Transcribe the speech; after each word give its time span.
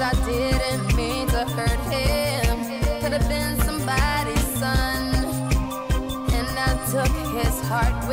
I 0.00 0.12
didn't 0.24 0.94
mean 0.96 1.26
to 1.28 1.44
hurt 1.44 1.92
him. 1.92 2.58
Could 3.00 3.12
have 3.12 3.28
been 3.28 3.58
somebody's 3.60 4.46
son. 4.58 5.12
And 6.36 6.48
I 6.56 6.70
took 6.90 7.14
his 7.34 7.60
heart. 7.66 8.04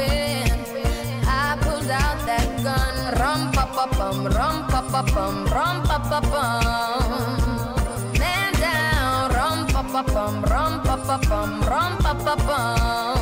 I 1.27 1.57
pulled 1.61 1.89
out 1.89 2.25
that 2.25 2.47
gun. 2.63 2.95
Rum 3.19 3.51
rum 4.33 4.67
rum. 5.53 5.83
Man 8.19 8.53
down, 8.53 9.31
rum 9.31 9.67
pa 9.67 9.83
pa 9.83 10.01
rum 10.51 10.81
pa 10.81 10.95
pa 11.05 11.17
rum 11.69 11.97
pa 11.97 12.35
pa. 12.35 13.14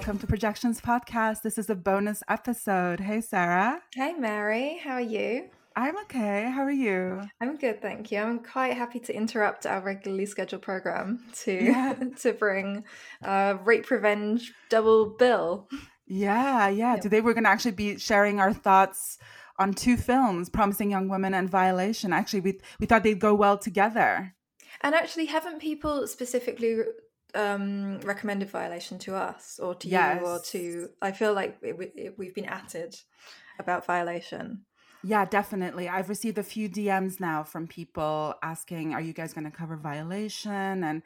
Welcome 0.00 0.18
to 0.18 0.26
Projections 0.26 0.80
Podcast. 0.80 1.42
This 1.42 1.58
is 1.58 1.68
a 1.68 1.74
bonus 1.74 2.22
episode. 2.26 3.00
Hey, 3.00 3.20
Sarah. 3.20 3.82
Hey 3.94 4.14
Mary, 4.14 4.80
how 4.82 4.92
are 4.92 5.00
you? 5.02 5.50
I'm 5.76 5.94
okay. 6.04 6.50
How 6.50 6.62
are 6.62 6.70
you? 6.70 7.20
I'm 7.42 7.58
good, 7.58 7.82
thank 7.82 8.10
you. 8.10 8.18
I'm 8.18 8.38
quite 8.38 8.78
happy 8.78 8.98
to 9.00 9.14
interrupt 9.14 9.66
our 9.66 9.82
regularly 9.82 10.24
scheduled 10.24 10.62
program 10.62 11.22
to 11.42 11.52
Yeah. 11.52 11.92
to 12.20 12.32
bring 12.32 12.84
uh, 13.22 13.58
rape 13.62 13.90
revenge 13.90 14.54
double 14.70 15.04
bill. 15.18 15.68
Yeah, 16.06 16.68
yeah. 16.68 16.96
Today 16.96 17.20
we're 17.20 17.34
going 17.34 17.44
to 17.44 17.50
actually 17.50 17.72
be 17.72 17.98
sharing 17.98 18.40
our 18.40 18.54
thoughts 18.54 19.18
on 19.58 19.74
two 19.74 19.98
films, 19.98 20.48
Promising 20.48 20.90
Young 20.90 21.10
Women 21.10 21.34
and 21.34 21.50
Violation. 21.50 22.14
Actually, 22.14 22.40
we 22.40 22.60
we 22.78 22.86
thought 22.86 23.02
they'd 23.02 23.20
go 23.20 23.34
well 23.34 23.58
together. 23.58 24.34
And 24.80 24.94
actually, 24.94 25.26
haven't 25.26 25.60
people 25.60 26.06
specifically 26.06 26.84
um, 27.34 28.00
recommended 28.00 28.50
Violation 28.50 28.98
to 29.00 29.14
us 29.14 29.58
or 29.62 29.74
to 29.74 29.88
you 29.88 30.26
or 30.26 30.38
to? 30.46 30.90
I 31.02 31.12
feel 31.12 31.32
like 31.32 31.58
it, 31.62 31.92
it, 31.96 32.18
we've 32.18 32.34
been 32.34 32.46
atted 32.46 32.96
about 33.58 33.86
Violation. 33.86 34.64
Yeah, 35.02 35.24
definitely. 35.24 35.88
I've 35.88 36.10
received 36.10 36.36
a 36.38 36.42
few 36.42 36.68
DMs 36.68 37.20
now 37.20 37.42
from 37.42 37.66
people 37.66 38.34
asking, 38.42 38.92
"Are 38.94 39.00
you 39.00 39.12
guys 39.12 39.32
going 39.32 39.44
to 39.44 39.50
cover 39.50 39.76
Violation?" 39.76 40.84
And 40.84 41.02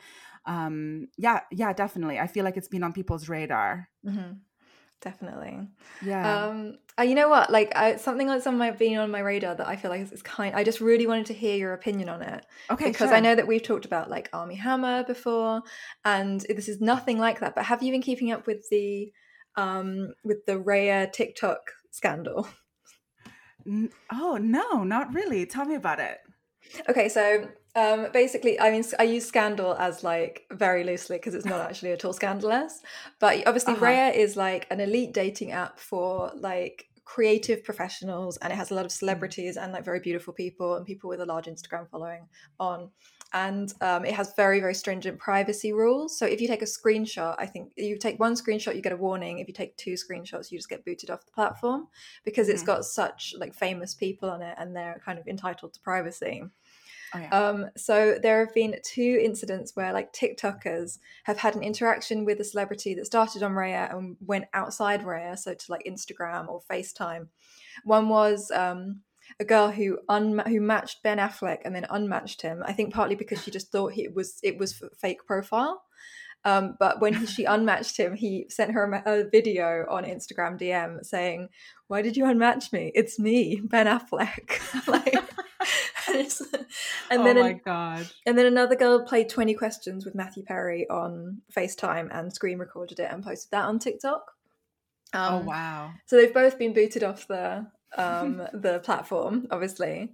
um, 0.47 1.09
yeah, 1.17 1.41
yeah, 1.53 1.73
definitely. 1.73 2.19
I 2.19 2.27
feel 2.27 2.45
like 2.45 2.57
it's 2.57 2.69
been 2.69 2.83
on 2.83 2.93
people's 2.93 3.29
radar. 3.29 3.89
hmm 4.05 4.33
Definitely. 5.05 5.69
Yeah. 6.03 6.47
Um, 6.47 6.79
uh, 6.99 7.03
you 7.03 7.15
know 7.15 7.29
what? 7.29 7.51
Like 7.51 7.77
I, 7.77 7.97
something 7.97 8.27
that's 8.27 8.47
on 8.47 8.57
my 8.57 8.71
been 8.71 8.97
on 8.97 9.11
my 9.11 9.21
radar 9.21 9.55
that 9.55 9.69
I 9.69 9.77
feel 9.77 9.91
like 9.91 10.01
is, 10.01 10.13
is 10.13 10.23
kind. 10.23 10.57
I 10.57 10.65
just 10.65 10.81
really 10.81 11.07
wanted 11.07 11.27
to 11.27 11.35
hear 11.35 11.57
your 11.57 11.75
opinion 11.75 12.09
on 12.09 12.23
it 12.23 12.47
okay, 12.71 12.87
because 12.87 13.11
sure. 13.11 13.17
I 13.17 13.21
know 13.21 13.35
that 13.35 13.47
we've 13.47 13.63
talked 13.63 13.85
about 13.85 14.09
like 14.09 14.31
Armie 14.33 14.55
Hammer 14.55 15.05
before, 15.05 15.61
and 16.07 16.41
this 16.41 16.71
is 16.71 16.81
nothing 16.81 17.19
like 17.19 17.41
that. 17.41 17.55
But 17.55 17.67
have 17.67 17.83
you 17.83 17.93
been 17.93 18.01
keeping 18.01 18.33
up 18.33 18.47
with 18.47 18.67
the 18.71 19.13
um, 19.57 20.15
with 20.25 20.47
the 20.47 20.55
Raya 20.55 21.13
TikTok 21.13 21.61
scandal? 21.91 22.49
N- 23.67 23.91
oh 24.11 24.39
no, 24.41 24.85
not 24.85 25.13
really. 25.13 25.45
Tell 25.45 25.67
me 25.67 25.75
about 25.75 26.01
it. 26.01 26.17
Okay, 26.89 27.11
so 27.11 27.47
um, 27.77 28.09
basically, 28.13 28.59
I 28.61 28.71
mean, 28.71 28.85
I 28.99 29.03
use 29.05 29.27
scandal 29.27 29.75
as 29.75 30.05
like 30.05 30.47
very 30.53 30.85
loosely 30.85 31.17
because 31.17 31.35
it's 31.35 31.45
not 31.45 31.61
actually 31.69 31.93
at 31.93 32.05
all 32.05 32.13
scandalous. 32.13 32.81
But 33.21 33.47
obviously, 33.47 33.75
Uh-huh. 33.75 33.85
Raya 33.87 34.15
is 34.15 34.37
like 34.37 34.67
an 34.71 34.81
elite 34.81 35.13
dating 35.13 35.53
app 35.53 35.79
for 35.79 36.31
like 36.37 36.87
creative 37.05 37.63
professionals, 37.65 38.37
and 38.39 38.53
it 38.53 38.57
has 38.57 38.71
a 38.71 38.75
lot 38.75 38.87
of 38.87 38.93
celebrities 38.93 39.57
and 39.57 39.73
like 39.73 39.85
very 39.85 40.01
beautiful 40.01 40.33
people 40.33 40.77
and 40.77 40.87
people 40.87 41.09
with 41.11 41.21
a 41.21 41.27
large 41.27 41.47
Instagram 41.47 41.89
following 41.91 42.29
on. 42.59 42.91
And 43.33 43.75
um, 43.81 44.05
it 44.05 44.15
has 44.15 44.33
very, 44.37 44.61
very 44.61 44.75
stringent 44.75 45.19
privacy 45.19 45.73
rules. 45.73 46.17
So 46.17 46.25
if 46.25 46.41
you 46.41 46.47
take 46.47 46.63
a 46.63 46.67
screenshot, 46.67 47.35
I 47.37 47.47
think 47.47 47.73
you 47.77 47.99
take 47.99 48.21
one 48.21 48.35
screenshot, 48.37 48.77
you 48.77 48.81
get 48.81 48.93
a 48.93 48.97
warning. 48.97 49.41
If 49.41 49.49
you 49.49 49.55
take 49.55 49.77
two 49.77 49.95
screenshots, 49.95 50.53
you 50.53 50.59
just 50.59 50.69
get 50.69 50.85
booted 50.85 51.11
off 51.11 51.27
the 51.27 51.33
platform 51.33 51.89
because 52.25 52.49
it's 52.49 52.63
Mhm. 52.63 52.67
got 52.67 52.85
such 52.85 53.35
like 53.37 53.53
famous 53.53 53.93
people 53.95 54.31
on 54.31 54.41
it, 54.41 54.55
and 54.57 54.75
they're 54.77 55.01
kind 55.05 55.19
of 55.19 55.27
entitled 55.27 55.75
to 55.75 55.81
privacy. 55.81 56.45
Oh 57.15 57.19
yeah. 57.19 57.29
Um, 57.29 57.67
so 57.77 58.19
there 58.21 58.45
have 58.45 58.55
been 58.55 58.77
two 58.83 59.21
incidents 59.23 59.77
where 59.77 59.93
like 59.93 60.13
TikTokers 60.13 60.99
have 61.25 61.39
had 61.39 61.55
an 61.55 61.63
interaction 61.63 62.25
with 62.25 62.41
a 62.41 62.45
celebrity 62.45 62.95
that 62.95 63.07
started 63.07 63.43
on 63.43 63.53
Raya 63.53 63.95
and 63.95 64.17
went 64.21 64.47
outside 64.53 65.05
Raya, 65.05 65.39
so 65.39 65.55
to 65.55 65.65
like 65.71 65.85
Instagram 65.85 66.49
or 66.49 66.61
FaceTime. 66.71 67.29
One 67.85 68.09
was 68.09 68.51
um, 68.51 69.01
a 69.39 69.45
girl 69.45 69.71
who 69.71 69.99
un- 70.09 70.43
who 70.47 70.61
matched 70.61 71.03
Ben 71.03 71.19
Affleck 71.19 71.59
and 71.65 71.75
then 71.75 71.87
unmatched 71.89 72.43
him. 72.43 72.63
I 72.67 72.73
think 72.73 72.93
partly 72.93 73.15
because 73.15 73.43
she 73.43 73.51
just 73.51 73.71
thought 73.71 73.93
he 73.93 74.09
was 74.09 74.41
it 74.43 74.59
was 74.59 74.83
fake 74.99 75.27
profile. 75.27 75.83
Um, 76.47 76.77
but 76.79 77.01
when 77.01 77.15
he, 77.15 77.27
she 77.27 77.45
unmatched 77.47 77.97
him, 77.97 78.15
he 78.15 78.47
sent 78.49 78.73
her 78.73 78.85
a, 78.85 79.21
a 79.21 79.31
video 79.31 79.87
on 79.89 80.05
Instagram 80.05 80.61
DM 80.61 81.05
saying, 81.05 81.49
"Why 81.89 82.03
did 82.03 82.17
you 82.17 82.25
unmatch 82.25 82.73
me? 82.73 82.93
It's 82.95 83.19
me, 83.19 83.61
Ben 83.65 83.87
Affleck." 83.87 84.61
like, 84.89 85.15
and, 86.09 87.21
oh 87.21 87.25
then 87.25 87.39
my 87.39 87.51
an- 87.51 87.61
god. 87.65 88.07
and 88.27 88.37
then 88.39 88.47
another 88.47 88.77
girl 88.77 89.05
played 89.05 89.29
20 89.29 89.55
questions 89.55 90.05
with 90.05 90.15
Matthew 90.15 90.45
Perry 90.45 90.89
on 90.91 91.41
FaceTime 91.57 92.09
and 92.17 92.33
screen 92.33 92.59
recorded 92.59 92.99
it 93.01 93.11
and 93.11 93.23
posted 93.25 93.51
that 93.53 93.65
on 93.65 93.79
TikTok. 93.79 94.33
oh 95.15 95.37
Um, 95.39 95.47
wow. 95.47 95.91
So 96.07 96.17
they've 96.17 96.33
both 96.35 96.59
been 96.59 96.73
booted 96.73 97.03
off 97.05 97.27
the 97.29 97.67
um, 97.97 98.43
the 98.53 98.81
platform, 98.81 99.47
obviously. 99.51 100.13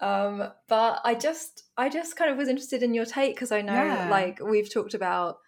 Um, 0.00 0.48
but 0.68 1.00
I 1.04 1.14
just 1.14 1.64
I 1.76 1.88
just 1.88 2.16
kind 2.16 2.30
of 2.30 2.36
was 2.36 2.48
interested 2.48 2.82
in 2.82 2.94
your 2.94 3.04
take 3.04 3.34
because 3.34 3.52
I 3.52 3.62
know 3.62 3.72
Yeah. 3.74 4.08
like 4.10 4.38
we've 4.42 4.72
talked 4.72 4.94
about 4.94 5.38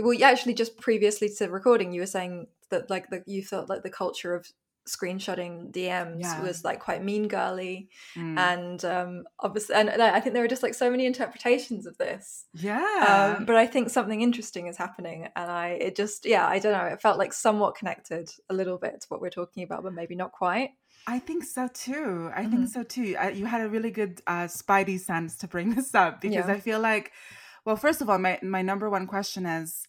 well 0.00 0.16
actually 0.22 0.54
just 0.54 0.78
previously 0.78 1.28
to 1.38 1.48
recording 1.48 1.92
you 1.92 2.00
were 2.00 2.06
saying 2.06 2.46
that 2.70 2.88
like 2.88 3.10
that 3.10 3.26
you 3.26 3.42
felt 3.42 3.68
like 3.68 3.82
the 3.82 3.90
culture 3.90 4.34
of 4.34 4.46
screenshotting 4.88 5.70
DMs 5.72 6.20
Yeah. 6.22 6.42
was 6.42 6.64
like 6.64 6.80
quite 6.80 7.02
mean 7.04 7.28
girly 7.28 7.88
Mm. 8.16 8.38
and 8.38 8.84
um 8.84 9.24
obviously 9.40 9.74
and 9.76 9.90
I 9.90 10.20
think 10.20 10.34
there 10.34 10.44
are 10.44 10.48
just 10.48 10.62
like 10.62 10.74
so 10.74 10.90
many 10.90 11.06
interpretations 11.06 11.86
of 11.86 11.96
this 11.98 12.46
yeah. 12.54 13.34
um 13.36 13.44
but 13.44 13.56
i 13.56 13.66
think 13.66 13.90
something 13.90 14.20
interesting 14.22 14.66
is 14.66 14.76
happening 14.76 15.28
and 15.36 15.50
i 15.50 15.68
it 15.86 15.94
just 15.96 16.24
yeah 16.26 16.46
i 16.46 16.58
don't 16.58 16.72
know 16.72 16.84
it 16.86 17.00
felt 17.00 17.18
like 17.18 17.32
somewhat 17.32 17.76
connected 17.76 18.30
a 18.50 18.54
little 18.54 18.78
bit 18.78 19.00
to 19.02 19.06
what 19.10 19.20
we're 19.20 19.30
talking 19.40 19.62
about 19.62 19.82
but 19.82 19.92
maybe 19.92 20.14
not 20.14 20.32
quite 20.32 20.70
I 21.06 21.20
think 21.20 21.44
so 21.44 21.68
too. 21.68 22.30
I 22.34 22.42
Mhm. 22.44 22.50
think 22.50 22.68
so 22.68 22.82
too. 22.82 23.16
I, 23.18 23.30
you 23.30 23.46
had 23.46 23.62
a 23.62 23.68
really 23.68 23.90
good 23.90 24.20
uh, 24.26 24.46
spidey 24.60 24.98
sense 25.00 25.36
to 25.38 25.46
bring 25.48 25.68
this 25.76 25.94
up 25.94 26.20
because 26.20 26.48
Yeah. 26.48 26.54
I 26.56 26.60
feel 26.60 26.80
like, 26.80 27.12
well, 27.64 27.76
first 27.76 28.02
of 28.02 28.10
all, 28.10 28.18
my 28.18 28.38
my 28.42 28.60
number 28.70 28.90
one 28.90 29.06
question 29.06 29.46
is, 29.46 29.86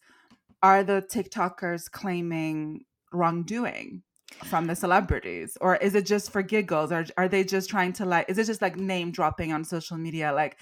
are 0.64 0.82
the 0.84 1.02
TikTokers 1.14 1.92
claiming 1.92 2.86
wrongdoing 3.12 4.04
from 4.46 4.68
the 4.68 4.76
celebrities, 4.76 5.58
or 5.62 5.76
is 5.78 5.96
it 5.96 6.06
just 6.06 6.32
for 6.32 6.42
giggles, 6.42 6.92
or 6.92 7.06
are 7.18 7.28
they 7.28 7.44
just 7.44 7.70
trying 7.70 7.94
to 7.94 8.06
like? 8.06 8.30
Is 8.30 8.38
it 8.38 8.46
just 8.46 8.62
like 8.62 8.78
name 8.78 9.12
dropping 9.12 9.54
on 9.54 9.64
social 9.64 9.98
media, 9.98 10.34
like 10.34 10.58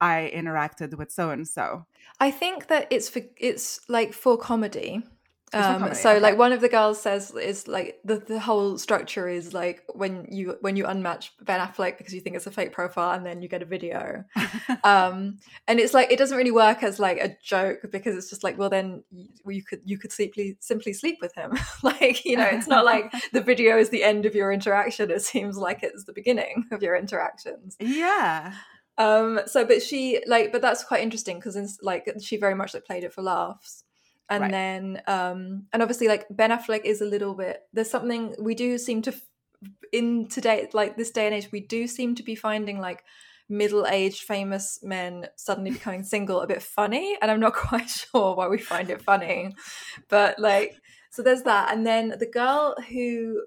I 0.00 0.30
interacted 0.34 0.96
with 0.96 1.10
so 1.12 1.30
and 1.30 1.46
so? 1.46 1.86
i 2.20 2.30
think 2.30 2.66
that 2.68 2.86
it's 2.90 3.08
for 3.08 3.22
it's 3.36 3.80
like 3.88 4.12
for 4.12 4.36
comedy 4.36 5.02
um 5.52 5.94
so 5.94 6.18
like 6.18 6.38
one 6.38 6.52
of 6.52 6.60
the 6.60 6.68
girls 6.68 7.00
says 7.00 7.32
is 7.32 7.66
like 7.66 7.98
the, 8.04 8.18
the 8.18 8.38
whole 8.38 8.78
structure 8.78 9.28
is 9.28 9.52
like 9.52 9.82
when 9.94 10.26
you 10.30 10.56
when 10.60 10.76
you 10.76 10.84
unmatch 10.84 11.30
ben 11.42 11.60
affleck 11.60 11.98
because 11.98 12.14
you 12.14 12.20
think 12.20 12.36
it's 12.36 12.46
a 12.46 12.52
fake 12.52 12.72
profile 12.72 13.16
and 13.16 13.26
then 13.26 13.42
you 13.42 13.48
get 13.48 13.62
a 13.62 13.66
video. 13.66 14.24
Um 14.84 15.38
and 15.66 15.80
it's 15.80 15.92
like 15.92 16.12
it 16.12 16.18
doesn't 16.18 16.36
really 16.36 16.52
work 16.52 16.82
as 16.82 17.00
like 17.00 17.18
a 17.18 17.36
joke 17.42 17.80
because 17.90 18.16
it's 18.16 18.30
just 18.30 18.44
like 18.44 18.56
well 18.56 18.70
then 18.70 19.02
you, 19.10 19.28
you 19.46 19.62
could 19.64 19.80
you 19.84 19.98
could 19.98 20.12
simply 20.12 20.56
simply 20.60 20.92
sleep 20.92 21.18
with 21.20 21.34
him. 21.34 21.58
Like 21.82 22.24
you 22.24 22.36
know 22.36 22.46
it's 22.46 22.68
not 22.68 22.84
like 22.84 23.12
the 23.32 23.40
video 23.40 23.76
is 23.78 23.88
the 23.90 24.04
end 24.04 24.26
of 24.26 24.34
your 24.34 24.52
interaction. 24.52 25.10
It 25.10 25.22
seems 25.22 25.56
like 25.56 25.82
it's 25.82 26.04
the 26.04 26.12
beginning 26.12 26.66
of 26.70 26.82
your 26.82 26.94
interactions. 26.94 27.76
Yeah. 27.80 28.54
um 28.98 29.40
so 29.46 29.64
but 29.64 29.82
she 29.82 30.22
like 30.26 30.52
but 30.52 30.62
that's 30.62 30.84
quite 30.84 31.02
interesting 31.02 31.38
because 31.38 31.78
like 31.82 32.08
she 32.20 32.36
very 32.36 32.54
much 32.54 32.74
like 32.74 32.84
played 32.84 33.02
it 33.04 33.12
for 33.12 33.22
laughs 33.22 33.84
and 34.30 34.44
Right. 34.44 34.52
then 34.52 35.02
um 35.06 35.66
and 35.72 35.82
obviously 35.82 36.08
like 36.08 36.26
ben 36.30 36.50
affleck 36.50 36.84
is 36.84 37.00
a 37.00 37.04
little 37.04 37.34
bit 37.34 37.62
there's 37.72 37.90
something 37.90 38.34
we 38.40 38.54
do 38.54 38.78
seem 38.78 39.02
to 39.02 39.12
in 39.92 40.28
today 40.28 40.68
like 40.72 40.96
this 40.96 41.10
day 41.10 41.26
and 41.26 41.34
age 41.34 41.48
we 41.52 41.60
do 41.60 41.86
seem 41.86 42.14
to 42.14 42.22
be 42.22 42.34
finding 42.34 42.78
like 42.78 43.04
middle-aged 43.48 44.22
famous 44.22 44.78
men 44.82 45.26
suddenly 45.36 45.70
becoming 45.78 46.04
single 46.04 46.40
a 46.40 46.46
bit 46.46 46.62
funny 46.62 47.18
and 47.20 47.30
i'm 47.30 47.40
not 47.40 47.52
quite 47.68 47.88
sure 47.90 48.34
why 48.36 48.48
we 48.48 48.58
find 48.58 48.88
it 48.90 49.02
funny 49.02 49.52
but 50.08 50.38
like 50.38 50.76
so 51.10 51.22
there's 51.22 51.42
that 51.42 51.72
and 51.72 51.86
then 51.86 52.14
the 52.18 52.30
girl 52.30 52.74
who 52.90 53.42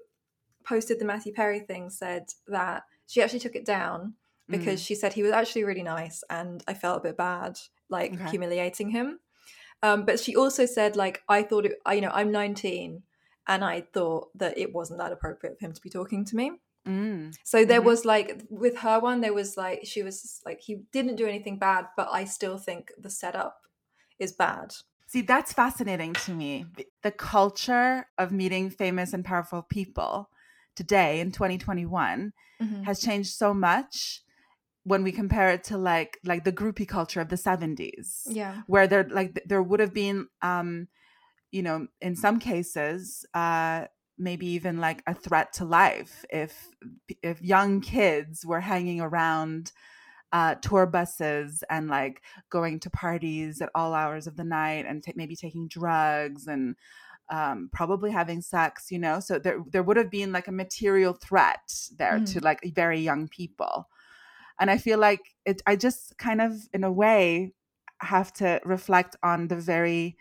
posted 0.64 0.98
the 0.98 1.04
matthew 1.04 1.32
perry 1.32 1.60
thing 1.60 1.88
said 1.90 2.24
that 2.46 2.82
she 3.06 3.22
actually 3.22 3.38
took 3.40 3.56
it 3.56 3.64
down 3.64 4.14
because 4.46 4.82
she 4.82 4.94
said 4.94 5.12
he 5.14 5.22
was 5.22 5.32
actually 5.32 5.64
really 5.64 5.82
nice 5.82 6.22
and 6.28 6.62
I 6.68 6.74
felt 6.74 6.98
a 6.98 7.08
bit 7.08 7.16
bad, 7.16 7.58
like 7.88 8.12
Okay. 8.14 8.28
humiliating 8.30 8.90
him. 8.90 9.18
Um, 9.84 10.06
but 10.06 10.18
she 10.18 10.34
also 10.34 10.64
said, 10.64 10.96
like, 10.96 11.22
I 11.28 11.42
thought, 11.42 11.66
it, 11.66 11.78
you 11.92 12.00
know, 12.00 12.10
I'm 12.10 12.32
19 12.32 13.02
and 13.46 13.64
I 13.64 13.82
thought 13.82 14.30
that 14.38 14.56
it 14.56 14.72
wasn't 14.72 14.98
that 15.00 15.12
appropriate 15.12 15.58
for 15.58 15.66
him 15.66 15.74
to 15.74 15.80
be 15.82 15.90
talking 15.90 16.24
to 16.24 16.36
me. 16.36 16.52
Mm. 16.86 17.36
So 17.44 17.64
there 17.66 17.82
Mhm. 17.82 17.84
was 17.84 18.04
like 18.06 18.42
with 18.48 18.78
her 18.78 18.98
one, 18.98 19.20
there 19.20 19.34
was 19.34 19.56
like 19.58 19.84
she 19.84 20.02
was 20.02 20.40
like 20.46 20.60
he 20.60 20.76
didn't 20.92 21.16
do 21.16 21.26
anything 21.26 21.58
bad, 21.58 21.88
but 21.96 22.08
I 22.10 22.24
still 22.24 22.56
think 22.56 22.92
the 22.98 23.10
setup 23.10 23.66
is 24.18 24.32
bad. 24.32 24.74
See, 25.06 25.20
that's 25.20 25.52
fascinating 25.52 26.14
to 26.14 26.32
me. 26.32 26.66
The 27.02 27.12
culture 27.12 28.06
of 28.16 28.32
meeting 28.32 28.70
famous 28.70 29.12
and 29.12 29.24
powerful 29.24 29.62
people 29.62 30.30
today 30.74 31.20
in 31.20 31.30
2021 31.30 32.32
Mhm. 32.60 32.84
has 32.84 33.00
changed 33.00 33.32
so 33.34 33.52
much 33.54 34.23
when 34.84 35.02
we 35.02 35.12
compare 35.12 35.50
it 35.50 35.64
to 35.64 35.76
like 35.78 36.18
like 36.24 36.44
the 36.44 36.52
groupie 36.52 36.88
culture 36.88 37.20
of 37.20 37.28
the 37.28 37.36
70s 37.36 38.22
Yeah. 38.30 38.62
where 38.66 38.86
there 38.86 39.04
like 39.08 39.42
there 39.46 39.62
would 39.62 39.80
have 39.80 39.94
been 39.94 40.28
um 40.42 40.88
you 41.50 41.62
know 41.62 41.88
in 42.00 42.16
some 42.16 42.38
cases 42.38 43.24
uh 43.34 43.86
maybe 44.18 44.46
even 44.46 44.78
like 44.78 45.02
a 45.06 45.14
threat 45.14 45.52
to 45.54 45.64
life 45.64 46.24
if 46.30 46.68
if 47.22 47.42
young 47.42 47.80
kids 47.80 48.46
were 48.46 48.60
hanging 48.60 49.00
around 49.00 49.72
uh, 50.32 50.56
tour 50.56 50.86
buses 50.86 51.62
and 51.70 51.88
like 51.88 52.22
going 52.50 52.80
to 52.80 52.90
parties 52.90 53.60
at 53.60 53.70
all 53.74 53.94
hours 53.94 54.26
of 54.26 54.36
the 54.36 54.44
night 54.44 54.84
and 54.86 55.04
ta 55.04 55.12
maybe 55.14 55.36
taking 55.36 55.68
drugs 55.68 56.46
and 56.48 56.76
um, 57.30 57.70
probably 57.72 58.10
having 58.10 58.42
sex, 58.42 58.90
you 58.90 58.98
know. 58.98 59.20
So 59.20 59.38
there 59.38 59.60
there 59.70 59.82
would 59.82 59.96
have 59.96 60.10
been 60.10 60.32
like 60.32 60.48
a 60.48 60.52
material 60.52 61.14
threat 61.14 61.88
there 61.96 62.20
Mhm. 62.20 62.26
to 62.32 62.40
like 62.40 62.60
very 62.74 63.00
young 63.00 63.28
people, 63.28 63.88
and 64.60 64.70
I 64.70 64.78
feel 64.78 64.98
like 64.98 65.20
it. 65.44 65.62
I 65.66 65.76
just 65.76 66.18
kind 66.18 66.40
of 66.40 66.68
in 66.72 66.84
a 66.84 66.92
way 66.92 67.54
have 68.00 68.32
to 68.34 68.60
reflect 68.64 69.16
on 69.22 69.48
the 69.48 69.56
very 69.56 70.16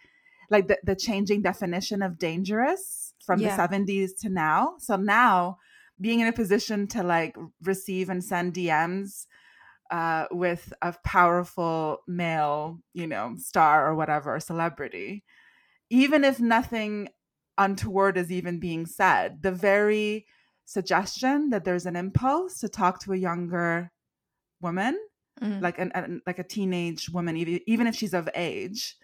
like 0.49 0.67
the, 0.67 0.77
the 0.83 0.95
changing 0.95 1.41
definition 1.41 2.01
of 2.01 2.19
dangerous 2.19 3.13
from 3.25 3.41
Yeah. 3.41 3.47
the 3.47 3.49
70s 3.49 4.13
to 4.15 4.29
now. 4.29 4.75
So 4.79 4.95
now 4.97 5.57
being 6.01 6.19
in 6.19 6.27
a 6.27 6.33
position 6.33 6.87
to 6.87 7.03
like 7.03 7.35
receive 7.63 8.09
and 8.09 8.23
send 8.23 8.53
DMs 8.53 9.27
uh, 9.91 10.27
with 10.31 10.73
a 10.81 10.95
powerful 11.05 11.99
male, 12.07 12.79
you 12.93 13.07
know, 13.07 13.35
star 13.37 13.87
or 13.87 13.95
whatever, 13.95 14.39
celebrity, 14.39 15.23
even 15.89 16.23
if 16.23 16.39
nothing 16.39 17.09
untoward 17.57 18.17
is 18.17 18.31
even 18.31 18.59
being 18.59 18.85
said, 18.87 19.43
the 19.43 19.51
very 19.53 20.27
suggestion 20.65 21.51
that 21.51 21.65
there's 21.65 21.85
an 21.85 21.95
impulse 21.97 22.59
to 22.59 22.69
talk 22.69 22.99
to 23.01 23.13
a 23.13 23.17
younger 23.17 23.92
woman, 24.63 24.97
Mhm. 25.41 25.61
like 25.61 25.79
an, 25.79 25.91
an 25.93 26.21
like 26.27 26.39
a 26.39 26.43
teenage 26.43 27.09
woman, 27.09 27.37
even 27.37 27.59
even 27.67 27.87
if 27.87 27.95
she's 27.95 28.13
of 28.13 28.29
age, 28.35 28.97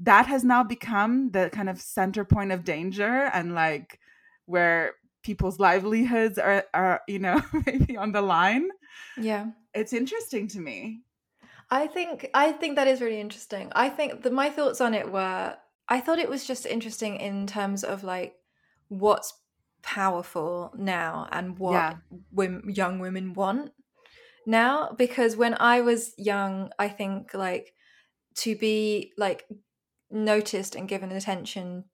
that 0.00 0.26
has 0.26 0.44
now 0.44 0.64
become 0.64 1.30
the 1.32 1.50
kind 1.52 1.68
of 1.70 1.80
center 1.80 2.24
point 2.24 2.52
of 2.52 2.64
danger 2.64 3.30
and 3.34 3.54
like 3.54 4.00
where 4.46 4.94
people's 5.22 5.58
livelihoods 5.60 6.38
are 6.38 6.64
are 6.74 7.00
you 7.08 7.18
know 7.18 7.40
maybe 7.66 7.96
on 7.96 8.12
the 8.12 8.22
line 8.22 8.68
yeah. 9.16 9.46
it's 9.74 9.92
interesting 9.92 10.48
to 10.48 10.60
me 10.60 11.02
I 11.70 11.86
think 11.86 12.28
I 12.34 12.52
think 12.52 12.76
that 12.76 12.86
is 12.86 13.00
really 13.00 13.20
interesting. 13.20 13.72
I 13.74 13.88
think 13.88 14.22
that 14.22 14.32
my 14.32 14.50
thoughts 14.50 14.80
on 14.80 14.94
it 14.94 15.10
were 15.10 15.56
I 15.88 16.00
thought 16.00 16.18
it 16.18 16.28
was 16.28 16.46
just 16.46 16.66
interesting 16.66 17.16
in 17.16 17.46
terms 17.46 17.84
of 17.84 18.04
like 18.04 18.36
what's 18.88 19.32
powerful 19.82 20.72
now 20.76 21.28
and 21.32 21.58
what 21.58 21.72
Yeah. 21.72 21.96
wom- 22.32 22.70
young 22.70 22.98
women 23.00 23.32
want 23.34 23.72
now 24.46 24.92
because 24.96 25.36
when 25.36 25.54
I 25.58 25.80
was 25.80 26.14
young 26.18 26.70
I 26.78 26.88
think 26.88 27.34
like 27.34 27.74
to 28.36 28.56
be 28.56 29.12
like 29.18 29.46
noticed 30.10 30.74
and 30.74 30.88
given 30.88 31.12
attention 31.12 31.84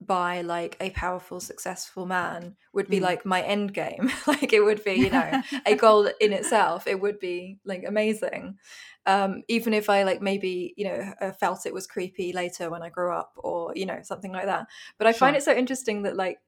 by 0.00 0.42
like 0.42 0.76
a 0.80 0.90
powerful 0.90 1.40
successful 1.40 2.06
man 2.06 2.56
would 2.72 2.88
be 2.88 3.00
Mm. 3.00 3.02
like 3.02 3.26
my 3.26 3.42
end 3.42 3.74
game. 3.74 4.10
Like 4.28 4.52
it 4.52 4.60
would 4.60 4.84
be 4.84 4.94
you 4.94 5.10
know 5.10 5.42
a 5.66 5.74
goal 5.74 6.08
in 6.20 6.32
itself. 6.32 6.86
It 6.86 7.00
would 7.00 7.18
be 7.18 7.58
like 7.64 7.84
amazing. 7.86 8.58
Um 9.06 9.42
even 9.48 9.74
if 9.74 9.90
i 9.90 10.02
like 10.04 10.22
maybe 10.22 10.74
you 10.76 10.84
know 10.86 11.12
uh, 11.20 11.32
felt 11.32 11.66
it 11.66 11.74
was 11.74 11.86
creepy 11.86 12.32
later 12.32 12.70
when 12.70 12.82
i 12.82 12.90
grew 12.90 13.12
up 13.12 13.32
or 13.36 13.72
you 13.74 13.86
know 13.86 14.00
something 14.02 14.32
like 14.32 14.46
that. 14.46 14.66
But 14.98 15.06
i 15.08 15.12
find 15.12 15.36
it 15.36 15.42
so 15.42 15.52
interesting 15.54 16.02
that 16.02 16.16
like 16.16 16.38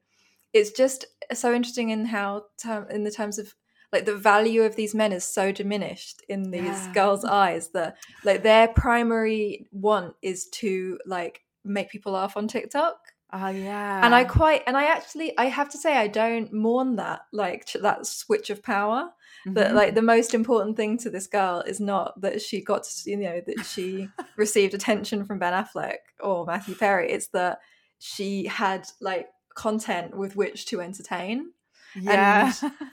it's 0.53 0.71
just 0.71 1.05
so 1.33 1.53
interesting 1.53 1.89
in 1.89 2.05
how 2.05 2.45
term 2.61 2.87
in 2.89 3.03
the 3.03 3.11
terms 3.11 3.39
of 3.39 3.55
like 3.93 4.05
the 4.05 4.15
value 4.15 4.63
of 4.63 4.75
these 4.75 4.95
men 4.95 5.11
is 5.11 5.23
so 5.23 5.51
diminished 5.51 6.21
in 6.29 6.51
these 6.51 6.63
Yeah. 6.63 6.91
girls 6.93 7.25
eyes 7.25 7.69
that 7.69 7.97
like 8.23 8.43
their 8.43 8.67
primary 8.69 9.67
want 9.71 10.15
is 10.21 10.47
to 10.61 10.99
like 11.05 11.41
make 11.63 11.89
people 11.89 12.13
laugh 12.13 12.35
on 12.37 12.47
tiktok. 12.47 12.97
Oh 13.33 13.47
yeah. 13.47 14.05
And 14.05 14.13
i 14.13 14.23
quite 14.25 14.63
and 14.67 14.75
i 14.75 14.85
actually 14.85 15.37
i 15.37 15.45
have 15.45 15.69
to 15.69 15.77
say 15.77 15.95
i 15.95 16.07
don't 16.07 16.51
mourn 16.51 16.97
that 16.97 17.21
like 17.31 17.71
that 17.73 18.05
switch 18.05 18.49
of 18.49 18.61
power. 18.63 19.09
That 19.45 19.71
Mhm. 19.71 19.73
like 19.75 19.95
the 19.95 20.01
most 20.01 20.33
important 20.33 20.77
thing 20.77 20.97
to 20.99 21.09
this 21.09 21.27
girl 21.27 21.61
is 21.65 21.79
not 21.79 22.19
that 22.21 22.41
she 22.41 22.61
got 22.61 22.83
to 22.83 23.09
you 23.09 23.17
know 23.17 23.41
that 23.47 23.65
she 23.65 24.09
received 24.37 24.73
attention 24.73 25.23
from 25.25 25.39
ben 25.39 25.53
affleck 25.53 25.97
or 26.19 26.45
matthew 26.45 26.75
perry. 26.75 27.11
It's 27.11 27.27
that 27.29 27.59
she 27.99 28.45
had 28.45 28.87
like 28.99 29.27
content 29.55 30.15
with 30.17 30.35
which 30.35 30.65
to 30.67 30.81
entertain 30.81 31.51
yeah 31.95 32.51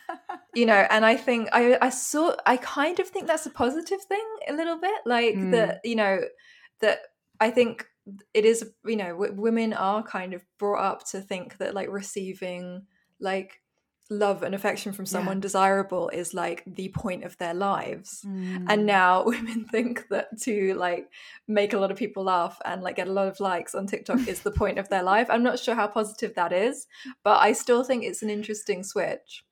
you 0.55 0.67
know 0.67 0.87
and 0.91 1.05
i 1.05 1.17
think 1.17 1.49
i 1.53 1.77
i 1.81 1.89
saw 1.91 2.35
i 2.47 2.57
kind 2.57 2.99
of 3.01 3.09
think 3.09 3.27
that's 3.27 3.47
a 3.47 3.51
positive 3.51 4.01
thing 4.03 4.25
a 4.49 4.53
little 4.53 4.79
bit 4.79 5.01
like 5.07 5.35
Mm. 5.35 5.53
that 5.53 5.81
you 5.85 5.97
know 5.97 6.21
that 6.81 6.99
i 7.41 7.51
think 7.51 7.87
it 8.35 8.45
is 8.45 8.65
you 8.87 8.97
know 8.97 9.11
w- 9.11 9.35
women 9.35 9.73
are 9.73 10.03
kind 10.03 10.33
of 10.35 10.45
brought 10.59 10.83
up 10.83 11.07
to 11.11 11.21
think 11.21 11.59
that 11.59 11.75
like 11.75 11.89
receiving 11.91 12.87
like 13.21 13.61
love 14.11 14.43
and 14.43 14.55
affection 14.55 14.93
from 14.93 15.05
Yeah. 15.05 15.11
someone 15.11 15.39
desirable 15.41 16.09
is 16.09 16.33
like 16.33 16.63
the 16.67 16.89
point 16.89 17.25
of 17.25 17.37
their 17.39 17.53
lives 17.55 18.23
Mm. 18.27 18.65
and 18.69 18.87
now 18.87 19.25
women 19.33 19.67
think 19.71 20.09
that 20.09 20.39
to 20.43 20.75
like 20.75 21.11
make 21.47 21.73
a 21.75 21.79
lot 21.79 21.91
of 21.91 21.99
people 21.99 22.25
laugh 22.25 22.59
and 22.65 22.83
like 22.83 22.97
get 22.97 23.09
a 23.09 23.13
lot 23.13 23.29
of 23.29 23.39
likes 23.39 23.75
on 23.75 23.87
tiktok 23.87 24.27
is 24.27 24.41
the 24.41 24.51
point 24.51 24.79
of 24.79 24.89
their 24.89 25.03
life 25.15 25.27
i'm 25.31 25.43
not 25.43 25.59
sure 25.59 25.75
how 25.75 25.87
positive 25.87 26.35
that 26.37 26.53
is 26.53 26.87
but 27.23 27.39
i 27.41 27.53
still 27.53 27.85
think 27.85 28.03
it's 28.03 28.23
an 28.23 28.31
interesting 28.31 28.83
switch 28.83 29.45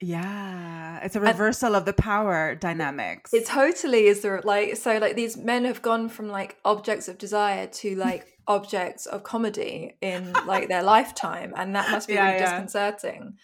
yeah 0.00 0.98
it's 1.04 1.14
a 1.14 1.20
reversal 1.20 1.76
of 1.76 1.84
the 1.84 1.92
power 1.92 2.54
dynamics 2.54 3.32
It 3.34 3.46
totally 3.46 4.06
is 4.06 4.22
the 4.22 4.40
like 4.44 4.76
so 4.76 4.98
like 4.98 5.14
these 5.14 5.36
men 5.36 5.64
have 5.66 5.82
gone 5.82 6.08
from 6.08 6.28
like 6.28 6.56
objects 6.64 7.06
of 7.08 7.18
desire 7.18 7.66
to 7.66 7.94
like 7.96 8.26
objects 8.48 9.06
of 9.06 9.22
comedy 9.22 9.94
in 10.00 10.32
like 10.46 10.66
their 10.68 10.82
lifetime, 10.82 11.52
and 11.56 11.76
that 11.76 11.88
must 11.90 12.08
be 12.08 12.14
Yeah, 12.14 12.24
really 12.30 12.38
yeah. 12.40 12.44
disconcerting. 12.46 13.34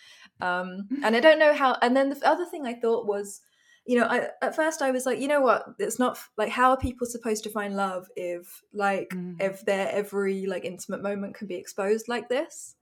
Um, 0.41 0.89
and 1.03 1.17
I 1.17 1.21
don't 1.21 1.39
know 1.39 1.55
how. 1.55 1.77
And 1.83 1.97
then 1.97 2.11
the 2.11 2.29
other 2.29 2.45
thing 2.47 2.67
I 2.67 2.75
thought 2.75 3.07
was, 3.07 3.41
you 3.87 3.99
know, 3.99 4.07
I, 4.07 4.29
at 4.43 4.57
first 4.57 4.83
I 4.83 4.91
was 4.91 5.07
like, 5.07 5.21
you 5.21 5.29
know 5.29 5.41
what? 5.41 5.65
It's 5.79 5.99
not 5.99 6.19
like 6.37 6.51
how 6.51 6.71
are 6.71 6.77
people 6.77 7.07
supposed 7.07 7.45
to 7.45 7.51
find 7.51 7.77
love 7.77 8.09
if 8.17 8.63
like 8.73 9.11
Mhm. 9.11 9.41
if 9.41 9.65
their 9.65 9.89
every 9.91 10.47
like 10.47 10.65
intimate 10.65 11.03
moment 11.03 11.35
can 11.35 11.47
be 11.47 11.55
exposed 11.55 12.09
like 12.09 12.29
this? 12.29 12.75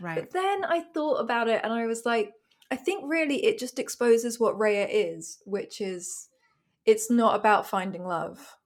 right 0.00 0.16
But 0.16 0.30
then 0.32 0.64
I 0.64 0.80
thought 0.94 1.16
about 1.20 1.48
it 1.48 1.60
and 1.64 1.72
I 1.72 1.86
was 1.86 2.04
like, 2.04 2.32
I 2.70 2.76
think 2.76 3.04
really 3.06 3.44
it 3.44 3.58
just 3.58 3.78
exposes 3.78 4.38
what 4.38 4.58
Raya 4.58 4.86
is, 4.90 5.38
which 5.44 5.80
is 5.80 6.28
it's 6.84 7.10
not 7.10 7.34
about 7.36 7.66
finding 7.66 8.04
love. 8.04 8.56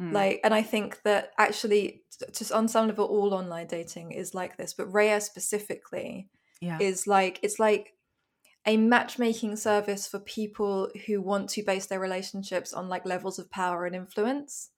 Mm. 0.00 0.12
Like, 0.12 0.40
and 0.44 0.54
I 0.54 0.62
think 0.62 1.02
that 1.02 1.32
actually, 1.38 2.02
just 2.32 2.52
on 2.52 2.68
some 2.68 2.86
level, 2.86 3.06
all 3.06 3.34
online 3.34 3.66
dating 3.66 4.12
is 4.12 4.34
like 4.34 4.56
this, 4.56 4.72
but 4.72 4.92
Raya 4.92 5.20
specifically 5.20 6.28
yeah 6.60 6.78
is 6.80 7.06
like 7.06 7.38
it's 7.42 7.58
like 7.58 7.94
a 8.66 8.76
matchmaking 8.76 9.56
service 9.56 10.06
for 10.06 10.18
people 10.18 10.90
who 11.06 11.22
want 11.22 11.48
to 11.48 11.62
base 11.62 11.86
their 11.86 12.00
relationships 12.00 12.74
on 12.74 12.88
like 12.88 13.06
levels 13.06 13.38
of 13.38 13.50
power 13.50 13.86
and 13.86 13.96
influence. 13.96 14.70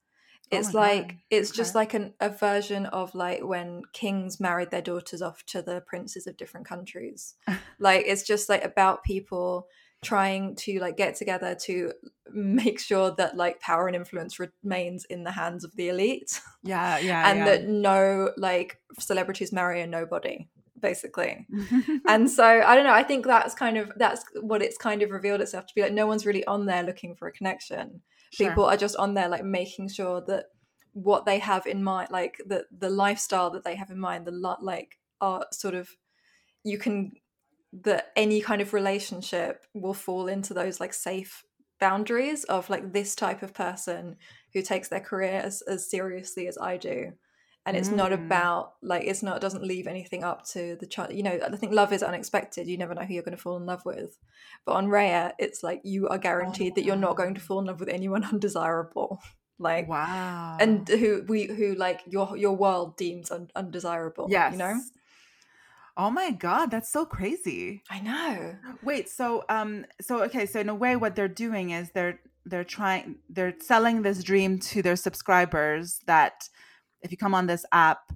Oh 0.53 0.59
It's 0.59 0.73
my 0.73 0.81
like 0.81 1.09
God. 1.09 1.17
it's 1.31 1.51
just 1.51 1.75
like 1.75 1.95
an, 1.95 2.15
a 2.21 2.29
version 2.29 2.87
of 2.87 3.15
like 3.17 3.45
when 3.45 3.83
kings 3.93 4.39
married 4.39 4.71
their 4.71 4.81
daughters 4.81 5.23
off 5.23 5.45
to 5.47 5.61
the 5.61 5.83
princes 5.85 6.29
of 6.29 6.37
different 6.37 6.69
countries. 6.69 7.35
like 7.81 8.05
it's 8.07 8.23
just 8.23 8.49
like 8.49 8.65
about 8.65 9.03
people 9.03 9.67
trying 10.03 10.55
to 10.55 10.79
like 10.79 10.97
get 10.97 11.17
together 11.17 11.55
to 11.55 11.93
make 12.33 12.79
sure 12.79 13.11
that 13.17 13.37
like 13.37 13.61
power 13.61 13.87
and 13.87 13.97
influence 13.97 14.39
remains 14.39 15.05
in 15.07 15.25
the 15.25 15.33
hands 15.33 15.63
of 15.63 15.77
the 15.77 15.89
elite 15.91 16.41
yeah 16.63 16.97
yeah 16.99 17.29
and 17.31 17.41
yeah. 17.41 17.45
that 17.45 17.69
no 17.69 18.31
like 18.39 18.81
celebrities 18.99 19.53
marry 19.53 19.83
a 19.83 19.87
nobody 19.87 20.49
basically. 20.81 21.47
And 22.07 22.31
so 22.31 22.45
i 22.45 22.75
don't 22.75 22.85
know 22.85 22.93
i 22.93 23.03
think 23.03 23.25
that's 23.25 23.55
kind 23.55 23.77
of 23.77 23.93
that's 23.97 24.25
what 24.41 24.63
it's 24.63 24.77
kind 24.77 25.03
of 25.03 25.11
revealed 25.11 25.41
itself 25.41 25.67
to 25.67 25.75
be 25.75 25.83
like 25.83 25.93
no 25.93 26.07
one's 26.07 26.27
really 26.27 26.45
on 26.47 26.67
there 26.67 26.83
looking 26.83 27.15
for 27.15 27.29
a 27.29 27.33
connection. 27.33 28.03
Sure. 28.33 28.49
people 28.49 28.65
are 28.65 28.77
just 28.77 28.97
on 28.97 29.15
there 29.15 29.29
like 29.29 29.45
making 29.45 29.89
sure 29.89 30.23
that 30.29 30.47
what 30.93 31.25
they 31.25 31.39
have 31.39 31.67
in 31.67 31.83
mind 31.83 32.09
like 32.11 32.37
the 32.47 32.65
the 32.77 32.91
lifestyle 32.91 33.51
that 33.51 33.65
they 33.65 33.75
have 33.75 33.91
in 33.91 33.99
mind 33.99 34.25
the 34.27 34.33
lo- 34.33 34.57
like 34.61 34.99
are 35.21 35.47
sort 35.53 35.75
of 35.75 35.89
you 36.65 36.79
can 36.79 37.13
that 37.73 38.13
any 38.17 38.41
kind 38.41 38.61
of 38.61 38.73
relationship 38.73 39.65
will 39.75 39.95
fall 39.95 40.27
into 40.27 40.55
those 40.55 40.81
like 40.81 40.93
safe 40.93 41.45
boundaries 41.79 42.45
of 42.45 42.69
like 42.69 42.93
this 42.93 43.15
type 43.15 43.43
of 43.43 43.55
person 43.55 44.17
who 44.53 44.63
takes 44.63 44.89
their 44.89 45.01
career 45.01 45.41
as, 45.43 45.63
as 45.63 45.91
seriously 45.91 46.47
as 46.47 46.59
i 46.59 46.77
do 46.77 47.13
and 47.67 47.77
it's 47.77 47.91
not 47.91 48.11
Mm. 48.11 48.25
about 48.27 48.75
like 48.83 49.05
it's 49.05 49.23
not 49.23 49.37
it 49.37 49.43
doesn't 49.43 49.63
leave 49.63 49.87
anything 49.87 50.25
up 50.25 50.45
to 50.47 50.77
the 50.81 50.87
child 50.87 51.13
you 51.13 51.23
know 51.23 51.39
i 51.45 51.57
think 51.57 51.73
love 51.73 51.93
is 51.93 52.03
unexpected 52.03 52.67
you 52.67 52.79
never 52.79 52.95
know 52.95 53.03
who 53.03 53.13
you're 53.15 53.23
going 53.23 53.37
to 53.37 53.43
fall 53.43 53.57
in 53.59 53.67
love 53.67 53.85
with 53.85 54.19
but 54.65 54.73
on 54.73 54.87
raya 54.89 55.33
it's 55.39 55.63
like 55.63 55.81
you 55.85 56.09
are 56.09 56.19
guaranteed 56.19 56.75
that 56.75 56.85
you're 56.85 56.97
not 56.97 57.17
going 57.17 57.35
to 57.35 57.41
fall 57.41 57.59
in 57.59 57.67
love 57.67 57.79
with 57.81 57.89
anyone 57.89 58.25
undesirable 58.33 59.21
like 59.59 59.87
wow. 59.89 60.57
and 60.59 60.89
who 60.89 61.23
we 61.29 61.45
who 61.47 61.75
like 61.75 62.01
your 62.07 62.35
your 62.37 62.57
world 62.57 62.97
deems 62.97 63.31
un- 63.31 63.51
undesirable 63.55 64.27
yes. 64.31 64.53
you 64.53 64.59
know 64.59 64.81
Oh 65.97 66.09
my 66.11 66.31
god, 66.31 66.71
that's 66.71 66.91
so 66.91 67.05
crazy. 67.05 67.83
i 67.91 68.01
know 68.01 68.57
Wait, 68.83 69.11
so 69.11 69.45
um 69.51 69.85
so 70.01 70.23
okay, 70.23 70.47
so 70.47 70.61
in 70.61 70.69
a 70.71 70.75
way 70.75 70.97
what 70.97 71.15
they're 71.15 71.29
doing 71.29 71.71
is 71.71 71.91
they're 71.91 72.21
they're 72.47 72.65
trying 72.65 73.17
they're 73.29 73.55
selling 73.61 74.01
this 74.01 74.23
dream 74.25 74.59
to 74.59 74.81
their 74.83 74.97
subscribers 74.97 76.01
that 76.07 76.49
if 77.03 77.11
you 77.11 77.17
come 77.17 77.35
on 77.35 77.47
this 77.47 77.65
app 77.73 78.13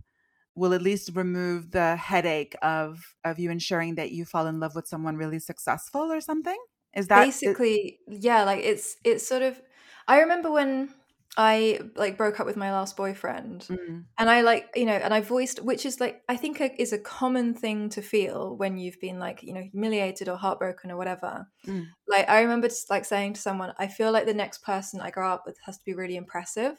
will 0.57 0.73
at 0.73 0.83
least 0.83 1.11
remove 1.15 1.73
the 1.73 1.97
headache 1.97 2.57
of 2.63 3.17
of 3.25 3.39
you 3.39 3.51
ensuring 3.51 3.97
that 3.97 4.13
you 4.13 4.25
fall 4.25 4.47
in 4.47 4.61
love 4.61 4.75
with 4.75 4.87
someone 4.87 5.17
really 5.17 5.39
successful 5.39 6.13
or 6.13 6.21
something? 6.21 6.59
Is 6.95 7.09
that 7.09 7.31
basically 7.31 8.01
yeah 8.09 8.45
like 8.45 8.65
it's 8.65 8.97
it's 9.05 9.27
sort 9.27 9.43
of 9.43 9.61
i 10.09 10.21
remember 10.21 10.51
when 10.51 10.93
i 11.37 11.79
like 11.97 12.17
broke 12.17 12.41
up 12.41 12.47
with 12.47 12.57
my 12.57 12.73
last 12.73 12.97
boyfriend 12.97 13.71
Mm, 13.71 14.05
and 14.19 14.29
i 14.31 14.41
like 14.41 14.69
you 14.75 14.85
know 14.85 14.93
and 14.95 15.15
i 15.15 15.21
voiced 15.21 15.63
which 15.63 15.87
is 15.87 16.01
like 16.01 16.23
i 16.29 16.37
think 16.37 16.61
a, 16.61 16.81
is 16.81 16.93
a 16.93 16.99
common 16.99 17.55
thing 17.55 17.89
to 17.89 18.03
feel 18.03 18.57
when 18.57 18.79
you've 18.79 19.01
been 19.01 19.19
like 19.19 19.43
you 19.43 19.53
know 19.53 19.63
humiliated 19.63 20.29
or 20.29 20.37
heartbroken 20.37 20.91
or 20.91 20.97
whatever 20.97 21.47
Mm. 21.67 21.95
like 22.09 22.29
i 22.29 22.41
remember 22.41 22.69
just 22.69 22.91
like 22.91 23.05
saying 23.05 23.33
to 23.35 23.41
someone 23.41 23.73
i 23.79 23.87
feel 23.87 24.13
like 24.13 24.27
the 24.27 24.35
next 24.35 24.63
person 24.65 25.01
i 25.01 25.11
grow 25.11 25.31
up 25.31 25.45
with 25.47 25.59
has 25.67 25.79
to 25.79 25.85
be 25.85 25.95
really 25.95 26.17
impressive 26.17 26.77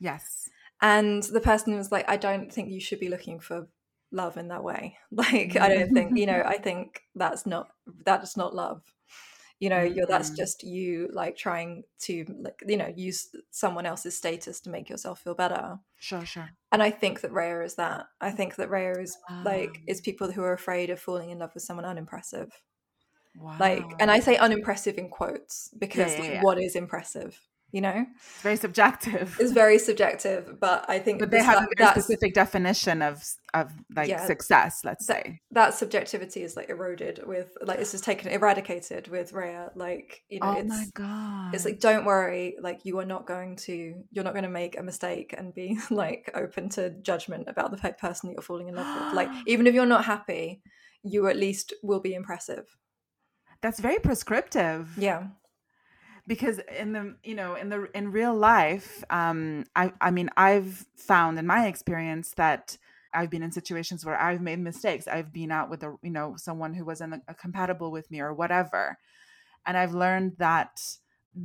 yes. 0.00 0.48
And 0.92 1.22
the 1.24 1.40
person 1.40 1.76
was 1.76 1.90
like 1.90 2.08
i 2.08 2.16
don't 2.16 2.52
think 2.52 2.70
you 2.70 2.80
should 2.80 3.00
be 3.00 3.08
looking 3.08 3.40
for 3.40 3.66
love 4.12 4.36
in 4.36 4.48
that 4.48 4.62
way 4.62 4.96
like 5.10 5.56
i 5.56 5.68
don't 5.68 5.92
think 5.92 6.16
you 6.16 6.26
know 6.26 6.42
i 6.54 6.58
think 6.58 7.00
that's 7.14 7.44
not 7.46 7.68
that's 8.04 8.36
not 8.36 8.54
love 8.54 8.82
you 9.60 9.68
know 9.70 9.82
you're 9.82 10.06
that's 10.06 10.30
Mhm. 10.30 10.36
just 10.36 10.62
you 10.62 11.08
like 11.12 11.36
trying 11.36 11.84
to 12.06 12.24
like 12.46 12.62
you 12.66 12.76
know 12.76 12.92
use 12.94 13.28
someone 13.50 13.86
else's 13.86 14.16
status 14.16 14.60
to 14.60 14.70
make 14.70 14.88
yourself 14.90 15.20
feel 15.20 15.34
better 15.34 15.78
Sure, 15.98 16.24
sure. 16.26 16.48
and 16.72 16.82
i 16.82 16.90
think 16.90 17.20
that 17.22 17.32
raya 17.32 17.64
is 17.64 17.74
that 17.76 18.06
i 18.20 18.30
think 18.30 18.56
that 18.56 18.68
raya 18.68 19.00
is 19.00 19.16
like 19.44 19.80
is 19.86 20.00
people 20.00 20.30
who 20.30 20.42
are 20.42 20.52
afraid 20.52 20.90
of 20.90 21.00
falling 21.00 21.30
in 21.30 21.38
love 21.38 21.54
with 21.54 21.62
someone 21.64 21.86
unimpressive 21.86 22.50
Wow. 23.36 23.56
like 23.58 23.84
and 24.00 24.10
i 24.12 24.20
say 24.20 24.36
unimpressive 24.36 24.96
in 24.98 25.08
quotes 25.08 25.70
because 25.78 26.12
yeah, 26.14 26.20
like, 26.20 26.30
yeah. 26.34 26.42
what 26.42 26.58
is 26.60 26.76
impressive 26.76 27.40
you 27.74 27.80
know 27.80 28.06
it's 28.16 28.42
very 28.42 28.56
subjective. 28.56 29.36
it's 29.40 29.50
very 29.64 29.78
subjective 29.88 30.42
but 30.60 30.84
i 30.88 30.96
think 31.04 31.18
but 31.18 31.30
they 31.32 31.42
have 31.42 31.58
that- 31.60 31.68
a 31.72 31.76
very 31.76 31.90
specific 31.90 32.32
definition 32.32 33.02
of 33.02 33.14
of 33.60 33.70
like 33.94 34.08
Yeah. 34.08 34.24
success, 34.26 34.72
let's 34.84 35.06
That- 35.06 35.24
say. 35.26 35.40
that 35.52 35.74
subjectivity 35.74 36.40
is 36.42 36.56
like 36.58 36.68
eroded 36.70 37.16
with 37.32 37.48
like 37.68 37.78
this 37.78 37.94
is 37.94 38.00
taken 38.00 38.26
eradicated 38.38 39.06
with 39.14 39.32
Raya. 39.32 39.70
Like 39.76 40.22
you 40.28 40.40
know, 40.40 40.48
Oh 40.56 40.58
it's 40.58 40.68
my 40.68 40.86
god. 40.94 41.54
it's 41.54 41.64
like 41.64 41.78
don't 41.78 42.04
worry, 42.04 42.56
like 42.60 42.80
you 42.84 42.98
are 43.00 43.04
not 43.14 43.22
going 43.28 43.54
to 43.66 43.74
you're 44.10 44.24
not 44.28 44.34
going 44.34 44.48
to 44.50 44.56
make 44.62 44.76
a 44.76 44.82
mistake 44.82 45.34
and 45.38 45.54
be 45.54 45.68
like 46.02 46.22
open 46.34 46.68
to 46.70 46.90
judgment 47.10 47.44
about 47.52 47.70
the 47.70 47.78
person 48.06 48.22
that 48.28 48.34
you're 48.34 48.42
falling 48.50 48.68
in 48.70 48.74
love 48.74 48.90
with. 49.06 49.14
Like 49.20 49.30
even 49.52 49.68
if 49.68 49.72
you're 49.74 49.86
not 49.96 50.04
happy, 50.04 50.60
you 51.04 51.28
at 51.28 51.36
least 51.36 51.66
will 51.88 52.00
be 52.00 52.14
impressive. 52.14 52.66
That's 53.62 53.78
very 53.78 54.00
prescriptive. 54.00 54.82
Yeah, 54.98 55.28
because 56.26 56.60
in 56.78 56.92
the 56.92 57.16
you 57.22 57.34
know 57.34 57.54
in 57.54 57.68
the 57.68 57.88
in 57.94 58.10
real 58.10 58.34
life 58.34 59.04
um 59.10 59.64
i 59.76 59.92
i 60.00 60.10
mean 60.10 60.30
i've 60.36 60.86
found 60.96 61.38
in 61.38 61.46
my 61.46 61.66
experience 61.66 62.32
that 62.36 62.76
i've 63.12 63.30
been 63.30 63.42
in 63.42 63.52
situations 63.52 64.04
where 64.04 64.20
i've 64.20 64.40
made 64.40 64.58
mistakes 64.58 65.06
i've 65.06 65.32
been 65.32 65.50
out 65.50 65.70
with 65.70 65.82
a 65.82 65.94
you 66.02 66.10
know 66.10 66.34
someone 66.36 66.74
who 66.74 66.84
wasn't 66.84 67.22
compatible 67.38 67.90
with 67.90 68.10
me 68.10 68.20
or 68.20 68.32
whatever 68.32 68.98
and 69.66 69.76
i've 69.76 69.94
learned 69.94 70.32
that 70.38 70.80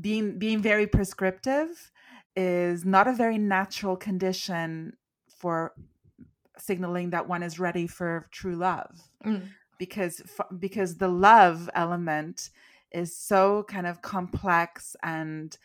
being 0.02 0.38
being 0.38 0.62
very 0.62 0.88
prescriptive 0.88 1.92
is 2.36 2.86
not 2.86 3.08
a 3.08 3.14
very 3.14 3.38
natural 3.38 3.98
condition 3.98 4.94
for 5.30 5.74
signaling 6.58 7.10
that 7.10 7.28
one 7.28 7.44
is 7.44 7.60
ready 7.60 7.88
for 7.88 8.28
true 8.32 8.56
love 8.56 9.10
Mm. 9.26 9.50
because 9.78 10.22
because 10.60 10.96
the 10.98 11.08
love 11.10 11.70
element 11.74 12.50
is 12.92 13.16
so 13.18 13.64
kind 13.68 13.86
of 13.88 14.02
complex 14.02 14.96
and 15.04 15.58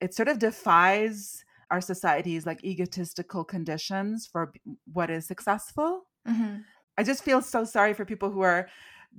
it 0.00 0.14
sort 0.14 0.28
of 0.28 0.38
defies 0.38 1.44
our 1.70 1.80
society's 1.80 2.46
like 2.46 2.64
egotistical 2.64 3.44
conditions 3.44 4.26
for 4.26 4.52
what 4.92 5.10
is 5.10 5.26
successful 5.26 6.04
Mhm. 6.26 6.64
i 6.96 7.02
just 7.02 7.22
feel 7.24 7.40
so 7.42 7.64
sorry 7.64 7.94
for 7.94 8.04
people 8.04 8.30
who 8.30 8.40
are 8.40 8.68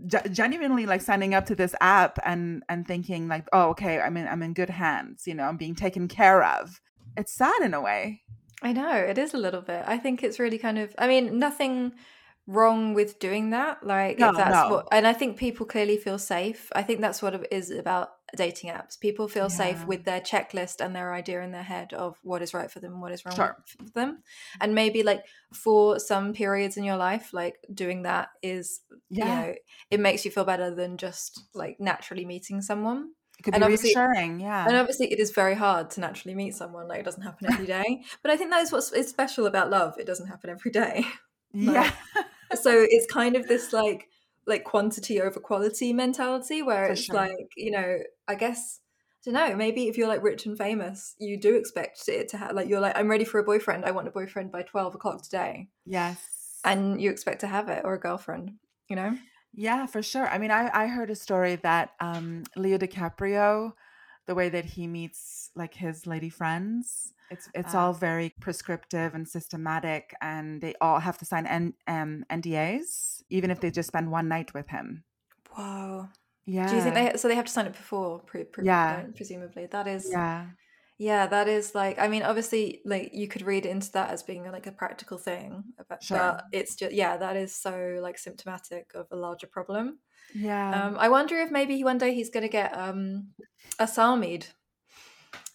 ge- 0.08 0.32
genuinely 0.32 0.86
like 0.86 1.02
signing 1.02 1.34
up 1.34 1.46
to 1.46 1.56
this 1.56 1.76
app 1.82 2.18
and 2.26 2.64
and 2.70 2.88
thinking 2.88 3.28
like 3.28 3.48
oh 3.54 3.70
okay 3.70 4.00
i'm 4.02 4.18
in 4.18 4.28
i'm 4.28 4.42
in 4.44 4.54
good 4.54 4.70
hands 4.70 5.28
you 5.28 5.34
know 5.36 5.46
i'm 5.46 5.58
being 5.58 5.76
taken 5.76 6.08
care 6.08 6.44
of 6.44 6.82
it's 7.18 7.34
sad 7.34 7.62
in 7.62 7.74
a 7.74 7.82
way 7.82 8.22
I 8.62 8.74
know 8.74 8.92
it 8.94 9.18
is 9.18 9.34
a 9.34 9.38
little 9.38 9.62
bit. 9.62 9.84
I 9.88 9.98
think 9.98 10.22
it's 10.22 10.38
really 10.38 10.58
kind 10.58 10.78
of. 10.78 10.94
I 10.98 11.08
mean, 11.08 11.40
nothing 11.40 11.94
wrong 12.58 12.96
with 12.96 13.20
doing 13.20 13.52
that. 13.52 13.76
Like 13.86 14.18
No, 14.18 14.30
if 14.32 14.38
that's 14.38 14.56
no. 14.70 14.70
what, 14.76 14.88
and 14.92 15.06
I 15.06 15.14
think 15.14 15.38
people 15.38 15.66
clearly 15.68 15.98
feel 15.98 16.18
safe. 16.18 16.70
I 16.74 16.82
think 16.84 17.00
that's 17.00 17.22
what 17.22 17.34
it 17.36 17.48
is 17.52 17.70
about 17.70 18.10
dating 18.36 18.72
apps. 18.72 19.00
People 19.00 19.28
feel 19.28 19.50
safe 19.50 19.86
with 19.86 20.04
their 20.06 20.20
checklist 20.22 20.84
and 20.84 20.96
their 20.96 21.14
idea 21.14 21.42
in 21.42 21.52
their 21.52 21.64
head 21.64 21.94
of 21.94 22.18
what 22.24 22.42
is 22.42 22.54
right 22.54 22.70
for 22.72 22.80
them, 22.80 23.02
what 23.02 23.12
is 23.12 23.24
wrong 23.26 23.36
Sure. 23.36 23.56
for 23.68 23.84
them, 24.00 24.24
and 24.62 24.74
maybe 24.74 25.04
like 25.04 25.24
for 25.54 26.00
some 26.00 26.34
periods 26.34 26.76
in 26.78 26.84
your 26.84 26.98
life, 26.98 27.34
like 27.34 27.56
doing 27.74 28.04
that 28.04 28.30
is, 28.42 28.82
yeah 29.10 29.26
you 29.26 29.48
know, 29.48 29.56
it 29.92 30.00
makes 30.00 30.26
you 30.26 30.32
feel 30.32 30.46
better 30.46 30.74
than 30.74 30.98
just 30.98 31.32
like 31.54 31.80
naturally 31.80 32.26
meeting 32.26 32.62
someone. 32.62 33.12
it 33.40 33.44
could 33.44 33.54
and 33.56 33.62
be 33.62 33.66
obviously- 33.66 33.90
reassuring 33.96 34.40
yeah 34.40 34.66
And 34.68 34.76
obviously, 34.76 35.08
it 35.14 35.20
is 35.20 35.32
very 35.32 35.56
hard 35.56 35.90
to 35.92 36.00
naturally 36.02 36.36
meet 36.36 36.54
someone. 36.56 36.88
Like, 36.88 37.00
it 37.02 37.06
doesn't 37.06 37.24
happen 37.30 37.52
every 37.52 37.68
day. 37.78 37.90
But 38.22 38.32
I 38.32 38.38
think 38.38 38.50
that 38.52 38.62
is 38.66 38.72
what's 38.72 38.92
is 38.92 39.08
special 39.10 39.46
about 39.48 39.70
love. 39.70 39.92
It 40.02 40.08
doesn't 40.08 40.28
happen 40.34 40.50
every 40.50 40.72
day. 40.72 41.06
yeah 41.54 41.90
So 42.56 42.86
it's 42.88 43.06
kind 43.12 43.36
of 43.36 43.48
this 43.48 43.74
like 43.74 44.10
like 44.46 44.64
quantity 44.64 45.22
over 45.22 45.40
quality 45.40 45.94
mentality 45.94 46.62
where 46.64 46.88
For 46.88 46.94
it's 46.94 47.06
sure. 47.06 47.16
like 47.16 47.52
you 47.56 47.72
know, 47.72 48.00
I 48.28 48.36
guess 48.36 48.80
I 49.28 49.32
don't 49.32 49.34
know. 49.50 49.56
Maybe 49.56 49.88
if 49.88 49.98
you're 49.98 50.08
like 50.08 50.24
rich 50.24 50.46
and 50.46 50.58
famous, 50.58 51.16
you 51.20 51.38
do 51.40 51.56
expect 51.56 52.08
it 52.08 52.30
to 52.30 52.38
have 52.38 52.54
like 52.54 52.68
you're 52.68 52.80
like 52.80 52.98
I'm 52.98 53.10
ready 53.10 53.26
for 53.26 53.40
a 53.40 53.44
boyfriend. 53.44 53.86
I 53.86 53.92
want 53.92 54.08
a 54.08 54.12
boyfriend 54.12 54.52
by 54.52 54.64
twelve 54.64 54.96
o'clock 54.96 55.22
today, 55.24 55.70
yes 55.86 56.60
and 56.64 57.02
you 57.02 57.10
expect 57.10 57.42
to 57.42 57.48
have 57.48 57.70
it 57.70 57.84
or 57.86 57.94
a 57.94 58.00
girlfriend. 58.00 58.54
You 58.90 58.96
know. 58.96 59.18
Yeah, 59.54 59.86
for 59.88 60.02
sure. 60.04 60.28
I 60.28 60.38
mean, 60.38 60.52
I 60.52 60.70
I 60.74 60.88
heard 60.88 61.10
a 61.10 61.16
story 61.16 61.56
that 61.58 61.92
um 62.00 62.44
Leo 62.56 62.78
DiCaprio, 62.78 63.74
the 64.30 64.36
way 64.36 64.48
that 64.48 64.66
he 64.76 64.86
meets 64.86 65.50
like 65.56 65.74
his 65.74 66.06
lady 66.14 66.30
friends, 66.30 67.14
it's 67.34 67.50
it's 67.60 67.74
Ah. 67.74 67.80
all 67.80 67.94
very 68.10 68.30
prescriptive 68.46 69.10
and 69.18 69.26
systematic, 69.28 70.04
and 70.22 70.62
they 70.64 70.74
all 70.86 71.00
have 71.08 71.18
to 71.22 71.26
sign 71.32 71.46
N, 71.48 71.74
um, 71.88 72.12
NDAs, 72.30 73.24
even 73.38 73.50
if 73.54 73.60
they 73.60 73.72
just 73.80 73.88
spend 73.94 74.12
one 74.12 74.28
night 74.36 74.54
with 74.54 74.68
him. 74.76 74.88
Wow. 75.58 76.10
Yeah. 76.46 76.68
Do 76.70 76.76
you 76.76 76.82
think 76.84 76.96
they 77.00 77.18
so 77.18 77.28
they 77.28 77.36
have 77.42 77.46
to 77.52 77.56
sign 77.58 77.66
it 77.72 77.74
before? 77.84 78.20
Pre, 78.30 78.44
pre, 78.54 78.66
Yeah. 78.66 79.04
uh, 79.08 79.12
presumably 79.18 79.66
that 79.76 79.88
is. 79.96 80.04
Yeah. 80.12 80.42
Yeah, 81.00 81.28
that 81.28 81.48
is 81.48 81.74
like 81.74 81.98
I 81.98 82.10
mean, 82.10 82.24
obviously, 82.24 82.82
like 82.86 83.12
you 83.14 83.30
could 83.30 83.42
read 83.42 83.66
into 83.66 83.90
that 83.94 84.12
as 84.12 84.22
being 84.22 84.44
like 84.52 84.68
a 84.68 84.72
practical 84.74 85.18
thing, 85.18 85.64
but, 85.88 86.04
Sure. 86.04 86.18
but 86.18 86.44
it's 86.52 86.76
just 86.76 86.94
yeah, 86.94 87.16
that 87.16 87.38
is 87.38 87.56
so 87.56 87.98
like 88.02 88.18
symptomatic 88.18 88.92
of 88.94 89.08
a 89.10 89.16
larger 89.16 89.48
problem. 89.48 90.00
Yeah. 90.36 90.88
Um, 90.88 90.98
I 91.00 91.08
wonder 91.08 91.38
if 91.38 91.52
maybe 91.52 91.84
one 91.84 91.98
day 91.98 92.14
he's 92.14 92.30
going 92.30 92.44
to 92.44 92.50
get 92.50 92.78
um 92.78 93.30
Asami'd. 93.80 94.48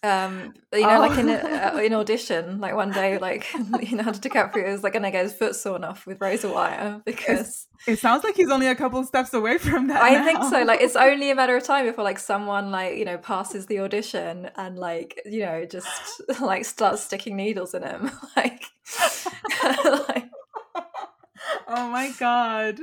Um, 0.05 0.53
you 0.73 0.81
know, 0.81 0.99
like 0.99 1.17
in 1.17 1.29
a, 1.29 1.39
Oh. 1.73 1.77
uh, 1.77 1.81
in 1.81 1.93
audition, 2.01 2.59
like 2.59 2.75
one 2.75 2.91
day, 2.91 3.17
like 3.17 3.45
Leonardo 3.71 4.19
DiCaprio 4.19 4.67
is 4.67 4.83
like 4.83 4.93
to 4.93 4.99
get 4.99 5.23
his 5.23 5.33
foot 5.33 5.55
sawn 5.55 5.83
off 5.83 6.05
with 6.05 6.21
razor 6.21 6.49
wire 6.49 7.01
because 7.05 7.67
it 7.87 7.97
sounds 7.99 8.23
like 8.23 8.35
he's 8.35 8.49
only 8.51 8.67
a 8.67 8.75
couple 8.75 9.03
steps 9.05 9.33
away 9.33 9.57
from 9.57 9.87
that. 9.87 10.01
I 10.03 10.23
think 10.23 10.43
so. 10.43 10.63
Like 10.63 10.81
it's 10.81 10.95
only 11.09 11.31
a 11.31 11.35
matter 11.35 11.55
of 11.57 11.63
time 11.63 11.85
before 11.85 12.03
like 12.03 12.19
someone 12.19 12.71
like 12.71 12.97
you 12.97 13.05
know 13.05 13.17
passes 13.17 13.65
the 13.65 13.79
audition 13.79 14.49
and 14.55 14.77
like 14.77 15.19
you 15.25 15.39
know 15.41 15.65
just 15.65 16.21
like 16.41 16.65
starts 16.65 17.01
sticking 17.03 17.35
needles 17.37 17.73
in 17.73 17.81
him. 17.83 18.11
like, 18.35 18.63
like 19.63 20.25
oh 21.67 21.89
my 21.89 22.11
god 22.19 22.79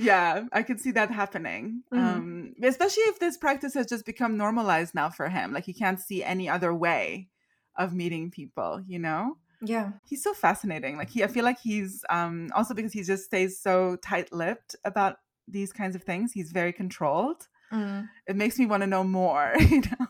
yeah 0.00 0.44
i 0.52 0.62
can 0.62 0.78
see 0.78 0.90
that 0.92 1.10
happening 1.10 1.82
Mhm. 1.92 1.98
um 1.98 2.54
especially 2.62 3.02
if 3.04 3.18
this 3.18 3.36
practice 3.36 3.74
has 3.74 3.86
just 3.86 4.04
become 4.06 4.36
normalized 4.36 4.94
now 4.94 5.08
for 5.10 5.28
him 5.28 5.52
like 5.52 5.64
he 5.64 5.72
can't 5.72 6.00
see 6.00 6.22
any 6.24 6.48
other 6.48 6.72
way 6.74 7.28
of 7.76 7.92
meeting 7.94 8.30
people 8.30 8.82
you 8.86 8.98
know 8.98 9.36
yeah, 9.62 9.92
he's 10.08 10.22
so 10.22 10.32
fascinating 10.32 10.96
like 10.96 11.10
he 11.10 11.22
i 11.22 11.26
feel 11.26 11.44
like 11.44 11.60
he's 11.60 12.02
um 12.08 12.48
also 12.54 12.72
because 12.74 12.92
he 12.94 13.02
just 13.02 13.24
stays 13.26 13.60
so 13.60 13.96
tight-lipped 13.96 14.74
about 14.86 15.16
these 15.46 15.72
kinds 15.72 15.94
of 15.94 16.02
things 16.02 16.32
he's 16.32 16.52
very 16.52 16.72
controlled 16.72 17.46
Mm. 17.72 18.08
it 18.26 18.36
makes 18.36 18.58
me 18.58 18.66
want 18.66 18.82
to 18.82 18.86
know 18.88 19.04
more 19.04 19.52
you 19.60 19.80
know 19.82 20.06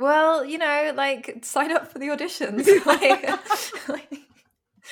Well, 0.00 0.44
you 0.44 0.58
know, 0.58 0.92
like 0.96 1.44
sign 1.44 1.70
up 1.70 1.86
for 1.92 1.98
the 2.00 2.08
auditions. 2.08 2.66
like, 2.86 3.22
like, 3.88 4.20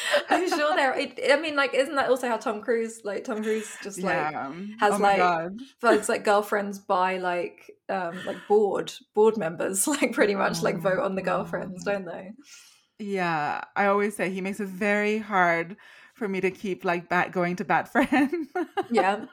I'm 0.30 0.48
sure 0.48 0.74
there. 0.74 0.94
I 0.94 1.40
mean, 1.40 1.56
like, 1.56 1.74
isn't 1.74 1.94
that 1.94 2.08
also 2.08 2.28
how 2.28 2.36
Tom 2.36 2.60
Cruise, 2.62 3.02
like 3.04 3.24
Tom 3.24 3.42
Cruise, 3.42 3.76
just 3.82 4.02
like 4.02 4.14
yeah. 4.14 4.52
has 4.80 4.94
oh 4.94 4.98
like 4.98 5.18
God. 5.18 5.58
folks 5.80 6.08
like 6.08 6.24
girlfriends 6.24 6.78
by 6.78 7.18
like 7.18 7.70
um 7.88 8.18
like 8.26 8.36
board 8.48 8.92
board 9.14 9.36
members, 9.36 9.86
like 9.86 10.12
pretty 10.12 10.34
much 10.34 10.62
like 10.62 10.78
vote 10.78 11.00
on 11.00 11.14
the 11.14 11.22
girlfriends, 11.22 11.84
don't 11.84 12.06
they? 12.06 12.32
Yeah, 12.98 13.62
I 13.76 13.86
always 13.86 14.16
say 14.16 14.30
he 14.30 14.40
makes 14.40 14.60
it 14.60 14.68
very 14.68 15.18
hard 15.18 15.76
for 16.14 16.28
me 16.28 16.40
to 16.40 16.50
keep 16.50 16.84
like 16.84 17.08
bat 17.08 17.32
going 17.32 17.56
to 17.56 17.64
bat 17.64 17.88
for 17.92 18.02
him. 18.02 18.48
Yeah. 18.90 19.26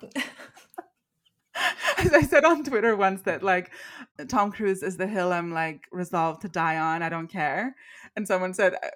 As 1.97 2.13
I 2.13 2.21
said 2.21 2.45
on 2.45 2.63
Twitter 2.63 2.95
once 2.95 3.23
that 3.23 3.43
like 3.43 3.71
Tom 4.27 4.51
Cruise 4.51 4.81
is 4.81 4.97
the 4.97 5.07
hill 5.07 5.33
I'm 5.33 5.51
like 5.51 5.87
resolved 5.91 6.41
to 6.41 6.49
die 6.49 6.77
on. 6.77 7.03
I 7.03 7.09
don't 7.09 7.27
care. 7.27 7.75
And 8.15 8.27
someone 8.27 8.53
said 8.53 8.73
"Uh, 8.73 8.89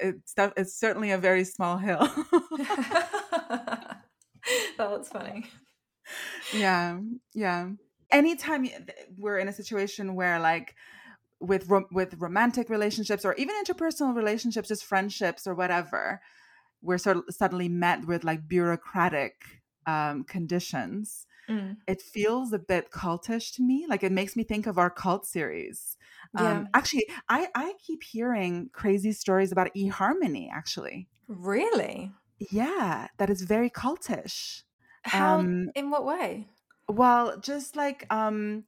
it's 0.00 0.34
it's 0.56 0.74
certainly 0.74 1.10
a 1.10 1.18
very 1.18 1.44
small 1.44 1.78
hill. 1.78 2.08
That's 4.78 5.08
funny. 5.08 5.46
yeah, 6.54 6.98
yeah. 7.34 7.70
Anytime 8.10 8.68
we're 9.16 9.38
in 9.38 9.48
a 9.48 9.52
situation 9.52 10.14
where 10.14 10.38
like 10.38 10.74
with 11.40 11.68
rom- 11.68 11.86
with 11.92 12.14
romantic 12.18 12.70
relationships 12.70 13.24
or 13.24 13.34
even 13.34 13.54
interpersonal 13.64 14.14
relationships, 14.14 14.68
just 14.68 14.84
friendships 14.84 15.46
or 15.46 15.54
whatever, 15.54 16.20
we're 16.82 16.98
sort 16.98 17.16
of 17.18 17.24
suddenly 17.30 17.68
met 17.68 18.06
with 18.06 18.24
like 18.24 18.48
bureaucratic 18.48 19.34
um, 19.86 20.24
conditions. 20.24 21.26
Mm. 21.50 21.76
it 21.88 22.00
feels 22.00 22.52
a 22.52 22.58
bit 22.58 22.92
cultish 22.92 23.52
to 23.56 23.62
me. 23.62 23.84
Like 23.88 24.04
it 24.04 24.12
makes 24.12 24.36
me 24.36 24.44
think 24.44 24.68
of 24.68 24.78
our 24.78 24.88
cult 24.88 25.26
series. 25.26 25.96
Yeah. 26.34 26.50
Um, 26.50 26.68
actually, 26.74 27.06
I 27.28 27.48
I 27.54 27.74
keep 27.84 28.02
hearing 28.02 28.70
crazy 28.72 29.12
stories 29.12 29.52
about 29.52 29.68
eHarmony. 29.76 30.48
Actually, 30.50 31.08
Really? 31.28 32.12
yeah, 32.50 33.08
that 33.18 33.30
is 33.30 33.42
very 33.42 33.70
cultish. 33.70 34.62
How? 35.04 35.38
Um, 35.38 35.70
in 35.74 35.90
what 35.90 36.04
way? 36.04 36.48
Well, 36.88 37.38
just 37.38 37.76
like 37.76 38.06
um, 38.10 38.64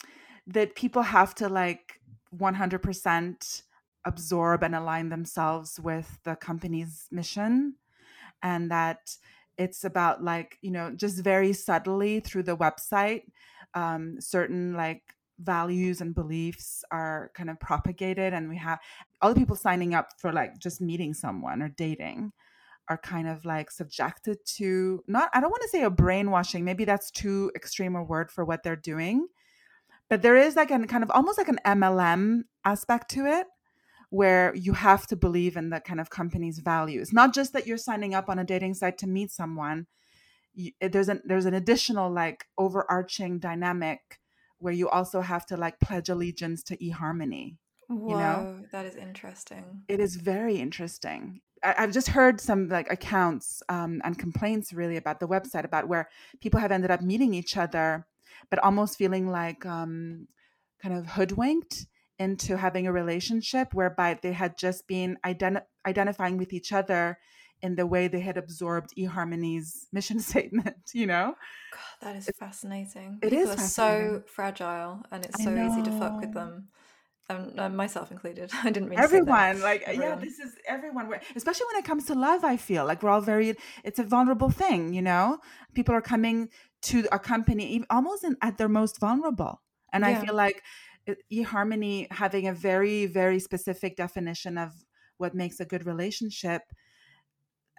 that, 0.46 0.74
people 0.74 1.02
have 1.02 1.34
to 1.36 1.48
like 1.48 2.00
one 2.30 2.54
hundred 2.54 2.82
percent 2.82 3.62
absorb 4.04 4.62
and 4.62 4.74
align 4.74 5.08
themselves 5.08 5.80
with 5.80 6.18
the 6.24 6.36
company's 6.36 7.08
mission, 7.10 7.76
and 8.42 8.70
that 8.70 9.16
it's 9.56 9.84
about 9.84 10.22
like 10.22 10.58
you 10.62 10.70
know 10.70 10.92
just 10.94 11.22
very 11.24 11.52
subtly 11.52 12.20
through 12.20 12.42
the 12.42 12.56
website 12.56 13.22
um, 13.74 14.20
certain 14.20 14.74
like 14.74 15.13
values 15.38 16.00
and 16.00 16.14
beliefs 16.14 16.84
are 16.90 17.30
kind 17.34 17.50
of 17.50 17.58
propagated 17.58 18.32
and 18.32 18.48
we 18.48 18.56
have 18.56 18.78
all 19.20 19.32
the 19.32 19.40
people 19.40 19.56
signing 19.56 19.94
up 19.94 20.08
for 20.18 20.32
like 20.32 20.58
just 20.58 20.80
meeting 20.80 21.12
someone 21.12 21.60
or 21.60 21.68
dating 21.68 22.32
are 22.88 22.98
kind 22.98 23.26
of 23.26 23.44
like 23.44 23.70
subjected 23.70 24.38
to 24.44 25.02
not 25.08 25.30
i 25.34 25.40
don't 25.40 25.50
want 25.50 25.62
to 25.62 25.68
say 25.68 25.82
a 25.82 25.90
brainwashing 25.90 26.64
maybe 26.64 26.84
that's 26.84 27.10
too 27.10 27.50
extreme 27.56 27.96
a 27.96 28.02
word 28.02 28.30
for 28.30 28.44
what 28.44 28.62
they're 28.62 28.76
doing 28.76 29.26
but 30.08 30.22
there 30.22 30.36
is 30.36 30.54
like 30.54 30.70
a 30.70 30.86
kind 30.86 31.02
of 31.02 31.10
almost 31.10 31.38
like 31.38 31.48
an 31.48 31.58
mlm 31.66 32.42
aspect 32.64 33.10
to 33.10 33.26
it 33.26 33.46
where 34.10 34.54
you 34.54 34.74
have 34.74 35.08
to 35.08 35.16
believe 35.16 35.56
in 35.56 35.70
the 35.70 35.80
kind 35.80 35.98
of 35.98 36.08
company's 36.08 36.60
values. 36.60 37.12
Not 37.12 37.34
just 37.34 37.52
that 37.52 37.66
you're 37.66 37.76
signing 37.76 38.14
up 38.14 38.28
on 38.28 38.38
a 38.38 38.44
dating 38.44 38.74
site 38.74 38.96
to 38.98 39.08
meet 39.08 39.32
someone 39.32 39.88
you, 40.54 40.72
there's 40.80 41.08
an 41.08 41.20
there's 41.24 41.46
an 41.46 41.54
additional 41.54 42.10
like 42.10 42.46
overarching 42.56 43.38
dynamic 43.38 44.20
where 44.64 44.72
you 44.72 44.88
also 44.88 45.20
have 45.20 45.44
to 45.44 45.56
like 45.56 45.78
pledge 45.78 46.08
allegiance 46.08 46.62
to 46.62 46.76
eharmony 46.78 47.56
Whoa, 47.88 48.18
know? 48.18 48.62
that 48.72 48.86
is 48.86 48.96
interesting. 48.96 49.82
it 49.88 50.00
is 50.00 50.16
very 50.16 50.56
interesting 50.56 51.40
I, 51.62 51.74
i've 51.78 51.92
just 51.92 52.08
heard 52.08 52.40
some 52.40 52.68
like 52.68 52.90
accounts 52.90 53.62
um, 53.68 54.00
and 54.04 54.18
complaints 54.18 54.72
really 54.72 54.96
about 54.96 55.20
the 55.20 55.28
website 55.28 55.64
about 55.64 55.86
where 55.86 56.08
people 56.40 56.60
have 56.60 56.72
ended 56.72 56.90
up 56.90 57.02
meeting 57.02 57.34
each 57.34 57.56
other 57.56 58.06
but 58.50 58.58
almost 58.60 58.98
feeling 58.98 59.28
like 59.28 59.64
um, 59.66 60.28
kind 60.82 60.94
of 60.96 61.06
hoodwinked 61.06 61.86
into 62.18 62.56
having 62.56 62.86
a 62.86 62.92
relationship 62.92 63.74
whereby 63.74 64.18
they 64.22 64.32
had 64.32 64.56
just 64.56 64.86
been 64.86 65.18
identi- 65.26 65.62
identifying 65.86 66.38
with 66.38 66.52
each 66.52 66.72
other 66.72 67.18
in 67.64 67.76
the 67.76 67.86
way 67.86 68.08
they 68.08 68.20
had 68.20 68.36
absorbed 68.36 68.90
eHarmony's 68.96 69.88
mission 69.92 70.20
statement, 70.20 70.76
you 70.92 71.06
know? 71.06 71.34
God, 71.72 71.80
that 72.02 72.16
is 72.16 72.30
fascinating. 72.38 73.18
it 73.22 73.30
People 73.30 73.50
is 73.50 73.58
are 73.58 73.66
so 73.80 74.22
fragile, 74.26 75.02
and 75.10 75.24
it's 75.24 75.42
so 75.42 75.50
easy 75.50 75.82
to 75.82 75.98
fuck 75.98 76.20
with 76.20 76.34
them. 76.34 76.68
Um, 77.30 77.54
uh, 77.56 77.70
myself 77.70 78.10
included. 78.12 78.50
I 78.62 78.70
didn't 78.70 78.90
mean 78.90 78.98
to 78.98 79.08
say 79.08 79.12
that. 79.12 79.18
Everyone, 79.18 79.62
like, 79.62 79.82
yeah, 79.86 80.14
this 80.14 80.38
is 80.38 80.56
everyone, 80.68 81.10
especially 81.34 81.66
when 81.72 81.82
it 81.82 81.86
comes 81.86 82.04
to 82.06 82.14
love, 82.14 82.44
I 82.44 82.58
feel 82.58 82.84
like 82.84 83.02
we're 83.02 83.08
all 83.08 83.22
very, 83.22 83.54
it's 83.82 83.98
a 83.98 84.04
vulnerable 84.04 84.50
thing, 84.50 84.92
you 84.92 85.00
know? 85.00 85.38
People 85.72 85.94
are 85.94 86.02
coming 86.02 86.50
to 86.82 87.06
a 87.10 87.18
company 87.18 87.82
almost 87.88 88.24
in, 88.24 88.36
at 88.42 88.58
their 88.58 88.68
most 88.68 89.00
vulnerable. 89.00 89.62
And 89.90 90.04
I 90.04 90.16
feel 90.16 90.34
like 90.34 90.60
eHarmony 91.32 92.12
having 92.12 92.48
a 92.48 92.52
very, 92.52 93.06
very 93.06 93.38
specific 93.38 93.96
definition 93.96 94.58
of 94.58 94.72
what 95.18 95.34
makes 95.34 95.60
a 95.60 95.64
good 95.64 95.86
relationship. 95.86 96.62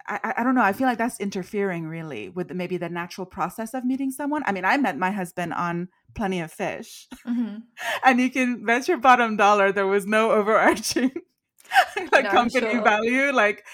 I, 0.08 0.34
I- 0.38 0.44
don't 0.44 0.54
know. 0.54 0.62
I 0.62 0.72
feel 0.72 0.86
like 0.86 0.98
that's 0.98 1.18
interfering 1.20 1.86
really 1.86 2.28
with 2.28 2.50
maybe 2.52 2.76
the 2.76 2.88
natural 2.88 3.26
process 3.26 3.74
of 3.74 3.84
meeting 3.84 4.10
someone. 4.10 4.42
I 4.46 4.52
mean, 4.52 4.64
I 4.64 4.76
met 4.76 4.96
my 4.98 5.10
husband 5.10 5.52
on 5.54 5.88
Plenty 6.14 6.40
of 6.40 6.52
Fish, 6.52 7.08
Mhm. 7.26 7.62
and 8.04 8.20
you 8.20 8.30
can 8.30 8.64
bet 8.64 8.88
your 8.88 8.98
bottom 8.98 9.36
dollar 9.36 9.72
there 9.72 9.86
was 9.86 10.06
no 10.06 10.30
overarching 10.32 11.10
like 12.12 12.24
No, 12.24 12.30
company 12.30 12.70
sure. 12.72 12.82
value, 12.82 13.32
like 13.32 13.64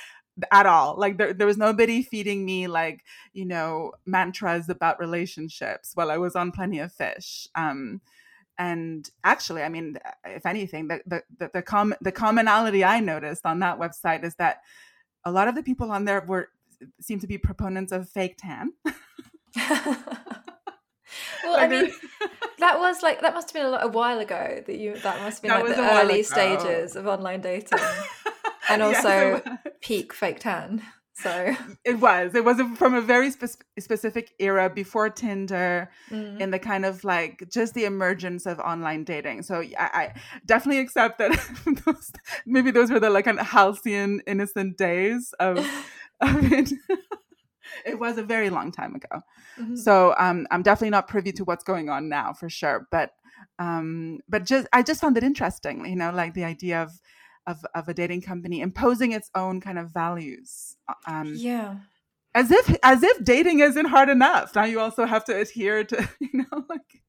at 0.50 0.64
all. 0.64 0.96
Like 0.98 1.18
there, 1.18 1.34
there 1.34 1.46
was 1.46 1.58
nobody 1.58 2.02
feeding 2.02 2.44
me 2.46 2.66
like 2.66 3.04
you 3.34 3.44
know 3.44 3.92
mantras 4.06 4.68
about 4.70 4.98
relationships 4.98 5.90
while 5.94 6.10
I 6.10 6.16
was 6.16 6.34
on 6.34 6.52
Plenty 6.52 6.78
of 6.78 6.92
Fish. 6.92 7.46
Um, 7.54 8.00
and 8.58 9.08
actually, 9.24 9.62
I 9.62 9.68
mean, 9.68 9.98
if 10.24 10.46
anything, 10.46 10.88
the 10.88 11.00
the 11.06 11.22
the, 11.38 11.50
the, 11.54 11.62
com- 11.62 11.94
the 12.00 12.12
commonality 12.12 12.82
I 12.84 13.00
noticed 13.00 13.44
on 13.44 13.58
that 13.60 13.78
website 13.78 14.24
is 14.24 14.34
that 14.36 14.62
a 15.24 15.32
lot 15.32 15.48
of 15.48 15.54
the 15.54 15.62
people 15.62 15.90
on 15.90 16.04
there 16.04 16.20
were 16.26 16.48
seem 17.00 17.18
to 17.20 17.26
be 17.26 17.38
proponents 17.38 17.92
of 17.92 18.08
fake 18.08 18.36
tan. 18.38 18.72
well, 19.56 19.96
I 21.56 21.68
mean, 21.68 21.92
that 22.58 22.78
was 22.78 23.02
like 23.02 23.20
that 23.20 23.34
must 23.34 23.50
have 23.50 23.54
been 23.54 23.66
a, 23.66 23.70
lo- 23.70 23.78
a 23.82 23.88
while 23.88 24.18
ago 24.18 24.62
that 24.66 24.78
you 24.78 24.94
that 24.98 25.20
must 25.22 25.38
have 25.38 25.42
been 25.42 25.50
That 25.50 25.66
like 25.66 25.76
the 25.76 26.00
early 26.00 26.20
ago. 26.20 26.22
stages 26.22 26.96
of 26.96 27.06
online 27.06 27.40
dating 27.40 27.78
and 28.68 28.82
also 28.82 29.34
was. 29.44 29.58
peak 29.80 30.12
fake 30.14 30.40
tan. 30.40 30.82
So 31.14 31.54
It 31.84 32.00
was. 32.00 32.34
It 32.34 32.44
was 32.44 32.60
a- 32.60 32.74
from 32.76 32.94
a 32.94 33.00
very 33.00 33.30
spe- 33.30 33.62
specific 33.78 34.32
era 34.38 34.70
before 34.70 35.10
Tinder, 35.10 35.90
mm. 36.10 36.40
in 36.40 36.50
the 36.50 36.58
kind 36.58 36.84
of 36.84 37.04
like 37.04 37.48
just 37.50 37.74
the 37.74 37.84
emergence 37.84 38.46
of 38.46 38.58
online 38.58 39.04
dating. 39.04 39.42
So 39.42 39.60
I, 39.60 39.72
I 39.78 40.14
definitely 40.46 40.80
accept 40.80 41.18
that 41.18 41.32
those, 41.84 42.12
maybe 42.46 42.70
those 42.70 42.90
were 42.90 43.00
the 43.00 43.10
like 43.10 43.26
an 43.26 43.38
halcyon, 43.38 44.20
innocent 44.26 44.78
days 44.78 45.34
of, 45.38 45.58
of 46.20 46.52
it. 46.52 46.72
it 47.86 47.98
was 47.98 48.18
a 48.18 48.22
very 48.22 48.50
long 48.50 48.72
time 48.72 48.94
ago. 48.94 49.20
Mhm. 49.58 49.76
So 49.76 50.14
um, 50.18 50.46
I'm 50.50 50.62
definitely 50.62 50.90
not 50.90 51.08
privy 51.08 51.32
to 51.32 51.44
what's 51.44 51.64
going 51.64 51.88
on 51.88 52.08
now 52.08 52.32
for 52.32 52.48
sure. 52.48 52.86
But 52.90 53.12
um, 53.58 54.20
but 54.28 54.44
just 54.44 54.66
I 54.72 54.82
just 54.82 55.00
found 55.00 55.16
it 55.16 55.24
interesting, 55.24 55.84
you 55.86 55.96
know, 55.96 56.10
like 56.10 56.34
the 56.34 56.44
idea 56.44 56.82
of 56.82 56.92
of 57.46 57.64
of 57.74 57.88
a 57.88 57.94
dating 57.94 58.22
company 58.22 58.60
imposing 58.60 59.12
its 59.12 59.30
own 59.34 59.60
kind 59.60 59.78
of 59.78 59.90
values. 59.90 60.76
Um, 61.06 61.32
yeah. 61.36 61.76
as 62.34 62.50
if 62.50 62.76
as 62.82 63.02
if 63.02 63.24
dating 63.24 63.60
isn't 63.60 63.86
hard 63.86 64.08
enough. 64.08 64.54
Now 64.54 64.64
you 64.64 64.80
also 64.80 65.04
have 65.06 65.24
to 65.26 65.36
adhere 65.38 65.84
to, 65.84 66.08
you 66.20 66.30
know, 66.34 66.64
like 66.68 67.02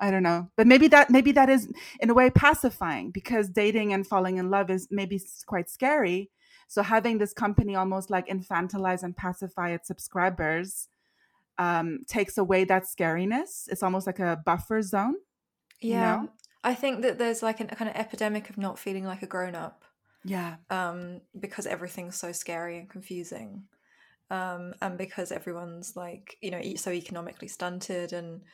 I 0.00 0.10
don't 0.10 0.22
know. 0.22 0.50
But 0.56 0.66
maybe 0.66 0.88
that 0.88 1.10
maybe 1.10 1.32
that 1.32 1.50
is 1.50 1.68
in 2.00 2.10
a 2.10 2.14
way 2.14 2.30
pacifying 2.30 3.10
because 3.10 3.48
dating 3.50 3.92
and 3.92 4.06
falling 4.06 4.38
in 4.38 4.50
love 4.50 4.70
is 4.70 4.88
maybe 4.90 5.20
quite 5.46 5.68
scary. 5.70 6.30
So 6.68 6.82
having 6.82 7.18
this 7.18 7.32
company 7.32 7.76
almost 7.76 8.10
like 8.10 8.28
infantilize 8.28 9.02
and 9.02 9.16
pacify 9.16 9.70
its 9.70 9.88
subscribers 9.88 10.88
um, 11.58 12.00
takes 12.06 12.38
away 12.38 12.64
that 12.64 12.84
scariness. 12.84 13.68
It's 13.68 13.82
almost 13.82 14.06
like 14.06 14.18
a 14.20 14.40
buffer 14.44 14.80
zone. 14.82 15.14
you 15.80 15.90
Yeah. 15.92 16.16
know? 16.22 16.28
I 16.64 16.74
think 16.74 17.02
that 17.02 17.18
there's 17.18 17.42
like 17.42 17.60
an, 17.60 17.68
a 17.70 17.76
kind 17.76 17.88
of 17.90 17.96
epidemic 17.96 18.50
of 18.50 18.58
not 18.58 18.78
feeling 18.78 19.04
like 19.04 19.22
a 19.22 19.26
grown 19.26 19.54
up 19.54 19.84
Yeah. 20.24 20.58
um, 20.70 21.22
because 21.38 21.66
everything's 21.66 22.16
so 22.16 22.32
scary 22.32 22.78
and 22.78 22.90
confusing. 22.90 23.68
Um, 24.30 24.74
and 24.82 24.98
because 24.98 25.32
everyone's 25.32 25.96
like, 25.96 26.38
you 26.42 26.50
know, 26.50 26.62
so 26.76 26.92
economically 26.92 27.48
stunted 27.48 28.12
and 28.12 28.44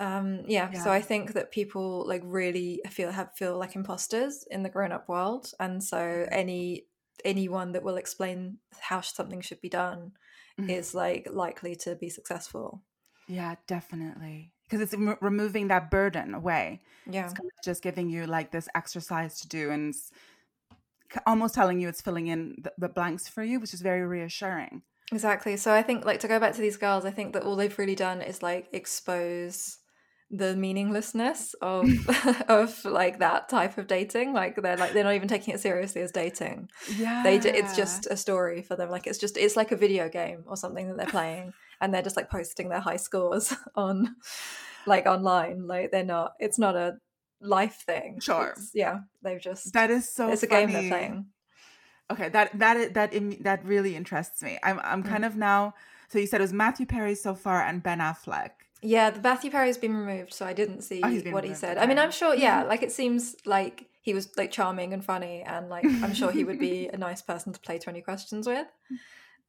um, 0.00 0.44
yeah, 0.46 0.72
so 0.72 0.92
I 0.92 1.00
think 1.02 1.34
that 1.34 1.50
people 1.52 2.06
like 2.06 2.22
really 2.24 2.82
feel 2.90 3.12
have 3.12 3.36
feel 3.36 3.58
like 3.58 3.76
imposters 3.76 4.44
in 4.50 4.62
the 4.62 4.70
grown 4.70 4.92
up 4.92 5.08
world, 5.08 5.52
and 5.60 5.82
so 5.82 6.26
any 6.32 6.86
anyone 7.24 7.72
that 7.72 7.82
will 7.82 7.96
explain 7.96 8.58
how 8.80 9.00
something 9.00 9.40
should 9.40 9.60
be 9.60 9.68
done 9.68 10.12
Mhm. 10.58 10.68
is 10.68 10.94
like 10.94 11.28
likely 11.32 11.76
to 11.76 11.96
be 11.96 12.10
successful. 12.10 12.84
Yeah, 13.28 13.54
definitely. 13.68 14.54
Because 14.68 14.80
it's 14.80 14.92
remo- 14.92 15.16
removing 15.20 15.68
that 15.68 15.90
burden 15.90 16.34
away. 16.34 16.80
Yeah, 17.10 17.24
It's 17.24 17.32
kind 17.32 17.46
of 17.46 17.64
just 17.64 17.82
giving 17.82 18.10
you 18.10 18.26
like 18.26 18.50
this 18.50 18.68
exercise 18.74 19.40
to 19.40 19.48
do 19.48 19.70
and 19.70 19.94
almost 21.26 21.54
telling 21.54 21.80
you 21.80 21.88
it's 21.88 22.02
filling 22.02 22.26
in 22.26 22.56
the, 22.62 22.72
the 22.76 22.88
blanks 22.88 23.28
for 23.28 23.42
you, 23.42 23.60
which 23.60 23.72
is 23.72 23.80
very 23.80 24.06
reassuring. 24.06 24.82
Exactly. 25.10 25.56
So 25.56 25.72
I 25.72 25.82
think 25.82 26.04
like 26.04 26.20
to 26.20 26.28
go 26.28 26.38
back 26.38 26.54
to 26.54 26.60
these 26.60 26.76
girls, 26.76 27.04
I 27.04 27.10
think 27.10 27.32
that 27.32 27.44
all 27.44 27.56
they've 27.56 27.78
really 27.78 27.94
done 27.94 28.20
is 28.20 28.42
like 28.42 28.68
expose 28.72 29.78
the 30.30 30.54
meaninglessness 30.54 31.54
of 31.62 31.88
of 32.48 32.84
like 32.84 33.18
that 33.20 33.48
type 33.48 33.78
of 33.78 33.86
dating. 33.86 34.34
Like 34.34 34.60
they're 34.60 34.76
like 34.76 34.92
they're 34.92 35.04
not 35.04 35.14
even 35.14 35.28
taking 35.28 35.54
it 35.54 35.60
seriously 35.60 36.02
as 36.02 36.12
dating. 36.12 36.68
Yeah, 36.94 37.22
They 37.22 37.36
it's 37.36 37.76
just 37.76 38.06
a 38.06 38.16
story 38.16 38.62
for 38.62 38.76
them. 38.76 38.90
Like 38.90 39.06
it's 39.06 39.18
just 39.18 39.38
it's 39.38 39.56
like 39.56 39.72
a 39.72 39.76
video 39.76 40.08
game 40.08 40.44
or 40.46 40.56
something 40.56 40.88
that 40.88 40.98
they're 40.98 41.06
playing, 41.06 41.54
and 41.80 41.92
they're 41.92 42.02
just 42.02 42.16
like 42.16 42.30
posting 42.30 42.68
their 42.68 42.80
high 42.80 42.96
scores 42.96 43.54
on 43.74 44.16
like 44.86 45.06
online. 45.06 45.66
Like 45.66 45.90
they're 45.90 46.04
not. 46.04 46.32
It's 46.38 46.58
not 46.58 46.76
a 46.76 46.98
life 47.40 47.82
thing. 47.86 48.20
Sure. 48.20 48.48
It's- 48.48 48.70
yeah. 48.74 49.00
They've 49.22 49.40
just 49.40 49.72
that 49.72 49.90
is 49.90 50.12
so. 50.12 50.30
it's 50.30 50.42
a 50.42 50.46
game 50.46 50.72
they're 50.72 50.88
playing. 50.88 51.26
Okay, 52.10 52.28
that 52.30 52.58
that 52.58 52.94
that 52.94 53.12
that 53.44 53.64
really 53.64 53.94
interests 53.94 54.42
me. 54.42 54.58
I'm 54.62 54.80
I'm 54.82 55.02
Mm. 55.02 55.08
kind 55.08 55.24
of 55.24 55.36
now. 55.36 55.74
So 56.08 56.18
you 56.18 56.26
said 56.26 56.40
it 56.40 56.44
was 56.44 56.54
Matthew 56.54 56.86
Perry 56.86 57.14
so 57.14 57.34
far 57.34 57.62
and 57.62 57.82
Ben 57.82 57.98
Affleck. 57.98 58.50
Yeah, 58.80 59.10
the 59.10 59.20
Matthew 59.20 59.50
Perry's 59.50 59.76
been 59.76 59.94
removed, 59.94 60.32
so 60.32 60.46
I 60.46 60.52
didn't 60.54 60.82
see 60.82 61.02
Oh, 61.04 61.10
what 61.32 61.44
he 61.44 61.52
said. 61.52 61.76
I 61.78 61.86
mean. 61.86 61.98
I'm 61.98 62.12
sure, 62.12 62.34
yeah, 62.34 62.62
like 62.62 62.82
it 62.82 62.92
seems 62.92 63.34
like 63.44 63.86
he 64.00 64.14
was 64.14 64.30
like 64.38 64.50
charming 64.52 64.92
and 64.94 65.04
funny, 65.04 65.42
and 65.42 65.68
like 65.68 65.84
I'm 65.84 66.14
sure 66.14 66.30
he 66.30 66.44
would 66.44 66.58
be 66.58 66.86
a 66.92 66.96
nice 66.96 67.20
person 67.20 67.52
to 67.52 67.60
play 67.60 67.78
20 67.78 68.00
questions 68.02 68.46
with. 68.46 68.66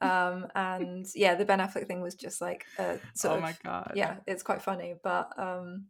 Um, 0.02 0.48
and 0.56 1.06
yeah, 1.16 1.36
the 1.36 1.46
Ben 1.46 1.60
Affleck 1.60 1.88
thing 1.88 2.02
was 2.02 2.16
just 2.16 2.42
like 2.42 2.66
a 2.78 3.00
sort 3.14 3.34
oh 3.34 3.38
of 3.38 3.42
my 3.42 3.56
god. 3.64 3.94
yeah, 3.96 4.18
it's 4.28 4.44
quite 4.44 4.62
funny, 4.62 4.96
but 5.04 5.32
um, 5.38 5.86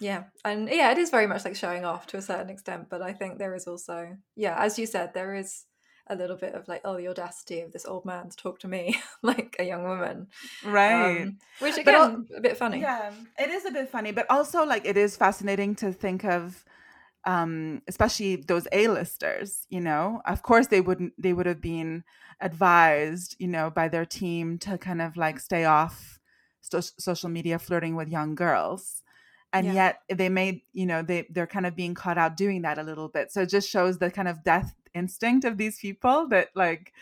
yeah, 0.00 0.24
and 0.44 0.68
yeah, 0.68 0.90
it 0.90 0.98
is 0.98 1.10
very 1.10 1.26
much 1.26 1.44
like 1.44 1.56
showing 1.56 1.84
off 1.84 2.06
to 2.08 2.16
a 2.16 2.22
certain 2.22 2.50
extent. 2.50 2.88
But 2.88 3.02
I 3.02 3.12
think 3.12 3.38
there 3.38 3.54
is 3.54 3.66
also, 3.66 4.16
yeah, 4.36 4.56
as 4.58 4.78
you 4.78 4.86
said, 4.86 5.12
there 5.14 5.34
is 5.34 5.64
a 6.08 6.16
little 6.16 6.36
bit 6.36 6.54
of 6.54 6.66
like, 6.66 6.80
oh, 6.84 6.96
the 6.96 7.08
audacity 7.08 7.60
of 7.60 7.72
this 7.72 7.86
old 7.86 8.04
man 8.04 8.28
to 8.28 8.36
talk 8.36 8.58
to 8.60 8.68
me 8.68 8.96
like 9.22 9.54
a 9.58 9.64
young 9.64 9.84
woman, 9.84 10.26
Right. 10.64 11.22
Um, 11.22 11.38
which 11.60 11.74
al- 11.74 11.80
again, 11.80 12.26
a 12.36 12.40
bit 12.40 12.56
funny. 12.56 12.80
Yeah, 12.80 13.12
it 13.38 13.50
is 13.50 13.64
a 13.66 13.70
bit 13.70 13.88
funny, 13.88 14.12
but 14.12 14.26
also 14.30 14.64
like 14.64 14.84
it 14.84 14.96
is 14.96 15.16
fascinating 15.16 15.74
to 15.76 15.92
think 15.92 16.24
of 16.24 16.64
um 17.24 17.82
especially 17.86 18.34
those 18.36 18.66
A-listers, 18.72 19.66
you 19.70 19.80
know. 19.80 20.20
Of 20.26 20.42
course 20.42 20.66
they 20.66 20.80
wouldn't 20.80 21.12
they 21.16 21.32
would 21.32 21.46
have 21.46 21.60
been 21.60 22.02
advised, 22.42 23.36
you 23.38 23.48
know, 23.48 23.70
by 23.70 23.88
their 23.88 24.04
team 24.04 24.58
to 24.58 24.76
kind 24.78 25.00
of 25.00 25.16
like 25.16 25.36
mm. 25.36 25.40
stay 25.40 25.64
off 25.64 26.18
so- 26.60 26.80
social 26.80 27.28
media 27.28 27.58
flirting 27.58 27.96
with 27.96 28.08
young 28.08 28.34
girls. 28.34 29.02
And 29.52 29.66
Yeah. 29.66 29.72
yet 29.72 30.02
they 30.08 30.28
made, 30.28 30.62
you 30.72 30.86
know, 30.86 31.02
they 31.02 31.26
they're 31.30 31.46
kind 31.46 31.66
of 31.66 31.76
being 31.76 31.94
caught 31.94 32.18
out 32.18 32.36
doing 32.36 32.62
that 32.62 32.78
a 32.78 32.82
little 32.82 33.08
bit. 33.08 33.30
So 33.30 33.42
it 33.42 33.50
just 33.50 33.68
shows 33.68 33.98
the 33.98 34.10
kind 34.10 34.28
of 34.28 34.42
death 34.42 34.74
instinct 34.94 35.44
of 35.44 35.56
these 35.58 35.78
people 35.78 36.28
that 36.28 36.48
like 36.54 36.92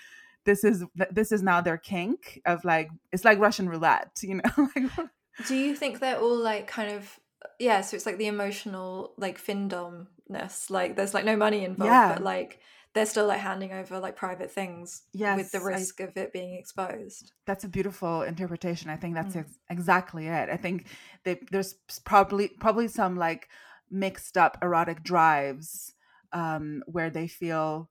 this 0.45 0.65
is 0.65 0.85
this 1.11 1.33
is 1.33 1.43
now 1.43 1.61
their 1.61 1.79
kink 1.79 2.41
of 2.47 2.65
like 2.65 2.91
it's 3.13 3.25
like 3.25 3.39
Russian 3.39 3.69
roulette, 3.69 4.19
you 4.23 4.41
know. 4.41 4.69
Do 5.47 5.55
you 5.55 5.75
think 5.77 6.01
they're 6.01 6.19
all 6.19 6.37
like 6.37 6.67
kind 6.67 6.93
of 6.93 7.21
yeah? 7.59 7.83
So 7.83 7.95
it's 7.97 8.07
like 8.07 8.19
the 8.19 8.27
emotional 8.27 9.13
like 9.17 9.41
findomness. 9.41 10.71
Like 10.71 10.97
there's 10.97 11.15
like 11.15 11.25
no 11.25 11.37
money 11.37 11.65
involved, 11.65 11.93
Yeah. 11.93 12.15
but 12.15 12.23
like 12.25 12.59
they're 12.95 13.07
still 13.07 13.27
like 13.27 13.41
handing 13.41 13.73
over 13.73 13.99
like 14.01 14.17
private 14.17 14.51
things 14.51 15.03
with 15.13 15.21
Yes, 15.21 15.51
the 15.53 15.59
I- 15.59 15.63
risk 15.63 16.01
of 16.01 16.17
it 16.17 16.33
being 16.33 16.55
exposed. 16.59 17.33
that's 17.47 17.65
a 17.65 17.69
beautiful 17.69 18.23
interpretation. 18.23 18.91
I 18.91 18.97
think 18.97 19.15
that's 19.15 19.35
Mm. 19.37 19.41
ex- 19.41 19.59
exactly 19.71 20.27
it. 20.27 20.49
I 20.51 20.57
think 20.57 20.87
they, 21.25 21.41
there's 21.53 21.75
probably 22.05 22.49
probably 22.61 22.89
some 22.89 23.17
like 23.17 23.49
mixed 23.91 24.37
up 24.37 24.59
erotic 24.63 25.03
drives 25.03 25.95
um, 26.33 26.83
where 26.87 27.11
they 27.11 27.27
feel 27.29 27.91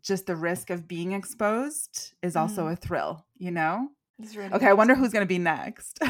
just 0.00 0.26
the 0.26 0.34
risk 0.36 0.70
of 0.70 0.88
being 0.88 1.12
exposed 1.12 2.14
is 2.22 2.36
also 2.36 2.66
Mm. 2.68 2.72
a 2.72 2.76
thrill. 2.76 3.26
You 3.36 3.50
know? 3.50 3.88
Really 4.36 4.52
Okay, 4.52 4.66
I 4.68 4.72
wonder 4.74 4.94
who's 4.94 5.12
going 5.12 5.24
to 5.26 5.34
be 5.34 5.38
next. 5.38 5.98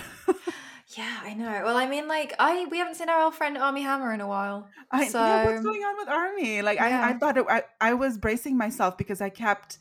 Yeah, 0.88 1.20
I 1.23 1.35
know. 1.35 1.62
Well, 1.64 1.77
I 1.77 1.87
mean, 1.87 2.07
like 2.09 2.35
I 2.38 2.66
we 2.66 2.79
haven't 2.79 2.97
seen 2.97 3.09
our 3.09 3.23
old 3.23 3.35
friend 3.35 3.57
Armie 3.57 3.83
Hammer 3.83 4.12
in 4.12 4.20
a 4.20 4.29
while. 4.29 4.68
I, 4.90 5.14
yeah, 5.18 5.38
what's 5.38 5.61
going 5.61 5.81
on 5.83 5.97
with 5.97 6.09
Armie? 6.09 6.62
Like, 6.62 6.79
I, 6.79 7.11
I 7.11 7.12
thought 7.14 7.38
it, 7.38 7.47
I, 7.49 7.62
I 7.81 7.94
was 7.94 8.18
bracing 8.18 8.57
myself 8.57 8.99
because 8.99 9.20
I 9.20 9.31
kept 9.31 9.79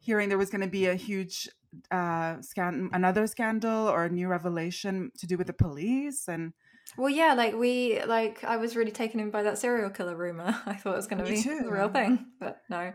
hearing 0.00 0.28
there 0.28 0.38
was 0.38 0.50
going 0.50 0.62
to 0.62 0.66
be 0.68 0.86
a 0.86 0.94
huge 0.94 1.48
uh 1.90 2.40
scan 2.40 2.88
another 2.94 3.26
scandal 3.26 3.86
or 3.86 4.04
a 4.04 4.08
new 4.08 4.28
revelation 4.28 5.10
to 5.18 5.26
do 5.26 5.36
with 5.36 5.46
the 5.46 5.52
police 5.52 6.26
and 6.26 6.54
Well, 6.96 7.10
yeah, 7.10 7.34
like 7.34 7.54
we 7.54 8.02
like 8.04 8.42
I 8.44 8.56
was 8.56 8.76
really 8.76 8.90
taken 8.92 9.20
in 9.20 9.30
by 9.30 9.42
that 9.42 9.58
serial 9.58 9.90
killer 9.90 10.16
rumor. 10.16 10.60
I 10.66 10.74
thought 10.74 10.94
it 10.94 10.96
was 10.96 11.06
going 11.06 11.18
to 11.18 11.24
be 11.24 11.42
too. 11.42 11.58
the 11.62 11.70
real 11.72 11.88
thing, 11.88 12.32
but 12.40 12.62
no. 12.70 12.92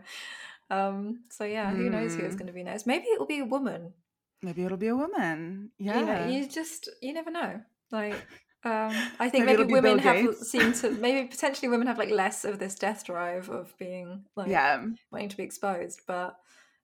Um. 0.70 1.24
So 1.30 1.44
yeah, 1.44 1.74
who 1.74 1.90
knows 1.90 2.14
who 2.16 2.24
it's 2.24 2.34
Hmm. 2.34 2.38
going 2.38 2.46
to 2.48 2.52
be 2.52 2.64
next? 2.64 2.86
Maybe 2.86 3.04
it 3.06 3.18
will 3.18 3.26
be 3.26 3.40
a 3.40 3.44
woman. 3.44 3.94
Maybe 4.42 4.64
it'll 4.64 4.76
be 4.76 4.88
a 4.88 4.96
woman. 4.96 5.70
Yeah 5.78 5.98
you 6.00 6.06
know 6.06 6.26
you 6.28 6.48
just 6.48 6.90
you 7.00 7.12
never 7.12 7.30
know. 7.30 7.60
Like 7.90 8.14
um 8.64 8.92
i 9.18 9.28
think 9.28 9.44
Maybe 9.44 9.64
maybe, 9.64 9.72
women 9.72 9.98
have 9.98 10.36
seem 10.36 10.72
to 10.74 10.90
maybe 11.06 11.26
potentially 11.28 11.68
women 11.68 11.88
have 11.88 11.98
like 11.98 12.10
less 12.10 12.44
of 12.44 12.60
this 12.60 12.76
death 12.76 13.04
drive 13.04 13.48
of 13.50 13.76
being 13.76 14.24
like 14.36 14.48
yeah. 14.48 14.84
wanting 15.10 15.28
to 15.30 15.36
be 15.36 15.42
exposed 15.42 16.00
but 16.06 16.36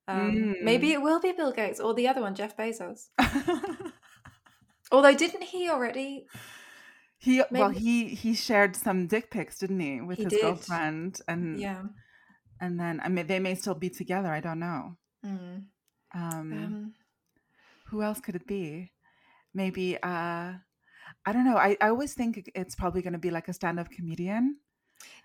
um 0.09 0.57
maybe 0.65 0.89
Mm. 0.89 0.95
it 0.95 1.03
will 1.03 1.21
be 1.21 1.31
bill 1.33 1.53
gates 1.53 1.79
or 1.79 1.95
the 1.95 2.09
other 2.09 2.21
one 2.21 2.35
jeff 2.35 2.57
bezos. 2.57 3.09
Although 4.91 5.15
didn't 5.15 5.45
he 5.45 5.69
already 5.69 6.27
he 7.19 7.43
well 7.51 7.69
he 7.71 8.07
he 8.09 8.35
shared 8.35 8.75
some 8.75 9.07
dick 9.07 9.31
pics 9.31 9.59
didn't 9.59 9.81
he 9.81 10.01
with 10.01 10.19
He 10.19 10.25
his 10.25 10.33
did. 10.33 10.43
girlfriend 10.43 11.21
and 11.29 11.61
yeah. 11.61 11.83
and 12.61 12.81
then 12.81 13.01
i 13.05 13.09
mean 13.09 13.27
they 13.27 13.39
may 13.39 13.55
still 13.55 13.75
be 13.75 13.91
together 13.91 14.29
i 14.33 14.41
don't 14.41 14.61
know. 14.61 14.97
Mm. 15.25 15.65
um, 16.15 16.53
Um, 16.53 16.93
who 17.91 18.03
else 18.03 18.21
could 18.21 18.35
it 18.37 18.47
be? 18.47 18.93
Maybe 19.55 19.97
uh 20.03 20.53
i 21.27 21.33
don't 21.33 21.47
know 21.47 21.57
i, 21.57 21.75
I 21.81 21.89
always 21.89 22.13
think 22.13 22.51
it's 22.55 22.75
probably 22.75 23.01
going 23.01 23.15
to 23.15 23.19
be 23.19 23.31
like 23.31 23.49
a 23.49 23.53
stand-up 23.55 23.91
comedian. 23.91 24.57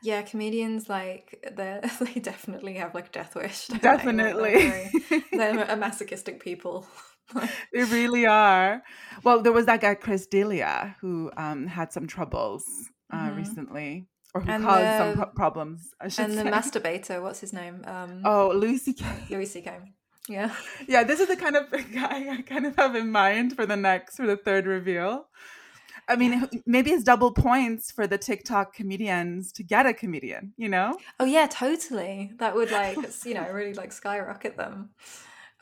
Yeah 0.01 0.21
comedians 0.21 0.87
like 0.87 1.43
they 1.57 1.81
they 1.99 2.19
definitely 2.21 2.75
have 2.75 2.93
like 2.95 3.11
death 3.11 3.35
wish 3.35 3.67
don't 3.67 3.81
they? 3.81 3.87
Like, 3.89 3.97
definitely. 3.97 4.53
they're, 4.53 4.91
very- 5.09 5.23
they're 5.31 5.65
a 5.75 5.75
masochistic 5.75 6.41
people 6.41 6.87
they 7.73 7.83
really 7.97 8.25
are. 8.25 8.81
Well 9.23 9.41
there 9.41 9.51
was 9.53 9.65
that 9.65 9.81
guy 9.81 9.95
chris 9.95 10.25
d'elia 10.27 10.95
who 11.01 11.31
um 11.37 11.67
had 11.67 11.91
some 11.91 12.07
troubles 12.07 12.63
uh 13.11 13.29
Mhm. 13.29 13.35
recently 13.41 14.07
or 14.33 14.41
who 14.41 14.51
And 14.51 14.63
caused 14.63 14.97
some 15.01 15.13
pro- 15.15 15.31
problems 15.41 15.79
i 16.01 16.07
should 16.07 16.25
and 16.25 16.37
the 16.39 16.43
masturbator 16.57 17.21
what's 17.21 17.41
his 17.45 17.53
name? 17.53 17.75
Um 17.85 18.21
oh 18.25 18.51
louis 18.55 18.79
ck 18.87 19.03
louis 19.29 19.51
ck 19.53 19.67
yeah 20.29 20.53
yeah 20.87 21.03
this 21.03 21.19
is 21.19 21.27
the 21.27 21.35
kind 21.35 21.55
of 21.55 21.69
guy 21.93 22.29
i 22.37 22.41
kind 22.41 22.65
of 22.65 22.75
have 22.75 22.95
in 22.95 23.11
mind 23.11 23.55
for 23.55 23.65
the 23.65 23.75
next 23.75 24.15
for 24.15 24.25
the 24.25 24.37
third 24.37 24.65
reveal 24.65 25.27
i 26.07 26.15
mean 26.15 26.47
maybe 26.65 26.91
it's 26.91 27.03
double 27.03 27.31
points 27.31 27.91
for 27.91 28.07
the 28.07 28.17
tiktok 28.17 28.73
comedians 28.73 29.51
to 29.51 29.63
get 29.63 29.85
a 29.85 29.93
comedian 29.93 30.53
you 30.57 30.69
know 30.69 30.97
Oh 31.19 31.25
yeah, 31.25 31.47
totally. 31.47 32.31
That 32.39 32.55
would 32.55 32.71
like 32.71 32.97
you 33.25 33.33
know 33.33 33.47
really 33.51 33.73
like 33.73 33.91
skyrocket 33.91 34.57
them. 34.57 34.89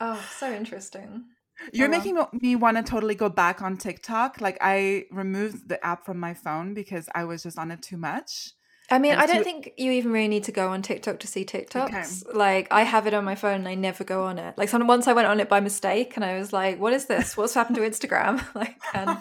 Oh, 0.00 0.22
so 0.38 0.52
interesting. 0.52 1.24
You're 1.72 1.86
Oh, 1.88 1.90
well. 1.90 2.00
making 2.00 2.40
me 2.40 2.56
want 2.56 2.76
to 2.78 2.82
totally 2.82 3.14
go 3.14 3.28
back 3.28 3.62
on 3.62 3.76
TikTok. 3.76 4.40
Like 4.40 4.58
I 4.60 5.04
removed 5.12 5.68
the 5.68 5.84
app 5.84 6.04
from 6.04 6.18
my 6.18 6.34
phone 6.34 6.74
because 6.74 7.08
I 7.14 7.24
was 7.24 7.42
just 7.44 7.58
on 7.58 7.70
it 7.70 7.82
too 7.82 7.96
much. 7.96 8.52
I 8.92 8.98
mean, 8.98 9.14
I 9.14 9.24
don't 9.24 9.42
think 9.42 9.72
you 9.78 9.90
even 9.92 10.12
really 10.12 10.28
need 10.28 10.44
to 10.44 10.52
go 10.52 10.68
on 10.68 10.82
TikTok 10.82 11.20
to 11.20 11.26
see 11.26 11.46
TikToks. 11.46 12.34
Like 12.34 12.68
I 12.70 12.82
have 12.82 13.06
it 13.06 13.14
on 13.14 13.24
my 13.24 13.34
phone 13.34 13.54
and 13.54 13.68
I 13.68 13.74
never 13.74 14.04
go 14.04 14.24
on 14.24 14.38
it. 14.38 14.58
Like 14.58 14.68
some, 14.68 14.86
once 14.86 15.08
I 15.08 15.14
went 15.14 15.26
on 15.28 15.40
it 15.40 15.48
by 15.48 15.60
mistake 15.60 16.14
and 16.16 16.24
I 16.24 16.38
was 16.38 16.52
like, 16.52 16.78
"What 16.78 16.92
is 16.92 17.06
this? 17.06 17.34
What's 17.34 17.54
happened 17.54 17.76
to 17.76 17.82
Instagram?" 17.82 18.44
like 18.54 18.76
and 18.92 19.18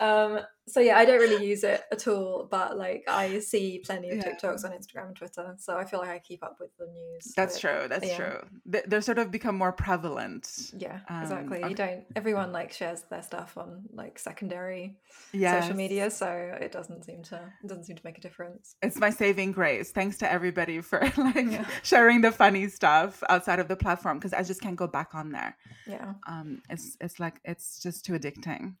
um 0.00 0.40
so 0.68 0.80
yeah, 0.80 0.96
I 0.98 1.04
don't 1.04 1.18
really 1.18 1.44
use 1.46 1.64
it 1.64 1.82
at 1.90 2.06
all, 2.06 2.46
but 2.50 2.76
like 2.78 3.04
I 3.08 3.38
see 3.40 3.80
plenty 3.84 4.10
of 4.10 4.18
Yeah. 4.18 4.24
TikToks 4.34 4.64
on 4.64 4.70
Instagram 4.72 5.08
and 5.08 5.16
Twitter, 5.16 5.54
so 5.58 5.76
I 5.76 5.84
feel 5.84 6.00
like 6.00 6.10
I 6.10 6.18
keep 6.18 6.42
up 6.44 6.58
with 6.60 6.70
the 6.78 6.86
news. 6.86 7.32
That's 7.36 7.54
with- 7.54 7.60
true. 7.62 7.88
That's 7.88 8.06
yeah. 8.06 8.16
true. 8.16 8.40
They- 8.66 8.82
They're 8.86 9.00
sort 9.00 9.18
of 9.18 9.30
become 9.30 9.56
more 9.56 9.72
prevalent. 9.72 10.72
Yeah, 10.76 11.00
Um, 11.08 11.22
exactly. 11.22 11.58
okay. 11.58 11.68
You 11.70 11.74
don't. 11.74 12.04
Everyone 12.16 12.52
like 12.52 12.72
shares 12.72 13.02
their 13.10 13.22
stuff 13.22 13.56
on 13.56 13.82
like 13.92 14.18
secondary 14.18 14.96
Yeah. 15.32 15.60
social 15.60 15.76
media, 15.76 16.10
so 16.10 16.28
it 16.60 16.72
doesn't 16.72 17.04
seem 17.04 17.22
to 17.24 17.36
it 17.64 17.66
doesn't 17.66 17.84
seem 17.84 17.96
to 17.96 18.02
make 18.04 18.18
a 18.18 18.20
difference. 18.20 18.76
It's 18.82 18.96
my 18.98 19.10
saving 19.10 19.52
grace. 19.52 19.90
Thanks 19.90 20.16
to 20.18 20.30
everybody 20.30 20.80
for 20.80 21.00
like 21.16 21.50
Yeah. 21.50 21.66
sharing 21.82 22.20
the 22.20 22.30
funny 22.32 22.68
stuff 22.68 23.22
outside 23.28 23.58
of 23.58 23.68
the 23.68 23.76
platform 23.76 24.18
because 24.18 24.32
I 24.32 24.42
just 24.42 24.60
can't 24.60 24.76
go 24.76 24.86
back 24.86 25.14
on 25.14 25.30
there. 25.32 25.56
Yeah. 25.86 26.14
um 26.26 26.62
it's 26.68 26.96
it's 27.00 27.18
like 27.18 27.40
it's 27.44 27.80
just 27.82 28.04
too 28.04 28.12
addicting 28.12 28.74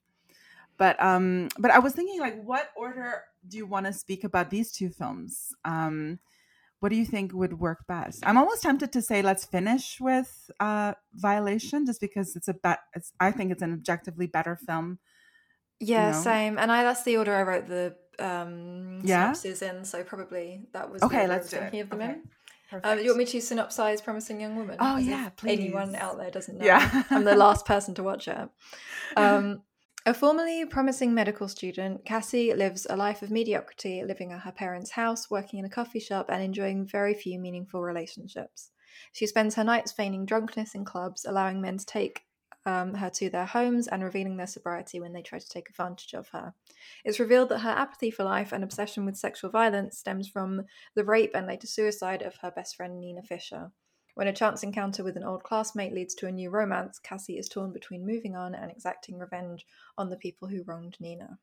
but 0.78 1.00
um 1.02 1.48
but 1.58 1.70
i 1.70 1.78
was 1.78 1.92
thinking 1.92 2.20
like 2.20 2.40
what 2.42 2.70
order 2.76 3.22
do 3.46 3.56
you 3.56 3.66
want 3.66 3.86
to 3.86 3.92
speak 3.92 4.24
about 4.24 4.50
these 4.50 4.72
two 4.72 4.88
films 4.90 5.52
um 5.64 6.18
what 6.80 6.90
do 6.90 6.96
you 6.96 7.04
think 7.04 7.32
would 7.32 7.58
work 7.60 7.86
best 7.88 8.22
i'm 8.26 8.36
almost 8.38 8.62
tempted 8.62 8.92
to 8.92 9.02
say 9.02 9.20
let's 9.22 9.44
finish 9.44 9.98
with 10.00 10.50
uh 10.60 10.92
violation 11.14 11.84
just 11.86 12.00
because 12.00 12.36
it's 12.36 12.48
a 12.48 12.54
bet 12.54 12.78
it's 12.94 13.12
i 13.20 13.30
think 13.30 13.50
it's 13.52 13.62
an 13.62 13.72
objectively 13.72 14.26
better 14.26 14.56
film 14.56 14.98
Yeah, 15.80 16.12
know? 16.12 16.22
same. 16.22 16.58
And 16.58 16.72
I 16.72 16.82
that's 16.82 17.02
the 17.04 17.16
order 17.16 17.34
I 17.34 17.42
wrote 17.42 17.66
the 17.68 17.94
um 18.18 19.00
Yeah? 19.04 19.32
synopses 19.32 19.62
in, 19.62 19.84
so 19.84 20.02
probably 20.02 20.62
that 20.72 20.90
was 20.90 21.02
Okay, 21.02 21.18
the 21.18 21.22
order 21.22 21.32
I 21.32 21.36
let's 21.36 21.50
do 21.50 21.56
it. 21.56 21.60
thinking 21.60 21.80
of 21.80 21.90
them 21.90 22.00
Okay. 22.00 22.10
in. 22.10 22.22
Um, 22.84 22.98
you 22.98 23.06
want 23.06 23.18
me 23.18 23.24
to 23.26 23.38
synopsize 23.38 24.04
Promising 24.04 24.40
Young 24.40 24.56
Woman? 24.56 24.76
Oh, 24.78 24.98
yeah, 24.98 25.30
Anyone 25.46 25.94
out 25.94 26.18
there 26.18 26.30
doesn't 26.30 26.58
know. 26.58 26.64
Yeah. 26.66 27.02
I'm 27.10 27.24
the 27.24 27.34
last 27.34 27.64
person 27.72 27.94
to 27.94 28.02
watch 28.02 28.28
it. 28.28 28.48
Um, 29.16 29.62
a 30.06 30.14
formerly 30.14 30.64
promising 30.64 31.12
medical 31.12 31.48
student, 31.48 32.04
Cassie 32.04 32.54
lives 32.54 32.86
a 32.88 32.96
life 32.96 33.22
of 33.22 33.30
mediocrity, 33.30 34.02
living 34.04 34.32
at 34.32 34.40
her 34.40 34.52
parents' 34.52 34.92
house, 34.92 35.30
working 35.30 35.58
in 35.58 35.64
a 35.64 35.70
coffee 35.70 36.00
shop, 36.00 36.26
and 36.30 36.42
enjoying 36.42 36.86
very 36.86 37.14
few 37.14 37.38
meaningful 37.38 37.82
relationships. 37.82 38.70
She 39.12 39.26
spends 39.26 39.54
her 39.54 39.64
nights 39.64 39.92
feigning 39.92 40.24
drunkenness 40.24 40.74
in 40.74 40.84
clubs, 40.84 41.24
allowing 41.24 41.60
men 41.60 41.78
to 41.78 41.86
take 41.86 42.22
um, 42.66 42.94
her 42.94 43.10
to 43.10 43.30
their 43.30 43.46
homes 43.46 43.88
and 43.88 44.02
revealing 44.02 44.36
their 44.36 44.46
sobriety 44.46 45.00
when 45.00 45.12
they 45.12 45.22
try 45.22 45.38
to 45.38 45.48
take 45.48 45.70
advantage 45.70 46.12
of 46.14 46.28
her. 46.28 46.54
It's 47.04 47.20
revealed 47.20 47.48
that 47.48 47.60
her 47.60 47.70
apathy 47.70 48.10
for 48.10 48.24
life 48.24 48.52
and 48.52 48.62
obsession 48.62 49.04
with 49.06 49.16
sexual 49.16 49.50
violence 49.50 49.98
stems 49.98 50.28
from 50.28 50.62
the 50.94 51.04
rape 51.04 51.32
and 51.34 51.46
later 51.46 51.66
suicide 51.66 52.22
of 52.22 52.36
her 52.42 52.50
best 52.50 52.76
friend 52.76 53.00
Nina 53.00 53.22
Fisher. 53.22 53.72
When 54.18 54.26
a 54.26 54.32
chance 54.32 54.64
encounter 54.64 55.04
with 55.04 55.16
an 55.16 55.22
old 55.22 55.44
classmate 55.44 55.94
leads 55.94 56.12
to 56.16 56.26
a 56.26 56.32
new 56.32 56.50
romance, 56.50 56.98
Cassie 56.98 57.38
is 57.38 57.48
torn 57.48 57.72
between 57.72 58.04
moving 58.04 58.34
on 58.34 58.52
and 58.52 58.68
exacting 58.68 59.16
revenge 59.16 59.64
on 59.96 60.10
the 60.10 60.16
people 60.16 60.48
who 60.48 60.64
wronged 60.64 60.96
Nina. 60.98 61.38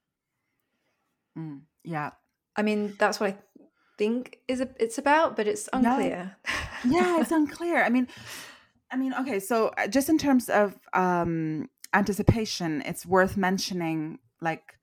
Mm, 1.38 1.62
yeah. 1.86 2.12
I 2.58 2.64
mean, 2.64 2.96
that's 3.00 3.18
what 3.18 3.30
I 3.30 3.38
think 3.98 4.40
is 4.50 4.60
a, 4.60 4.68
it's 4.78 4.98
about, 4.98 5.38
but 5.38 5.48
it's 5.48 5.70
unclear. 5.72 6.36
yeah 6.86 7.22
it's 7.22 7.32
unclear 7.40 7.82
i 7.84 7.90
mean 7.90 8.08
i 8.92 8.98
mean 8.98 9.14
okay 9.14 9.40
so 9.40 9.70
uh, 9.78 9.88
just 9.88 10.10
in 10.10 10.18
terms 10.18 10.50
of 10.50 10.78
um 10.94 11.70
anticipation 11.94 12.82
it's 12.86 13.06
worth 13.06 13.38
mentioning 13.38 14.20
like 14.42 14.78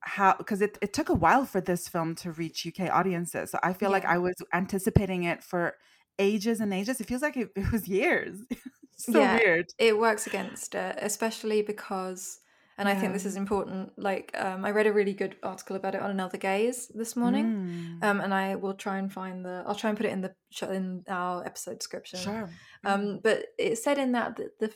how 0.00 0.34
because 0.38 0.62
it, 0.62 0.78
it 0.80 0.92
took 0.92 1.08
a 1.08 1.14
while 1.14 1.44
for 1.44 1.60
this 1.60 1.88
film 1.88 2.14
to 2.14 2.32
reach 2.32 2.66
uk 2.66 2.88
audiences 2.90 3.50
so 3.50 3.58
i 3.62 3.72
feel 3.72 3.90
like 3.90 4.04
i 4.04 4.16
was 4.16 4.34
anticipating 4.54 5.24
it 5.24 5.42
for 5.44 5.74
ages 6.18 6.60
and 6.60 6.72
ages 6.72 7.00
it 7.00 7.06
feels 7.06 7.22
like 7.22 7.36
it, 7.36 7.50
it 7.56 7.70
was 7.72 7.88
years 7.88 8.38
so 8.96 9.20
Yeah. 9.20 9.34
weird 9.34 9.66
it 9.78 9.98
works 9.98 10.26
against 10.26 10.74
it, 10.74 10.98
especially 11.02 11.60
because, 11.62 12.40
and 12.78 12.88
I 12.88 12.94
think 12.94 13.12
this 13.12 13.26
is 13.26 13.36
important. 13.36 13.92
Like, 13.98 14.34
um, 14.38 14.64
I 14.64 14.70
read 14.70 14.86
a 14.86 14.92
really 14.92 15.12
good 15.12 15.36
article 15.42 15.76
about 15.76 15.94
it 15.94 16.00
on 16.00 16.10
Another 16.10 16.38
Gaze 16.38 16.88
this 16.94 17.14
morning, 17.14 17.46
Mm, 17.46 18.02
um, 18.02 18.20
and 18.22 18.32
I 18.32 18.54
will 18.56 18.72
try 18.72 18.96
and 18.98 19.12
find 19.12 19.44
the. 19.44 19.64
I'll 19.66 19.74
try 19.74 19.90
and 19.90 19.96
put 19.98 20.06
it 20.06 20.12
in 20.12 20.22
the 20.22 20.34
in 20.62 21.04
our 21.08 21.44
episode 21.44 21.78
description. 21.78 22.20
sure 22.20 22.48
Um, 22.84 23.20
but 23.22 23.46
it 23.58 23.76
said 23.76 23.98
in 23.98 24.12
that 24.12 24.36
that 24.36 24.58
the 24.60 24.72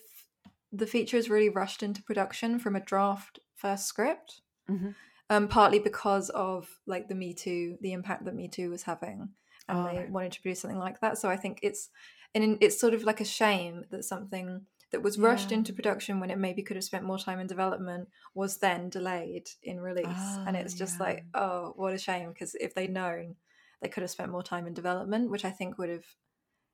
the 0.72 0.86
feature 0.86 1.16
is 1.16 1.30
really 1.30 1.48
rushed 1.48 1.82
into 1.82 2.02
production 2.02 2.58
from 2.58 2.76
a 2.76 2.80
draft 2.84 3.38
first 3.56 3.86
script, 3.86 4.42
Mhm. 4.68 4.94
um, 5.30 5.48
partly 5.48 5.78
because 5.78 6.30
of 6.30 6.80
like 6.86 7.08
the 7.08 7.14
Me 7.14 7.32
Too, 7.34 7.78
the 7.80 7.92
impact 7.92 8.24
that 8.24 8.34
Me 8.34 8.48
Too 8.48 8.70
was 8.70 8.82
having, 8.84 9.30
and 9.70 9.78
Oh, 9.80 9.84
they 9.90 10.06
wanted 10.10 10.32
to 10.32 10.40
produce 10.42 10.60
something 10.60 10.78
like 10.78 11.00
that. 11.00 11.18
So 11.18 11.28
I 11.30 11.36
think 11.36 11.60
it's 11.62 11.88
and 12.34 12.58
it's 12.60 12.78
sort 12.80 12.94
of 12.94 13.02
like 13.04 13.20
a 13.20 13.24
shame 13.24 13.84
that 13.90 14.04
something 14.04 14.66
that 14.92 15.02
was 15.02 15.18
rushed 15.18 15.50
Yeah. 15.50 15.58
into 15.58 15.72
production 15.72 16.20
when 16.20 16.30
it 16.30 16.38
maybe 16.38 16.62
could 16.62 16.76
have 16.76 16.84
spent 16.84 17.04
more 17.04 17.18
time 17.18 17.38
in 17.40 17.46
development 17.46 18.08
was 18.34 18.58
then 18.58 18.88
delayed 18.88 19.48
in 19.62 19.80
release, 19.80 20.06
and 20.46 20.56
Ah, 20.56 20.60
it's 20.60 20.74
just 20.74 20.96
yeah. 20.98 21.06
like 21.06 21.24
oh, 21.34 21.72
what 21.76 21.94
a 21.94 21.98
shame 21.98 22.28
because 22.30 22.54
if 22.56 22.74
they'd 22.74 22.92
known, 22.92 23.36
they 23.80 23.88
could 23.88 24.02
have 24.02 24.10
spent 24.10 24.30
more 24.32 24.42
time 24.42 24.66
in 24.66 24.74
development, 24.74 25.30
which 25.30 25.44
I 25.44 25.50
think 25.50 25.78
would 25.78 25.88
have 25.90 26.04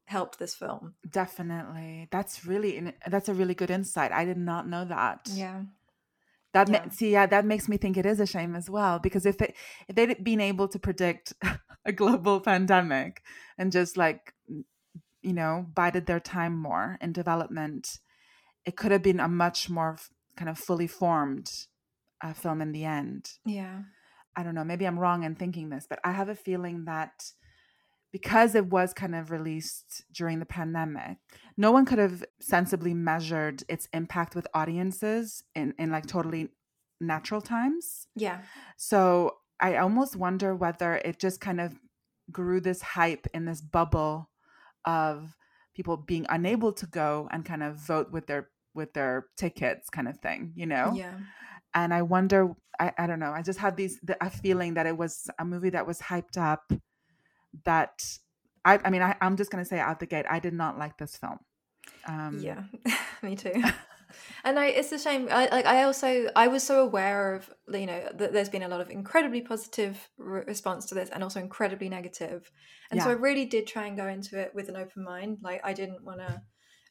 helped 0.06 0.38
this 0.38 0.54
film. 0.54 0.94
definitely 1.10 2.06
that's 2.12 2.44
really 2.46 2.92
that's 3.08 3.28
a 3.28 3.34
really 3.34 3.54
good 3.54 3.70
insight 3.70 4.12
i 4.12 4.24
did 4.24 4.36
not 4.38 4.68
know 4.68 4.84
that 4.84 5.28
Yeah. 5.32 5.62
That 6.56 6.68
Yeah. 6.68 6.82
ma- 6.84 6.90
see, 6.98 7.10
yeah, 7.12 7.26
that 7.34 7.44
makes 7.52 7.68
me 7.68 7.76
think 7.76 7.96
it 7.96 8.06
is 8.06 8.20
a 8.20 8.26
shame 8.26 8.56
as 8.60 8.66
well 8.76 8.98
because 9.06 9.24
if 9.32 9.36
it 9.44 9.54
if 9.88 9.94
they'd 9.96 10.24
been 10.24 10.40
able 10.40 10.68
to 10.74 10.78
predict 10.78 11.34
a 11.84 11.92
global 11.92 12.40
pandemic 12.40 13.22
and 13.58 13.70
just 13.78 13.96
like 13.96 14.34
you 15.28 15.34
know 15.40 15.66
bided 15.80 16.06
their 16.06 16.20
time 16.20 16.56
more 16.68 16.96
in 17.04 17.12
development, 17.12 17.98
it 18.64 18.76
could 18.76 18.92
have 18.92 19.02
been 19.02 19.20
a 19.20 19.28
much 19.28 19.68
more 19.68 19.92
f- 19.94 20.10
kind 20.38 20.48
of 20.48 20.58
fully 20.58 20.86
formed 20.86 21.48
uh, 22.24 22.32
film 22.32 22.60
in 22.62 22.72
the 22.72 22.84
end. 22.84 23.22
Yeah. 23.44 23.82
I 24.38 24.42
don't 24.42 24.54
know, 24.54 24.64
maybe 24.64 24.86
I'm 24.86 24.98
wrong 24.98 25.24
in 25.24 25.34
thinking 25.34 25.70
this, 25.70 25.86
but 25.88 25.98
I 26.04 26.12
have 26.12 26.28
a 26.28 26.34
feeling 26.48 26.84
that 26.84 27.32
because 28.16 28.54
it 28.54 28.64
was 28.64 28.94
kind 28.94 29.14
of 29.14 29.30
released 29.30 30.02
during 30.10 30.38
the 30.38 30.46
pandemic, 30.46 31.18
no 31.58 31.70
one 31.70 31.84
could 31.84 31.98
have 31.98 32.24
sensibly 32.40 32.94
measured 32.94 33.62
its 33.68 33.88
impact 33.92 34.34
with 34.34 34.46
audiences 34.54 35.44
in, 35.54 35.74
in 35.78 35.90
like 35.90 36.06
totally 36.06 36.48
natural 36.98 37.42
times. 37.42 38.06
Yeah. 38.16 38.38
So 38.78 39.34
I 39.60 39.76
almost 39.76 40.16
wonder 40.16 40.56
whether 40.56 40.94
it 40.94 41.18
just 41.18 41.42
kind 41.42 41.60
of 41.60 41.74
grew 42.32 42.58
this 42.58 42.80
hype 42.80 43.26
in 43.34 43.44
this 43.44 43.60
bubble 43.60 44.30
of 44.86 45.36
people 45.74 45.98
being 45.98 46.24
unable 46.30 46.72
to 46.72 46.86
go 46.86 47.28
and 47.30 47.44
kind 47.44 47.62
of 47.62 47.76
vote 47.76 48.10
with 48.10 48.26
their 48.28 48.48
with 48.74 48.94
their 48.94 49.26
tickets 49.36 49.90
kind 49.90 50.08
of 50.08 50.18
thing, 50.20 50.54
you 50.56 50.64
know? 50.64 50.94
Yeah. 50.96 51.18
and 51.74 51.92
I 51.92 52.00
wonder. 52.00 52.54
I, 52.80 52.92
I 52.96 53.06
don't 53.06 53.20
know. 53.20 53.32
I 53.32 53.42
just 53.42 53.58
had 53.58 53.76
these 53.76 54.00
the, 54.02 54.16
a 54.24 54.30
feeling 54.30 54.72
that 54.74 54.86
it 54.86 54.96
was 54.96 55.28
a 55.38 55.44
movie 55.44 55.70
that 55.70 55.86
was 55.86 55.98
hyped 56.00 56.38
up. 56.38 56.72
That 57.64 58.02
I, 58.64 58.80
I 58.84 58.90
mean, 58.90 59.02
I, 59.02 59.16
I'm 59.20 59.36
just 59.36 59.50
gonna 59.50 59.64
say 59.64 59.78
out 59.78 60.00
the 60.00 60.06
gate, 60.06 60.26
I 60.28 60.40
did 60.40 60.52
not 60.52 60.78
like 60.78 60.98
this 60.98 61.16
film. 61.16 61.38
Um, 62.06 62.40
yeah. 62.40 62.64
Me 63.22 63.36
too. 63.36 63.62
and 64.44 64.58
I, 64.58 64.66
it's 64.66 64.92
a 64.92 64.98
shame. 64.98 65.28
I 65.30 65.48
like. 65.48 65.66
I 65.66 65.84
also. 65.84 66.28
I 66.34 66.48
was 66.48 66.62
so 66.62 66.82
aware 66.82 67.34
of 67.34 67.50
you 67.72 67.86
know 67.86 68.08
that 68.14 68.32
there's 68.32 68.48
been 68.48 68.62
a 68.62 68.68
lot 68.68 68.80
of 68.80 68.90
incredibly 68.90 69.40
positive 69.40 70.08
re- 70.18 70.44
response 70.46 70.86
to 70.86 70.94
this, 70.94 71.10
and 71.10 71.22
also 71.22 71.40
incredibly 71.40 71.88
negative. 71.88 72.50
And 72.90 73.02
so 73.02 73.10
I 73.10 73.14
really 73.14 73.46
did 73.46 73.66
try 73.66 73.86
and 73.86 73.96
go 73.96 74.06
into 74.06 74.38
it 74.38 74.54
with 74.54 74.68
an 74.68 74.76
open 74.76 75.02
mind. 75.04 75.38
Like 75.42 75.60
I 75.64 75.72
didn't 75.72 76.04
want 76.04 76.20
to. 76.20 76.42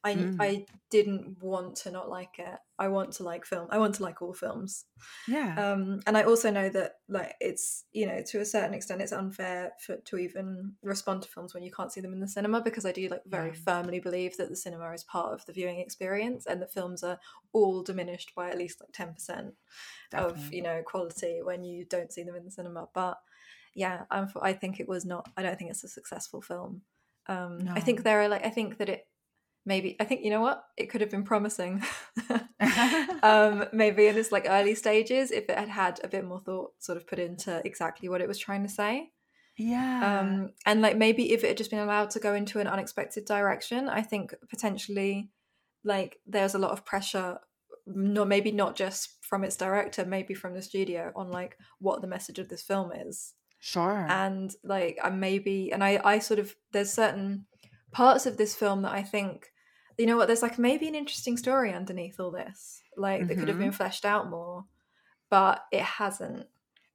I 0.05 0.15
Mm. 0.15 0.37
I 0.39 0.65
didn't 0.91 1.41
want 1.41 1.75
to 1.77 1.91
not 1.91 2.07
like 2.09 2.37
it. 2.37 2.59
I 2.77 2.87
want 2.89 3.13
to 3.13 3.23
like 3.23 3.43
film. 3.45 3.67
I 3.71 3.79
want 3.79 3.95
to 3.95 4.03
like 4.03 4.21
all 4.21 4.33
films. 4.33 4.85
yeah, 5.27 5.53
um 5.71 5.99
and 6.07 6.15
i 6.17 6.23
also 6.23 6.49
know 6.51 6.69
that 6.69 6.91
like 7.09 7.33
it's 7.41 7.83
you 7.91 8.05
know 8.07 8.21
to 8.31 8.39
a 8.39 8.45
certain 8.45 8.73
extent 8.73 9.01
it's 9.01 9.11
unfair 9.11 9.73
for 9.85 9.97
to 9.97 10.17
even 10.17 10.73
respond 10.83 11.21
to 11.23 11.29
films 11.29 11.53
when 11.53 11.63
you 11.63 11.71
can't 11.71 11.91
see 11.91 12.01
them 12.01 12.13
in 12.13 12.19
the 12.21 12.27
cinema 12.37 12.61
because 12.61 12.85
i 12.85 12.91
do 12.93 13.07
like 13.09 13.23
very 13.25 13.49
Yeah. 13.49 13.61
firmly 13.67 13.99
believe 13.99 14.37
that 14.37 14.49
the 14.49 14.55
cinema 14.55 14.91
is 14.93 15.03
part 15.03 15.33
of 15.33 15.45
the 15.45 15.53
viewing 15.53 15.79
experience 15.79 16.45
and 16.45 16.61
the 16.61 16.67
films 16.77 17.03
are 17.03 17.19
all 17.51 17.83
diminished 17.83 18.33
by 18.35 18.49
at 18.49 18.57
least 18.57 18.79
like 18.81 18.91
10% 18.93 19.51
of 20.13 20.53
you 20.53 20.61
know 20.61 20.81
quality 20.85 21.41
when 21.43 21.63
you 21.63 21.83
don't 21.85 22.13
see 22.13 22.23
them 22.23 22.35
in 22.35 22.45
the 22.45 22.51
cinema 22.51 22.87
but 22.93 23.17
yeah 23.73 24.03
I'm, 24.11 24.29
I 24.41 24.53
think 24.53 24.79
it 24.79 24.87
was 24.87 25.03
not 25.05 25.29
i 25.37 25.41
don't 25.43 25.57
think 25.57 25.71
it's 25.71 25.83
a 25.83 25.89
successful 25.89 26.41
film 26.41 26.81
um 27.27 27.67
i 27.69 27.79
think 27.81 28.03
there 28.03 28.21
are 28.21 28.29
like 28.29 28.45
i 28.45 28.49
think 28.49 28.77
that 28.77 28.89
it 28.89 29.07
maybe 29.65 29.95
i 29.99 30.03
think 30.03 30.23
you 30.23 30.29
know 30.29 30.41
what? 30.41 30.63
It 30.77 30.89
could 30.89 31.01
have 31.01 31.09
been 31.11 31.23
promising. 31.23 31.83
Um 33.21 33.65
maybe 33.73 34.07
in 34.07 34.17
its 34.17 34.31
like 34.31 34.45
early 34.47 34.75
stages 34.75 35.31
if 35.31 35.49
it 35.49 35.57
had 35.57 35.69
had 35.69 35.99
a 36.03 36.07
bit 36.07 36.25
more 36.25 36.39
thought 36.39 36.71
sort 36.79 36.97
of 36.97 37.07
put 37.07 37.19
into 37.19 37.61
exactly 37.65 38.07
what 38.07 38.21
it 38.21 38.27
was 38.27 38.37
trying 38.37 38.63
to 38.63 38.69
say. 38.69 39.11
Yeah, 39.57 40.19
um 40.19 40.51
and 40.65 40.81
like 40.81 40.97
maybe 40.97 41.31
if 41.33 41.43
it 41.43 41.47
had 41.47 41.57
just 41.57 41.71
been 41.71 41.79
allowed 41.79 42.11
to 42.11 42.19
go 42.19 42.33
into 42.33 42.59
an 42.59 42.67
unexpected 42.67 43.25
direction 43.25 43.89
i 43.89 44.01
think 44.01 44.33
potentially 44.49 45.29
like 45.83 46.19
there's 46.25 46.55
a 46.55 46.59
lot 46.59 46.71
of 46.71 46.85
pressure 46.85 47.39
no 47.85 48.25
maybe 48.25 48.51
not 48.51 48.75
just 48.75 49.17
from 49.21 49.43
its 49.43 49.55
director 49.55 50.05
maybe 50.05 50.33
from 50.33 50.53
the 50.53 50.61
studio 50.61 51.11
on 51.15 51.31
like 51.31 51.57
what 51.79 52.01
the 52.01 52.07
message 52.07 52.39
of 52.39 52.49
this 52.49 52.61
film 52.61 52.91
is. 52.91 53.33
Sure. 53.59 54.05
and 54.09 54.53
like 54.63 54.99
I 55.03 55.09
maybe 55.09 55.71
and 55.71 55.83
I 55.83 55.99
I 56.03 56.19
sort 56.19 56.39
of 56.39 56.55
there's 56.71 56.93
certain 56.93 57.47
parts 57.91 58.27
of 58.27 58.37
this 58.37 58.53
film 58.55 58.83
that 58.83 58.91
I 58.91 59.01
think 59.01 59.47
you 59.97 60.05
know 60.05 60.17
what 60.17 60.27
there's 60.27 60.41
like 60.41 60.57
maybe 60.59 60.87
an 60.87 60.95
interesting 60.95 61.37
story 61.37 61.73
underneath 61.73 62.19
all 62.19 62.31
this 62.31 62.81
like 62.97 63.27
that 63.27 63.37
could 63.37 63.47
have 63.47 63.57
Mhm. 63.57 63.61
been 63.61 63.71
fleshed 63.71 64.05
out 64.05 64.29
more 64.29 64.65
but 65.29 65.63
it 65.71 65.81
hasn't 65.81 66.47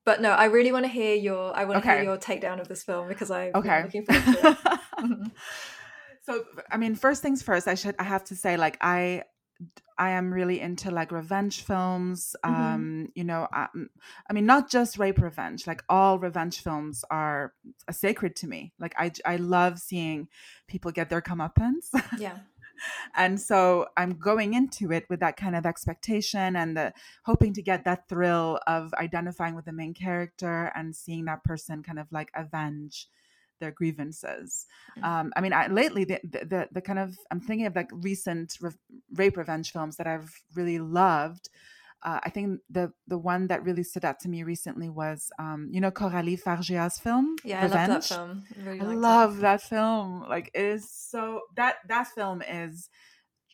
but 0.05 0.21
no 0.21 0.31
I 0.31 0.47
really 0.47 0.73
want 0.73 0.85
to 0.85 0.91
hear 0.91 1.15
your 1.15 1.57
I 1.57 1.65
want 1.65 1.83
to 1.83 1.89
Okay. 1.89 1.97
hear 1.97 2.05
your 2.11 2.19
takedown 2.19 2.61
of 2.61 2.69
this 2.69 2.83
film 2.83 3.09
because 3.09 3.31
I'm 3.31 3.53
okay. 3.55 3.83
looking 3.83 4.05
forward 4.05 4.25
to 4.25 4.49
it 4.51 4.57
Mhm. 5.01 5.31
so 6.23 6.45
I 6.71 6.77
mean, 6.77 6.95
first 6.95 7.23
things 7.23 7.43
first. 7.43 7.67
I 7.67 7.75
should 7.75 7.95
I 7.99 8.03
have 8.05 8.25
to 8.25 8.37
say 8.37 8.57
like 8.57 8.77
I 8.81 9.23
I 9.99 10.11
am 10.11 10.33
really 10.33 10.61
into 10.61 10.91
like 10.91 11.13
revenge 11.13 11.63
films. 11.63 12.35
Mhm. 12.45 12.51
Um, 12.51 13.09
you 13.15 13.25
know, 13.25 13.47
I, 13.53 13.69
I 14.29 14.33
mean, 14.33 14.47
not 14.47 14.71
just 14.71 14.99
rape 14.99 15.19
revenge. 15.21 15.67
Like 15.67 15.83
all 15.89 16.19
revenge 16.19 16.61
films 16.63 17.05
are 17.11 17.53
sacred 17.91 18.37
to 18.37 18.47
me. 18.47 18.73
Like 18.79 18.95
I 18.99 19.13
I 19.27 19.37
love 19.37 19.79
seeing 19.79 20.29
people 20.69 20.93
get 20.93 21.09
their 21.11 21.23
comeuppance. 21.23 21.89
yeah 22.19 22.39
and 23.15 23.41
so 23.41 23.87
i'm 23.97 24.13
going 24.19 24.55
into 24.55 24.93
it 24.93 25.05
with 25.09 25.21
that 25.21 25.37
kind 25.37 25.57
of 25.57 25.67
expectation 25.67 26.57
and 26.57 26.77
the 26.77 26.93
hoping 27.25 27.53
to 27.53 27.63
get 27.63 27.85
that 27.85 28.09
thrill 28.09 28.59
of 28.67 28.93
identifying 28.95 29.55
with 29.55 29.65
the 29.65 29.73
main 29.73 29.95
character 29.95 30.73
and 30.75 30.95
seeing 30.95 31.25
that 31.25 31.45
person 31.45 31.83
kind 31.83 31.99
of 31.99 32.07
like 32.13 32.31
avenge 32.35 33.09
their 33.61 33.71
grievances 33.71 34.67
Mm. 34.99 35.05
um, 35.05 35.33
i 35.37 35.41
mean 35.41 35.53
I, 35.53 35.67
lately 35.69 36.05
the, 36.05 36.19
the 36.25 36.45
the 36.45 36.69
the 36.73 36.81
kind 36.81 36.99
of 36.99 37.17
i'm 37.31 37.41
thinking 37.41 37.67
of 37.67 37.77
like 37.77 37.91
recent 37.93 38.57
re- 38.61 38.73
rape 39.15 39.37
revenge 39.37 39.73
films 39.73 39.97
that 39.97 40.07
i've 40.07 40.35
really 40.55 40.79
loved 40.79 41.49
uh, 42.03 42.21
I 42.23 42.31
think 42.31 42.61
the 42.71 42.93
the 43.07 43.19
one 43.19 43.49
that 43.49 43.65
really 43.65 43.83
stood 43.83 44.05
out 44.05 44.21
to 44.21 44.29
me 44.29 44.43
recently 44.43 44.89
was 44.89 45.31
um, 45.39 45.69
you 45.71 45.81
know 45.81 45.91
Coralie 45.91 46.37
Fargeat's 46.37 46.99
film. 46.99 47.37
Yeah, 47.45 47.63
Revenge. 47.63 47.81
I 47.81 47.87
love 47.87 47.89
that 47.89 48.05
film. 48.05 48.45
I, 48.59 48.71
really 48.71 48.81
I 48.81 48.99
love 48.99 49.39
it. 49.39 49.41
that 49.43 49.63
film. 49.63 50.25
Like 50.29 50.51
it 50.55 50.65
is 50.65 50.91
so 50.91 51.43
that 51.57 51.77
that 51.89 52.09
film 52.09 52.43
is 52.43 52.89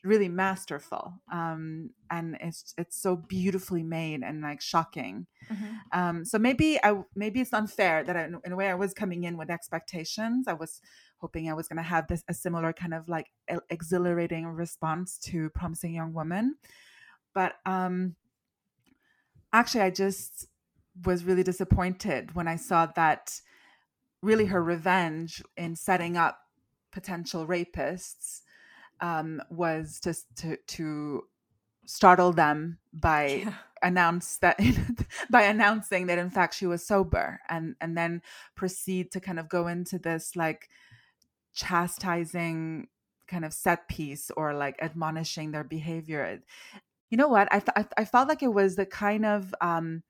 really 0.06 0.28
masterful 0.28 1.14
um, 1.32 1.90
and 2.10 2.36
it's 2.40 2.72
it's 2.78 3.00
so 3.00 3.16
beautifully 3.16 3.82
made 3.82 4.22
and 4.22 4.40
like 4.40 4.60
shocking 4.60 5.26
mm-hmm. 5.50 5.98
um, 5.98 6.24
so 6.24 6.38
maybe 6.38 6.78
i 6.84 6.96
maybe 7.14 7.40
it's 7.40 7.52
unfair 7.52 8.04
that 8.04 8.16
I, 8.16 8.28
in 8.44 8.52
a 8.52 8.56
way 8.56 8.68
i 8.68 8.74
was 8.74 8.94
coming 8.94 9.24
in 9.24 9.36
with 9.36 9.50
expectations 9.50 10.46
i 10.46 10.52
was 10.52 10.80
hoping 11.18 11.50
i 11.50 11.54
was 11.54 11.66
going 11.66 11.78
to 11.78 11.82
have 11.82 12.06
this 12.06 12.22
a 12.28 12.34
similar 12.34 12.72
kind 12.72 12.94
of 12.94 13.08
like 13.08 13.26
exhilarating 13.68 14.46
response 14.46 15.18
to 15.24 15.50
promising 15.50 15.94
young 15.94 16.12
woman 16.12 16.54
but 17.34 17.54
um 17.66 18.14
actually 19.56 19.80
i 19.80 19.90
just 19.90 20.46
was 21.04 21.24
really 21.24 21.42
disappointed 21.42 22.34
when 22.34 22.48
i 22.48 22.56
saw 22.56 22.86
that 22.86 23.40
really 24.22 24.46
her 24.46 24.62
revenge 24.62 25.42
in 25.56 25.74
setting 25.76 26.16
up 26.16 26.38
potential 26.92 27.46
rapists 27.46 28.42
um, 29.00 29.42
was 29.50 30.00
just 30.02 30.24
to 30.36 30.56
to 30.66 31.22
startle 31.84 32.32
them 32.32 32.78
by 32.92 33.26
yeah. 33.44 33.54
announce 33.82 34.38
that 34.38 34.58
by 35.30 35.42
announcing 35.42 36.06
that 36.06 36.18
in 36.18 36.30
fact 36.30 36.54
she 36.54 36.66
was 36.66 36.86
sober 36.86 37.40
and 37.48 37.76
and 37.80 37.96
then 37.96 38.22
proceed 38.54 39.10
to 39.12 39.20
kind 39.20 39.38
of 39.38 39.48
go 39.48 39.66
into 39.66 39.98
this 39.98 40.34
like 40.34 40.68
chastising 41.54 42.88
kind 43.28 43.44
of 43.44 43.52
set 43.52 43.88
piece 43.88 44.30
or 44.36 44.54
like 44.54 44.76
admonishing 44.80 45.50
their 45.50 45.64
behavior 45.64 46.40
you 47.10 47.16
know 47.16 47.28
what? 47.28 47.48
I 47.52 47.60
th- 47.60 47.88
I, 47.96 48.04
felt 48.04 48.28
like 48.28 48.42
it 48.42 48.52
was 48.52 48.76
the 48.76 48.86
kind 48.86 49.24
of 49.24 49.54
um 49.60 50.02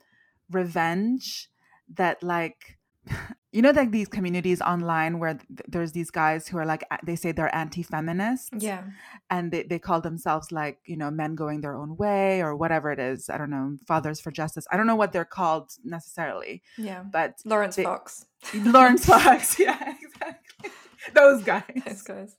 revenge 0.50 1.48
that 1.94 2.22
like 2.22 2.78
you 3.52 3.62
know 3.62 3.70
like 3.70 3.90
these 3.90 4.08
communities 4.08 4.60
online 4.60 5.18
where 5.18 5.34
th- 5.34 5.60
there's 5.68 5.92
these 5.92 6.10
guys 6.10 6.48
who 6.48 6.58
are 6.58 6.66
like 6.66 6.84
they 7.04 7.16
say 7.16 7.32
they're 7.32 7.54
anti-feminists 7.54 8.50
yeah. 8.58 8.82
and 9.30 9.52
they, 9.52 9.62
they 9.62 9.78
call 9.78 10.00
themselves 10.00 10.50
like 10.50 10.78
you 10.86 10.96
know 10.96 11.10
men 11.10 11.34
going 11.34 11.60
their 11.60 11.76
own 11.76 11.96
way 11.96 12.40
or 12.42 12.56
whatever 12.56 12.90
it 12.90 12.98
is. 12.98 13.30
I 13.30 13.38
don't 13.38 13.50
know 13.50 13.76
fathers 13.86 14.20
for 14.20 14.30
justice. 14.30 14.66
I 14.70 14.76
don't 14.76 14.86
know 14.86 14.96
what 14.96 15.12
they're 15.12 15.24
called 15.24 15.72
necessarily 15.84 16.62
yeah. 16.76 17.02
but 17.10 17.34
laurence 17.44 17.76
they, 17.76 17.84
fox. 17.84 18.26
Laurence 18.54 19.06
fox. 19.06 19.58
Yeah 19.60 19.94
exactly. 20.02 20.70
Those 21.14 21.44
guys. 21.44 21.82
those 21.86 22.02
guys 22.02 22.36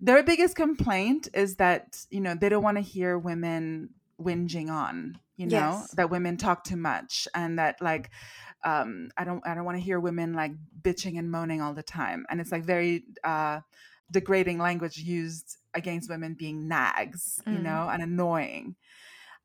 their 0.00 0.22
biggest 0.22 0.56
complaint 0.56 1.28
is 1.34 1.56
that 1.56 2.04
you 2.10 2.20
know 2.20 2.34
they 2.34 2.48
don't 2.48 2.62
want 2.62 2.76
to 2.76 2.82
hear 2.82 3.18
women 3.18 3.90
whinging 4.20 4.70
on 4.70 5.18
you 5.36 5.46
know 5.46 5.80
yes. 5.80 5.90
that 5.96 6.10
women 6.10 6.36
talk 6.36 6.64
too 6.64 6.76
much 6.76 7.26
and 7.34 7.58
that 7.58 7.80
like 7.80 8.10
um, 8.64 9.10
I 9.16 9.24
don't 9.24 9.46
I 9.46 9.54
don't 9.54 9.64
want 9.64 9.78
to 9.78 9.84
hear 9.84 10.00
women 10.00 10.32
like 10.32 10.52
bitching 10.80 11.18
and 11.18 11.30
moaning 11.30 11.60
all 11.60 11.74
the 11.74 11.82
time, 11.82 12.24
and 12.30 12.40
it's 12.40 12.50
like 12.50 12.64
very 12.64 13.04
uh, 13.22 13.60
degrading 14.10 14.58
language 14.58 14.98
used 14.98 15.58
against 15.74 16.08
women 16.08 16.34
being 16.34 16.66
nags, 16.66 17.40
mm. 17.46 17.52
you 17.52 17.58
know, 17.58 17.88
and 17.92 18.02
annoying. 18.02 18.76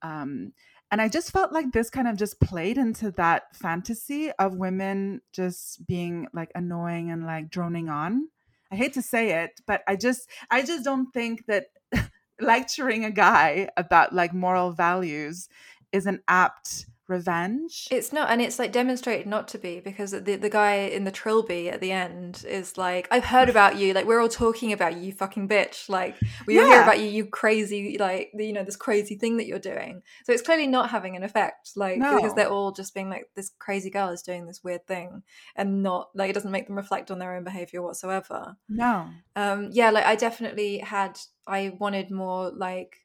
Um, 0.01 0.53
and 0.91 1.01
I 1.01 1.09
just 1.09 1.31
felt 1.31 1.51
like 1.51 1.71
this 1.71 1.89
kind 1.89 2.07
of 2.07 2.17
just 2.17 2.39
played 2.39 2.77
into 2.77 3.11
that 3.11 3.55
fantasy 3.55 4.31
of 4.39 4.55
women 4.55 5.21
just 5.33 5.85
being 5.85 6.27
like 6.33 6.51
annoying 6.55 7.11
and 7.11 7.25
like 7.25 7.49
droning 7.49 7.89
on. 7.89 8.29
I 8.71 8.75
hate 8.75 8.93
to 8.93 9.01
say 9.01 9.43
it, 9.43 9.61
but 9.65 9.83
I 9.87 9.95
just 9.95 10.29
I 10.51 10.61
just 10.61 10.83
don't 10.83 11.11
think 11.11 11.45
that 11.47 11.67
lecturing 12.39 13.05
a 13.05 13.11
guy 13.11 13.69
about 13.77 14.13
like 14.13 14.33
moral 14.33 14.71
values 14.71 15.49
is 15.91 16.05
an 16.05 16.21
apt 16.27 16.85
revenge. 17.09 17.87
It's 17.91 18.13
not, 18.13 18.29
and 18.29 18.41
it's 18.41 18.59
like 18.59 18.71
demonstrated 18.71 19.27
not 19.27 19.47
to 19.49 19.57
be 19.57 19.79
because 19.79 20.11
the 20.11 20.19
the 20.19 20.49
guy 20.49 20.73
in 20.73 21.03
the 21.03 21.11
trilby 21.11 21.69
at 21.69 21.81
the 21.81 21.91
end 21.91 22.45
is 22.47 22.77
like, 22.77 23.07
"I've 23.11 23.25
heard 23.25 23.49
about 23.55 23.77
you. 23.77 23.93
Like 23.93 24.05
we're 24.05 24.21
all 24.21 24.29
talking 24.29 24.71
about 24.71 24.95
you, 24.95 25.01
you 25.01 25.11
fucking 25.11 25.47
bitch. 25.47 25.89
Like 25.89 26.15
we 26.45 26.55
yeah. 26.55 26.67
hear 26.67 26.81
about 26.81 26.99
you, 26.99 27.05
you 27.05 27.25
crazy, 27.25 27.97
like 27.97 28.31
you 28.33 28.53
know 28.53 28.63
this 28.63 28.75
crazy 28.75 29.15
thing 29.15 29.37
that 29.37 29.47
you're 29.47 29.59
doing." 29.59 30.01
So 30.25 30.33
it's 30.33 30.41
clearly 30.41 30.67
not 30.67 30.89
having 30.89 31.15
an 31.15 31.23
effect, 31.23 31.71
like 31.75 31.97
no. 31.97 32.15
because 32.15 32.33
they're 32.35 32.49
all 32.49 32.71
just 32.71 32.93
being 32.93 33.09
like, 33.09 33.29
"This 33.35 33.51
crazy 33.59 33.89
girl 33.89 34.09
is 34.09 34.21
doing 34.21 34.45
this 34.45 34.63
weird 34.63 34.85
thing," 34.87 35.23
and 35.55 35.83
not 35.83 36.09
like 36.15 36.29
it 36.29 36.33
doesn't 36.33 36.51
make 36.51 36.67
them 36.67 36.77
reflect 36.77 37.11
on 37.11 37.19
their 37.19 37.35
own 37.35 37.43
behavior 37.43 37.81
whatsoever. 37.81 38.55
No. 38.67 39.07
Um. 39.35 39.69
Yeah. 39.71 39.91
Like 39.91 40.05
I 40.05 40.15
definitely 40.15 40.79
had. 40.79 41.19
I 41.47 41.75
wanted 41.79 42.11
more 42.11 42.51
like 42.51 42.95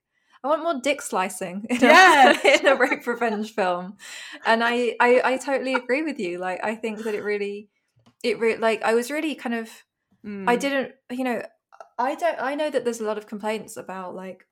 I 0.44 0.48
want 0.48 0.62
more 0.62 0.80
dick 0.80 1.00
slicing 1.00 1.66
in, 1.70 1.78
a, 1.82 2.34
in 2.60 2.66
a 2.66 2.76
rape 2.76 3.06
revenge 3.06 3.54
film. 3.54 3.96
And 4.44 4.62
I, 4.62 4.94
I, 5.00 5.20
I 5.24 5.36
totally 5.38 5.74
agree 5.74 6.02
with 6.02 6.20
you. 6.20 6.38
Like, 6.38 6.62
I 6.62 6.74
think 6.74 7.02
that 7.04 7.14
it 7.14 7.24
really, 7.24 7.70
it 8.22 8.38
really, 8.38 8.58
like, 8.58 8.82
I 8.82 8.94
was 8.94 9.10
really 9.10 9.34
kind 9.34 9.54
of, 9.54 9.70
mm. 10.24 10.48
I 10.48 10.56
didn't, 10.56 10.92
you 11.10 11.24
know, 11.24 11.42
I 11.98 12.14
don't, 12.14 12.36
I 12.38 12.54
know 12.54 12.68
that 12.68 12.84
there's 12.84 13.00
a 13.00 13.06
lot 13.06 13.16
of 13.16 13.26
complaints 13.26 13.78
about 13.78 14.14
like, 14.14 14.46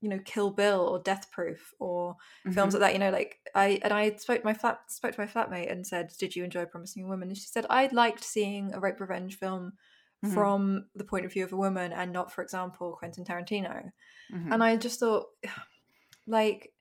you 0.00 0.08
know, 0.08 0.20
Kill 0.24 0.50
Bill 0.50 0.80
or 0.80 1.00
Death 1.00 1.30
Proof 1.32 1.72
or 1.80 2.12
mm-hmm. 2.12 2.52
films 2.52 2.74
like 2.74 2.80
that. 2.80 2.92
You 2.92 3.00
know, 3.00 3.10
like 3.10 3.38
I 3.54 3.80
and 3.82 3.92
I 3.92 4.14
spoke 4.16 4.40
to 4.40 4.46
my 4.46 4.54
flat 4.54 4.78
spoke 4.88 5.14
to 5.14 5.20
my 5.20 5.26
flatmate 5.26 5.72
and 5.72 5.84
said, 5.84 6.12
"Did 6.20 6.36
you 6.36 6.44
enjoy 6.44 6.66
Promising 6.66 7.08
Woman?" 7.08 7.28
And 7.28 7.36
she 7.36 7.46
said, 7.46 7.66
"I 7.68 7.88
liked 7.92 8.22
seeing 8.22 8.72
a 8.72 8.78
rape 8.78 9.00
revenge 9.00 9.38
film 9.38 9.72
mm-hmm. 10.24 10.34
from 10.34 10.86
the 10.94 11.04
point 11.04 11.26
of 11.26 11.32
view 11.32 11.44
of 11.44 11.52
a 11.52 11.56
woman 11.56 11.92
and 11.92 12.12
not, 12.12 12.32
for 12.32 12.42
example, 12.42 12.96
Quentin 12.98 13.24
Tarantino. 13.24 13.90
Mm-hmm. 14.32 14.52
And 14.52 14.62
I 14.62 14.76
just 14.76 15.00
thought, 15.00 15.26
like, 16.26 16.72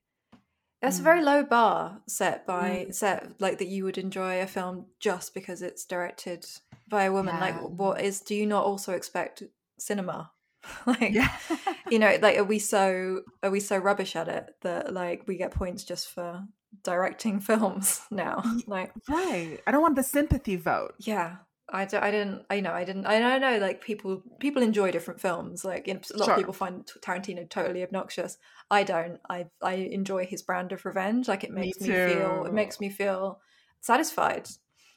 that's 0.82 0.98
mm. 0.98 1.02
a 1.02 1.04
very 1.04 1.24
low 1.24 1.44
bar 1.44 2.02
set 2.08 2.46
by 2.46 2.86
mm. 2.88 2.94
set 2.94 3.42
like 3.42 3.58
that 3.58 3.68
you 3.68 3.84
would 3.84 3.98
enjoy 3.98 4.42
a 4.42 4.48
film 4.48 4.86
just 5.00 5.34
because 5.34 5.62
it's 5.62 5.86
directed 5.86 6.46
by 6.88 7.06
a 7.06 7.12
woman. 7.12 7.36
Yeah. 7.36 7.42
Like, 7.42 7.62
what 7.62 8.02
is? 8.02 8.22
Do 8.22 8.36
you 8.36 8.46
not 8.46 8.66
also 8.66 8.94
expect 8.94 9.44
cinema? 9.80 10.32
like, 10.86 11.14
yeah. 11.14 11.36
you 11.90 12.00
know, 12.00 12.18
like, 12.22 12.38
are 12.38 12.44
we 12.44 12.60
so 12.60 13.22
are 13.44 13.50
we 13.50 13.60
so 13.60 13.78
rubbish 13.78 14.16
at 14.16 14.28
it 14.28 14.56
that 14.62 14.94
like 14.94 15.24
we 15.28 15.38
get 15.38 15.52
points 15.52 15.84
just 15.84 16.10
for 16.10 16.44
directing 16.84 17.40
films 17.42 18.02
now? 18.12 18.44
Like, 18.68 18.92
right? 19.10 19.60
I 19.66 19.72
don't 19.72 19.82
want 19.82 19.96
the 19.96 20.04
sympathy 20.04 20.58
vote. 20.58 20.94
Yeah, 21.00 21.38
I, 21.72 21.86
d- 21.86 21.98
I 21.98 22.12
didn't 22.12 22.46
I 22.50 22.62
know 22.62 22.72
I 22.72 22.86
didn't 22.86 23.06
I 23.06 23.20
know, 23.20 23.28
I 23.28 23.38
know 23.40 23.58
like 23.58 23.82
people 23.82 24.24
people 24.40 24.62
enjoy 24.62 24.92
different 24.92 25.20
films 25.20 25.66
like 25.66 25.88
you 25.88 25.96
know, 25.96 26.00
a 26.14 26.18
lot 26.18 26.26
sure. 26.26 26.34
of 26.34 26.40
people 26.40 26.54
find 26.54 26.90
Tarantino 27.02 27.50
totally 27.50 27.84
obnoxious 27.84 28.38
I 28.72 28.84
don't 28.84 29.20
I 29.30 29.48
I 29.62 29.74
enjoy 29.74 30.26
his 30.26 30.42
brand 30.42 30.72
of 30.72 30.86
revenge 30.86 31.28
like 31.28 31.44
it 31.44 31.52
makes 31.52 31.82
me, 31.82 31.90
me 31.90 31.96
feel 31.96 32.46
it 32.46 32.54
makes 32.54 32.80
me 32.80 32.90
feel 32.90 33.40
satisfied 33.82 34.48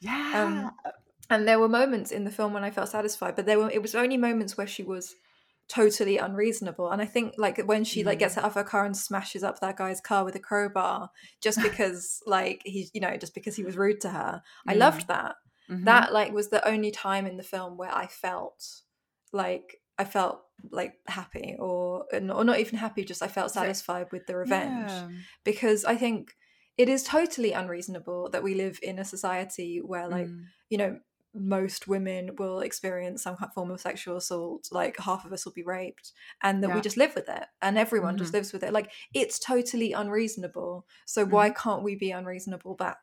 yeah 0.00 0.70
um, 0.84 0.92
and 1.28 1.46
there 1.46 1.58
were 1.58 1.68
moments 1.68 2.12
in 2.12 2.24
the 2.24 2.30
film 2.30 2.52
when 2.52 2.64
I 2.64 2.70
felt 2.70 2.88
satisfied 2.88 3.34
but 3.34 3.46
there 3.46 3.58
were 3.58 3.70
it 3.70 3.82
was 3.82 3.96
only 3.96 4.16
moments 4.16 4.56
where 4.56 4.68
she 4.68 4.84
was 4.84 5.16
totally 5.68 6.18
unreasonable 6.18 6.90
and 6.90 7.02
I 7.02 7.06
think 7.06 7.34
like 7.36 7.60
when 7.66 7.82
she 7.82 8.02
mm. 8.02 8.06
like 8.06 8.20
gets 8.20 8.36
mm. 8.36 8.38
out 8.38 8.44
of 8.44 8.54
her 8.54 8.64
car 8.64 8.84
and 8.84 8.96
smashes 8.96 9.42
up 9.42 9.58
that 9.60 9.76
guy's 9.76 10.00
car 10.00 10.24
with 10.24 10.36
a 10.36 10.40
crowbar 10.40 11.10
just 11.40 11.60
because 11.62 12.22
like 12.26 12.62
he's 12.64 12.92
you 12.94 13.00
know 13.00 13.16
just 13.16 13.34
because 13.34 13.56
he 13.56 13.64
was 13.64 13.76
rude 13.76 14.00
to 14.02 14.10
her 14.10 14.42
I 14.68 14.74
loved 14.74 15.08
that 15.08 15.34
Mm-hmm. 15.70 15.84
That 15.84 16.12
like 16.12 16.32
was 16.32 16.48
the 16.48 16.66
only 16.66 16.90
time 16.90 17.26
in 17.26 17.36
the 17.36 17.42
film 17.42 17.76
where 17.76 17.94
I 17.94 18.06
felt 18.06 18.82
like 19.32 19.80
I 19.98 20.04
felt 20.04 20.42
like 20.70 20.94
happy 21.06 21.56
or 21.58 22.06
or 22.12 22.44
not 22.44 22.58
even 22.58 22.78
happy 22.78 23.04
just 23.04 23.22
I 23.22 23.28
felt 23.28 23.52
satisfied 23.52 24.06
with 24.12 24.26
the 24.26 24.36
revenge 24.36 24.90
yeah. 24.90 25.08
because 25.44 25.84
I 25.84 25.96
think 25.96 26.34
it 26.76 26.88
is 26.88 27.02
totally 27.02 27.52
unreasonable 27.52 28.30
that 28.30 28.42
we 28.42 28.54
live 28.54 28.78
in 28.82 28.98
a 28.98 29.04
society 29.04 29.80
where 29.84 30.08
like 30.08 30.26
mm. 30.26 30.44
you 30.68 30.78
know 30.78 30.98
most 31.32 31.86
women 31.86 32.34
will 32.38 32.60
experience 32.60 33.22
some 33.22 33.36
form 33.54 33.70
of 33.70 33.80
sexual 33.80 34.16
assault 34.16 34.68
like 34.72 34.98
half 34.98 35.24
of 35.24 35.32
us 35.32 35.44
will 35.44 35.52
be 35.52 35.62
raped 35.62 36.12
and 36.42 36.62
that 36.62 36.68
yeah. 36.68 36.74
we 36.74 36.80
just 36.80 36.96
live 36.96 37.14
with 37.14 37.28
it 37.28 37.44
and 37.62 37.78
everyone 37.78 38.14
mm-hmm. 38.14 38.22
just 38.22 38.32
lives 38.32 38.52
with 38.52 38.62
it 38.62 38.72
like 38.72 38.90
it's 39.14 39.38
totally 39.38 39.92
unreasonable 39.92 40.84
so 41.04 41.22
mm-hmm. 41.22 41.34
why 41.34 41.50
can't 41.50 41.84
we 41.84 41.94
be 41.94 42.10
unreasonable 42.10 42.74
back 42.74 42.98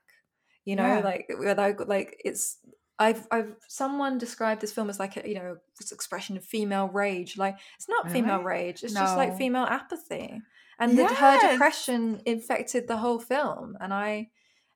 you 0.67 0.75
know 0.75 0.85
yeah. 0.85 0.99
like 0.99 1.31
without 1.39 1.87
like 1.87 2.21
it's 2.25 2.57
I've 2.99 3.25
I've 3.31 3.55
someone 3.69 4.17
described 4.17 4.59
this 4.59 4.73
film 4.73 4.89
as 4.89 4.99
like 4.99 5.15
a 5.15 5.27
you 5.27 5.35
know 5.35 5.55
this 5.79 5.93
expression 5.93 6.35
of 6.35 6.43
female 6.43 6.89
rage. 6.89 7.37
Like 7.37 7.57
it's 7.77 7.87
not 7.87 8.05
really? 8.05 8.19
female 8.19 8.43
rage. 8.43 8.83
It's 8.83 8.93
no. 8.93 8.99
just 8.99 9.15
like 9.15 9.37
female 9.37 9.63
apathy. 9.63 10.41
And 10.77 10.93
yes. 10.93 11.09
the, 11.09 11.15
her 11.15 11.51
depression 11.51 12.21
infected 12.25 12.87
the 12.87 12.97
whole 12.97 13.19
film. 13.19 13.77
And 13.79 13.93
I 13.93 14.29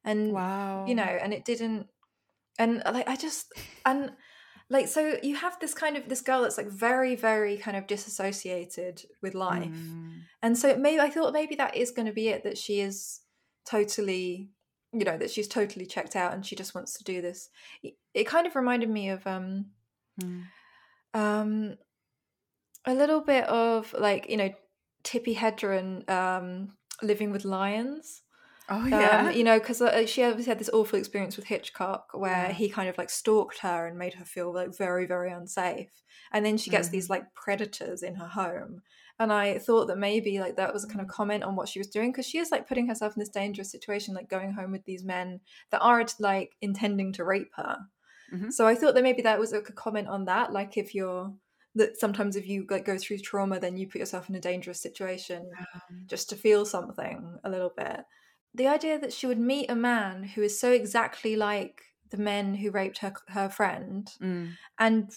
and 0.05 0.31
wow, 0.31 0.85
you 0.87 0.95
know, 0.95 1.03
and 1.03 1.33
it 1.33 1.43
didn't. 1.43 1.87
And 2.57 2.81
like 2.85 3.09
I 3.09 3.17
just 3.17 3.51
and 3.85 4.11
like 4.69 4.87
so 4.87 5.17
you 5.21 5.35
have 5.35 5.59
this 5.59 5.73
kind 5.73 5.97
of 5.97 6.07
this 6.07 6.21
girl 6.21 6.43
that's 6.43 6.57
like 6.57 6.69
very 6.69 7.15
very 7.15 7.57
kind 7.57 7.75
of 7.75 7.85
disassociated 7.85 9.01
with 9.21 9.35
life. 9.35 9.65
Mm. 9.65 10.21
And 10.41 10.57
so 10.57 10.77
maybe 10.77 11.01
I 11.01 11.09
thought 11.09 11.33
maybe 11.33 11.55
that 11.55 11.75
is 11.75 11.91
going 11.91 12.07
to 12.07 12.13
be 12.13 12.29
it 12.29 12.45
that 12.45 12.57
she 12.57 12.79
is 12.79 13.19
totally 13.65 14.51
you 14.93 15.05
know 15.05 15.17
that 15.17 15.31
she's 15.31 15.47
totally 15.47 15.85
checked 15.85 16.15
out 16.15 16.33
and 16.33 16.45
she 16.45 16.55
just 16.55 16.75
wants 16.75 16.97
to 16.97 17.03
do 17.03 17.21
this 17.21 17.49
it 18.13 18.25
kind 18.25 18.45
of 18.45 18.55
reminded 18.55 18.89
me 18.89 19.09
of 19.09 19.25
um 19.25 19.67
mm. 20.21 20.43
um 21.13 21.75
a 22.85 22.93
little 22.93 23.21
bit 23.21 23.45
of 23.45 23.93
like 23.97 24.29
you 24.29 24.37
know 24.37 24.49
Tippi 25.03 25.35
Hedren 25.35 26.09
um 26.09 26.73
Living 27.01 27.31
with 27.31 27.45
Lions. 27.45 28.21
Oh 28.69 28.85
yeah. 28.85 29.27
Um, 29.27 29.35
you 29.35 29.43
know, 29.43 29.59
because 29.59 29.81
uh, 29.81 30.05
she 30.05 30.23
obviously 30.23 30.51
had 30.51 30.59
this 30.59 30.69
awful 30.71 30.99
experience 30.99 31.35
with 31.35 31.47
Hitchcock 31.47 32.09
where 32.13 32.47
Yeah. 32.47 32.53
he 32.53 32.69
kind 32.69 32.87
of 32.87 32.97
like 32.97 33.09
stalked 33.09 33.57
her 33.59 33.87
and 33.87 33.97
made 33.97 34.13
her 34.13 34.23
feel 34.23 34.53
like 34.53 34.77
very, 34.77 35.07
very 35.07 35.31
unsafe. 35.31 36.03
And 36.31 36.45
then 36.45 36.57
she 36.57 36.69
gets 36.69 36.89
these 36.89 37.05
Mm-hmm. 37.05 37.13
like 37.13 37.33
predators 37.33 38.03
in 38.03 38.15
her 38.15 38.27
home. 38.27 38.83
And 39.21 39.31
I 39.31 39.59
thought 39.59 39.85
that 39.87 39.97
maybe 39.99 40.39
like 40.39 40.55
that 40.57 40.73
was 40.73 40.83
a 40.83 40.87
kind 40.87 41.01
of 41.01 41.07
Mm. 41.07 41.11
comment 41.19 41.43
on 41.43 41.55
what 41.55 41.69
she 41.69 41.79
was 41.79 41.87
doing 41.87 42.11
because 42.11 42.25
she 42.25 42.39
is 42.39 42.51
like 42.51 42.67
putting 42.67 42.87
herself 42.87 43.15
in 43.15 43.19
this 43.19 43.29
dangerous 43.29 43.71
situation, 43.71 44.15
like 44.15 44.29
going 44.29 44.51
home 44.53 44.71
with 44.71 44.83
these 44.85 45.03
men 45.03 45.41
that 45.69 45.81
aren't 45.81 46.19
like 46.19 46.55
intending 46.61 47.13
to 47.13 47.23
rape 47.23 47.51
her. 47.55 47.77
Mhm. 48.33 48.51
So 48.51 48.65
I 48.67 48.75
thought 48.75 48.95
that 48.95 49.03
maybe 49.03 49.21
that 49.21 49.39
was 49.39 49.51
like 49.51 49.69
a 49.69 49.73
comment 49.73 50.07
on 50.07 50.25
that. 50.25 50.51
Like 50.51 50.77
if 50.77 50.95
you're 50.95 51.33
that 51.75 51.97
sometimes 51.97 52.35
if 52.35 52.47
you 52.47 52.65
like 52.69 52.83
go 52.85 52.97
through 52.97 53.19
trauma, 53.19 53.59
then 53.59 53.77
you 53.77 53.87
put 53.87 53.99
yourself 53.99 54.27
in 54.29 54.35
a 54.35 54.41
dangerous 54.41 54.81
situation 54.81 55.49
Um, 55.59 56.03
just 56.07 56.29
to 56.29 56.35
feel 56.35 56.65
something 56.65 57.39
a 57.43 57.49
little 57.49 57.71
bit. 57.77 58.01
The 58.53 58.67
idea 58.67 58.99
that 58.99 59.13
she 59.13 59.27
would 59.27 59.39
meet 59.39 59.69
a 59.71 59.75
man 59.75 60.23
who 60.23 60.41
is 60.41 60.59
so 60.59 60.71
exactly 60.71 61.35
like 61.35 61.83
the 62.09 62.17
men 62.17 62.55
who 62.55 62.71
raped 62.71 62.97
her 62.99 63.13
her 63.29 63.49
friend 63.49 64.11
mm, 64.19 64.57
and 64.79 65.11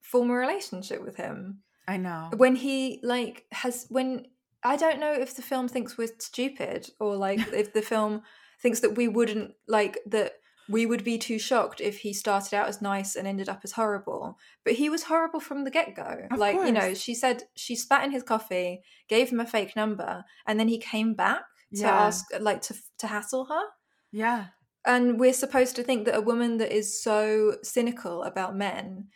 form 0.00 0.30
a 0.30 0.34
relationship 0.34 1.00
with 1.02 1.16
him 1.16 1.62
I 1.92 1.96
know. 1.96 2.30
when 2.36 2.54
he 2.56 3.00
like 3.02 3.44
has 3.52 3.86
when 3.88 4.26
I 4.64 4.76
don't 4.76 5.00
know 5.00 5.12
if 5.12 5.34
the 5.36 5.42
film 5.42 5.66
thinks 5.68 5.98
we're 5.98 6.14
stupid 6.18 6.80
or 7.00 7.16
like 7.16 7.40
if 7.62 7.72
the 7.72 7.82
film 7.82 8.22
thinks 8.62 8.80
that 8.80 8.96
we 8.96 9.08
wouldn't 9.08 9.52
like 9.66 9.98
that 10.06 10.32
we 10.68 10.86
would 10.86 11.02
be 11.04 11.18
too 11.18 11.38
shocked 11.40 11.80
if 11.80 11.98
he 11.98 12.12
started 12.12 12.54
out 12.54 12.68
as 12.68 12.80
nice 12.80 13.16
and 13.16 13.26
ended 13.26 13.48
up 13.48 13.60
as 13.64 13.72
horrible 13.72 14.38
but 14.64 14.74
he 14.74 14.88
was 14.88 15.02
horrible 15.04 15.40
from 15.40 15.64
the 15.64 15.70
get-go 15.78 16.28
Of 16.30 16.38
like 16.38 16.54
you 16.66 16.72
know 16.72 16.94
she 16.94 17.14
said 17.14 17.42
she 17.56 17.74
spat 17.74 18.04
in 18.04 18.12
his 18.12 18.22
coffee 18.22 18.80
gave 19.08 19.30
him 19.30 19.40
a 19.40 19.46
fake 19.46 19.74
number 19.74 20.24
and 20.46 20.58
then 20.60 20.68
he 20.68 20.78
came 20.78 21.14
back 21.14 21.42
to 21.74 21.82
Yeah. 21.82 22.06
ask 22.06 22.24
like 22.40 22.60
to 22.68 22.74
to 23.00 23.06
hassle 23.08 23.46
her 23.46 23.64
Yeah. 24.12 24.46
and 24.86 25.18
we're 25.18 25.32
supposed 25.44 25.74
to 25.76 25.82
think 25.82 26.04
that 26.06 26.16
a 26.16 26.20
woman 26.30 26.58
that 26.58 26.70
is 26.80 27.02
so 27.02 27.56
cynical 27.64 28.22
about 28.22 28.56
men 28.56 29.08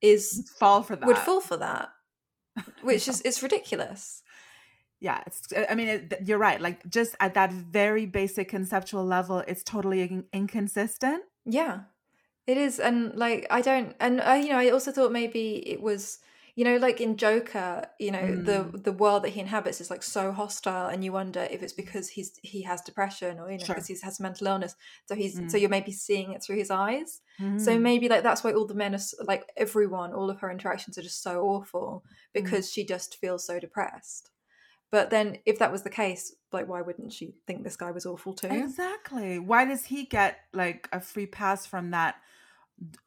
is 0.00 0.48
Fall 0.60 0.82
for 0.84 0.94
that. 0.96 1.06
would 1.06 1.18
fall 1.18 1.40
for 1.40 1.56
that 1.56 1.88
which 2.82 3.08
is 3.08 3.20
it's 3.24 3.42
ridiculous. 3.42 4.22
Yeah 4.98 5.20
it's 5.26 5.52
i 5.68 5.74
mean 5.74 5.88
it, 5.88 6.14
you're 6.24 6.38
right 6.38 6.58
like 6.58 6.88
just 6.88 7.14
at 7.20 7.34
that 7.34 7.52
very 7.52 8.06
basic 8.06 8.48
conceptual 8.48 9.04
level 9.04 9.44
it's 9.46 9.62
totally 9.62 10.00
in- 10.02 10.24
inconsistent. 10.32 11.22
Yeah, 11.44 11.80
it 12.46 12.56
is, 12.56 12.78
and 12.80 13.14
like 13.14 13.46
I 13.50 13.60
don't, 13.60 13.94
and 14.00 14.20
uh, 14.20 14.32
you 14.32 14.50
know, 14.50 14.58
I 14.58 14.70
also 14.70 14.92
thought 14.92 15.12
maybe 15.12 15.68
it 15.68 15.80
was, 15.82 16.18
you 16.56 16.64
know, 16.64 16.76
like 16.78 17.00
in 17.02 17.16
Joker, 17.18 17.86
you 18.00 18.10
know, 18.10 18.34
the 18.34 18.70
Mm. 18.72 18.82
the 18.82 18.92
world 18.92 19.22
that 19.24 19.30
he 19.30 19.40
inhabits 19.40 19.80
is 19.80 19.90
like 19.90 20.02
so 20.02 20.32
hostile, 20.32 20.88
and 20.88 21.04
you 21.04 21.12
wonder 21.12 21.46
if 21.50 21.62
it's 21.62 21.74
because 21.74 22.08
he's 22.08 22.32
he 22.42 22.62
has 22.62 22.80
depression 22.80 23.38
or 23.38 23.50
you 23.50 23.58
know 23.58 23.66
Sure. 23.66 23.74
because 23.74 23.86
he 23.88 23.96
has 24.02 24.18
mental 24.20 24.46
illness, 24.48 24.74
so 25.06 25.14
he's 25.14 25.34
so 25.48 25.58
Mm. 25.58 25.60
you're 25.60 25.70
maybe 25.70 25.92
seeing 25.92 26.32
it 26.32 26.42
through 26.42 26.56
his 26.56 26.70
eyes. 26.70 27.20
So 27.58 27.78
Mm. 27.78 27.82
maybe 27.82 28.08
like 28.08 28.22
that's 28.22 28.42
why 28.42 28.52
all 28.52 28.66
the 28.66 28.74
men 28.74 28.94
are 28.94 29.00
like 29.24 29.52
everyone, 29.56 30.12
all 30.14 30.30
of 30.30 30.40
her 30.40 30.50
interactions 30.50 30.96
are 30.98 31.02
just 31.02 31.22
so 31.22 31.42
awful 31.42 32.04
Mm. 32.36 32.42
because 32.42 32.72
she 32.72 32.84
just 32.84 33.16
feels 33.18 33.44
so 33.46 33.60
depressed. 33.60 34.30
But 34.90 35.10
then, 35.10 35.38
if 35.46 35.58
that 35.58 35.72
was 35.72 35.82
the 35.82 35.90
case, 35.90 36.34
like, 36.52 36.68
why 36.68 36.80
wouldn't 36.80 37.12
she 37.12 37.34
think 37.46 37.64
this 37.64 37.76
guy 37.76 37.90
was 37.90 38.06
awful 38.06 38.32
too? 38.34 38.48
exactly 38.48 39.38
why 39.38 39.64
does 39.64 39.84
he 39.86 40.04
get 40.04 40.38
like 40.52 40.88
a 40.92 41.00
free 41.00 41.26
pass 41.26 41.66
from 41.66 41.90
that 41.90 42.16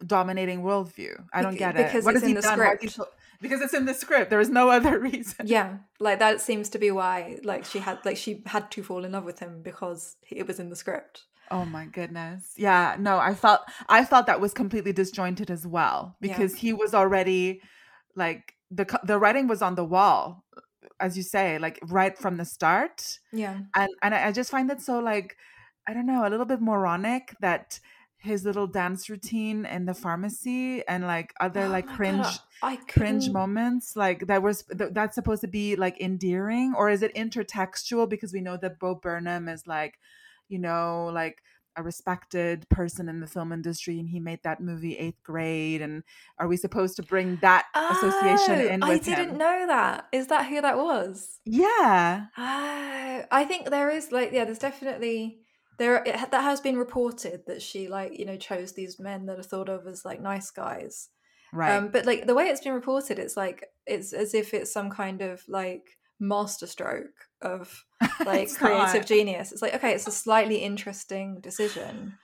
dominating 0.06 0.62
worldview 0.62 1.24
i 1.34 1.42
don't 1.42 1.56
get 1.56 1.76
it 1.76 1.86
because 1.86 2.06
what 2.06 2.16
has 2.16 2.24
in 2.24 2.30
he 2.30 2.34
the 2.34 2.42
done 2.42 2.60
How 3.42 3.48
has 3.50 3.52
he 3.52 3.58
script. 3.58 3.60
to- 3.60 3.60
because 3.60 3.62
it's 3.62 3.74
in 3.74 3.86
the 3.86 3.94
script 3.94 4.30
there 4.30 4.40
is 4.42 4.50
no 4.50 4.70
other 4.70 5.00
reason 5.12 5.48
yeah 5.48 5.78
like 6.00 6.20
that 6.20 6.42
seems 6.42 6.70
to 6.70 6.80
be 6.80 6.92
why 6.92 7.38
like 7.44 7.66
she 7.66 7.80
had 7.80 7.98
like 8.06 8.18
she 8.18 8.42
had 8.46 8.70
to 8.72 8.84
fall 8.84 9.06
in 9.06 9.12
love 9.14 9.24
with 9.26 9.40
him 9.40 9.62
because 9.62 10.16
it 10.30 10.46
was 10.48 10.60
in 10.60 10.70
the 10.70 10.76
script 10.76 11.26
Oh 11.52 11.66
my 11.66 11.86
goodness. 11.88 12.54
Yeah, 12.58 12.96
no, 13.00 13.18
I 13.18 13.34
felt 13.34 13.62
I 13.88 14.06
felt 14.06 14.28
that 14.28 14.40
was 14.40 14.54
completely 14.54 14.94
disjointed 14.94 15.50
as 15.50 15.66
well 15.66 16.16
Yeah. 16.22 16.38
because 16.38 16.54
he 16.56 16.74
was 16.74 16.94
already 16.94 17.62
like 18.16 18.54
the 18.70 18.86
the 19.04 19.18
writing 19.18 19.48
was 19.48 19.64
on 19.64 19.74
the 19.74 19.84
wall 19.84 20.44
as 21.00 21.18
you 21.18 21.24
say, 21.24 21.58
like 21.58 21.80
right 21.82 22.16
from 22.16 22.38
the 22.38 22.46
start. 22.46 23.18
yeah 23.34 23.62
And 23.74 23.90
and 24.04 24.14
I 24.14 24.28
I 24.28 24.32
just 24.32 24.52
find 24.52 24.70
it 24.70 24.80
so 24.82 25.00
like 25.00 25.38
I 25.88 25.94
don't 25.96 26.06
know, 26.06 26.22
a 26.28 26.30
little 26.30 26.46
bit 26.46 26.62
moronic 26.62 27.34
that 27.42 27.80
his 28.20 28.44
little 28.46 28.68
dance 28.68 29.10
routine 29.10 29.66
in 29.66 29.86
the 29.86 29.94
pharmacy 29.94 30.86
and 30.88 31.06
like 31.06 31.34
other 31.40 31.66
Oh 31.66 31.70
like 31.70 31.86
my 31.86 31.92
God, 31.94 31.96
cringe 31.96 32.28
i 32.62 32.76
cringe 32.88 33.30
moments 33.30 33.96
like 33.96 34.28
that 34.28 34.42
was 34.44 34.64
th- 34.64 34.92
that's 34.94 35.16
supposed 35.16 35.42
to 35.42 35.48
be 35.48 35.76
like 35.76 36.00
endearing? 36.02 36.74
Or 36.76 36.90
is 36.90 37.02
it 37.02 37.14
intertextual? 37.16 38.10
Because 38.10 38.34
we 38.34 38.42
know 38.42 38.58
that 38.58 38.80
Bo 38.80 38.96
Burnham 38.96 39.48
is 39.48 39.66
like 39.68 40.00
you 40.50 40.60
know 40.60 41.10
like 41.14 41.42
a 41.76 41.84
respected 41.84 42.68
person 42.70 43.08
in 43.08 43.22
the 43.22 43.28
film 43.28 43.54
industry 43.54 44.00
and 44.00 44.10
he 44.10 44.20
made 44.20 44.42
that 44.44 44.60
movie 44.60 44.98
eighth 44.98 45.22
grade 45.24 45.82
and 45.82 46.04
are 46.38 46.48
we 46.48 46.58
supposed 46.58 46.96
to 46.98 47.04
bring 47.04 47.38
that 47.38 47.68
association 47.90 48.60
Oh, 48.60 48.68
in 48.74 48.82
i 48.82 48.98
didn't 48.98 49.30
him? 49.30 49.38
know 49.38 49.68
that. 49.68 50.08
Is 50.12 50.28
that 50.28 50.48
who 50.48 50.60
that 50.62 50.78
was? 50.78 51.40
Yeah. 51.46 52.26
Oh 52.38 53.24
i 53.32 53.46
think 53.46 53.70
there 53.70 53.90
is 53.90 54.12
like 54.12 54.32
yeah 54.32 54.46
there's 54.46 54.60
definitely 54.60 55.40
there 55.80 56.04
it, 56.06 56.32
that 56.32 56.44
has 56.44 56.62
been 56.62 56.78
reported 56.78 57.42
that 57.48 57.62
she 57.62 57.88
like 57.88 58.20
you 58.20 58.26
know 58.26 58.38
chose 58.38 58.74
these 58.74 59.00
men 59.00 59.26
that 59.26 59.40
are 59.40 59.44
thought 59.44 59.70
of 59.70 59.88
as 59.88 60.06
like 60.06 60.22
nice 60.22 60.52
guys 60.52 61.10
right 61.52 61.76
Um, 61.76 61.90
but 61.90 62.06
like 62.06 62.28
the 62.28 62.34
way 62.34 62.46
it's 62.46 62.62
been 62.62 62.74
reported, 62.74 63.20
it's 63.20 63.38
like 63.38 63.66
it's 63.86 64.14
as 64.14 64.34
if 64.34 64.54
it's 64.54 64.72
some 64.72 64.90
kind 64.90 65.22
of 65.22 65.42
like 65.48 65.98
masterstroke 66.20 67.28
of 67.42 67.84
like 68.26 68.54
creative 68.54 69.02
not. 69.02 69.06
genius. 69.06 69.52
It's 69.52 69.62
like 69.62 69.76
okay, 69.76 69.94
it's 69.94 70.08
a 70.08 70.12
slightly 70.12 70.58
interesting 70.58 71.40
decision, 71.42 72.18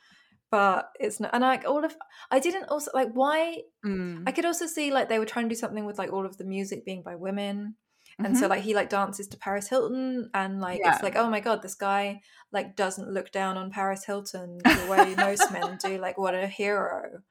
but 0.52 0.90
it's 1.00 1.20
not. 1.20 1.32
And 1.34 1.42
like 1.42 1.66
all 1.66 1.84
of, 1.84 1.96
I 2.32 2.40
didn't 2.40 2.66
also 2.66 2.92
like 2.94 3.10
why. 3.14 3.62
Mm. 3.86 4.24
I 4.28 4.32
could 4.32 4.46
also 4.46 4.68
see 4.68 4.92
like 4.92 5.10
they 5.10 5.20
were 5.20 5.26
trying 5.26 5.46
to 5.46 5.56
do 5.56 5.60
something 5.60 5.86
with 5.86 5.98
like 5.98 6.14
all 6.14 6.26
of 6.26 6.38
the 6.38 6.46
music 6.46 6.86
being 6.86 7.04
by 7.04 7.16
women. 7.16 7.76
And 8.18 8.38
so 8.38 8.46
Mhm. 8.46 8.50
like 8.50 8.62
he 8.62 8.74
like 8.76 8.90
dances 8.90 9.28
to 9.30 9.38
Paris 9.38 9.68
Hilton 9.68 10.30
and 10.34 10.62
like 10.62 10.80
Yeah. 10.84 10.94
it's 10.94 11.04
like 11.04 11.16
oh 11.18 11.30
my 11.30 11.42
god 11.42 11.62
this 11.62 11.76
guy 11.76 12.22
like 12.52 12.76
doesn't 12.76 13.10
look 13.12 13.32
down 13.32 13.58
on 13.58 13.72
Paris 13.72 14.06
Hilton 14.06 14.60
the 14.64 14.88
way 14.90 15.16
most 15.16 15.52
men 15.52 15.78
do 15.84 15.98
like 15.98 16.18
what 16.18 16.34
a 16.34 16.48
hero. 16.48 17.22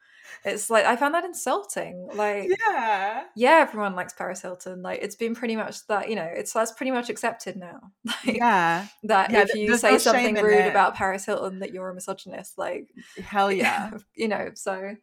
It's 0.44 0.68
like 0.68 0.84
I 0.84 0.96
found 0.96 1.14
that 1.14 1.24
insulting. 1.24 2.08
Like 2.14 2.50
yeah 2.68 3.24
yeah, 3.34 3.58
everyone 3.66 3.94
likes 3.94 4.12
Paris 4.12 4.42
Hilton. 4.42 4.82
Like 4.82 5.00
it's 5.02 5.16
been 5.16 5.34
pretty 5.34 5.56
much 5.56 5.86
that, 5.86 6.10
you 6.10 6.16
know, 6.16 6.28
it's 6.30 6.52
that's 6.52 6.72
pretty 6.72 6.90
much 6.92 7.08
accepted 7.08 7.56
now. 7.56 7.80
Like 8.26 8.36
yeah 8.36 8.86
that 9.04 9.30
Yeah, 9.30 9.40
if 9.42 9.54
you 9.54 9.76
say 9.78 9.92
no 9.92 9.98
something 9.98 10.34
rude 10.34 10.66
it. 10.66 10.68
about 10.70 10.94
Paris 10.96 11.24
Hilton 11.24 11.60
that 11.60 11.72
you're 11.72 11.88
a 11.88 11.94
misogynist, 11.94 12.58
like 12.58 12.88
hell 13.24 13.50
yeah 13.62 13.90
you 14.14 14.28
know, 14.28 14.50
so 14.54 14.96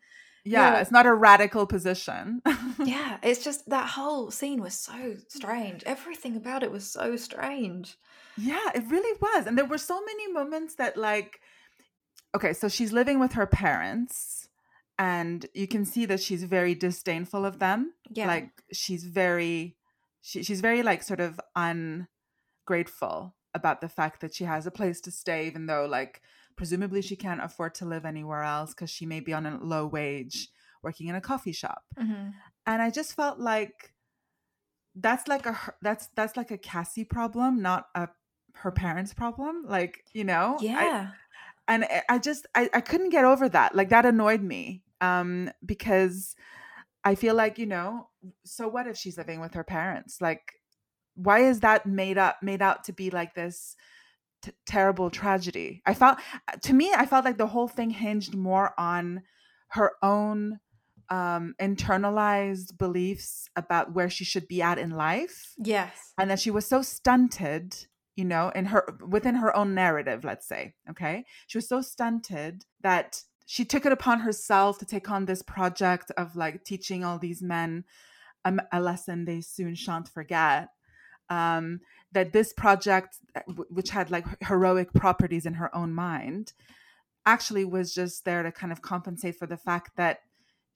yeah 0.43 0.73
Yeah. 0.73 0.79
it's 0.81 0.91
not 0.91 1.05
a 1.05 1.13
radical 1.13 1.65
position 1.67 2.41
yeah, 2.83 3.17
it's 3.21 3.43
just 3.43 3.69
that 3.69 3.89
whole 3.89 4.31
scene 4.31 4.61
was 4.61 4.73
so 4.73 5.15
strange. 5.27 5.83
Everything 5.85 6.35
about 6.35 6.63
it 6.63 6.71
was 6.71 6.89
so 6.89 7.15
strange. 7.15 7.95
Yeah, 8.37 8.69
it 8.73 8.83
really 8.87 9.17
was. 9.21 9.45
And 9.45 9.55
there 9.57 9.65
were 9.65 9.77
so 9.77 10.01
many 10.03 10.31
moments 10.31 10.75
that, 10.75 10.97
like, 10.97 11.39
okay, 12.35 12.53
so 12.53 12.67
she's 12.69 12.91
living 12.91 13.19
with 13.19 13.33
her 13.33 13.45
parents, 13.45 14.47
and 14.97 15.45
you 15.53 15.67
can 15.67 15.85
see 15.85 16.05
that 16.07 16.21
she's 16.21 16.43
very 16.43 16.73
disdainful 16.73 17.45
of 17.45 17.59
them. 17.59 17.93
Yeah. 18.09 18.25
Like, 18.27 18.49
she's 18.73 19.03
very, 19.03 19.75
she, 20.21 20.41
she's 20.43 20.61
very, 20.61 20.81
like, 20.81 21.03
sort 21.03 21.19
of 21.19 21.39
ungrateful 21.55 23.35
about 23.53 23.81
the 23.81 23.89
fact 23.89 24.21
that 24.21 24.33
she 24.33 24.45
has 24.45 24.65
a 24.65 24.71
place 24.71 25.01
to 25.01 25.11
stay, 25.11 25.45
even 25.47 25.65
though, 25.67 25.85
like, 25.85 26.21
presumably 26.61 27.01
she 27.01 27.15
can't 27.15 27.41
afford 27.41 27.73
to 27.73 27.85
live 27.85 28.05
anywhere 28.05 28.43
else 28.43 28.69
because 28.73 28.91
she 28.91 29.05
may 29.07 29.19
be 29.19 29.33
on 29.33 29.47
a 29.47 29.57
low 29.63 29.87
wage 29.87 30.49
working 30.83 31.07
in 31.07 31.15
a 31.15 31.21
coffee 31.21 31.51
shop 31.51 31.83
Mhm. 31.97 32.33
and 32.67 32.81
i 32.83 32.89
just 32.91 33.15
felt 33.15 33.39
like 33.39 33.93
that's 34.95 35.27
like 35.27 35.45
a 35.47 35.57
that's 35.81 36.07
that's 36.15 36.35
like 36.37 36.51
a 36.51 36.57
cassie 36.57 37.03
problem 37.03 37.61
not 37.61 37.87
a 37.95 38.09
her 38.55 38.71
parents 38.71 39.13
problem 39.13 39.63
like 39.67 40.03
you 40.13 40.23
know 40.23 40.57
I- 40.61 40.63
Yeah. 40.65 41.11
and 41.67 41.85
I- 41.85 42.03
i 42.09 42.17
just 42.19 42.45
I, 42.53 42.69
I 42.73 42.81
couldn't 42.81 43.09
get 43.09 43.25
over 43.25 43.47
that 43.49 43.73
like 43.75 43.89
that 43.89 44.05
annoyed 44.05 44.41
me 44.43 44.83
um 44.99 45.49
because 45.65 46.35
i 47.03 47.15
feel 47.15 47.33
like 47.33 47.57
you 47.57 47.65
know 47.65 48.09
so 48.43 48.67
what 48.67 48.85
if 48.87 48.97
she's 48.97 49.17
living 49.17 49.39
with 49.39 49.53
her 49.55 49.63
parents 49.63 50.21
like 50.21 50.43
why 51.15 51.39
is 51.39 51.61
that 51.61 51.85
made 51.85 52.17
up 52.17 52.35
made 52.43 52.61
out 52.61 52.83
to 52.85 52.93
be 52.93 53.09
like 53.09 53.33
this 53.33 53.75
t- 54.41 54.51
terrible 54.65 55.09
tragedy. 55.09 55.81
I 55.85 55.93
felt 55.93 56.17
to 56.63 56.73
me 56.73 56.91
i 56.95 57.05
felt 57.05 57.25
like 57.25 57.37
the 57.37 57.47
whole 57.47 57.67
thing 57.67 57.89
hinged 57.89 58.35
more 58.35 58.73
on 58.77 59.21
her 59.69 59.91
own 60.01 60.59
um 61.09 61.53
internalized 61.61 62.77
beliefs 62.77 63.47
about 63.55 63.93
where 63.93 64.09
she 64.09 64.23
should 64.23 64.47
be 64.47 64.61
at 64.61 64.77
in 64.77 64.91
life. 64.91 65.53
Yes. 65.57 66.13
and 66.17 66.29
that 66.29 66.39
she 66.39 66.51
was 66.51 66.65
so 66.67 66.81
stunted 66.81 67.75
you 68.15 68.25
know 68.25 68.49
in 68.55 68.65
her 68.65 68.97
within 69.07 69.35
her 69.35 69.55
own 69.55 69.73
narrative 69.73 70.23
let's 70.23 70.47
say 70.47 70.73
okay? 70.89 71.25
She 71.47 71.57
was 71.57 71.67
so 71.67 71.81
stunted 71.81 72.65
that 72.81 73.23
she 73.45 73.65
took 73.65 73.85
it 73.85 73.91
upon 73.91 74.21
herself 74.21 74.77
to 74.79 74.85
take 74.85 75.09
on 75.09 75.25
this 75.25 75.41
project 75.41 76.11
of 76.17 76.35
like 76.35 76.63
teaching 76.63 77.03
all 77.03 77.19
these 77.19 77.41
men 77.41 77.83
a, 78.45 78.53
a 78.71 78.79
lesson 78.81 79.25
they 79.25 79.41
soon 79.41 79.75
shan't 79.75 80.07
forget. 80.07 80.69
Um 81.29 81.81
that 82.13 82.33
this 82.33 82.53
project, 82.53 83.17
uh, 83.35 83.41
which 83.69 83.89
had 83.91 84.11
like 84.11 84.25
heroic 84.43 84.93
properties 84.93 85.45
in 85.45 85.55
her 85.55 85.73
own 85.75 85.93
mind, 85.93 86.53
actually 87.25 87.65
was 87.65 87.93
just 87.93 88.25
there 88.25 88.43
to 88.43 88.51
kind 88.51 88.71
of 88.71 88.81
compensate 88.81 89.35
for 89.35 89.45
the 89.47 89.57
fact 89.57 89.95
that 89.95 90.19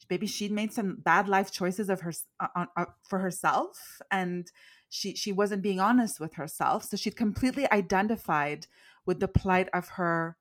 maybe 0.10 0.28
she'd 0.28 0.52
made 0.52 0.72
some 0.72 0.98
bad 0.98 1.28
life 1.28 1.52
choices 1.52 1.90
of 1.90 2.02
her 2.02 2.14
uh, 2.40 2.66
uh, 2.78 2.86
for 3.08 3.20
herself 3.20 4.02
and 4.12 4.52
she 4.90 5.16
she 5.16 5.32
wasn't 5.32 5.62
being 5.62 5.80
honest 5.80 6.20
with 6.20 6.36
herself. 6.36 6.84
So 6.84 6.96
she'd 6.96 7.18
completely 7.18 7.70
identified 7.72 8.68
with 9.06 9.20
the 9.20 9.28
plight 9.28 9.68
of 9.74 9.90
her 9.90 10.38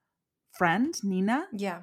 friend 0.52 0.94
nina. 1.02 1.46
Yeah. 1.52 1.82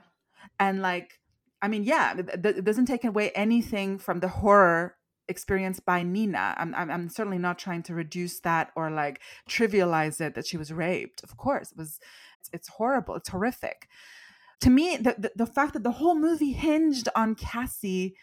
And 0.59 0.82
like 0.82 1.20
i 1.64 1.68
mean 1.68 1.84
yeah 1.84 2.18
it, 2.18 2.45
it 2.45 2.66
doesn't 2.66 2.88
take 2.88 3.03
away 3.05 3.30
anything 3.32 3.99
from 3.99 4.20
the 4.20 4.28
horror 4.28 4.95
experienced 5.32 5.84
by 5.86 6.04
nina. 6.04 6.54
I'm, 6.58 6.76
I'm 6.76 6.90
i'm 6.92 7.10
certainly 7.10 7.40
not 7.40 7.58
trying 7.58 7.84
to 7.84 7.96
reduce 7.96 8.40
that 8.42 8.72
or 8.76 8.92
like 8.92 9.22
trivialize 9.50 10.22
it 10.22 10.36
that 10.36 10.46
she 10.46 10.58
was 10.58 10.72
raped. 10.72 11.24
Of 11.24 11.38
course 11.38 11.72
it 11.72 11.78
was 11.78 12.00
it's, 12.40 12.50
it's 12.54 12.68
horrible. 12.78 13.16
It's 13.16 13.30
horrific. 13.30 13.88
To 14.62 14.70
me 14.70 14.98
the, 14.98 15.16
the, 15.18 15.32
the 15.36 15.46
fact 15.58 15.74
that 15.74 15.84
the 15.84 15.98
whole 16.00 16.16
movie 16.28 16.54
hinged 16.54 17.08
on 17.16 17.34
cassie 17.36 18.16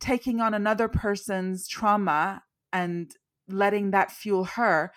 taking 0.00 0.40
on 0.40 0.54
another 0.54 0.88
person's 0.88 1.68
trauma 1.68 2.42
and 2.72 3.14
letting 3.48 3.90
that 3.92 4.10
fuel 4.10 4.44
her 4.56 4.92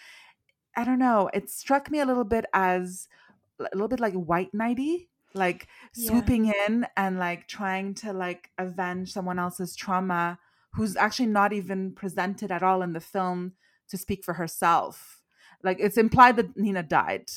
i 0.75 0.83
don't 0.83 0.99
know. 0.99 1.29
It 1.33 1.49
struck 1.49 1.91
me 1.91 1.99
a 1.99 2.05
little 2.05 2.23
bit 2.35 2.45
as 2.53 3.07
a 3.59 3.69
little 3.73 3.87
bit 3.87 3.99
like 3.99 4.13
white 4.13 4.51
knighty 4.53 5.07
like 5.35 5.67
Yeah. 5.95 6.09
swooping 6.09 6.53
in 6.67 6.85
and 6.95 7.17
like 7.19 7.47
trying 7.47 7.93
to 7.95 8.13
like 8.13 8.49
avenge 8.57 9.11
someone 9.11 9.39
else's 9.39 9.75
trauma 9.75 10.39
who's 10.73 10.95
actually 10.95 11.27
not 11.27 11.53
even 11.53 11.93
presented 11.93 12.51
at 12.51 12.63
all 12.63 12.81
in 12.81 12.93
the 12.93 12.99
film 12.99 13.53
to 13.89 13.97
speak 13.97 14.23
for 14.23 14.33
herself. 14.33 15.21
Like 15.63 15.77
it's 15.79 15.97
implied 15.97 16.35
that 16.37 16.57
nina 16.57 16.83
died 16.83 17.29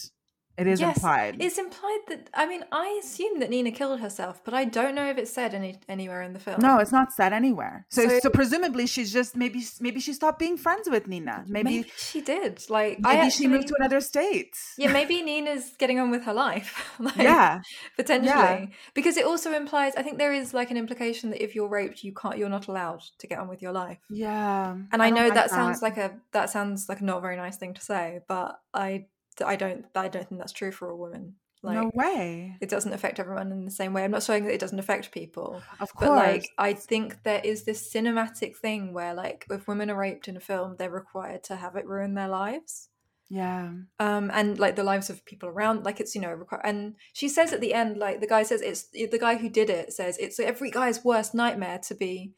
it 0.59 0.67
is 0.67 0.81
Yes, 0.81 0.97
implied 0.97 1.37
It's 1.41 1.59
implied 1.59 2.01
that 2.09 2.31
I 2.35 2.47
mean, 2.47 2.65
I 2.73 2.99
assume 3.03 3.41
that 3.41 3.51
Nina 3.51 3.71
killed 3.71 4.01
herself, 4.01 4.43
but 4.45 4.55
I 4.55 4.65
don't 4.65 4.95
know 4.95 5.09
if 5.11 5.19
it's 5.19 5.31
said 5.33 5.55
any 5.55 5.79
anywhere 5.89 6.23
in 6.23 6.33
the 6.33 6.39
film. 6.41 6.59
no 6.61 6.79
it's 6.79 6.93
not 6.93 7.13
said 7.13 7.33
anywhere 7.33 7.87
so, 7.91 8.09
so 8.09 8.19
So- 8.21 8.31
presumably 8.31 8.87
she's 8.87 9.13
just 9.13 9.37
maybe 9.37 9.61
maybe 9.81 10.01
she 10.01 10.13
stopped 10.13 10.39
being 10.39 10.57
friends 10.57 10.89
with 10.89 11.07
nina 11.07 11.45
maybe 11.47 11.71
maybe, 11.71 11.93
she 11.97 12.21
did. 12.21 12.53
Like, 12.71 13.01
maybe 13.01 13.27
I 13.27 13.29
she 13.29 13.47
moved 13.49 13.69
to 13.69 13.75
another 13.79 14.01
state 14.01 14.55
Yeah, 14.79 14.93
maybe 14.93 15.23
Nina's 15.31 15.67
getting 15.79 15.99
on 16.01 16.11
with 16.11 16.25
her 16.25 16.35
life. 16.35 16.71
like, 16.99 17.17
yeah 17.17 17.61
potentially 17.97 18.71
because 18.95 19.17
it 19.17 19.25
also 19.25 19.53
implies. 19.53 19.93
I 19.97 20.03
think 20.03 20.19
there 20.19 20.33
is 20.33 20.55
like 20.55 20.71
an 20.71 20.77
implication 20.77 21.31
that 21.31 21.43
if 21.43 21.55
you're 21.55 21.69
raped, 21.69 22.05
you 22.05 22.13
can't. 22.13 22.37
You're 22.39 22.49
not 22.49 22.67
allowed 22.69 23.03
to 23.19 23.27
get 23.27 23.39
on 23.39 23.49
with 23.49 23.61
your 23.63 23.73
life. 23.73 23.99
yeah 24.11 24.77
And 24.93 25.03
I, 25.03 25.09
don't 25.11 25.17
know 25.19 25.25
like 25.25 25.35
that, 25.35 25.51
sounds 25.51 25.83
like 25.83 25.97
a 25.97 26.09
that 26.33 26.51
sounds 26.51 26.89
like 26.89 27.01
a 27.01 27.05
not 27.05 27.21
very 27.23 27.37
nice 27.37 27.57
thing 27.57 27.75
to 27.75 27.81
say, 27.81 28.21
but 28.29 28.59
I 28.75 29.07
I 29.45 29.57
don't 29.57 29.87
I 29.95 30.09
don't 30.09 30.29
think 30.29 30.41
that's 30.41 30.53
true 30.53 30.73
for 30.73 30.89
a 30.89 30.97
woman. 30.97 31.37
Like 31.63 31.77
no 31.79 31.91
way 31.95 32.57
it 32.61 32.69
doesn't 32.69 32.93
affect 32.93 33.19
everyone 33.19 33.51
in 33.51 33.65
the 33.65 33.71
same 33.71 33.93
way. 33.93 34.05
I'm 34.05 34.11
not 34.11 34.23
saying 34.23 34.45
that 34.45 34.55
it 34.55 34.61
doesn't 34.61 34.79
affect 34.79 35.11
people, 35.11 35.63
of 35.81 35.93
course 35.95 36.09
but 36.11 36.15
like 36.15 36.49
I 36.59 36.75
think 36.75 37.23
there 37.25 37.41
is 37.43 37.65
this 37.65 37.93
cinematic 37.93 38.57
thing 38.57 38.93
where 38.93 39.15
like 39.15 39.47
if 39.51 39.67
women 39.67 39.91
are 39.91 39.97
raped 39.99 40.29
in 40.29 40.37
a 40.37 40.41
film, 40.41 40.77
they're 40.79 40.91
required 40.91 41.43
to 41.45 41.57
have 41.57 41.75
it 41.75 41.87
ruin 41.87 42.15
their 42.15 42.29
lives. 42.29 42.89
yeah 43.29 43.73
Um, 43.99 44.31
and 44.33 44.59
like 44.59 44.77
the 44.77 44.85
lives 44.85 45.11
of 45.11 45.25
people 45.25 45.49
around, 45.49 45.85
like 45.85 45.99
it's 45.99 46.15
you 46.15 46.21
know, 46.21 46.33
require. 46.33 46.61
And 46.65 46.95
she 47.13 47.29
says 47.29 47.53
at 47.53 47.61
the 47.61 47.75
end, 47.75 47.97
like 47.97 48.21
the 48.21 48.29
guy 48.29 48.45
says, 48.45 48.61
it's 48.63 48.85
the 48.93 49.19
guy 49.19 49.37
who 49.37 49.49
did 49.49 49.69
it 49.71 49.93
says 49.93 50.19
it's 50.19 50.39
every 50.39 50.71
guy's 50.71 51.05
worst 51.05 51.35
nightmare 51.35 51.81
to 51.89 51.95
be 51.95 52.33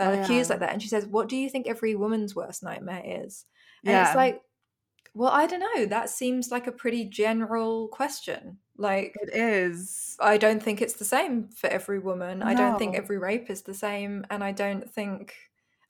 uh, 0.00 0.04
Oh, 0.04 0.12
yeah. 0.12 0.22
accused 0.24 0.48
like 0.50 0.60
that. 0.60 0.72
And 0.72 0.80
she 0.82 0.88
says, 0.88 1.04
"What 1.04 1.28
do 1.28 1.36
you 1.36 1.50
think 1.50 1.66
every 1.66 1.94
woman's 1.94 2.34
worst 2.34 2.62
nightmare 2.62 3.02
is?" 3.04 3.44
And 3.84 3.92
yeah 3.92 4.06
it's 4.06 4.16
like, 4.16 4.40
well, 5.14 5.30
I 5.30 5.46
don't 5.46 5.60
know. 5.60 5.86
That 5.86 6.10
seems 6.10 6.50
like 6.50 6.66
a 6.66 6.72
pretty 6.72 7.04
general 7.04 7.88
question. 7.88 8.58
Like, 8.78 9.14
it 9.20 9.34
is 9.34 10.16
I 10.20 10.38
don't 10.38 10.62
think 10.62 10.80
it's 10.80 10.94
the 10.94 11.04
same 11.04 11.48
for 11.50 11.68
every 11.68 11.98
woman. 11.98 12.42
I 12.42 12.54
don't 12.54 12.78
think 12.78 12.96
every 12.96 13.18
rape 13.18 13.50
is 13.50 13.62
the 13.62 13.74
same, 13.74 14.24
and 14.30 14.42
I 14.42 14.52
don't 14.52 14.90
think 14.90 15.34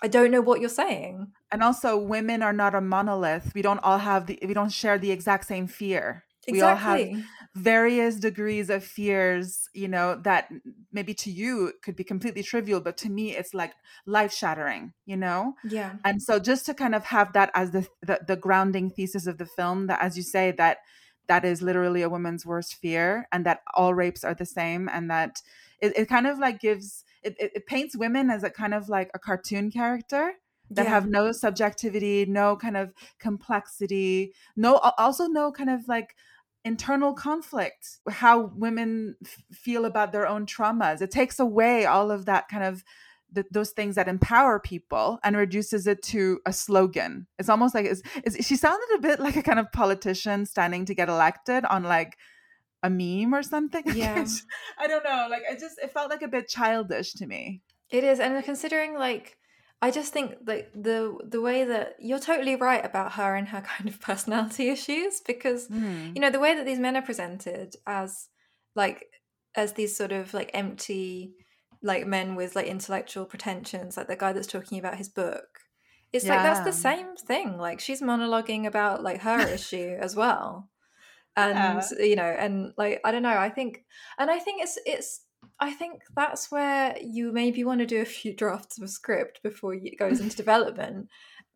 I 0.03 0.09
don't 0.09 0.33
know 0.33 0.41
what 0.41 0.61
you're 0.61 0.68
saying. 0.68 1.33
and 1.53 1.62
also 1.62 1.97
women 1.97 2.43
are 2.43 2.53
not 2.53 2.75
a 2.75 2.81
monolith 2.81 3.53
we 3.55 3.62
don't 3.62 3.79
all 3.85 3.99
have 3.99 4.27
the 4.27 4.39
we 4.47 4.55
don't 4.55 4.73
share 4.73 4.99
the 4.99 5.12
exact 5.12 5.47
same 5.47 5.66
fear 5.68 6.25
we 6.49 6.61
all 6.61 6.75
have 6.75 6.99
Exactly. 6.99 7.25
Various 7.55 8.16
degrees 8.16 8.70
of 8.70 8.82
fears 8.82 9.68
you 9.74 9.86
know 9.86 10.14
that 10.14 10.50
maybe 10.90 11.12
to 11.12 11.30
you 11.30 11.72
could 11.82 11.94
be 11.94 12.03
completely 12.05 12.42
trivial 12.42 12.80
but 12.80 12.96
to 12.96 13.11
me 13.11 13.36
it's 13.36 13.53
like 13.53 13.74
life 14.07 14.32
shattering 14.32 14.94
you 15.05 15.16
know 15.16 15.55
Yeah. 15.62 15.98
and 16.03 16.22
so 16.22 16.38
just 16.38 16.64
to 16.64 16.72
kind 16.72 16.94
of 16.94 17.05
have 17.05 17.34
that 17.34 17.50
as 17.55 17.72
the, 17.72 17.86
the 18.00 18.20
the 18.26 18.36
grounding 18.36 18.88
thesis 18.88 19.26
of 19.26 19.36
the 19.36 19.44
film 19.44 19.86
that 19.86 20.00
as 20.00 20.16
you 20.16 20.22
say 20.22 20.50
that 20.53 20.78
that 21.28 21.44
is 21.44 21.62
literally 21.62 22.03
a 22.03 22.09
woman's 22.09 22.44
worst 22.44 22.74
fear 22.74 23.26
and 23.32 23.46
that 23.46 23.61
all 23.74 23.94
rapes 23.94 24.24
are 24.24 24.34
the 24.34 24.46
same 24.46 24.88
and 24.88 25.11
that 25.11 25.40
it, 25.80 25.96
it 25.96 26.09
kind 26.09 26.26
of 26.26 26.38
like 26.38 26.61
gives 26.61 27.05
it, 27.22 27.36
it, 27.38 27.53
it 27.55 27.66
paints 27.66 27.96
women 27.96 28.30
as 28.30 28.42
a 28.42 28.50
kind 28.50 28.74
of 28.74 28.88
like 28.88 29.11
a 29.14 29.18
cartoon 29.18 29.70
character 29.70 30.34
that 30.74 30.86
Yeah. 30.86 30.88
have 30.88 31.07
no 31.07 31.32
subjectivity 31.32 32.24
no 32.26 32.57
kind 32.57 32.76
of 32.76 32.92
complexity 33.18 34.34
no 34.57 34.76
also 34.98 35.26
no 35.26 35.53
kind 35.53 35.70
of 35.70 35.86
like 35.86 36.16
internal 36.65 37.13
conflict 37.13 37.99
how 38.09 38.53
women 38.57 39.17
f- 39.25 39.43
feel 39.53 39.85
about 39.85 40.13
their 40.13 40.27
own 40.27 40.47
traumas. 40.47 41.03
It 41.03 41.11
takes 41.11 41.39
away 41.39 41.87
all 41.87 42.11
of 42.11 42.27
that 42.27 42.49
kind 42.49 42.65
of 42.65 42.85
th- 43.35 43.47
those 43.51 43.71
things 43.71 43.97
that 43.97 44.09
empower 44.09 44.61
people 44.61 45.19
and 45.25 45.37
reduces 45.37 45.87
it 45.87 46.03
to 46.05 46.41
a 46.47 46.53
slogan. 46.53 47.27
It's 47.39 47.49
almost 47.49 47.75
like 47.75 47.87
it's, 47.87 48.03
it's, 48.17 48.47
she 48.47 48.57
sounded 48.57 48.89
a 48.97 49.01
bit 49.01 49.21
like 49.21 49.37
a 49.37 49.43
kind 49.43 49.59
of 49.59 49.73
politician 49.73 50.47
standing 50.47 50.85
to 50.87 50.95
get 50.95 51.09
elected 51.09 51.65
on 51.65 51.83
like 51.85 52.17
a 52.83 52.91
meme 52.91 53.35
or 53.35 53.43
something. 53.43 53.83
Yeah. 53.95 54.25
i 54.79 54.87
don't 54.87 55.05
know 55.05 55.29
like 55.31 55.43
it 55.49 55.61
just 55.61 55.79
it 55.79 55.93
felt 55.93 56.11
like 56.11 56.23
a 56.23 56.29
bit 56.29 56.49
childish 56.49 57.13
to 57.15 57.27
me. 57.27 57.63
It 57.91 58.05
is, 58.05 58.21
and 58.21 58.43
considering 58.43 58.95
like 58.95 59.37
I 59.83 59.91
just 59.91 60.12
think 60.12 60.37
like 60.47 60.72
the 60.74 61.18
the 61.24 61.41
way 61.41 61.64
that 61.64 61.97
you're 61.99 62.20
totally 62.20 62.57
right 62.57 62.85
about 62.85 63.12
her 63.12 63.35
and 63.35 63.49
her 63.49 63.61
kind 63.72 63.89
of 63.89 64.01
personality 64.01 64.68
issues 64.70 65.20
because 65.26 65.66
Hmm. 65.66 66.12
you 66.14 66.20
know 66.20 66.30
the 66.30 66.41
way 66.41 66.55
that 66.55 66.64
these 66.66 66.78
men 66.78 66.97
are 66.97 67.03
presented 67.03 67.74
as 67.87 68.28
like 68.74 69.07
as 69.55 69.74
these 69.74 69.97
sort 69.97 70.12
of 70.12 70.33
like 70.33 70.51
empty 70.55 71.35
like 71.83 72.07
men 72.07 72.37
with 72.37 72.55
like 72.57 72.66
intellectual 72.66 73.26
pretensions 73.26 73.97
like 73.97 74.07
the 74.09 74.16
guy 74.16 74.33
that's 74.33 74.47
talking 74.47 74.78
about 74.78 74.97
his 74.97 75.09
book 75.09 75.49
it's 76.12 76.28
like 76.28 76.43
that's 76.43 76.61
the 76.61 76.72
same 76.72 77.16
thing. 77.16 77.57
Like 77.57 77.80
she's 77.80 78.03
monologuing 78.03 78.66
about 78.66 79.03
like 79.03 79.22
her 79.22 79.41
issue 79.59 79.97
as 79.99 80.14
well. 80.14 80.68
And 81.37 81.83
you 81.99 82.14
know 82.16 82.24
and 82.24 82.74
like 82.76 83.01
i 83.07 83.11
don't 83.11 83.22
know 83.22 83.39
i 83.39 83.49
think 83.49 83.85
and 84.18 84.30
i 84.30 84.39
think 84.39 84.62
it's 84.62 84.78
it's 84.85 85.24
i 85.63 85.71
think 85.73 86.03
that's 86.15 86.51
where 86.51 86.95
you 87.03 87.33
maybe 87.33 87.65
want 87.65 87.81
to 87.81 87.87
do 87.87 88.01
a 88.01 88.05
few 88.05 88.35
drafts 88.43 88.77
of 88.77 88.85
a 88.85 88.89
script 88.89 89.43
before 89.43 89.75
it 89.75 89.99
goes 89.99 90.21
into 90.21 90.37
development 90.45 91.09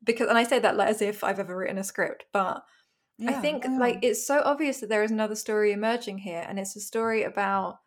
because 0.05 0.29
and 0.29 0.39
i 0.39 0.45
say 0.45 0.59
that 0.59 0.77
like 0.77 0.89
as 0.89 1.03
if 1.03 1.23
i've 1.25 1.39
ever 1.41 1.57
written 1.57 1.79
a 1.79 1.85
script 1.85 2.25
but 2.33 2.65
I 3.27 3.33
think 3.33 3.65
yeah. 3.65 3.79
like 3.79 4.01
it's 4.03 4.27
so 4.27 4.43
obvious 4.45 4.81
that 4.81 4.91
there 4.91 5.03
is 5.03 5.11
another 5.11 5.35
story 5.37 5.73
emerging 5.73 6.19
here, 6.19 6.45
and 6.47 6.59
it's 6.59 6.77
a 6.77 6.81
story 6.81 7.23
about 7.23 7.79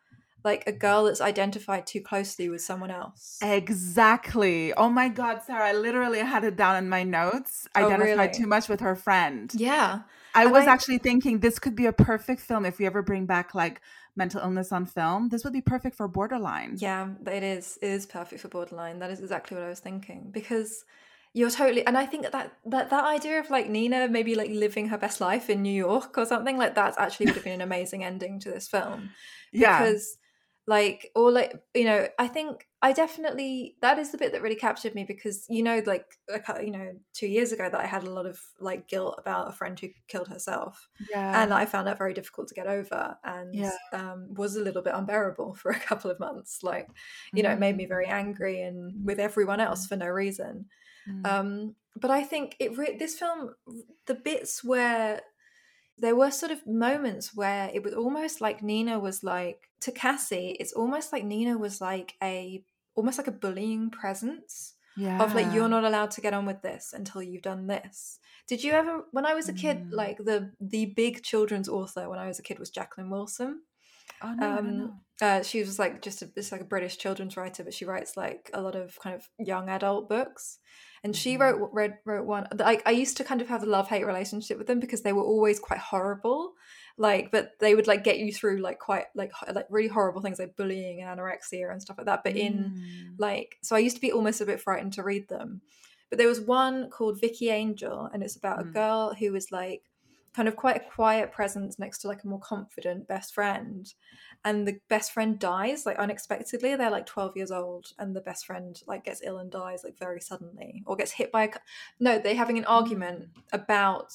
like 0.42 0.64
a 0.66 0.72
girl 0.72 1.04
that's 1.04 1.20
identified 1.20 1.86
too 1.86 2.00
closely 2.00 2.48
with 2.48 2.62
someone 2.62 2.90
else. 2.90 3.38
Exactly. 3.40 4.72
Oh 4.74 4.88
my 4.88 5.08
God, 5.08 5.42
Sarah, 5.46 5.68
I 5.68 5.72
literally 5.72 6.18
had 6.18 6.42
it 6.42 6.56
down 6.56 6.76
in 6.76 6.88
my 6.88 7.04
notes. 7.04 7.68
Oh, 7.76 7.86
Identified 7.86 8.30
really? 8.30 8.42
too 8.42 8.46
much 8.48 8.68
with 8.68 8.80
her 8.80 8.96
friend. 8.96 9.52
Yeah, 9.54 10.00
I 10.34 10.44
And 10.44 10.52
was 10.52 10.66
I- 10.66 10.72
actually 10.72 10.98
thinking 10.98 11.38
this 11.38 11.60
could 11.60 11.76
be 11.76 11.86
a 11.86 11.92
perfect 11.92 12.40
film 12.40 12.64
if 12.64 12.78
we 12.80 12.86
ever 12.86 13.02
bring 13.02 13.26
back 13.26 13.54
like 13.54 13.80
mental 14.24 14.40
illness 14.46 14.70
on 14.78 14.84
film. 14.86 15.20
This 15.32 15.42
would 15.44 15.52
be 15.60 15.64
perfect 15.74 15.94
for 15.96 16.06
Borderline. 16.18 16.72
yeah, 16.78 17.08
it 17.38 17.42
is. 17.42 17.78
It 17.82 17.90
is 17.98 18.06
perfect 18.06 18.40
for 18.42 18.48
borderline. 18.56 18.96
That 19.02 19.10
is 19.14 19.20
exactly 19.20 19.56
what 19.56 19.64
I 19.66 19.70
was 19.74 19.80
thinking 19.88 20.20
because 20.30 20.70
you're 21.38 21.54
totally. 21.60 21.84
And 21.88 21.96
I 21.96 22.06
think 22.10 22.22
that 22.24 22.52
that 22.74 22.90
that 22.94 23.04
idea 23.18 23.36
of 23.42 23.50
like 23.56 23.66
Nina 23.76 24.08
maybe 24.08 24.34
like 24.42 24.50
living 24.64 24.86
her 24.92 24.98
best 24.98 25.18
life 25.20 25.46
in 25.54 25.58
New 25.62 25.78
York 25.88 26.10
or 26.20 26.26
something 26.32 26.56
like 26.62 26.74
that 26.74 26.94
actually 26.98 27.26
would 27.26 27.36
have 27.36 27.44
been 27.44 27.60
an 27.62 27.68
amazing 27.72 28.02
ending 28.10 28.34
to 28.40 28.48
this 28.54 28.68
film. 28.68 29.10
Yeah. 29.52 29.78
because 29.82 30.16
like 30.68 31.10
or 31.16 31.28
like 31.32 31.52
you 31.74 31.86
know 31.90 32.00
i 32.24 32.28
think 32.28 32.52
i 32.82 32.92
definitely 32.92 33.76
that 33.82 33.98
is 33.98 34.10
the 34.10 34.18
bit 34.18 34.32
that 34.32 34.42
really 34.42 34.54
captured 34.56 34.94
me 34.94 35.04
because 35.04 35.44
you 35.48 35.62
know 35.62 35.82
like 35.86 36.06
you 36.62 36.70
know 36.70 36.92
two 37.12 37.26
years 37.26 37.52
ago 37.52 37.68
that 37.70 37.80
i 37.80 37.86
had 37.86 38.04
a 38.04 38.10
lot 38.10 38.26
of 38.26 38.40
like 38.58 38.88
guilt 38.88 39.14
about 39.18 39.48
a 39.48 39.52
friend 39.52 39.78
who 39.78 39.88
killed 40.08 40.28
herself 40.28 40.88
yeah. 41.10 41.42
and 41.42 41.52
i 41.52 41.66
found 41.66 41.86
that 41.86 41.98
very 41.98 42.14
difficult 42.14 42.48
to 42.48 42.54
get 42.54 42.66
over 42.66 43.16
and 43.24 43.54
Yeah. 43.54 43.72
um, 43.92 44.32
was 44.34 44.56
a 44.56 44.60
little 44.62 44.82
bit 44.82 44.94
unbearable 44.94 45.54
for 45.60 45.70
a 45.70 45.78
couple 45.78 46.10
of 46.10 46.18
months 46.20 46.62
like 46.62 46.88
you 47.34 47.42
know 47.42 47.50
it 47.50 47.58
made 47.58 47.76
me 47.76 47.86
very 47.86 48.06
Mm. 48.06 48.12
angry 48.12 48.62
and 48.62 49.04
with 49.04 49.18
everyone 49.20 49.60
else 49.60 49.86
for 49.86 49.96
no 49.96 50.06
reason 50.06 50.66
Mm. 51.08 51.26
um, 51.26 51.74
but 51.96 52.10
I 52.10 52.22
think 52.22 52.56
it 52.60 52.76
re- 52.76 52.96
this 52.98 53.18
film, 53.18 53.54
the 54.06 54.14
bits 54.14 54.62
where 54.62 55.22
there 56.00 56.16
were 56.16 56.30
sort 56.30 56.52
of 56.52 56.66
moments 56.66 57.34
where 57.34 57.70
it 57.72 57.82
was 57.82 57.94
almost 57.94 58.40
like 58.40 58.62
Nina 58.62 58.98
was 58.98 59.22
like 59.22 59.68
to 59.80 59.92
Cassie. 59.92 60.56
It's 60.60 60.72
almost 60.72 61.12
like 61.12 61.24
Nina 61.24 61.56
was 61.58 61.80
like 61.80 62.14
a 62.22 62.64
almost 62.94 63.18
like 63.18 63.28
a 63.28 63.32
bullying 63.44 63.90
presence 63.90 64.74
Yeah. 64.96 65.22
of 65.22 65.34
like 65.34 65.52
you're 65.54 65.68
not 65.68 65.84
allowed 65.84 66.10
to 66.12 66.20
get 66.20 66.34
on 66.34 66.46
with 66.46 66.60
this 66.62 66.92
until 66.92 67.22
you've 67.22 67.42
done 67.42 67.66
this. 67.66 68.18
Did 68.48 68.64
you 68.64 68.72
ever 68.72 69.04
when 69.12 69.24
I 69.26 69.34
was 69.34 69.48
a 69.48 69.52
kid 69.64 69.78
Mm. 69.78 69.92
like 70.02 70.18
the 70.18 70.50
the 70.60 70.86
big 70.86 71.22
children's 71.22 71.68
author 71.68 72.08
when 72.10 72.18
I 72.18 72.26
was 72.26 72.38
a 72.38 72.42
kid 72.42 72.58
was 72.58 72.70
Jacqueline 72.70 73.10
Wilson. 73.10 73.62
Oh 74.22 74.32
no, 74.34 74.46
I 74.46 74.56
don't 74.56 74.68
Um. 74.68 75.00
Uh, 75.22 75.42
she 75.42 75.60
was 75.60 75.78
like 75.78 76.00
just 76.00 76.22
a, 76.22 76.30
it's 76.34 76.50
like 76.50 76.62
a 76.62 76.64
British 76.64 76.96
children's 76.96 77.36
writer, 77.36 77.62
but 77.62 77.74
she 77.74 77.84
writes 77.84 78.16
like 78.16 78.50
a 78.54 78.62
lot 78.62 78.74
of 78.74 78.98
kind 79.00 79.14
of 79.14 79.28
young 79.38 79.68
adult 79.68 80.08
books. 80.08 80.58
And 81.04 81.14
she 81.14 81.36
Mhm. 81.36 81.40
wrote 81.40 81.70
read 81.72 81.98
wrote 82.06 82.24
one. 82.26 82.46
Like 82.58 82.82
I 82.86 82.90
used 82.92 83.18
to 83.18 83.24
kind 83.24 83.42
of 83.42 83.48
have 83.48 83.62
a 83.62 83.66
love 83.66 83.88
hate 83.88 84.06
relationship 84.06 84.56
with 84.56 84.66
them 84.66 84.80
because 84.80 85.02
they 85.02 85.12
were 85.12 85.22
always 85.22 85.58
quite 85.58 85.78
horrible. 85.80 86.54
Like, 86.96 87.30
but 87.30 87.52
they 87.60 87.74
would 87.74 87.86
like 87.86 88.02
get 88.04 88.18
you 88.18 88.32
through 88.32 88.58
like 88.62 88.78
quite 88.78 89.06
like 89.14 89.32
like 89.52 89.66
really 89.68 89.88
horrible 89.88 90.22
things 90.22 90.38
like 90.38 90.56
bullying 90.56 91.02
and 91.02 91.18
anorexia 91.20 91.70
and 91.70 91.82
stuff 91.82 91.98
like 91.98 92.06
that. 92.06 92.24
But 92.24 92.36
in 92.36 92.54
Mm. 92.54 93.14
like 93.18 93.58
so 93.62 93.76
i 93.76 93.78
used 93.78 93.96
to 93.96 94.00
be 94.00 94.12
almost 94.12 94.40
a 94.40 94.46
bit 94.46 94.60
frightened 94.60 94.94
to 94.94 95.02
read 95.02 95.28
them 95.28 95.60
but 96.08 96.18
there 96.18 96.28
was 96.28 96.40
one 96.40 96.88
called 96.90 97.20
vicky 97.20 97.50
angel 97.50 98.08
and 98.12 98.22
it's 98.22 98.36
about 98.36 98.60
a 98.60 98.64
Mm. 98.64 98.72
girl 98.72 99.14
who 99.14 99.32
was 99.32 99.52
like 99.52 99.89
kind 100.34 100.48
of 100.48 100.56
quite 100.56 100.76
a 100.76 100.90
quiet 100.90 101.32
presence 101.32 101.78
next 101.78 101.98
to 101.98 102.08
like 102.08 102.22
a 102.22 102.28
more 102.28 102.40
confident 102.40 103.08
best 103.08 103.34
friend. 103.34 103.92
And 104.44 104.66
the 104.66 104.78
best 104.88 105.12
friend 105.12 105.38
dies 105.38 105.84
like 105.84 105.98
unexpectedly. 105.98 106.76
They're 106.76 106.90
like 106.90 107.06
12 107.06 107.36
years 107.36 107.50
old 107.50 107.88
and 107.98 108.14
the 108.14 108.20
best 108.20 108.46
friend 108.46 108.80
like 108.86 109.04
gets 109.04 109.22
ill 109.24 109.38
and 109.38 109.50
dies 109.50 109.82
like 109.84 109.98
very 109.98 110.20
suddenly 110.20 110.82
or 110.86 110.96
gets 110.96 111.12
hit 111.12 111.32
by 111.32 111.44
a 111.44 111.50
no 111.98 112.18
they're 112.18 112.34
having 112.34 112.58
an 112.58 112.64
mm. 112.64 112.70
argument 112.70 113.28
about 113.52 114.12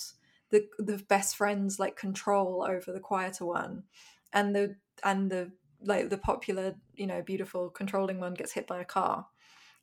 the 0.52 0.68
the 0.80 1.04
best 1.10 1.36
friend's 1.36 1.80
like 1.80 1.98
control 1.98 2.66
over 2.68 2.92
the 2.92 3.00
quieter 3.00 3.46
one. 3.46 3.84
And 4.32 4.56
the 4.56 4.76
and 5.04 5.30
the 5.30 5.52
like 5.82 6.10
the 6.10 6.18
popular 6.18 6.76
you 6.96 7.08
know 7.08 7.22
beautiful 7.22 7.70
controlling 7.70 8.20
one 8.20 8.34
gets 8.34 8.54
hit 8.54 8.68
by 8.68 8.80
a 8.80 8.86
car. 8.86 9.28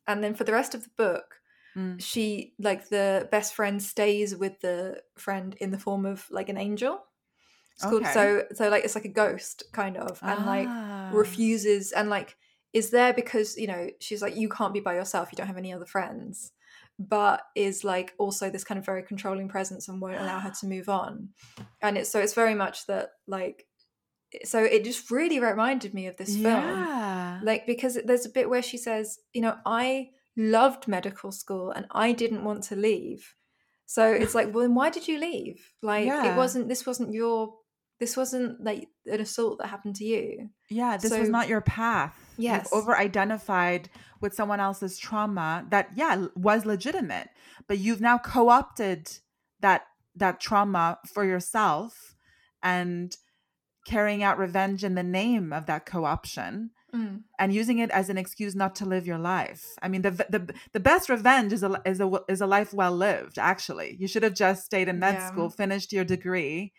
And 0.07 0.23
then 0.23 0.33
for 0.33 0.43
the 0.43 0.51
rest 0.51 0.73
of 0.73 0.83
the 0.83 0.89
book 0.97 1.35
Mm. 1.75 1.99
she 1.99 2.53
like 2.59 2.89
the 2.89 3.27
best 3.31 3.55
friend 3.55 3.81
stays 3.81 4.35
with 4.35 4.59
the 4.61 5.01
friend 5.17 5.55
in 5.59 5.71
the 5.71 5.79
form 5.79 6.05
of 6.05 6.25
like 6.29 6.49
an 6.49 6.57
angel 6.57 7.03
it's 7.73 7.83
called 7.83 8.03
Okay. 8.03 8.13
so 8.13 8.43
so 8.53 8.69
like 8.69 8.83
it's 8.83 8.93
like 8.93 9.05
a 9.05 9.09
ghost 9.23 9.63
kind 9.71 9.97
of 9.97 10.19
and 10.21 10.45
like 10.45 10.67
Ah. 10.69 11.09
refuses 11.13 11.91
and 11.91 12.09
like 12.09 12.37
is 12.73 12.91
there 12.91 13.13
because 13.13 13.57
you 13.57 13.65
know 13.67 13.89
she's 13.99 14.21
like 14.21 14.35
you 14.35 14.49
can't 14.49 14.73
be 14.73 14.79
by 14.81 14.93
yourself 14.95 15.29
you 15.31 15.35
don't 15.35 15.47
have 15.47 15.57
any 15.57 15.73
other 15.73 15.85
friends 15.87 16.51
but 16.99 17.41
is 17.55 17.83
like 17.83 18.13
also 18.19 18.51
this 18.51 18.63
kind 18.63 18.77
of 18.77 18.85
very 18.85 19.01
controlling 19.01 19.47
presence 19.49 19.87
and 19.87 19.99
won't 19.99 20.19
allow 20.21 20.39
her 20.39 20.51
to 20.59 20.67
move 20.67 20.87
on 20.89 21.29
and 21.81 21.97
it's 21.97 22.11
so 22.11 22.19
it's 22.19 22.35
very 22.35 22.53
much 22.53 22.85
that 22.85 23.09
like 23.25 23.65
so 24.43 24.63
it 24.63 24.83
just 24.83 25.09
really 25.11 25.39
reminded 25.39 25.93
me 25.93 26.05
of 26.07 26.17
this 26.17 26.35
film 26.35 26.43
Yeah. 26.45 27.39
like 27.43 27.65
because 27.65 27.97
there's 28.05 28.25
a 28.27 28.29
bit 28.29 28.47
where 28.49 28.61
she 28.61 28.77
says 28.77 29.17
you 29.33 29.41
know 29.41 29.57
i 29.65 30.09
loved 30.35 30.87
medical 30.87 31.31
school 31.31 31.71
and 31.71 31.85
i 31.91 32.11
didn't 32.11 32.43
want 32.43 32.63
to 32.63 32.75
leave 32.75 33.35
so 33.85 34.11
it's 34.11 34.33
like 34.33 34.53
well 34.53 34.63
then 34.63 34.73
why 34.75 34.89
did 34.89 35.07
you 35.07 35.19
leave 35.19 35.71
like 35.81 36.05
Yeah. 36.07 36.33
it 36.33 36.37
wasn't 36.37 36.67
this 36.69 36.85
wasn't 36.85 37.13
your 37.13 37.53
this 37.99 38.17
wasn't 38.17 38.61
like 38.63 38.87
an 39.05 39.21
assault 39.21 39.59
that 39.59 39.67
happened 39.67 39.95
to 39.97 40.03
you 40.03 40.49
Yeah, 40.69 40.97
this 40.97 41.17
was 41.17 41.29
not 41.29 41.47
your 41.47 41.61
path. 41.61 42.17
Yes. 42.37 42.67
You've 42.73 42.81
over 42.81 42.97
identified 42.97 43.89
with 44.19 44.33
someone 44.33 44.59
else's 44.59 44.97
trauma 44.97 45.65
that, 45.69 45.91
yeah, 45.95 46.25
was 46.35 46.65
legitimate. 46.65 47.29
But 47.67 47.77
you've 47.77 48.01
now 48.01 48.17
co 48.17 48.49
opted 48.49 49.09
that 49.61 49.83
that 50.15 50.41
trauma 50.41 50.97
for 51.13 51.23
yourself 51.23 52.15
and 52.61 53.15
carrying 53.85 54.23
out 54.23 54.37
revenge 54.37 54.83
in 54.83 54.95
the 54.95 55.03
name 55.03 55.53
of 55.53 55.67
that 55.67 55.85
co 55.85 56.03
option 56.93 57.23
and 57.39 57.53
using 57.53 57.79
it 57.79 57.89
as 57.91 58.09
an 58.09 58.17
excuse 58.17 58.55
not 58.55 58.75
to 58.75 58.85
live 58.85 59.07
your 59.07 59.17
life. 59.17 59.65
I 59.81 59.87
mean, 59.87 60.01
the 60.03 60.11
the 60.11 60.53
the 60.71 60.79
best 60.79 61.09
revenge 61.09 61.51
is 61.53 61.63
a 61.63 61.81
is 61.85 61.99
a 61.99 62.11
is 62.27 62.41
a 62.41 62.47
life 62.47 62.73
well 62.73 62.91
lived. 62.91 63.37
Actually, 63.39 63.97
you 63.99 64.07
should 64.07 64.23
have 64.23 64.33
just 64.35 64.65
stayed 64.65 64.87
in 64.87 64.99
med 64.99 65.15
Yeah. 65.15 65.27
school, 65.27 65.49
finished 65.49 65.91
your 65.91 66.05
degree, 66.05 66.73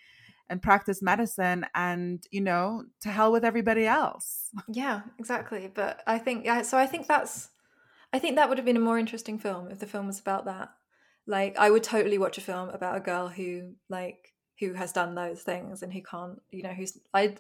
and 0.49 0.63
practiced 0.63 1.03
medicine, 1.03 1.67
and 1.75 2.25
you 2.31 2.41
know, 2.41 2.85
to 3.01 3.09
hell 3.11 3.33
with 3.33 3.45
everybody 3.45 3.87
else. 3.87 4.51
yeah 4.73 5.01
exactly 5.19 5.69
but 5.75 6.01
i 6.07 6.17
think 6.19 6.45
yeah 6.45 6.63
so 6.63 6.79
i 6.79 6.87
think 6.87 7.09
that's 7.09 7.51
i 8.13 8.19
think 8.21 8.37
that 8.37 8.49
would 8.49 8.59
have 8.59 8.65
been 8.65 8.77
a 8.77 8.81
more 8.81 8.99
interesting 8.99 9.37
film 9.39 9.69
if 9.71 9.79
the 9.81 9.87
film 9.87 10.07
was 10.07 10.21
about 10.21 10.45
that 10.45 10.69
like 11.27 11.57
i 11.59 11.69
would 11.71 11.83
totally 11.83 12.19
watch 12.19 12.39
a 12.39 12.41
film 12.41 12.69
about 12.69 12.97
a 12.97 13.01
girl 13.01 13.27
who 13.29 13.73
like 13.89 14.33
who 14.61 14.73
has 14.75 14.93
done 14.93 15.15
those 15.17 15.43
things 15.43 15.83
and 15.83 15.93
who 15.93 16.01
can't 16.03 16.41
you 16.53 16.63
know 16.63 16.73
who's 16.73 16.97
i 17.13 17.35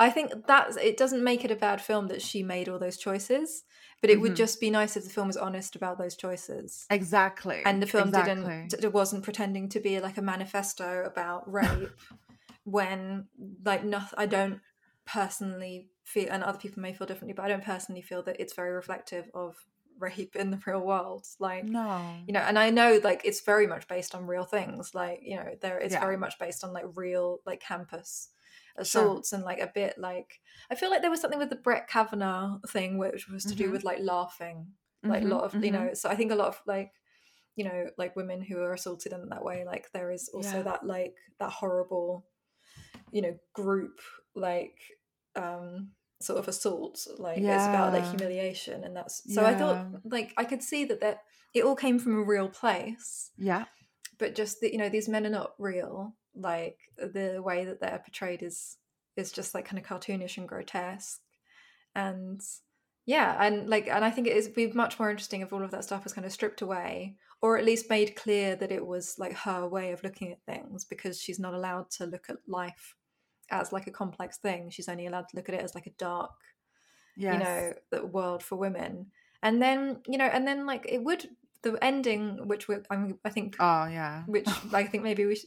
i 0.00 0.10
think 0.10 0.32
that's 0.46 0.76
it 0.76 0.96
doesn't 0.96 1.22
make 1.22 1.44
it 1.44 1.50
a 1.50 1.56
bad 1.56 1.80
film 1.80 2.08
that 2.08 2.20
she 2.22 2.42
made 2.42 2.68
all 2.68 2.78
those 2.78 2.96
choices 2.98 3.62
but 4.00 4.10
it 4.10 4.20
would 4.20 4.32
Mhm. 4.32 4.36
just 4.44 4.60
be 4.60 4.70
nice 4.70 4.96
if 4.96 5.04
the 5.04 5.10
film 5.10 5.26
was 5.28 5.36
honest 5.36 5.76
about 5.76 5.98
those 5.98 6.16
choices 6.16 6.86
Exactly. 6.90 7.60
and 7.64 7.80
the 7.82 7.86
film 7.86 8.08
exactly. 8.08 8.66
didn't 8.68 8.84
it 8.84 8.92
wasn't 8.92 9.22
pretending 9.22 9.68
to 9.68 9.78
be 9.80 10.00
like 10.00 10.18
a 10.18 10.22
manifesto 10.22 11.04
about 11.04 11.40
rape 11.60 11.90
when 12.64 13.26
like 13.64 13.84
nothing 13.84 14.18
i 14.18 14.26
don't 14.26 14.60
personally 15.06 15.88
feel 16.04 16.28
and 16.30 16.42
other 16.42 16.58
people 16.58 16.80
may 16.82 16.92
feel 16.92 17.06
differently 17.06 17.32
but 17.34 17.44
i 17.44 17.48
don't 17.48 17.64
personally 17.64 18.02
feel 18.02 18.22
that 18.22 18.40
it's 18.40 18.54
very 18.54 18.72
reflective 18.72 19.30
of 19.34 19.56
rape 19.98 20.34
in 20.36 20.50
the 20.50 20.58
real 20.66 20.80
world 20.80 21.26
like 21.38 21.64
No. 21.64 22.16
you 22.26 22.32
know 22.32 22.40
and 22.40 22.58
i 22.58 22.70
know 22.70 23.00
like 23.04 23.20
it's 23.24 23.42
very 23.42 23.66
much 23.66 23.86
based 23.88 24.14
on 24.14 24.26
real 24.26 24.44
things 24.44 24.94
like 24.94 25.20
you 25.22 25.36
know 25.36 25.50
there 25.60 25.78
it's 25.78 25.92
Yeah. 25.94 26.00
very 26.00 26.16
much 26.16 26.38
based 26.38 26.64
on 26.64 26.72
like 26.72 26.84
real 26.94 27.40
like 27.44 27.60
campus 27.60 28.30
assaults 28.80 29.32
and 29.32 29.44
like 29.44 29.60
a 29.60 29.70
bit 29.74 29.96
like 29.98 30.40
i 30.70 30.74
feel 30.74 30.90
like 30.90 31.02
there 31.02 31.10
was 31.10 31.20
something 31.20 31.38
with 31.38 31.50
the 31.50 31.56
brett 31.56 31.88
kavanaugh 31.88 32.58
thing 32.68 32.98
which 32.98 33.28
was 33.28 33.44
to 33.44 33.54
do 33.54 33.68
Mhm. 33.68 33.72
with 33.72 33.84
like 33.84 33.98
laughing 34.00 34.66
like 35.04 35.22
a 35.22 35.26
Mhm, 35.26 35.30
lot 35.30 35.44
of 35.44 35.54
you 35.54 35.70
mhm. 35.70 35.72
know 35.72 35.94
so 35.94 36.08
i 36.08 36.14
think 36.16 36.32
a 36.32 36.34
lot 36.36 36.48
of 36.48 36.60
like 36.66 36.92
you 37.56 37.64
know 37.64 37.86
like 37.98 38.16
women 38.16 38.40
who 38.42 38.58
are 38.60 38.72
assaulted 38.72 39.12
in 39.12 39.28
that 39.28 39.44
way 39.44 39.64
like 39.64 39.90
there 39.92 40.10
is 40.10 40.28
also 40.32 40.58
Yeah. 40.58 40.62
that 40.62 40.86
like 40.86 41.14
that 41.38 41.50
horrible 41.50 42.26
you 43.12 43.22
know 43.22 43.36
group 43.54 44.00
like 44.34 44.78
um 45.36 45.90
sort 46.20 46.38
of 46.38 46.48
assault 46.48 47.06
like 47.18 47.38
it's 47.38 47.66
about 47.68 47.92
like 47.92 48.04
humiliation 48.04 48.84
and 48.84 48.94
that's 48.94 49.22
so 49.34 49.44
i 49.46 49.54
thought 49.54 49.88
like 50.04 50.32
i 50.36 50.44
could 50.44 50.62
see 50.62 50.84
that 50.84 51.00
that 51.00 51.22
it 51.54 51.64
all 51.64 51.74
came 51.74 51.98
from 51.98 52.14
a 52.18 52.22
real 52.22 52.48
place 52.48 53.30
Yeah. 53.38 53.64
but 54.18 54.34
just 54.34 54.60
that 54.60 54.72
you 54.72 54.78
know 54.78 54.88
these 54.90 55.08
men 55.08 55.26
are 55.26 55.30
not 55.30 55.54
real 55.58 56.14
like 56.34 56.78
the 56.96 57.40
way 57.44 57.64
that 57.64 57.80
they're 57.80 58.02
portrayed 58.04 58.42
is 58.42 58.76
is 59.16 59.32
just 59.32 59.54
like 59.54 59.64
kind 59.64 59.78
of 59.78 59.84
cartoonish 59.84 60.38
and 60.38 60.48
grotesque. 60.48 61.20
And 61.94 62.40
yeah 63.06 63.36
and 63.42 63.68
like 63.68 63.88
and 63.88 64.04
i 64.04 64.10
think 64.10 64.26
it 64.26 64.36
is 64.36 64.48
be 64.48 64.70
much 64.72 64.98
more 64.98 65.10
interesting 65.10 65.40
if 65.40 65.52
all 65.52 65.64
of 65.64 65.70
that 65.70 65.82
stuff 65.82 66.04
was 66.04 66.12
kind 66.12 66.26
of 66.26 66.30
stripped 66.30 66.60
away 66.60 67.16
or 67.42 67.56
at 67.56 67.64
least 67.64 67.88
made 67.88 68.14
clear 68.14 68.54
that 68.56 68.70
it 68.70 68.86
was 68.86 69.16
like 69.18 69.32
her 69.32 69.66
way 69.66 69.92
of 69.92 70.02
looking 70.04 70.30
at 70.30 70.42
things 70.44 70.84
because 70.84 71.20
she's 71.20 71.38
not 71.38 71.54
allowed 71.54 71.90
to 71.90 72.06
look 72.06 72.26
at 72.28 72.36
life 72.46 72.94
as 73.50 73.72
like 73.72 73.86
a 73.86 73.90
complex 73.90 74.38
thing. 74.38 74.70
She's 74.70 74.88
only 74.88 75.06
allowed 75.06 75.28
to 75.30 75.36
look 75.36 75.48
at 75.48 75.54
it 75.54 75.62
as 75.62 75.74
like 75.74 75.86
a 75.86 75.92
dark 75.98 76.32
Yes. 77.16 77.34
you 77.34 77.38
know 77.40 77.72
the 77.90 78.06
world 78.06 78.42
for 78.42 78.56
women. 78.56 79.10
And 79.42 79.60
then 79.60 80.00
you 80.06 80.18
know 80.18 80.26
and 80.26 80.46
then 80.46 80.66
like 80.66 80.86
it 80.88 81.02
would 81.02 81.28
the 81.62 81.76
ending 81.84 82.46
which 82.48 82.68
we 82.68 82.76
I, 82.90 82.96
mean, 82.96 83.18
I 83.24 83.30
think 83.30 83.56
Oh 83.60 83.86
yeah. 83.86 84.22
which 84.26 84.48
I 84.72 84.84
think 84.84 85.02
maybe 85.04 85.26
we 85.26 85.36
sh- 85.36 85.46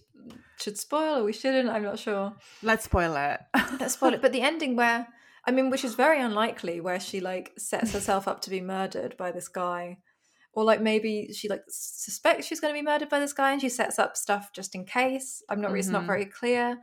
should 0.59 0.77
spoil 0.77 1.17
or 1.19 1.23
we 1.23 1.33
shouldn't. 1.33 1.69
I'm 1.69 1.83
not 1.83 1.99
sure. 1.99 2.33
Let's 2.61 2.85
spoil 2.85 3.15
it. 3.15 3.39
Let's 3.79 3.95
spoil 3.95 4.13
it. 4.13 4.21
But 4.21 4.31
the 4.33 4.41
ending 4.41 4.75
where, 4.75 5.07
I 5.47 5.51
mean, 5.51 5.69
which 5.69 5.83
is 5.83 5.95
very 5.95 6.21
unlikely, 6.21 6.79
where 6.81 6.99
she 6.99 7.19
like 7.19 7.51
sets 7.57 7.93
herself 7.93 8.27
up 8.27 8.41
to 8.41 8.49
be 8.49 8.61
murdered 8.61 9.17
by 9.17 9.31
this 9.31 9.47
guy, 9.47 9.97
or 10.53 10.63
like 10.63 10.81
maybe 10.81 11.29
she 11.33 11.49
like 11.49 11.63
suspects 11.69 12.45
she's 12.45 12.59
going 12.59 12.73
to 12.73 12.79
be 12.79 12.85
murdered 12.85 13.09
by 13.09 13.19
this 13.19 13.33
guy 13.33 13.51
and 13.51 13.61
she 13.61 13.69
sets 13.69 13.97
up 13.99 14.15
stuff 14.15 14.51
just 14.53 14.75
in 14.75 14.85
case. 14.85 15.41
I'm 15.49 15.61
not. 15.61 15.75
It's 15.77 15.87
not 15.89 16.03
Mhm. 16.03 16.07
very 16.07 16.25
clear, 16.25 16.77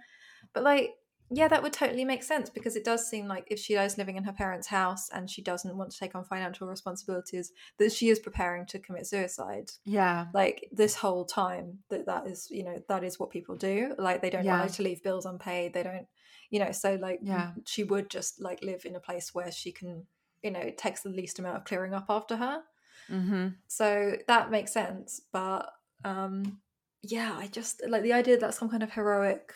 but 0.53 0.63
like. 0.65 0.91
Yeah, 1.33 1.49
that 1.49 1.63
would 1.63 1.73
totally 1.73 2.05
make 2.05 2.23
sense 2.23 2.51
because 2.51 2.75
it 2.77 2.85
does 2.85 3.09
seem 3.09 3.29
like 3.29 3.45
if 3.51 3.59
she 3.59 3.75
is 3.75 3.97
living 3.97 4.17
in 4.17 4.25
her 4.25 4.33
parents' 4.33 4.67
house 4.67 5.09
and 5.11 5.31
she 5.31 5.43
doesn't 5.43 5.77
want 5.77 5.91
to 5.93 5.99
take 5.99 6.15
on 6.15 6.25
financial 6.25 6.67
responsibilities, 6.67 7.53
that 7.79 7.93
she 7.93 8.09
is 8.09 8.19
preparing 8.19 8.67
to 8.67 8.79
commit 8.79 9.07
suicide 9.07 9.71
yeah. 9.85 10.27
like 10.35 10.69
this 10.73 10.97
whole 10.97 11.25
time 11.25 11.79
that 11.91 12.07
that 12.07 12.27
is 12.27 12.49
you 12.51 12.65
know 12.65 12.83
that 12.89 13.05
is 13.05 13.19
what 13.19 13.31
people 13.31 13.57
do 13.57 13.95
like 13.99 14.23
they 14.23 14.31
don't 14.31 14.45
Yeah. 14.45 14.61
like 14.61 14.73
to 14.73 14.83
leave 14.83 15.03
bills 15.03 15.25
unpaid 15.27 15.73
they 15.75 15.83
don't 15.83 16.07
you 16.51 16.59
know 16.59 16.73
so 16.73 16.95
like 17.01 17.21
Yeah. 17.23 17.53
she 17.67 17.85
would 17.85 18.11
just 18.11 18.41
like 18.41 18.63
live 18.63 18.85
in 18.85 18.97
a 18.97 19.01
place 19.01 19.33
where 19.33 19.53
she 19.53 19.71
can 19.73 20.07
you 20.43 20.51
know 20.51 20.61
it 20.61 20.79
takes 20.79 21.03
the 21.03 21.11
least 21.11 21.39
amount 21.39 21.57
of 21.59 21.65
clearing 21.65 21.95
up 21.95 22.07
after 22.09 22.37
her 22.37 22.63
Mm-hmm. 23.11 23.49
so 23.67 24.17
that 24.29 24.51
makes 24.51 24.73
sense 24.73 25.21
but 25.33 25.71
um 26.05 26.61
yeah 27.03 27.35
i 27.37 27.47
just 27.49 27.83
like 27.89 28.03
the 28.03 28.13
idea 28.13 28.39
that 28.39 28.55
some 28.55 28.69
kind 28.71 28.83
of 28.83 28.93
heroic 28.93 29.53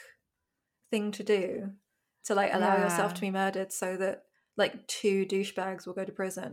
thing 0.95 1.11
to 1.18 1.22
do 1.36 1.47
to 2.26 2.34
like 2.40 2.53
allow 2.55 2.76
yourself 2.84 3.11
to 3.14 3.20
be 3.26 3.30
murdered 3.30 3.70
so 3.72 3.88
that 4.03 4.16
like 4.57 4.74
two 4.86 5.26
douchebags 5.32 5.86
will 5.86 5.95
go 6.01 6.05
to 6.05 6.12
prison 6.22 6.53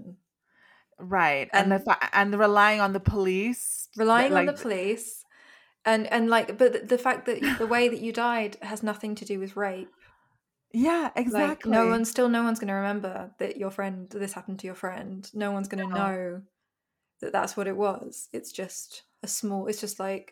Right. 0.99 1.49
And, 1.53 1.63
And- 1.63 1.71
the 1.73 1.79
fa- 1.85 2.09
and 2.19 2.27
the 2.33 2.37
relying 2.37 2.79
on 2.85 2.93
the 2.93 2.99
police. 2.99 3.63
relying 3.97 4.33
on 4.39 4.45
the 4.45 4.53
police 4.65 5.09
and 5.83 6.05
and 6.15 6.29
like 6.35 6.47
but 6.59 6.73
the- 6.73 6.85
the 6.93 6.97
fact 7.05 7.25
that 7.27 7.37
the 7.61 7.65
way 7.75 7.83
that 7.89 8.01
you 8.05 8.11
died 8.13 8.57
has 8.61 8.83
nothing 8.91 9.15
to 9.15 9.25
do 9.31 9.39
with 9.43 9.55
rape 9.55 9.89
Yeah, 10.73 11.09
like 11.15 11.25
exactly. 11.25 11.71
no 11.71 11.83
one 11.93 12.05
still 12.05 12.29
no 12.29 12.43
one's 12.43 12.59
going 12.61 12.67
to 12.75 12.81
remember 12.83 13.15
that 13.39 13.57
your 13.57 13.71
friend 13.77 14.09
this 14.23 14.33
happened 14.37 14.59
to 14.59 14.67
your 14.67 14.75
friend 14.85 15.19
no 15.33 15.49
one's 15.55 15.67
going 15.71 15.83
to 15.87 15.93
No. 15.93 15.99
know 16.03 16.41
that 17.21 17.31
that's 17.33 17.55
what 17.57 17.67
it 17.67 17.77
was. 17.77 18.11
It's 18.37 18.51
just 18.51 19.03
a 19.21 19.27
small. 19.27 19.67
It's 19.69 19.81
just 19.85 19.99
like 19.99 20.27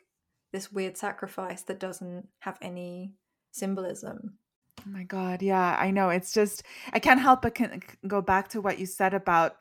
this 0.54 0.72
weird 0.72 0.96
sacrifice 0.98 1.62
that 1.68 1.80
doesn't 1.80 2.28
have 2.40 2.58
any 2.62 3.14
symbolism. 3.52 4.38
Oh 4.80 4.90
my 4.90 5.04
god, 5.04 5.42
yeah, 5.42 5.78
I 5.80 5.92
know. 5.92 6.10
It's 6.10 6.34
just 6.34 6.64
I 6.94 7.00
can't 7.00 7.20
help 7.20 7.42
but 7.42 7.56
can 7.56 7.82
go 8.08 8.22
back 8.22 8.50
to 8.50 8.62
what 8.62 8.80
you 8.80 8.86
said 8.86 9.14
about 9.14 9.58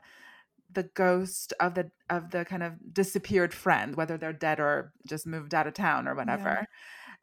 the 0.70 0.84
ghost 0.94 1.52
of 1.60 1.74
the 1.74 1.90
of 2.10 2.30
the 2.30 2.44
kind 2.44 2.62
of 2.62 2.74
disappeared 2.92 3.52
friend, 3.54 3.96
whether 3.96 4.16
they're 4.16 4.32
dead 4.32 4.60
or 4.60 4.92
just 5.06 5.26
moved 5.26 5.54
out 5.54 5.66
of 5.66 5.74
town 5.74 6.06
or 6.06 6.14
whatever. 6.14 6.66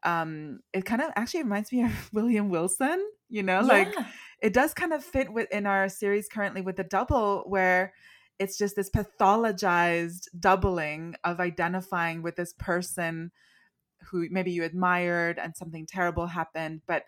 Yeah. 0.04 0.22
Um, 0.22 0.60
it 0.74 0.86
kind 0.86 1.02
of 1.02 1.12
actually 1.16 1.44
reminds 1.44 1.72
me 1.72 1.84
of 1.84 1.92
William 2.14 2.50
Wilson. 2.50 3.04
You 3.30 3.44
know, 3.44 3.62
yeah. 3.62 3.68
like 3.68 3.96
it 4.42 4.54
does 4.54 4.74
kind 4.74 4.94
of 4.94 5.04
fit 5.04 5.32
within 5.32 5.66
our 5.66 5.90
series 5.90 6.28
currently 6.28 6.62
with 6.62 6.76
the 6.76 6.84
double, 6.84 7.44
where 7.48 7.94
it's 8.40 8.58
just 8.58 8.76
this 8.76 8.90
pathologized 8.90 10.28
doubling 10.38 11.16
of 11.24 11.40
identifying 11.40 12.22
with 12.22 12.36
this 12.36 12.54
person 12.54 13.32
who 14.10 14.28
maybe 14.30 14.52
you 14.52 14.64
admired 14.64 15.40
and 15.40 15.56
something 15.56 15.86
terrible 15.86 16.28
happened, 16.28 16.82
but 16.88 17.06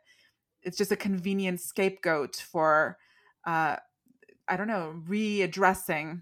it's 0.63 0.77
just 0.77 0.91
a 0.91 0.97
convenient 0.97 1.61
scapegoat 1.61 2.35
for 2.35 2.97
uh, 3.45 3.77
I 4.47 4.55
don't 4.57 4.67
know, 4.67 5.01
readdressing 5.07 6.21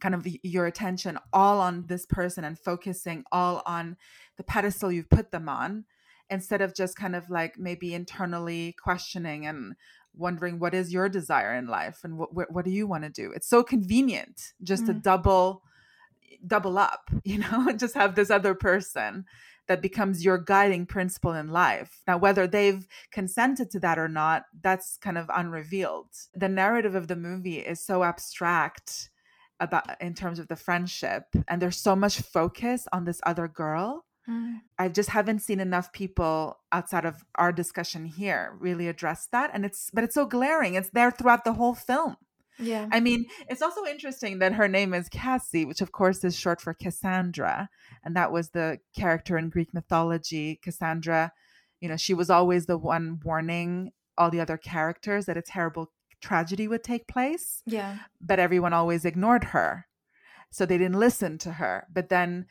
kind 0.00 0.14
of 0.14 0.26
your 0.42 0.66
attention 0.66 1.18
all 1.32 1.60
on 1.60 1.86
this 1.86 2.06
person 2.06 2.44
and 2.44 2.58
focusing 2.58 3.24
all 3.32 3.62
on 3.66 3.96
the 4.36 4.44
pedestal 4.44 4.92
you've 4.92 5.10
put 5.10 5.30
them 5.30 5.48
on 5.48 5.84
instead 6.30 6.60
of 6.60 6.74
just 6.74 6.96
kind 6.96 7.16
of 7.16 7.28
like 7.30 7.58
maybe 7.58 7.94
internally 7.94 8.76
questioning 8.80 9.46
and 9.46 9.74
wondering 10.16 10.58
what 10.58 10.74
is 10.74 10.92
your 10.92 11.08
desire 11.08 11.54
in 11.54 11.66
life 11.66 12.00
and 12.04 12.16
what 12.16 12.34
what, 12.34 12.52
what 12.52 12.64
do 12.64 12.70
you 12.70 12.86
want 12.86 13.04
to 13.04 13.10
do 13.10 13.32
it's 13.32 13.48
so 13.48 13.62
convenient 13.62 14.52
just 14.62 14.84
mm. 14.84 14.86
to 14.86 14.94
double 14.94 15.62
double 16.46 16.78
up 16.78 17.10
you 17.24 17.38
know 17.38 17.72
just 17.76 17.94
have 17.94 18.14
this 18.14 18.30
other 18.30 18.54
person 18.54 19.24
that 19.68 19.82
becomes 19.82 20.24
your 20.24 20.38
guiding 20.38 20.86
principle 20.86 21.34
in 21.34 21.48
life. 21.48 22.02
Now, 22.06 22.18
whether 22.18 22.46
they've 22.46 22.86
consented 23.12 23.70
to 23.70 23.80
that 23.80 23.98
or 23.98 24.08
not, 24.08 24.44
that's 24.62 24.96
kind 24.96 25.16
of 25.18 25.30
unrevealed. 25.34 26.08
The 26.34 26.48
narrative 26.48 26.94
of 26.94 27.08
the 27.08 27.16
movie 27.16 27.58
is 27.58 27.80
so 27.80 28.02
abstract 28.02 29.10
about 29.60 30.00
in 30.00 30.14
terms 30.14 30.38
of 30.38 30.48
the 30.48 30.56
friendship, 30.56 31.24
and 31.46 31.60
there's 31.60 31.76
so 31.76 31.94
much 31.94 32.20
focus 32.20 32.86
on 32.92 33.04
this 33.04 33.20
other 33.24 33.48
girl. 33.48 34.04
Mm. 34.28 34.60
I 34.78 34.88
just 34.88 35.10
haven't 35.10 35.40
seen 35.40 35.58
enough 35.58 35.92
people 35.92 36.58
outside 36.70 37.04
of 37.04 37.24
our 37.36 37.52
discussion 37.52 38.04
here 38.04 38.54
really 38.58 38.88
address 38.88 39.26
that. 39.32 39.50
And 39.54 39.64
it's, 39.64 39.90
but 39.92 40.04
it's 40.04 40.14
so 40.14 40.26
glaring. 40.26 40.74
It's 40.74 40.90
there 40.90 41.10
throughout 41.10 41.44
the 41.44 41.54
whole 41.54 41.74
film. 41.74 42.16
Yeah. 42.58 42.88
I 42.90 43.00
mean, 43.00 43.26
it's 43.48 43.62
also 43.62 43.84
interesting 43.84 44.38
that 44.40 44.52
her 44.54 44.68
name 44.68 44.94
is 44.94 45.08
Cassie, 45.08 45.64
which 45.64 45.80
of 45.80 45.92
course 45.92 46.24
is 46.24 46.36
short 46.36 46.60
for 46.60 46.74
Cassandra. 46.74 47.68
And 48.04 48.16
that 48.16 48.32
was 48.32 48.50
the 48.50 48.80
character 48.96 49.38
in 49.38 49.48
Greek 49.48 49.72
mythology. 49.72 50.58
Cassandra, 50.62 51.32
you 51.80 51.88
know, 51.88 51.96
she 51.96 52.14
was 52.14 52.30
always 52.30 52.66
the 52.66 52.78
one 52.78 53.20
warning 53.24 53.92
all 54.16 54.30
the 54.30 54.40
other 54.40 54.56
characters 54.56 55.26
that 55.26 55.36
a 55.36 55.42
terrible 55.42 55.92
tragedy 56.20 56.66
would 56.66 56.82
take 56.82 57.06
place. 57.06 57.62
Yeah. 57.66 57.98
But 58.20 58.40
everyone 58.40 58.72
always 58.72 59.04
ignored 59.04 59.44
her. 59.44 59.86
So 60.50 60.66
they 60.66 60.78
didn't 60.78 60.98
listen 60.98 61.38
to 61.38 61.52
her. 61.52 61.86
But 61.92 62.08
then 62.08 62.46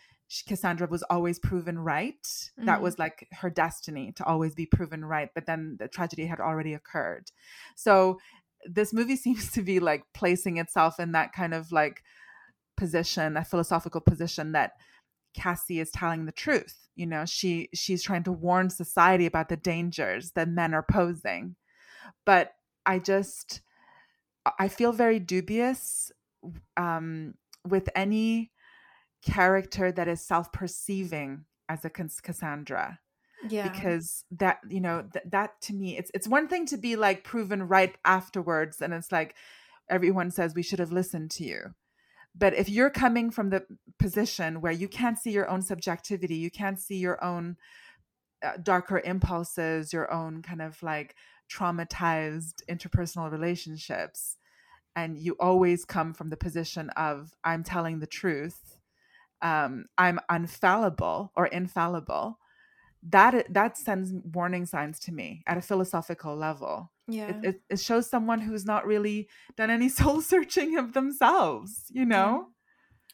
Cassandra 0.47 0.87
was 0.87 1.03
always 1.03 1.39
proven 1.39 1.79
right. 1.79 2.21
Mm. 2.59 2.65
That 2.65 2.81
was 2.81 2.99
like 2.99 3.27
her 3.31 3.49
destiny 3.49 4.11
to 4.13 4.25
always 4.25 4.55
be 4.55 4.65
proven 4.65 5.05
right. 5.05 5.29
But 5.33 5.45
then 5.45 5.77
the 5.79 5.87
tragedy 5.87 6.25
had 6.25 6.39
already 6.39 6.73
occurred. 6.73 7.31
So 7.75 8.19
this 8.65 8.93
movie 8.93 9.15
seems 9.17 9.51
to 9.53 9.61
be 9.61 9.79
like 9.79 10.03
placing 10.13 10.57
itself 10.57 10.99
in 10.99 11.11
that 11.13 11.33
kind 11.33 11.53
of 11.53 11.71
like 11.71 12.03
position, 12.75 13.37
a 13.37 13.43
philosophical 13.43 14.01
position 14.01 14.51
that 14.53 14.73
Cassie 15.35 15.79
is 15.79 15.91
telling 15.91 16.25
the 16.25 16.31
truth. 16.31 16.87
You 16.95 17.05
know, 17.05 17.25
she 17.25 17.69
she's 17.73 18.03
trying 18.03 18.23
to 18.23 18.31
warn 18.31 18.69
society 18.69 19.25
about 19.25 19.49
the 19.49 19.57
dangers 19.57 20.31
that 20.31 20.49
men 20.49 20.73
are 20.73 20.85
posing. 20.89 21.55
But 22.25 22.53
I 22.85 22.99
just 22.99 23.61
I 24.59 24.67
feel 24.67 24.93
very 24.93 25.19
dubious 25.19 26.11
um, 26.77 27.35
with 27.67 27.89
any 27.95 28.51
character 29.21 29.91
that 29.91 30.07
is 30.07 30.25
self-perceiving 30.25 31.45
as 31.67 31.83
a 31.83 31.89
Cassandra 31.89 32.99
yeah. 33.51 33.69
because 33.69 34.25
that 34.31 34.59
you 34.69 34.79
know 34.81 35.05
th- 35.11 35.25
that 35.29 35.59
to 35.61 35.73
me 35.73 35.97
it's 35.97 36.11
it's 36.13 36.27
one 36.27 36.47
thing 36.47 36.65
to 36.65 36.77
be 36.77 36.95
like 36.95 37.23
proven 37.23 37.67
right 37.67 37.95
afterwards 38.05 38.81
and 38.81 38.93
it's 38.93 39.11
like 39.11 39.35
everyone 39.89 40.31
says 40.31 40.53
we 40.53 40.63
should 40.63 40.79
have 40.79 40.91
listened 40.91 41.31
to 41.31 41.43
you. 41.43 41.73
But 42.35 42.53
if 42.53 42.69
you're 42.69 42.91
coming 42.91 43.31
from 43.31 43.49
the 43.49 43.65
position 43.97 44.61
where 44.61 44.71
you 44.71 44.87
can't 44.87 45.17
see 45.17 45.31
your 45.31 45.49
own 45.49 45.61
subjectivity 45.61 46.35
you 46.35 46.51
can't 46.51 46.79
see 46.79 46.97
your 46.97 47.23
own 47.23 47.57
uh, 48.43 48.53
darker 48.61 48.99
impulses 48.99 49.91
your 49.91 50.11
own 50.11 50.41
kind 50.41 50.61
of 50.61 50.81
like 50.83 51.15
traumatized 51.51 52.61
interpersonal 52.69 53.31
relationships 53.31 54.37
and 54.95 55.17
you 55.17 55.35
always 55.39 55.85
come 55.85 56.13
from 56.13 56.29
the 56.29 56.37
position 56.37 56.89
of 56.91 57.33
i'm 57.43 57.63
telling 57.63 57.99
the 57.99 58.07
truth 58.07 58.77
um, 59.41 59.85
i'm 59.97 60.19
unfallible 60.29 61.29
or 61.35 61.47
infallible 61.47 62.37
that 63.09 63.47
that 63.53 63.77
sends 63.77 64.13
warning 64.33 64.65
signs 64.65 64.99
to 64.99 65.11
me 65.11 65.43
at 65.47 65.57
a 65.57 65.61
philosophical 65.61 66.35
level. 66.35 66.91
Yeah. 67.09 67.29
it, 67.29 67.45
it, 67.45 67.61
it 67.69 67.79
shows 67.79 68.09
someone 68.09 68.41
who's 68.41 68.65
not 68.65 68.85
really 68.85 69.29
done 69.55 69.69
any 69.69 69.87
soul 69.99 70.21
searching 70.21 70.77
of 70.77 70.93
themselves 70.93 71.85
you 71.89 72.05
know? 72.05 72.47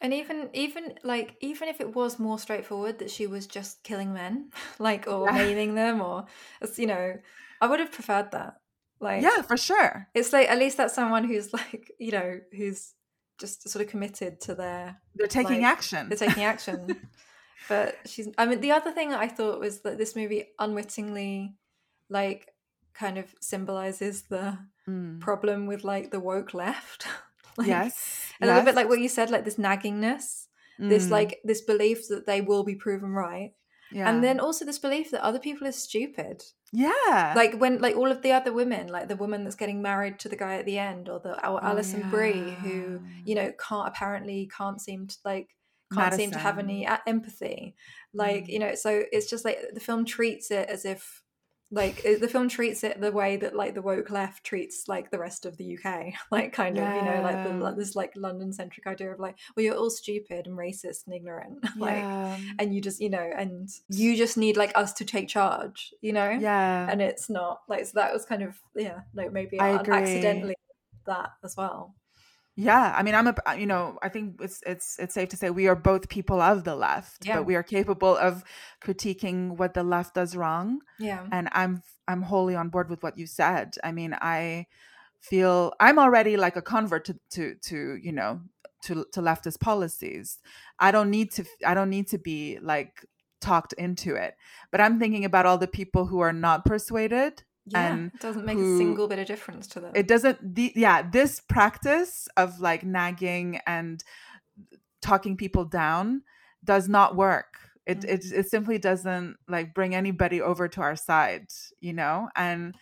And 0.01 0.13
even 0.13 0.49
even 0.53 0.95
like 1.03 1.37
even 1.41 1.67
if 1.69 1.79
it 1.79 1.95
was 1.95 2.19
more 2.19 2.39
straightforward 2.39 2.99
that 2.99 3.11
she 3.11 3.27
was 3.27 3.45
just 3.47 3.83
killing 3.83 4.13
men 4.13 4.49
like 4.79 5.07
or 5.07 5.27
yeah. 5.27 5.33
maiming 5.33 5.75
them 5.75 6.01
or 6.01 6.25
you 6.75 6.87
know 6.87 7.13
i 7.61 7.67
would 7.67 7.79
have 7.79 7.91
preferred 7.91 8.31
that. 8.31 8.55
Like 8.99 9.21
yeah 9.21 9.41
for 9.41 9.57
sure. 9.57 10.07
it's 10.13 10.33
like 10.33 10.49
at 10.49 10.57
least 10.57 10.77
that's 10.77 10.95
someone 10.95 11.25
who's 11.25 11.53
like 11.59 11.91
you 11.99 12.11
know 12.11 12.39
who's 12.55 12.93
just 13.39 13.67
sort 13.69 13.83
of 13.83 13.91
committed 13.91 14.39
to 14.41 14.55
their 14.55 15.01
they're 15.15 15.27
taking 15.27 15.61
like, 15.61 15.71
action. 15.71 16.09
they're 16.09 16.17
taking 16.17 16.43
action 16.43 16.95
but 17.70 17.95
she's 18.05 18.30
i 18.38 18.45
mean 18.45 18.61
the 18.61 18.72
other 18.72 18.91
thing 18.91 19.14
i 19.14 19.28
thought 19.28 19.59
was 19.59 19.82
that 19.82 19.97
this 19.97 20.16
movie 20.16 20.45
unwittingly 20.59 21.53
like 22.09 22.53
kind 22.93 23.18
of 23.18 23.34
symbolizes 23.41 24.24
the 24.24 24.57
mm. 24.88 25.20
problem 25.20 25.66
with 25.66 25.84
like 25.84 26.11
the 26.11 26.20
woke 26.20 26.53
left 26.53 27.07
like, 27.57 27.68
yes 27.68 28.32
a 28.41 28.45
yes. 28.45 28.49
little 28.49 28.64
bit 28.64 28.76
like 28.76 28.89
what 28.89 28.99
you 28.99 29.09
said 29.09 29.30
like 29.30 29.45
this 29.45 29.57
naggingness 29.57 30.47
mm. 30.80 30.89
this 30.89 31.09
like 31.09 31.39
this 31.43 31.61
belief 31.61 32.07
that 32.07 32.26
they 32.26 32.41
will 32.41 32.64
be 32.64 32.76
proven 32.76 33.09
right 33.09 33.53
yeah. 33.91 34.09
and 34.09 34.24
then 34.24 34.39
also 34.39 34.66
this 34.66 34.80
belief 34.80 35.11
that 35.11 35.24
other 35.24 35.39
people 35.39 35.68
are 35.68 35.72
stupid 35.72 36.43
yeah 36.72 37.34
like 37.36 37.55
when 37.59 37.80
like 37.80 37.95
all 37.95 38.11
of 38.11 38.22
the 38.24 38.32
other 38.32 38.51
women 38.51 38.88
like 38.88 39.07
the 39.07 39.16
woman 39.16 39.43
that's 39.43 39.55
getting 39.55 39.82
married 39.82 40.20
to 40.20 40.28
the 40.28 40.36
guy 40.36 40.55
at 40.55 40.66
the 40.66 40.80
end 40.80 41.07
or 41.07 41.20
the 41.20 41.34
or 41.47 41.59
oh, 41.64 41.68
alison 41.68 41.99
yeah. 42.01 42.09
brie 42.09 42.51
who 42.61 42.99
you 43.26 43.36
know 43.36 43.51
can't 43.68 43.88
apparently 43.88 44.49
can't 44.55 44.82
seem 44.82 45.05
to 45.05 45.16
like 45.24 45.49
can't 45.93 46.11
Madison. 46.11 46.19
seem 46.19 46.31
to 46.31 46.39
have 46.39 46.59
any 46.59 46.87
empathy 47.07 47.75
like 48.13 48.45
mm. 48.45 48.49
you 48.49 48.59
know 48.59 48.75
so 48.75 49.03
it's 49.11 49.29
just 49.29 49.45
like 49.45 49.59
the 49.73 49.79
film 49.79 50.05
treats 50.05 50.51
it 50.51 50.69
as 50.69 50.85
if 50.85 51.23
like 51.73 52.03
the 52.03 52.27
film 52.27 52.47
treats 52.47 52.83
it 52.83 53.01
the 53.01 53.11
way 53.11 53.35
that 53.35 53.55
like 53.55 53.73
the 53.73 53.81
woke 53.81 54.11
left 54.11 54.43
treats 54.43 54.87
like 54.87 55.09
the 55.09 55.17
rest 55.17 55.43
of 55.43 55.57
the 55.57 55.75
UK 55.75 56.13
like 56.31 56.53
kind 56.53 56.77
of 56.77 56.83
yeah. 56.83 56.95
you 56.95 57.01
know 57.01 57.21
like 57.23 57.43
the, 57.43 57.75
this 57.75 57.95
like 57.95 58.11
London 58.15 58.53
centric 58.53 58.85
idea 58.85 59.11
of 59.11 59.19
like 59.19 59.35
well 59.55 59.63
you're 59.63 59.75
all 59.75 59.89
stupid 59.89 60.45
and 60.45 60.55
racist 60.55 61.07
and 61.07 61.15
ignorant 61.15 61.57
like 61.77 61.95
yeah. 61.95 62.37
and 62.59 62.75
you 62.75 62.79
just 62.79 63.01
you 63.01 63.09
know 63.09 63.27
and 63.35 63.69
you 63.89 64.15
just 64.15 64.37
need 64.37 64.55
like 64.55 64.71
us 64.75 64.93
to 64.93 65.03
take 65.03 65.27
charge 65.27 65.91
you 66.01 66.13
know 66.13 66.29
yeah 66.29 66.87
and 66.89 67.01
it's 67.01 67.27
not 67.27 67.61
like 67.67 67.85
so 67.85 67.91
that 67.95 68.13
was 68.13 68.23
kind 68.23 68.43
of 68.43 68.55
yeah 68.75 68.99
like 69.15 69.31
maybe 69.31 69.59
I 69.59 69.77
accidentally 69.77 70.55
that 71.07 71.31
as 71.43 71.57
well 71.57 71.95
yeah, 72.56 72.93
I 72.95 73.01
mean, 73.01 73.16
I'm 73.16 73.28
a, 73.28 73.36
you 73.58 73.66
know, 73.66 73.97
I 74.04 74.10
think 74.10 74.39
it's 74.39 74.62
it's 74.66 74.97
it's 74.99 75.16
safe 75.16 75.30
to 75.30 75.38
say 75.38 75.49
we 75.49 75.68
are 75.68 75.76
both 75.76 76.08
people 76.08 76.39
of 76.39 76.64
the 76.64 76.76
left, 76.76 77.26
yeah. 77.26 77.38
but 77.38 77.45
we 77.45 77.56
are 77.56 77.64
capable 77.64 78.16
of 78.16 78.43
critiquing 78.84 79.58
what 79.58 79.74
the 79.74 79.84
left 79.84 80.14
does 80.14 80.36
wrong. 80.36 80.82
Yeah, 80.99 81.26
and 81.32 81.49
I'm 81.54 81.82
I'm 82.08 82.22
wholly 82.22 82.56
on 82.56 82.70
board 82.70 82.89
with 82.91 83.01
what 83.01 83.18
you 83.18 83.26
said. 83.26 83.76
I 83.84 83.91
mean, 83.91 84.16
I 84.22 84.68
feel 85.20 85.74
I'm 85.80 85.97
already 85.97 86.38
like 86.38 86.56
a 86.56 86.62
convert 86.62 87.06
to 87.06 87.20
to 87.32 87.56
to 87.56 87.95
you 87.95 88.12
know 88.12 88.41
to 88.84 89.06
to 89.14 89.22
leftist 89.22 89.60
policies. 89.60 90.38
I 90.80 90.91
don't 90.91 91.10
need 91.10 91.32
to 91.32 91.45
I 91.66 91.74
don't 91.74 91.89
need 91.89 92.08
to 92.10 92.20
be 92.20 92.60
like 92.62 93.04
talked 93.41 93.74
into 93.74 94.14
it, 94.14 94.36
but 94.72 94.80
I'm 94.80 94.99
thinking 94.99 95.26
about 95.26 95.47
all 95.47 95.58
the 95.58 95.68
people 95.68 96.06
who 96.06 96.20
are 96.20 96.34
not 96.34 96.66
persuaded 96.66 97.43
yeah, 97.66 97.93
and 97.93 98.11
it 98.14 98.20
doesn't 98.20 98.45
make 98.45 98.57
who, 98.57 98.76
a 98.76 98.78
single 98.78 99.07
bit 99.07 99.20
of 99.20 99.28
difference 99.28 99.68
to 99.68 99.80
them. 99.80 99.91
It 99.95 100.07
doesn't. 100.07 100.55
The, 100.55 100.74
yeah, 100.76 101.01
this 101.01 101.39
practice 101.39 102.28
of 102.36 102.59
like 102.59 102.84
nagging 102.84 103.59
and 103.66 104.03
talking 105.01 105.38
people 105.38 105.66
down 105.66 106.24
does 106.64 106.89
not 106.89 107.16
work. 107.16 107.55
It, 107.86 107.99
mm-hmm. 107.99 108.09
it 108.09 108.26
it 108.34 108.49
simply 108.49 108.78
doesn't 108.78 109.38
like 109.47 109.74
bring 109.74 109.95
anybody 109.95 110.41
over 110.41 110.68
to 110.68 110.82
our 110.82 110.95
side, 110.95 111.47
you 111.80 111.93
know. 111.93 112.30
And 112.36 112.76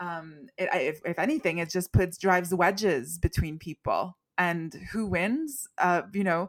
um, 0.00 0.46
it, 0.56 0.68
if 0.72 1.00
if 1.04 1.18
anything, 1.18 1.58
it 1.58 1.70
just 1.70 1.92
puts 1.92 2.16
drives 2.16 2.54
wedges 2.54 3.18
between 3.18 3.58
people, 3.58 4.16
and 4.38 4.72
who 4.92 5.06
wins? 5.06 5.68
Uh, 5.76 6.02
you 6.14 6.24
know, 6.24 6.48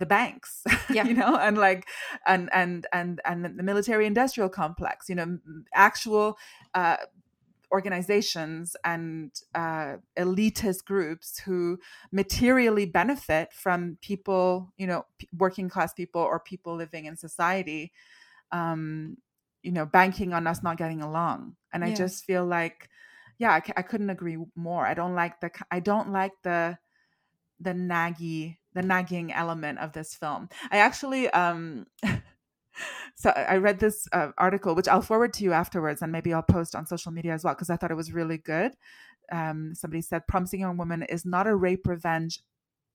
the 0.00 0.06
banks 0.06 0.64
Yeah. 0.90 1.04
you 1.04 1.14
know 1.14 1.36
and 1.36 1.56
like 1.56 1.86
and 2.26 2.50
and 2.52 2.86
and 2.92 3.20
and 3.24 3.44
the 3.44 3.62
military 3.62 4.06
industrial 4.06 4.48
complex 4.48 5.08
you 5.08 5.14
know 5.14 5.38
actual 5.74 6.38
uh 6.74 6.96
organizations 7.72 8.76
and 8.84 9.32
uh, 9.54 9.96
elitist 10.18 10.84
groups 10.84 11.38
who 11.40 11.78
materially 12.12 12.86
benefit 12.86 13.52
from 13.52 13.98
people, 14.02 14.72
you 14.76 14.86
know, 14.86 15.04
p- 15.18 15.28
working 15.36 15.68
class 15.68 15.92
people 15.94 16.20
or 16.20 16.40
people 16.40 16.74
living 16.74 17.04
in 17.04 17.16
society, 17.16 17.92
um, 18.52 19.16
you 19.62 19.72
know, 19.72 19.86
banking 19.86 20.32
on 20.32 20.46
us 20.46 20.62
not 20.62 20.76
getting 20.78 21.02
along. 21.02 21.56
And 21.72 21.84
I 21.84 21.90
just 21.92 22.24
feel 22.24 22.44
like, 22.46 22.88
yeah, 23.38 23.52
I, 23.52 23.60
c- 23.60 23.72
I 23.76 23.82
couldn't 23.82 24.10
agree 24.10 24.38
more. 24.56 24.86
I 24.86 24.94
don't 24.94 25.14
like 25.14 25.40
the, 25.40 25.50
I 25.70 25.80
don't 25.80 26.10
like 26.12 26.32
the, 26.42 26.78
the 27.60 27.72
naggy, 27.72 28.58
the 28.74 28.82
nagging 28.82 29.32
element 29.32 29.78
of 29.78 29.92
this 29.92 30.14
film. 30.14 30.48
I 30.70 30.78
actually, 30.78 31.28
um, 31.30 31.86
so 33.14 33.30
I 33.30 33.56
read 33.56 33.78
this 33.78 34.06
uh, 34.12 34.28
article, 34.38 34.74
which 34.74 34.88
I'll 34.88 35.02
forward 35.02 35.32
to 35.34 35.44
you 35.44 35.52
afterwards, 35.52 36.02
and 36.02 36.12
maybe 36.12 36.32
I'll 36.32 36.42
post 36.42 36.74
on 36.74 36.86
social 36.86 37.12
media 37.12 37.34
as 37.34 37.44
well 37.44 37.54
because 37.54 37.70
I 37.70 37.76
thought 37.76 37.90
it 37.90 37.96
was 37.96 38.12
really 38.12 38.38
good. 38.38 38.72
Um, 39.32 39.74
somebody 39.74 40.02
said, 40.02 40.26
"Promising 40.26 40.60
Young 40.60 40.76
Woman" 40.76 41.02
is 41.02 41.24
not 41.24 41.46
a 41.46 41.54
rape 41.54 41.86
revenge 41.86 42.40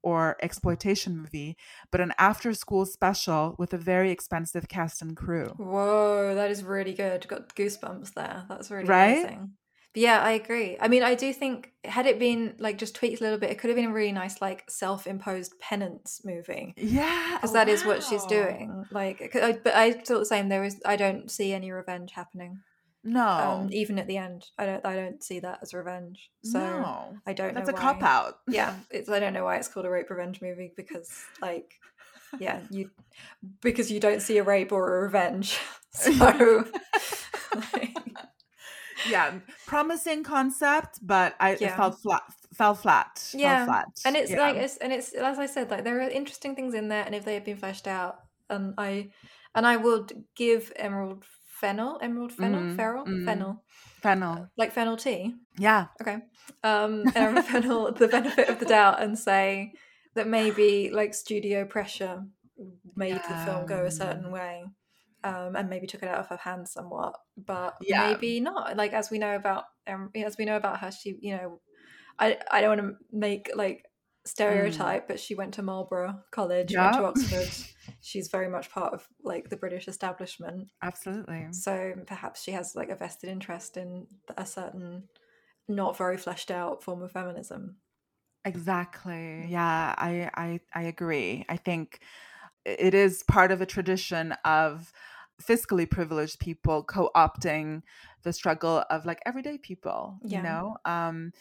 or 0.02 0.38
exploitation 0.44 1.18
movie, 1.18 1.58
but 1.92 2.00
an 2.00 2.14
after-school 2.20 2.86
special 2.86 3.56
with 3.58 3.74
a 3.74 3.78
very 3.78 4.12
expensive 4.12 4.68
cast 4.68 5.02
and 5.02 5.18
crew. 5.18 5.48
Whoa, 5.58 6.36
that 6.36 6.52
is 6.52 6.64
really 6.64 6.94
good. 6.94 7.28
Got 7.28 7.56
goosebumps 7.56 8.14
there. 8.14 8.46
That's 8.48 8.70
really 8.70 8.88
Right? 8.88 9.18
amazing. 9.18 9.54
Yeah, 9.96 10.20
I 10.22 10.32
agree. 10.32 10.78
I 10.80 10.88
mean, 10.88 11.04
I 11.04 11.16
do 11.16 11.32
think 11.34 11.72
had 11.84 12.06
it 12.06 12.20
been 12.20 12.56
like 12.60 12.78
just 12.78 12.96
tweaked 12.96 13.22
a 13.22 13.24
little 13.24 13.39
bit, 13.39 13.50
it 13.50 13.58
could 13.60 13.70
have 13.70 13.78
been 13.78 13.89
a 13.91 13.93
really 13.93 14.12
nice 14.12 14.41
like 14.41 14.64
self-imposed 14.70 15.60
penance 15.60 16.22
movie. 16.24 16.74
Yeah, 16.78 17.36
Because 17.36 17.54
that 17.54 17.70
is 17.70 17.86
what 17.86 18.04
she's 18.04 18.26
doing. 18.26 18.86
Like, 18.91 19.36
I, 19.36 19.54
but 19.64 19.74
I 19.76 19.91
thought 19.93 20.20
the 20.20 20.26
same. 20.26 20.50
There 20.50 20.64
is, 20.64 20.82
I 20.86 20.96
don't 20.96 21.32
see 21.32 21.54
any 21.54 21.72
revenge 21.72 22.12
happening. 22.12 22.60
No, 23.08 23.22
Um, 23.22 23.70
even 23.72 24.00
at 24.00 24.08
the 24.08 24.18
end, 24.18 24.48
I 24.58 24.66
don't, 24.66 24.86
I 24.86 24.96
don't 24.96 25.24
see 25.24 25.39
that 25.39 25.60
as 25.62 25.76
revenge. 25.76 26.32
So 26.43 26.60
no, 26.60 27.18
I 27.28 27.34
don't 27.34 27.54
that's 27.54 27.70
a 27.70 27.74
cop 27.74 28.02
out. 28.02 28.39
yeah 28.48 28.76
it's 28.91 29.10
i 29.10 29.20
don't 29.20 29.34
know 29.34 29.43
why 29.43 29.58
it's 29.58 29.68
called 29.68 29.86
a 29.86 29.89
rape 29.89 30.10
revenge 30.10 30.41
movie 30.41 30.72
because 30.76 31.12
like 31.41 31.74
yeah 32.39 32.62
you 32.70 32.89
because 33.62 33.91
you 33.91 34.00
don't 34.00 34.22
see 34.22 34.38
a 34.39 34.43
rape 34.43 34.72
or 34.72 34.98
a 35.00 35.04
revenge 35.04 35.60
so 35.91 36.66
like, 37.74 37.96
yeah, 39.10 39.39
promising 39.68 40.24
concept, 40.24 40.99
but 41.01 41.36
I 41.39 41.51
it 41.51 41.62
Yeah. 41.62 41.76
felt 41.78 41.99
flat. 42.01 42.24
Fell 42.53 42.76
flat. 42.76 43.18
fell 43.20 43.39
Yeah, 43.39 43.66
flat. 43.66 43.86
and 44.06 44.16
it's 44.16 44.32
Yeah. 44.32 44.39
like 44.41 44.56
it's 44.56 44.78
and 44.78 44.93
it's 44.93 45.14
as 45.14 45.39
i 45.39 45.45
said 45.45 45.70
like 45.70 45.84
there 45.84 45.99
are 45.99 46.10
interesting 46.10 46.56
things 46.56 46.74
in 46.74 46.88
there 46.88 47.03
and 47.06 47.14
if 47.14 47.26
they 47.26 47.34
had 47.34 47.43
been 47.43 47.58
fleshed 47.58 47.86
out 47.88 48.16
and 48.49 48.74
i 48.78 49.10
and 49.56 49.68
i 49.68 49.76
would 49.76 50.24
give 50.36 50.72
Emerald 50.78 51.26
Fennell 51.60 51.99
Emerald 52.01 52.32
Fennell 52.32 52.62
Mhm, 52.62 52.76
feral 52.78 53.06
mhm. 53.06 53.26
fennel 53.26 53.64
fennel. 54.01 54.47
like 54.58 54.72
fennel 54.72 54.95
tea 54.97 55.36
Yeah, 55.58 55.88
okay 56.01 56.18
um 56.64 57.03
Emerald 57.16 57.45
Fennell 57.45 57.91
the 58.01 58.08
benefit 58.08 58.47
of 58.49 58.60
the 58.60 58.66
doubt 58.66 59.01
and 59.03 59.18
say 59.20 59.74
that 60.16 60.28
maybe 60.28 60.91
like 60.91 61.14
studio 61.14 61.66
pressure 61.66 62.24
made 62.95 63.16
the 63.16 63.36
film 63.45 63.66
go 63.66 63.84
a 63.84 63.91
certain 63.91 64.32
way 64.32 64.64
um 65.26 65.56
and 65.56 65.70
maybe 65.70 65.88
took 65.88 66.04
it 66.04 66.10
out 66.10 66.20
of 66.20 66.28
her 66.28 66.38
hands 66.38 66.72
somewhat 66.72 67.16
but 67.38 67.76
Yeah. 67.82 68.08
maybe 68.08 68.40
not 68.40 68.78
like 68.78 68.94
as 68.94 69.12
we 69.12 69.20
know 69.20 69.36
about 69.36 69.66
um, 69.88 70.12
as 70.16 70.38
we 70.38 70.46
know 70.46 70.58
about 70.58 70.80
her 70.80 70.92
she 70.92 71.18
you 71.22 71.36
know 71.36 71.62
i 72.20 72.38
i 72.52 72.62
don't 72.62 72.78
want 72.78 72.82
to 73.00 73.06
make 73.18 73.50
like 73.56 73.86
stereotype 74.26 75.08
but 75.08 75.20
she 75.20 75.36
went 75.36 75.54
to 75.54 75.62
marlborough 75.62 76.16
college 76.32 76.78
went 76.78 76.94
to 76.94 77.04
oxford 77.06 77.48
she's 78.02 78.30
very 78.30 78.50
much 78.50 78.72
part 78.72 78.94
of 78.94 79.08
like 79.24 79.50
the 79.50 79.58
british 79.58 79.88
establishment 79.88 80.70
absolutely. 80.82 81.48
so 81.52 81.94
perhaps 82.08 82.44
she 82.44 82.52
has 82.52 82.76
like 82.76 82.90
a 82.90 82.96
vested 82.96 83.30
interest 83.30 83.78
in 83.78 84.08
a 84.38 84.46
certain 84.46 85.10
not 85.68 85.98
very 85.98 86.18
fleshed 86.18 86.52
out 86.52 86.84
form 86.84 87.02
of 87.02 87.12
feminism. 87.12 87.78
Exactly. 88.44 89.48
Yeah, 89.50 89.96
I 89.98 90.30
I 90.36 90.60
I 90.74 90.84
agree. 90.84 91.46
I 91.50 91.58
think 91.58 92.00
it 92.66 92.94
is 92.94 93.24
part 93.24 93.52
of 93.52 93.62
a 93.62 93.66
tradition 93.66 94.34
of 94.46 94.92
fiscally 95.42 95.90
privileged 95.90 96.40
people 96.40 96.84
co-opting 96.84 97.82
the 98.24 98.34
struggle 98.34 98.84
of 98.90 99.06
like 99.06 99.20
everyday 99.26 99.58
people, 99.58 100.18
Yeah. 100.24 100.38
you 100.38 100.44
know, 100.44 100.78
um 100.86 101.32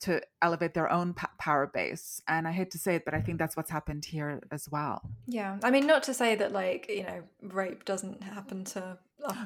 to 0.00 0.18
elevate 0.40 0.72
their 0.72 0.90
own 0.90 1.12
p- 1.12 1.26
power 1.38 1.66
base. 1.66 2.22
And 2.26 2.48
I 2.48 2.52
hate 2.52 2.70
to 2.70 2.78
say 2.78 2.94
it, 2.94 3.04
but 3.04 3.12
I 3.12 3.20
think 3.20 3.38
that's 3.38 3.54
what's 3.54 3.70
happened 3.70 4.06
here 4.06 4.40
as 4.50 4.66
well. 4.70 5.02
Yeah, 5.26 5.58
I 5.62 5.70
mean, 5.70 5.86
not 5.86 6.04
to 6.04 6.14
say 6.14 6.34
that 6.36 6.52
like 6.52 6.88
you 6.88 7.02
know 7.02 7.22
rape 7.42 7.84
doesn't 7.84 8.22
happen 8.22 8.64
to 8.64 8.96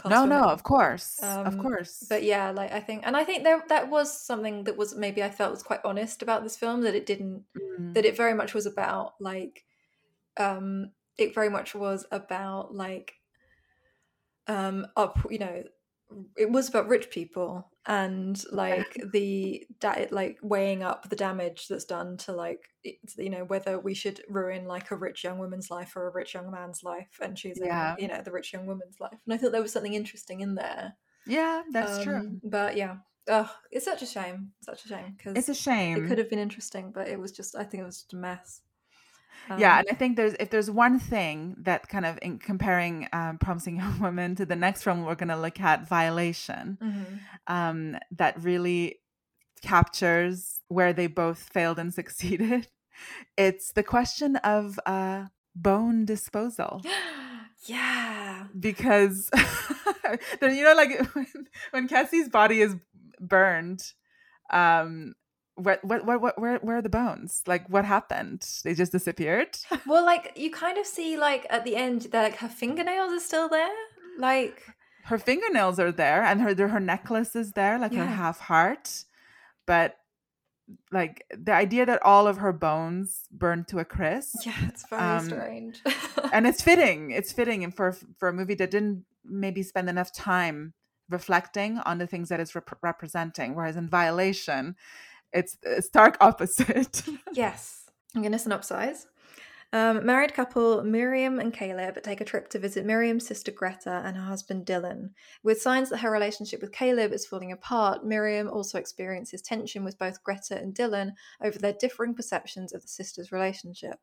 No, 0.06 0.24
no, 0.26 0.42
of 0.44 0.62
course. 0.62 1.20
of 1.20 1.46
Um, 1.46 1.60
course. 1.60 2.06
but 2.08 2.22
yeah, 2.22 2.50
like 2.52 2.72
I 2.72 2.78
think, 2.80 3.02
and 3.04 3.16
I 3.16 3.24
think 3.24 3.42
there 3.42 3.64
that 3.68 3.90
was 3.90 4.16
something 4.16 4.64
that 4.64 4.76
was 4.76 4.94
maybe 4.94 5.22
I 5.24 5.30
felt 5.30 5.50
was 5.50 5.62
quite 5.64 5.80
honest 5.84 6.22
about 6.22 6.44
this 6.44 6.56
film 6.56 6.82
that 6.82 6.94
it 6.94 7.06
didn't 7.06 7.44
Mm, 7.56 7.94
that 7.94 8.04
it 8.04 8.16
very 8.16 8.34
much 8.34 8.54
was 8.54 8.66
about 8.66 9.14
like 9.20 9.64
um 10.36 10.90
it 11.18 11.34
very 11.34 11.48
much 11.48 11.74
was 11.74 12.06
about 12.12 12.74
like 12.74 13.14
um 14.48 14.86
up 14.96 15.18
you 15.30 15.38
know 15.38 15.62
it 16.36 16.50
was 16.50 16.68
about 16.68 16.86
rich 16.88 17.10
people 17.10 17.68
and 17.86 18.44
like 18.52 18.96
the 19.12 19.66
da- 19.80 20.06
like 20.10 20.38
weighing 20.42 20.82
up 20.82 21.08
the 21.08 21.16
damage 21.16 21.66
that's 21.68 21.84
done 21.86 22.16
to 22.16 22.32
like 22.32 22.62
you 23.16 23.30
know 23.30 23.44
whether 23.44 23.78
we 23.78 23.94
should 23.94 24.20
ruin 24.28 24.66
like 24.66 24.90
a 24.90 24.96
rich 24.96 25.24
young 25.24 25.38
woman's 25.38 25.70
life 25.70 25.96
or 25.96 26.06
a 26.06 26.12
rich 26.12 26.34
young 26.34 26.50
man's 26.50 26.82
life 26.84 27.18
and 27.20 27.36
choosing 27.36 27.66
Yeah. 27.66 27.96
you 27.98 28.06
know 28.08 28.20
the 28.22 28.30
rich 28.32 28.52
young 28.52 28.66
woman's 28.66 29.00
life 29.00 29.18
and 29.24 29.34
i 29.34 29.36
thought 29.36 29.52
there 29.52 29.62
was 29.62 29.72
something 29.72 29.94
interesting 29.94 30.40
in 30.40 30.54
there 30.54 30.94
yeah, 31.26 31.62
that's 31.72 32.02
true. 32.04 32.16
Um, 32.16 32.40
but 32.44 32.76
yeah 32.76 32.96
oh 33.28 33.50
it's 33.70 33.86
such 33.86 34.02
a 34.02 34.06
shame 34.06 34.50
such 34.60 34.84
a 34.84 34.88
shame 34.88 35.14
because 35.16 35.36
It's 35.38 35.48
a 35.48 35.54
shame. 35.54 36.04
it 36.04 36.08
could 36.08 36.18
have 36.18 36.28
been 36.28 36.38
interesting, 36.38 36.92
but 36.94 37.08
it 37.08 37.18
was 37.18 37.32
just 37.32 37.56
I 37.56 37.64
think 37.64 37.82
it 37.82 37.86
was 37.86 37.96
just 38.02 38.12
a 38.12 38.16
mess. 38.16 38.60
Yeah, 39.58 39.74
Um, 39.74 39.78
and 39.80 39.88
I 39.90 39.94
think 39.94 40.16
there's 40.16 40.34
if 40.40 40.50
there's 40.50 40.70
one 40.70 40.98
thing 40.98 41.56
that 41.60 41.88
kind 41.88 42.06
of 42.06 42.18
in 42.22 42.38
comparing 42.38 43.08
um, 43.12 43.38
promising 43.38 43.76
young 43.82 43.98
women 44.00 44.34
to 44.36 44.46
the 44.46 44.56
next 44.56 44.82
film 44.82 45.04
we're 45.04 45.14
going 45.14 45.28
to 45.28 45.36
look 45.36 45.60
at, 45.60 45.88
Violation, 45.88 46.78
mhm. 46.82 47.20
um, 47.46 47.96
that 48.12 48.42
really 48.42 49.00
captures 49.62 50.60
where 50.68 50.92
they 50.92 51.06
both 51.06 51.38
failed 51.52 51.78
and 51.78 51.92
succeeded. 52.00 52.68
It's 53.36 53.72
the 53.72 53.82
question 53.82 54.36
of 54.36 54.78
uh, 54.86 55.26
bone 55.54 56.04
disposal 56.04 56.82
yeah, 57.66 58.44
because 58.58 59.30
then 60.40 60.54
you 60.54 60.64
know, 60.64 60.74
like 60.74 61.14
when, 61.14 61.26
when 61.70 61.88
Cassie's 61.88 62.28
body 62.28 62.60
is 62.60 62.76
burned, 63.20 63.92
um, 64.50 65.14
what, 65.56 65.84
what, 65.84 66.04
what, 66.04 66.20
what, 66.20 66.38
where, 66.40 66.58
where 66.58 66.78
are 66.78 66.82
the 66.82 66.88
bones? 66.88 67.42
Like, 67.46 67.68
what 67.68 67.84
happened? 67.84 68.46
They 68.64 68.74
just 68.74 68.92
disappeared. 68.92 69.56
well, 69.86 70.04
like 70.04 70.32
you 70.36 70.50
kind 70.50 70.78
of 70.78 70.86
see 70.86 71.16
like 71.16 71.46
at 71.50 71.64
the 71.64 71.76
end 71.76 72.02
that 72.12 72.22
like 72.22 72.36
her 72.38 72.48
fingernails 72.48 73.12
are 73.12 73.20
still 73.20 73.48
there, 73.48 73.74
like 74.18 74.62
her 75.04 75.18
fingernails 75.18 75.78
are 75.78 75.92
there 75.92 76.22
and 76.22 76.40
her 76.40 76.54
her 76.68 76.80
necklace 76.80 77.36
is 77.36 77.52
there 77.52 77.78
like 77.78 77.92
her 77.92 78.06
half 78.06 78.40
heart 78.40 79.04
but 79.66 79.96
like 80.90 81.26
the 81.36 81.52
idea 81.52 81.84
that 81.84 82.00
all 82.02 82.26
of 82.26 82.38
her 82.38 82.52
bones 82.54 83.24
burned 83.30 83.68
to 83.68 83.78
a 83.78 83.84
crisp 83.84 84.34
yeah, 84.46 84.54
it's 84.62 84.88
very 84.88 85.02
Um, 85.02 85.24
strange. 85.26 85.82
and 86.32 86.46
it's 86.50 86.62
fitting 86.62 87.10
it's 87.10 87.32
fitting 87.32 87.62
and 87.64 87.74
for 87.76 87.92
for 88.18 88.28
a 88.28 88.32
movie 88.32 88.54
that 88.54 88.70
didn't 88.70 89.04
maybe 89.24 89.62
spend 89.62 89.90
enough 89.90 90.10
time 90.10 90.72
reflecting 91.10 91.78
on 91.80 91.98
the 91.98 92.06
things 92.06 92.30
that 92.30 92.40
it's 92.40 92.54
rep- 92.54 92.78
representing 92.82 93.54
whereas 93.54 93.76
in 93.76 93.88
violation 93.90 94.74
it's 95.34 95.58
a 95.66 95.82
stark 95.82 96.16
opposite 96.20 97.02
yes, 97.32 97.84
I'm 98.14 98.22
going 98.22 98.32
to 98.32 98.38
synopsize. 98.38 99.06
Um, 99.72 100.06
married 100.06 100.32
couple 100.34 100.84
Miriam 100.84 101.40
and 101.40 101.52
Caleb 101.52 102.00
take 102.04 102.20
a 102.20 102.24
trip 102.24 102.48
to 102.50 102.60
visit 102.60 102.86
Miriam's 102.86 103.26
sister 103.26 103.50
Greta 103.50 104.02
and 104.04 104.16
her 104.16 104.22
husband 104.22 104.66
Dylan. 104.66 105.10
With 105.42 105.60
signs 105.60 105.90
that 105.90 105.96
her 105.98 106.12
relationship 106.12 106.60
with 106.60 106.70
Caleb 106.70 107.12
is 107.12 107.26
falling 107.26 107.50
apart, 107.50 108.06
Miriam 108.06 108.48
also 108.48 108.78
experiences 108.78 109.42
tension 109.42 109.82
with 109.82 109.98
both 109.98 110.22
Greta 110.22 110.56
and 110.56 110.76
Dylan 110.76 111.14
over 111.42 111.58
their 111.58 111.72
differing 111.72 112.14
perceptions 112.14 112.72
of 112.72 112.82
the 112.82 112.88
sisters' 112.88 113.32
relationship. 113.32 113.98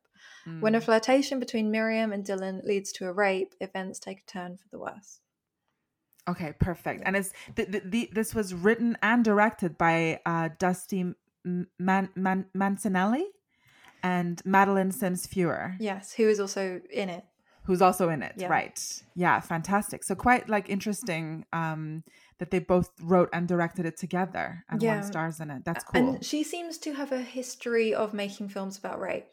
When 0.60 0.74
a 0.74 0.78
Mm. 0.78 0.84
flirtation 0.84 1.40
between 1.40 1.70
Miriam 1.70 2.12
and 2.12 2.22
Dylan 2.22 2.62
leads 2.64 2.92
to 2.92 3.06
a 3.06 3.12
rape, 3.12 3.54
events 3.58 3.98
take 3.98 4.20
a 4.20 4.30
turn 4.30 4.58
for 4.58 4.68
the 4.68 4.78
worse. 4.78 5.20
Okay, 6.28 6.52
perfect. 6.60 7.02
And 7.04 7.16
it's 7.16 7.32
the, 7.56 7.64
the, 7.64 7.80
the 7.80 8.10
this 8.12 8.34
was 8.34 8.54
written 8.54 8.96
and 9.02 9.24
directed 9.24 9.76
by 9.76 10.20
uh, 10.24 10.50
Dusty 10.58 11.14
Man, 11.44 12.08
Man, 12.14 12.46
Mancinelli 12.56 13.24
and 14.02 14.40
Madeleine 14.44 14.90
Sims 14.92 15.26
Fewer, 15.26 15.76
Yes, 15.78 16.12
who 16.14 16.28
is 16.28 16.40
also 16.40 16.80
in 16.92 17.08
it. 17.08 17.24
who's 17.64 17.80
also 17.82 18.08
in 18.08 18.22
it. 18.22 18.34
Yeah. 18.36 18.48
Right. 18.48 19.02
Yeah, 19.14 19.38
fantastic. 19.40 20.02
So 20.04 20.14
quite 20.16 20.48
like 20.48 20.68
interesting 20.68 21.44
um, 21.52 22.02
that 22.38 22.50
they 22.50 22.58
both 22.58 22.90
wrote 23.00 23.28
and 23.32 23.46
directed 23.46 23.86
it 23.86 23.96
together 23.96 24.64
and 24.68 24.82
Yeah. 24.82 24.94
won 24.94 25.02
stars 25.04 25.38
in 25.40 25.50
it. 25.50 25.64
That's 25.64 25.84
cool. 25.84 26.14
And 26.14 26.24
she 26.24 26.42
seems 26.42 26.78
to 26.78 26.94
have 26.94 27.12
a 27.12 27.20
history 27.20 27.94
of 27.94 28.12
making 28.12 28.48
films 28.48 28.78
about 28.78 28.98
rape. 29.00 29.28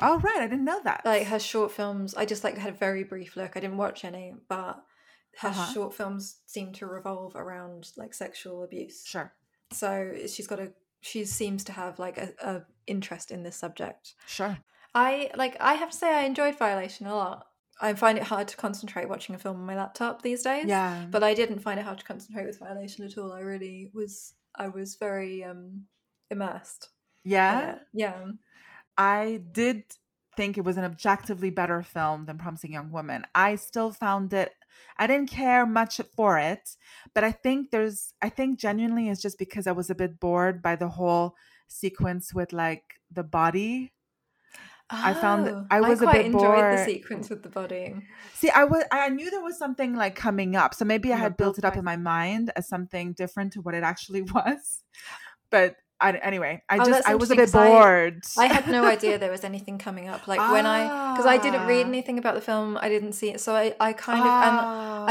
oh 0.00 0.18
right, 0.20 0.38
I 0.40 0.46
didn't 0.46 0.64
know 0.64 0.80
that. 0.84 1.02
Like 1.04 1.26
her 1.26 1.38
short 1.38 1.72
films, 1.72 2.14
I 2.14 2.24
just 2.24 2.42
like 2.44 2.56
had 2.56 2.72
a 2.74 2.76
very 2.76 3.04
brief 3.04 3.36
look. 3.36 3.54
I 3.56 3.60
didn't 3.60 3.76
watch 3.76 4.04
any, 4.04 4.34
but 4.48 4.82
her 5.40 5.48
Uh-huh. 5.50 5.72
short 5.72 5.92
films 5.94 6.38
seem 6.46 6.72
to 6.74 6.86
revolve 6.86 7.36
around 7.36 7.90
like 7.98 8.14
sexual 8.14 8.62
abuse. 8.62 9.04
sure, 9.04 9.34
So 9.72 10.14
she's 10.26 10.46
got 10.46 10.58
a 10.60 10.72
she 11.00 11.24
seems 11.24 11.64
to 11.64 11.72
have 11.72 11.98
like 11.98 12.18
a, 12.18 12.32
a 12.42 12.62
interest 12.86 13.30
in 13.30 13.42
this 13.42 13.56
subject. 13.56 14.14
sure. 14.26 14.58
I 14.94 15.30
like 15.36 15.56
I 15.60 15.74
have 15.74 15.90
to 15.90 15.96
say 15.96 16.12
I 16.14 16.22
enjoyed 16.24 16.58
Violation 16.58 17.06
a 17.06 17.14
lot. 17.14 17.46
I 17.80 17.94
find 17.94 18.18
it 18.18 18.24
hard 18.24 18.48
to 18.48 18.56
concentrate 18.56 19.08
watching 19.08 19.34
a 19.34 19.38
film 19.38 19.56
on 19.56 19.64
my 19.66 19.74
laptop 19.76 20.20
these 20.22 20.42
days. 20.42 20.66
Yeah, 20.66 21.06
But 21.10 21.22
I 21.22 21.32
didn't 21.32 21.60
find 21.60 21.80
it 21.80 21.84
hard 21.84 21.98
to 22.00 22.04
concentrate 22.04 22.44
with 22.46 22.58
Violation 22.58 23.04
at 23.06 23.16
all. 23.16 23.32
I 23.32 23.40
really 23.40 23.90
was 23.94 24.34
I 24.54 24.68
was 24.68 24.96
very 24.96 25.44
um 25.44 25.84
immersed. 26.30 26.90
yeah. 27.24 27.78
Yeah. 27.94 28.26
I 28.98 29.40
did 29.52 29.84
think 30.36 30.58
it 30.58 30.64
was 30.64 30.76
an 30.76 30.84
objectively 30.84 31.50
better 31.50 31.82
film 31.82 32.26
than 32.26 32.38
Promising 32.38 32.72
Young 32.72 32.90
Woman. 32.90 33.24
I 33.34 33.56
still 33.56 33.92
found 33.92 34.32
it 34.32 34.52
I 34.98 35.06
didn't 35.06 35.30
care 35.30 35.66
much 35.66 36.00
for 36.14 36.38
it, 36.38 36.76
but 37.14 37.24
I 37.24 37.32
think 37.32 37.70
there's 37.70 38.14
I 38.22 38.28
think 38.28 38.58
genuinely 38.58 39.08
it's 39.08 39.22
just 39.22 39.38
because 39.38 39.66
I 39.66 39.72
was 39.72 39.90
a 39.90 39.94
bit 39.94 40.20
bored 40.20 40.62
by 40.62 40.76
the 40.76 40.88
whole 40.88 41.34
sequence 41.68 42.34
with 42.34 42.52
like 42.52 42.84
the 43.10 43.22
body. 43.24 43.92
I 44.92 45.14
found 45.14 45.46
that 45.46 45.54
Oh, 45.54 45.66
I 45.70 45.80
was 45.80 46.00
a 46.00 46.04
quite 46.04 46.14
bit 46.14 46.26
enjoyed 46.26 46.40
bored. 46.42 46.78
the 46.78 46.84
sequence 46.84 47.30
with 47.30 47.42
the 47.44 47.48
body. 47.48 47.94
See, 48.34 48.50
I 48.50 48.64
was 48.64 48.84
I 48.90 49.08
knew 49.08 49.30
there 49.30 49.40
was 49.42 49.56
something 49.58 49.94
like 49.94 50.16
coming 50.16 50.56
up. 50.56 50.74
So 50.74 50.84
maybe 50.84 51.12
I 51.12 51.16
had 51.16 51.36
built 51.36 51.58
it 51.58 51.64
up 51.64 51.76
in 51.76 51.84
my 51.84 51.96
mind 51.96 52.50
as 52.56 52.68
something 52.68 53.12
different 53.12 53.52
to 53.52 53.60
what 53.60 53.74
it 53.74 53.84
actually 53.84 54.22
was. 54.34 54.82
But 55.50 55.76
I, 56.00 56.12
anyway, 56.12 56.62
I 56.68 56.78
Oh, 56.78 56.84
just 56.84 57.08
I 57.08 57.14
was 57.14 57.30
a 57.30 57.34
bit 57.36 57.42
'cause 57.46 57.54
I- 57.54 57.68
bored. 57.68 58.22
I 58.38 58.46
had 58.46 58.66
no 58.68 58.84
idea 58.94 59.18
there 59.18 59.30
was 59.30 59.44
anything 59.44 59.76
coming 59.78 60.08
up. 60.08 60.26
Like 60.26 60.40
when 60.52 60.64
I 60.66 61.12
because 61.12 61.26
I 61.26 61.36
didn't 61.36 61.66
read 61.66 61.84
Ah. 61.86 61.88
anything 61.88 62.18
about 62.18 62.34
the 62.34 62.40
film, 62.40 62.78
I 62.80 62.88
didn't 62.88 63.12
see 63.12 63.28
it. 63.30 63.40
So 63.40 63.54
I, 63.54 63.74
I 63.80 63.92
kind 63.92 64.20
of 64.20 64.26
and 64.26 64.56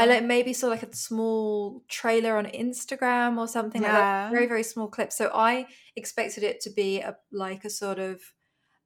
I 0.00 0.02
Ah. 0.02 0.04
like 0.08 0.24
maybe 0.24 0.52
saw 0.52 0.68
like 0.68 0.82
a 0.82 0.94
small 0.94 1.82
trailer 1.88 2.36
on 2.36 2.46
Instagram 2.46 3.38
or 3.38 3.46
something 3.46 3.82
like 3.82 3.92
that. 3.92 3.98
Yeah. 4.00 4.30
Very, 4.30 4.46
very 4.46 4.62
small 4.64 4.88
clip. 4.88 5.12
So 5.12 5.30
I 5.32 5.66
expected 5.96 6.42
it 6.44 6.60
to 6.62 6.70
be 6.70 7.00
a 7.00 7.16
like 7.30 7.64
a 7.64 7.70
sort 7.70 7.98
of 7.98 8.20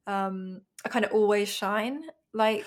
um 0.07 0.61
a 0.83 0.89
kind 0.89 1.05
of 1.05 1.11
always 1.11 1.49
shine. 1.49 2.01
Like 2.33 2.65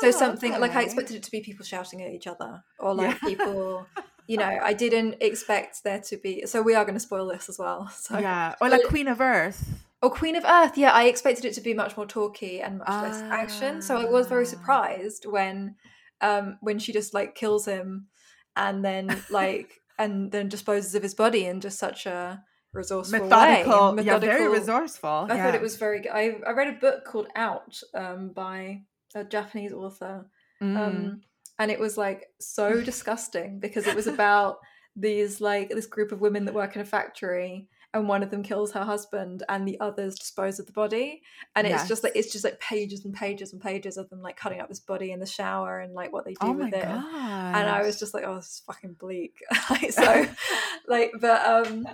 so 0.00 0.08
Oh, 0.08 0.10
something 0.10 0.52
like 0.58 0.74
I 0.74 0.82
expected 0.82 1.16
it 1.16 1.22
to 1.24 1.30
be 1.30 1.40
people 1.42 1.64
shouting 1.64 2.02
at 2.02 2.10
each 2.10 2.26
other 2.26 2.62
or 2.80 2.94
like 2.94 3.10
Yeah. 3.22 3.28
people 3.28 3.86
you 4.26 4.36
know, 4.36 4.58
I 4.62 4.72
didn't 4.72 5.16
expect 5.20 5.82
there 5.84 6.00
to 6.00 6.16
be 6.16 6.46
so 6.46 6.62
we 6.62 6.74
are 6.74 6.84
gonna 6.84 7.00
spoil 7.00 7.26
this 7.28 7.48
as 7.48 7.58
well. 7.58 7.88
So 7.96 8.18
yeah, 8.18 8.54
or 8.60 8.68
like 8.68 8.82
But- 8.82 8.90
Queen 8.90 9.08
of 9.08 9.20
Earth. 9.20 9.60
Or 10.02 10.10
Queen 10.10 10.36
of 10.36 10.44
Earth. 10.44 10.76
Yeah, 10.76 10.92
I 10.92 11.04
expected 11.04 11.46
it 11.46 11.54
to 11.54 11.62
be 11.62 11.72
much 11.72 11.96
more 11.96 12.04
talky 12.06 12.60
and 12.60 12.78
much 12.78 12.88
less 12.88 13.22
action. 13.22 13.80
So 13.80 13.96
I 13.96 14.04
was 14.04 14.26
very 14.26 14.44
Ah. 14.44 14.48
surprised 14.48 15.24
when, 15.24 15.76
um, 16.20 16.58
when 16.60 16.78
she 16.78 16.92
just 16.92 17.14
like 17.14 17.34
kills 17.34 17.64
him, 17.64 18.08
and 18.54 18.84
then 18.84 19.04
like 19.30 19.80
and 19.98 20.30
then 20.30 20.48
disposes 20.50 20.94
of 20.94 21.02
his 21.02 21.14
body 21.14 21.46
in 21.46 21.60
just 21.62 21.78
such 21.78 22.04
a 22.04 22.42
resourceful 22.74 23.18
Methodical, 23.20 23.94
way. 23.94 24.02
yeah, 24.02 24.18
very 24.18 24.48
resourceful. 24.48 25.26
I 25.30 25.36
yeah. 25.36 25.44
thought 25.44 25.54
it 25.54 25.62
was 25.62 25.76
very 25.76 26.00
good. 26.02 26.12
I 26.12 26.36
I 26.46 26.50
read 26.50 26.68
a 26.68 26.78
book 26.80 27.04
called 27.06 27.28
Out 27.36 27.80
um, 27.94 28.28
by 28.30 28.82
a 29.14 29.24
Japanese 29.24 29.72
author, 29.72 30.26
Mm. 30.62 30.76
um, 30.78 31.20
and 31.58 31.70
it 31.70 31.78
was 31.80 31.96
like 31.96 32.26
so 32.40 32.80
disgusting 32.80 33.58
because 33.60 33.86
it 33.86 33.96
was 33.96 34.06
about 34.06 34.58
these 34.96 35.40
like 35.40 35.70
this 35.70 35.86
group 35.86 36.12
of 36.12 36.20
women 36.20 36.44
that 36.44 36.54
work 36.54 36.76
in 36.76 36.82
a 36.82 36.84
factory 36.84 37.68
and 37.92 38.08
one 38.08 38.22
of 38.22 38.30
them 38.30 38.42
kills 38.42 38.72
her 38.72 38.84
husband 38.84 39.42
and 39.48 39.66
the 39.66 39.78
others 39.80 40.16
dispose 40.16 40.58
of 40.58 40.66
the 40.66 40.72
body 40.72 41.22
and 41.56 41.66
it's 41.66 41.88
just 41.88 42.02
like 42.04 42.12
it's 42.14 42.32
just 42.32 42.44
like 42.44 42.58
pages 42.60 43.04
and 43.04 43.14
pages 43.14 43.52
and 43.52 43.60
pages 43.62 43.96
of 43.96 44.08
them 44.10 44.20
like 44.20 44.36
cutting 44.36 44.60
up 44.60 44.68
this 44.68 44.80
body 44.80 45.10
in 45.10 45.20
the 45.20 45.26
shower 45.26 45.80
and 45.80 45.94
like 45.94 46.12
what 46.12 46.24
they 46.24 46.32
do 46.32 46.38
oh 46.42 46.52
with 46.52 46.74
it 46.74 46.84
god! 46.84 47.34
and 47.54 47.68
I 47.68 47.82
was 47.82 47.98
just 47.98 48.14
like, 48.14 48.24
oh, 48.26 48.36
this 48.36 48.46
is 48.46 48.62
fucking 48.66 48.94
bleak. 48.94 49.38
like, 49.70 49.92
so, 49.92 50.26
like, 50.88 51.12
but 51.20 51.46
um, 51.46 51.88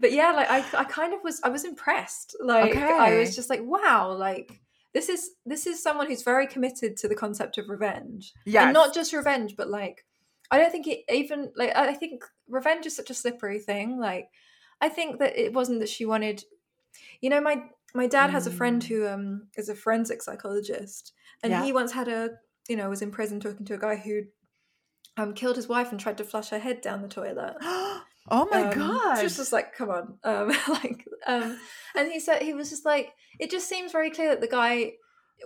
but 0.00 0.12
yeah, 0.12 0.32
like 0.32 0.50
I, 0.50 0.64
I 0.78 0.84
kind 0.84 1.12
of 1.12 1.20
was, 1.22 1.40
I 1.44 1.50
was 1.50 1.64
impressed. 1.64 2.36
Like, 2.42 2.76
I 2.76 3.18
was 3.18 3.36
just 3.36 3.50
like, 3.50 3.62
wow, 3.62 4.12
like 4.12 4.60
this 4.94 5.08
is 5.08 5.32
this 5.44 5.66
is 5.66 5.82
someone 5.82 6.06
who's 6.06 6.22
very 6.22 6.46
committed 6.46 6.96
to 6.98 7.08
the 7.08 7.14
concept 7.14 7.58
of 7.58 7.68
revenge, 7.68 8.32
Yeah, 8.46 8.64
and 8.64 8.72
not 8.72 8.94
just 8.94 9.12
revenge, 9.12 9.56
but 9.56 9.68
like, 9.68 10.06
I 10.50 10.58
don't 10.58 10.70
think 10.70 10.86
it 10.86 11.00
even 11.10 11.52
like 11.56 11.74
I 11.76 11.88
I 11.88 11.94
think 11.94 12.24
revenge 12.48 12.86
is 12.86 12.96
such 12.96 13.10
a 13.10 13.14
slippery 13.14 13.58
thing. 13.58 13.98
Like, 13.98 14.28
I 14.80 14.88
think 14.88 15.18
that 15.18 15.36
it 15.38 15.52
wasn't 15.52 15.80
that 15.80 15.88
she 15.88 16.06
wanted, 16.06 16.44
you 17.20 17.28
know, 17.30 17.40
my 17.40 17.64
my 17.94 18.06
dad 18.06 18.30
has 18.30 18.46
a 18.46 18.50
friend 18.50 18.82
Mm. 18.82 18.86
who 18.88 19.06
um 19.08 19.48
is 19.56 19.68
a 19.68 19.74
forensic 19.74 20.22
psychologist, 20.22 21.12
and 21.42 21.50
Yeah. 21.52 21.62
he 21.64 21.72
once 21.72 21.92
had 21.92 22.08
a 22.08 22.30
you 22.68 22.76
know 22.76 22.88
was 22.88 23.02
in 23.02 23.10
prison 23.10 23.40
talking 23.40 23.66
to 23.66 23.74
a 23.74 23.78
guy 23.78 23.96
who 23.96 24.22
um 25.16 25.34
killed 25.34 25.56
his 25.56 25.68
wife 25.68 25.90
and 25.90 26.00
tried 26.00 26.18
to 26.18 26.24
flush 26.24 26.50
her 26.50 26.58
head 26.58 26.80
down 26.80 27.02
the 27.02 27.08
toilet. 27.08 27.56
oh 28.30 28.46
my 28.50 28.62
Um, 28.62 28.70
god! 28.78 29.20
Just 29.20 29.38
was 29.38 29.52
like, 29.52 29.74
come 29.76 29.90
on, 29.90 30.18
um, 30.24 30.48
like, 30.68 31.06
um, 31.26 31.58
and 31.94 32.10
he 32.10 32.20
said 32.20 32.42
he 32.42 32.54
was 32.54 32.70
just 32.70 32.84
like, 32.84 33.12
it 33.38 33.50
just 33.50 33.68
seems 33.68 33.92
very 33.92 34.10
clear 34.10 34.30
that 34.30 34.40
the 34.40 34.48
guy 34.48 34.92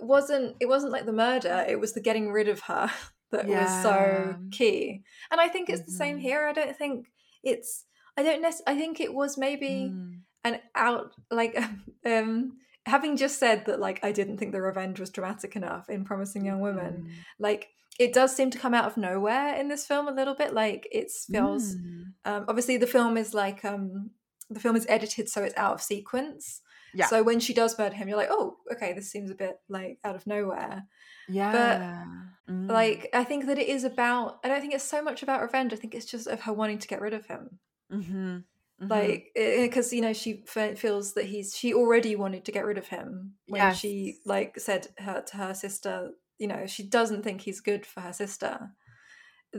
wasn't. 0.01 0.55
It 0.59 0.67
wasn't 0.67 0.91
like 0.91 1.05
the 1.05 1.13
murder; 1.13 1.65
it 1.67 1.79
was 1.79 1.93
the 1.93 2.01
getting 2.01 2.31
rid 2.31 2.47
of 2.47 2.61
her 2.61 2.89
that 3.31 3.47
was 3.47 3.81
so 3.83 4.35
key. 4.51 5.01
And 5.31 5.39
I 5.41 5.47
think 5.47 5.69
it's 5.69 5.83
the 5.85 5.91
same 5.91 6.17
Mhm. 6.17 6.21
here. 6.21 6.47
I 6.47 6.53
don't 6.53 6.75
think 6.75 7.07
it's. 7.43 7.85
I 8.17 8.23
don't. 8.23 8.41
Nec- 8.41 8.63
I 8.67 8.75
think 8.75 8.99
it 8.99 9.13
was 9.13 9.37
maybe 9.37 9.91
Mm. 9.93 10.19
an 10.43 10.59
out 10.75 11.11
like 11.31 11.57
um 12.05 12.53
having 12.85 13.17
just 13.17 13.39
said 13.39 13.65
that 13.65 13.79
like 13.79 13.99
I 14.03 14.11
didn't 14.11 14.37
think 14.37 14.51
the 14.51 14.61
revenge 14.61 14.99
was 14.99 15.09
dramatic 15.09 15.55
enough 15.55 15.89
in 15.89 16.05
Promising 16.05 16.45
Young 16.45 16.59
Women. 16.61 17.05
Mm. 17.07 17.13
Like 17.39 17.67
it 17.99 18.13
does 18.13 18.35
seem 18.35 18.49
to 18.51 18.57
come 18.57 18.73
out 18.73 18.85
of 18.85 18.97
nowhere 18.97 19.55
in 19.59 19.67
this 19.67 19.85
film 19.85 20.07
a 20.07 20.11
little 20.13 20.33
bit. 20.35 20.53
Like 20.53 20.87
it 20.91 21.11
feels 21.11 21.75
Mm. 21.75 22.13
um, 22.25 22.45
obviously 22.47 22.77
the 22.77 22.87
film 22.87 23.17
is 23.17 23.33
like 23.33 23.63
um 23.65 24.09
the 24.49 24.59
film 24.59 24.75
is 24.75 24.85
edited 24.89 25.29
so 25.29 25.43
it's 25.43 25.55
out 25.57 25.73
of 25.73 25.81
sequence 25.81 26.61
Yeah. 26.95 27.05
so 27.05 27.21
when 27.21 27.39
she 27.39 27.53
does 27.53 27.77
murder 27.77 27.93
him 27.95 28.07
you're 28.07 28.17
like 28.17 28.31
oh 28.31 28.57
okay 28.71 28.93
this 28.93 29.11
seems 29.11 29.29
a 29.29 29.35
bit 29.35 29.57
like 29.69 29.99
out 30.03 30.15
of 30.15 30.25
nowhere 30.25 30.85
yeah. 31.27 32.03
Mm. 32.49 32.67
like 32.67 33.09
i 33.13 33.23
think 33.23 33.45
that 33.45 33.59
it 33.59 33.67
is 33.67 33.83
about 33.83 34.39
i 34.43 34.47
don't 34.47 34.61
think 34.61 34.73
it's 34.73 34.83
so 34.83 35.01
much 35.03 35.21
about 35.21 35.41
revenge 35.43 35.71
i 35.71 35.75
think 35.75 35.93
it's 35.93 36.05
just 36.07 36.25
of 36.25 36.41
her 36.41 36.53
wanting 36.53 36.79
to 36.79 36.87
get 36.87 36.99
rid 37.01 37.13
of 37.13 37.27
him 37.27 37.59
Mhm. 37.91 38.43
Mhm. 38.81 38.89
like 38.89 39.31
because 39.35 39.93
you 39.93 40.01
know 40.01 40.13
she 40.13 40.43
fe- 40.47 40.73
feels 40.75 41.13
that 41.13 41.25
he's 41.25 41.55
she 41.55 41.73
already 41.75 42.15
wanted 42.15 42.43
to 42.45 42.51
get 42.51 42.65
rid 42.65 42.77
of 42.79 42.87
him 42.87 43.33
when 43.47 43.61
Yes. 43.61 43.77
she 43.77 44.17
like 44.25 44.59
said 44.59 44.87
her 44.97 45.21
to 45.21 45.37
her 45.37 45.53
sister 45.53 46.11
you 46.39 46.47
know 46.47 46.65
she 46.65 46.83
doesn't 46.83 47.23
think 47.23 47.41
he's 47.41 47.61
good 47.61 47.85
for 47.85 48.01
her 48.01 48.13
sister 48.13 48.71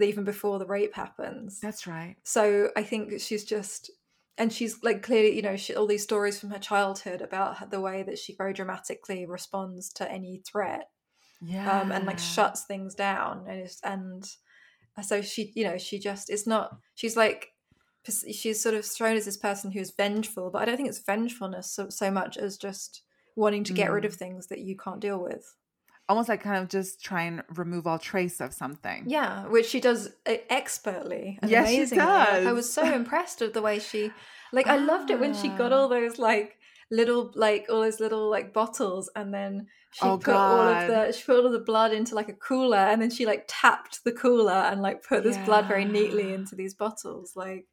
even 0.00 0.24
before 0.24 0.58
the 0.58 0.66
rape 0.66 0.94
happens 0.94 1.60
that's 1.60 1.86
right. 1.86 2.16
so 2.22 2.70
i 2.76 2.82
think 2.82 3.20
she's 3.20 3.44
just 3.44 3.90
and 4.38 4.52
she's 4.52 4.82
like 4.82 5.02
clearly 5.02 5.34
you 5.34 5.42
know 5.42 5.56
she, 5.56 5.74
all 5.74 5.86
these 5.86 6.02
stories 6.02 6.38
from 6.38 6.50
her 6.50 6.58
childhood 6.58 7.20
about 7.20 7.70
the 7.70 7.80
way 7.80 8.02
that 8.02 8.18
she 8.18 8.34
very 8.36 8.52
dramatically 8.52 9.26
responds 9.26 9.92
to 9.92 10.10
any 10.10 10.42
threat 10.50 10.90
Yeah. 11.42 11.80
um, 11.80 11.92
and 11.92 12.06
like 12.06 12.18
shuts 12.18 12.64
things 12.64 12.94
down 12.94 13.46
and 13.48 13.60
it's, 13.60 13.80
and 13.82 14.24
so 15.02 15.22
she 15.22 15.52
you 15.56 15.64
know 15.64 15.78
she 15.78 15.98
just 15.98 16.30
it's 16.30 16.46
not 16.46 16.76
she's 16.94 17.16
like 17.16 17.48
she's 18.32 18.62
sort 18.62 18.74
of 18.74 18.84
thrown 18.84 19.16
as 19.16 19.24
this 19.24 19.36
person 19.36 19.70
who's 19.70 19.90
vengeful 19.90 20.50
but 20.50 20.62
i 20.62 20.64
don't 20.64 20.76
think 20.76 20.88
it's 20.88 21.02
vengefulness 21.04 21.70
so, 21.72 21.88
so 21.88 22.10
much 22.10 22.36
as 22.36 22.56
just 22.56 23.02
wanting 23.36 23.64
to 23.64 23.72
get 23.72 23.90
rid 23.90 24.04
Mm. 24.04 24.06
of 24.08 24.14
things 24.14 24.46
that 24.48 24.60
you 24.60 24.76
can't 24.76 25.00
deal 25.00 25.18
with 25.22 25.54
almost 26.10 26.28
like 26.28 26.42
kind 26.42 26.62
of 26.62 26.68
just 26.68 27.02
try 27.02 27.22
and 27.22 27.42
remove 27.56 27.86
all 27.86 27.98
trace 27.98 28.40
of 28.40 28.52
something. 28.52 29.04
Yeah, 29.06 29.46
which 29.46 29.66
she 29.66 29.80
does 29.80 30.08
uh, 30.26 30.36
expertly 30.50 31.38
and 31.42 31.50
Yes, 31.50 31.70
she 31.70 31.80
amazingly. 31.80 32.06
Like, 32.28 32.44
I 32.44 32.52
was 32.52 32.72
so 32.72 32.84
impressed 32.94 33.40
with 33.40 33.54
the 33.54 33.62
way 33.62 33.78
she, 33.78 34.16
like, 34.52 34.68
I 34.68 34.76
loved 34.76 35.10
it 35.10 35.18
when 35.20 35.32
she 35.32 35.48
got 35.54 35.72
Ah. 35.72 35.76
all 35.80 35.88
those 35.88 36.18
like 36.18 36.58
little, 36.90 37.32
like 37.34 37.66
all 37.70 37.80
those 37.82 38.00
little 38.00 38.28
like 38.30 38.52
bottles, 38.52 39.10
and 39.16 39.32
then 39.32 39.68
she 39.90 40.10
Oh, 40.10 40.18
put 40.18 40.42
all 40.48 40.68
of 40.68 40.84
the 40.86 41.12
she 41.12 41.24
put 41.24 41.36
all 41.38 41.46
of 41.46 41.52
the 41.52 41.60
blood 41.60 41.92
into 41.92 42.14
like 42.14 42.28
a 42.28 42.34
cooler, 42.34 42.76
and 42.76 43.00
then 43.00 43.10
she 43.10 43.24
like 43.26 43.44
tapped 43.48 44.04
the 44.04 44.12
cooler 44.12 44.52
and 44.52 44.82
like 44.82 45.02
put 45.02 45.24
this 45.24 45.38
blood 45.38 45.66
very 45.68 45.84
neatly 45.86 46.32
into 46.32 46.54
these 46.56 46.74
bottles. 46.74 47.32
Like, 47.36 47.66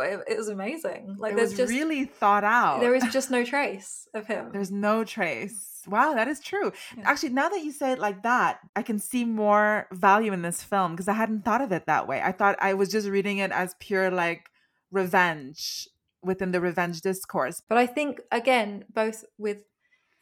it, 0.00 0.36
was 0.36 0.48
amazing. 0.48 1.16
Like, 1.18 1.32
it 1.32 1.36
there's 1.36 1.50
was 1.50 1.58
just 1.58 1.72
really 1.72 2.04
thought 2.04 2.44
out. 2.44 2.80
there 2.80 2.94
is 2.94 3.04
just 3.12 3.30
no 3.30 3.44
trace 3.54 4.06
of 4.14 4.26
him. 4.26 4.50
There's 4.52 4.70
no 4.70 5.04
trace. 5.04 5.82
Wow, 5.86 6.14
that 6.14 6.28
is 6.28 6.40
true. 6.40 6.72
Yeah. 6.96 7.04
Actually, 7.06 7.30
now 7.30 7.48
that 7.50 7.62
you 7.62 7.70
say 7.72 7.92
it 7.92 7.98
like 7.98 8.22
that, 8.22 8.60
I 8.74 8.82
can 8.82 8.98
see 8.98 9.24
more 9.24 9.86
value 9.92 10.32
in 10.32 10.42
this 10.42 10.62
film 10.62 10.92
because 10.92 11.08
I 11.08 11.12
hadn't 11.12 11.44
thought 11.44 11.60
of 11.60 11.72
it 11.72 11.86
that 11.86 12.08
way. 12.08 12.22
I 12.22 12.32
thought 12.32 12.56
I 12.60 12.74
was 12.74 12.88
just 12.90 13.08
reading 13.08 13.38
it 13.38 13.52
as 13.52 13.74
pure 13.80 14.10
like 14.10 14.48
revenge 14.90 15.88
within 16.22 16.52
the 16.52 16.60
revenge 16.60 17.00
discourse. 17.02 17.60
But 17.68 17.76
I 17.78 17.86
think 17.86 18.20
again, 18.32 18.84
both 18.92 19.24
with 19.36 19.58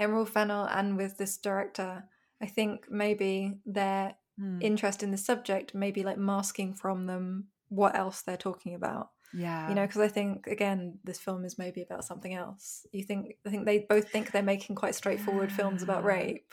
Emerald 0.01 0.29
Fennell 0.31 0.65
and 0.65 0.97
with 0.97 1.17
this 1.19 1.37
director, 1.39 2.05
I 2.41 2.47
think 2.47 2.91
maybe 2.91 3.59
their 3.65 4.17
Hmm. 4.39 4.63
interest 4.63 5.03
in 5.03 5.11
the 5.11 5.19
subject 5.19 5.75
maybe 5.75 6.03
like 6.03 6.17
masking 6.17 6.73
from 6.73 7.05
them 7.07 7.49
what 7.69 7.95
else 7.95 8.23
they're 8.23 8.39
talking 8.39 8.75
about. 8.75 9.11
Yeah. 9.35 9.69
You 9.69 9.75
know, 9.75 9.87
because 9.87 10.01
I 10.01 10.09
think 10.09 10.47
again, 10.47 10.99
this 11.05 11.19
film 11.19 11.45
is 11.45 11.59
maybe 11.59 11.83
about 11.83 12.05
something 12.05 12.35
else. 12.35 12.87
You 12.93 13.03
think 13.05 13.37
I 13.47 13.51
think 13.51 13.65
they 13.67 13.79
both 13.81 14.09
think 14.11 14.31
they're 14.33 14.43
making 14.43 14.77
quite 14.77 14.95
straightforward 14.95 15.51
films 15.53 15.83
about 15.83 16.05
rape, 16.05 16.53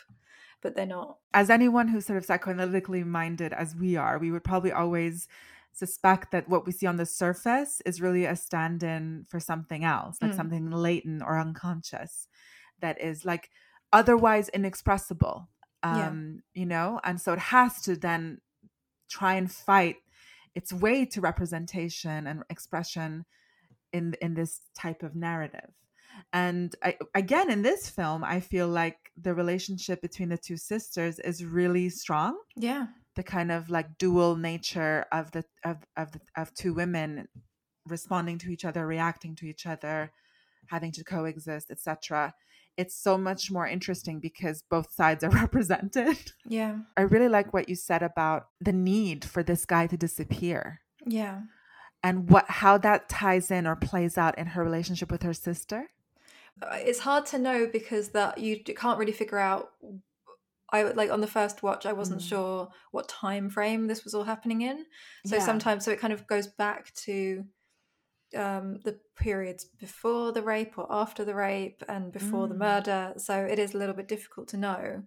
but 0.61 0.75
they're 0.75 0.85
not. 0.85 1.17
as 1.33 1.49
anyone 1.49 1.87
who's 1.89 2.05
sort 2.05 2.17
of 2.17 2.25
psychoanalytically 2.25 3.05
minded 3.05 3.53
as 3.53 3.75
we 3.75 3.95
are, 3.95 4.17
we 4.17 4.31
would 4.31 4.43
probably 4.43 4.71
always 4.71 5.27
suspect 5.73 6.31
that 6.31 6.49
what 6.49 6.65
we 6.65 6.71
see 6.71 6.87
on 6.87 6.97
the 6.97 7.05
surface 7.05 7.81
is 7.85 8.01
really 8.01 8.25
a 8.25 8.35
stand 8.35 8.81
in 8.83 9.25
for 9.29 9.39
something 9.39 9.83
else, 9.85 10.17
like 10.21 10.31
Mm. 10.31 10.35
something 10.35 10.71
latent 10.71 11.21
or 11.21 11.37
unconscious 11.39 12.27
that 12.79 12.99
is 12.99 13.23
like 13.25 13.49
otherwise 13.93 14.49
inexpressible. 14.49 15.47
Yeah. 15.83 16.07
Um, 16.07 16.43
you 16.53 16.65
know, 16.65 16.99
and 17.03 17.21
so 17.21 17.31
it 17.33 17.39
has 17.39 17.81
to 17.83 17.95
then 17.95 18.41
try 19.07 19.35
and 19.35 19.49
fight 19.49 19.97
its 20.55 20.73
way 20.73 21.05
to 21.05 21.21
representation 21.21 22.27
and 22.27 22.43
expression 22.49 23.25
in 23.93 24.15
in 24.21 24.33
this 24.33 24.61
type 24.77 25.03
of 25.03 25.15
narrative. 25.15 25.71
And 26.33 26.75
I, 26.83 26.97
again, 27.15 27.49
in 27.49 27.61
this 27.61 27.89
film, 27.89 28.23
I 28.23 28.39
feel 28.39 28.67
like 28.67 28.97
the 29.17 29.33
relationship 29.33 30.01
between 30.01 30.29
the 30.29 30.37
two 30.37 30.57
sisters 30.57 31.19
is 31.19 31.45
really 31.45 31.89
strong. 31.89 32.37
Yeah. 32.55 32.87
The 33.15 33.23
kind 33.23 33.51
of 33.51 33.69
like 33.69 33.97
dual 33.97 34.35
nature 34.35 35.05
of 35.11 35.31
the 35.31 35.43
of 35.63 35.77
of 35.97 36.11
the, 36.11 36.21
of 36.35 36.53
two 36.53 36.73
women 36.73 37.27
responding 37.85 38.37
to 38.39 38.49
each 38.49 38.65
other, 38.65 38.85
reacting 38.85 39.35
to 39.37 39.45
each 39.45 39.65
other, 39.65 40.11
having 40.67 40.91
to 40.93 41.03
coexist, 41.03 41.71
etc. 41.71 42.33
It's 42.81 42.95
so 43.07 43.13
much 43.17 43.51
more 43.51 43.67
interesting 43.67 44.19
because 44.19 44.57
both 44.75 44.89
sides 44.99 45.23
are 45.25 45.29
represented. 45.43 46.17
Yeah. 46.45 46.73
I 46.97 47.01
really 47.13 47.27
like 47.37 47.53
what 47.53 47.67
you 47.69 47.75
said 47.75 48.01
about 48.11 48.41
the 48.67 48.73
need 48.73 49.19
for 49.33 49.41
this 49.43 49.65
guy 49.73 49.83
to 49.87 49.97
disappear 49.97 50.61
Yeah. 51.05 51.37
and 52.07 52.29
what 52.31 52.45
how 52.61 52.77
that 52.87 53.09
ties 53.09 53.51
in 53.57 53.67
or 53.67 53.75
plays 53.75 54.17
out 54.17 54.37
in 54.41 54.47
her 54.53 54.63
relationship 54.63 55.09
with 55.11 55.23
her 55.23 55.33
sister. 55.49 55.81
Uh, 56.61 56.77
it's 56.89 56.99
hard 57.09 57.25
to 57.31 57.37
know 57.39 57.59
because 57.77 58.09
that 58.17 58.37
you 58.45 58.53
can't 58.83 58.99
really 58.99 59.17
figure 59.21 59.37
out 59.51 59.69
i 60.71 60.83
like 60.83 61.09
on 61.15 61.21
the 61.21 61.33
first 61.37 61.63
watch 61.63 61.83
i 61.85 61.93
wasn't 62.01 62.21
Mm. 62.21 62.29
sure 62.31 62.69
what 62.91 63.07
time 63.07 63.49
frame 63.49 63.87
this 63.87 64.03
was 64.03 64.13
all 64.13 64.25
happening 64.33 64.61
in 64.69 64.77
so 65.25 65.35
Yeah. 65.37 65.45
sometimes 65.49 65.79
so 65.85 65.91
it 65.91 65.99
kind 66.03 66.13
of 66.13 66.27
goes 66.33 66.47
back 66.63 66.93
to 67.05 67.45
um 68.35 68.79
the 68.83 68.99
periods 69.15 69.65
before 69.65 70.31
the 70.31 70.41
rape 70.41 70.77
or 70.77 70.87
after 70.89 71.25
the 71.25 71.35
rape 71.35 71.83
and 71.87 72.11
before 72.11 72.47
the 72.47 72.55
Mm. 72.55 72.59
murder 72.59 73.13
so 73.17 73.33
it 73.43 73.59
is 73.59 73.73
a 73.73 73.77
little 73.77 73.95
bit 73.95 74.07
difficult 74.07 74.47
to 74.49 74.57
know 74.57 75.03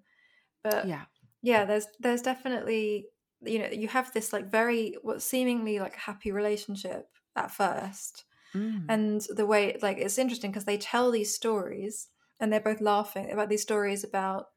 but 0.62 0.86
Yeah. 0.86 1.04
yeah 1.42 1.64
there's 1.64 1.86
there's 2.00 2.22
definitely 2.22 3.06
you 3.44 3.58
know 3.58 3.68
you 3.68 3.88
have 3.88 4.12
this 4.12 4.32
like 4.32 4.50
very 4.50 4.96
what 5.02 5.22
seemingly 5.22 5.78
like 5.78 5.94
happy 5.96 6.32
relationship 6.32 7.08
at 7.36 7.50
first 7.50 8.24
Mm. 8.54 8.84
and 8.88 9.20
the 9.30 9.46
way 9.46 9.78
like 9.80 9.96
it's 9.98 10.18
interesting 10.18 10.50
because 10.50 10.66
they 10.66 10.76
tell 10.76 11.10
these 11.10 11.34
stories 11.34 12.08
and 12.38 12.52
they're 12.52 12.60
both 12.60 12.82
laughing 12.82 13.30
about 13.30 13.48
these 13.48 13.62
stories 13.62 14.04
about 14.04 14.48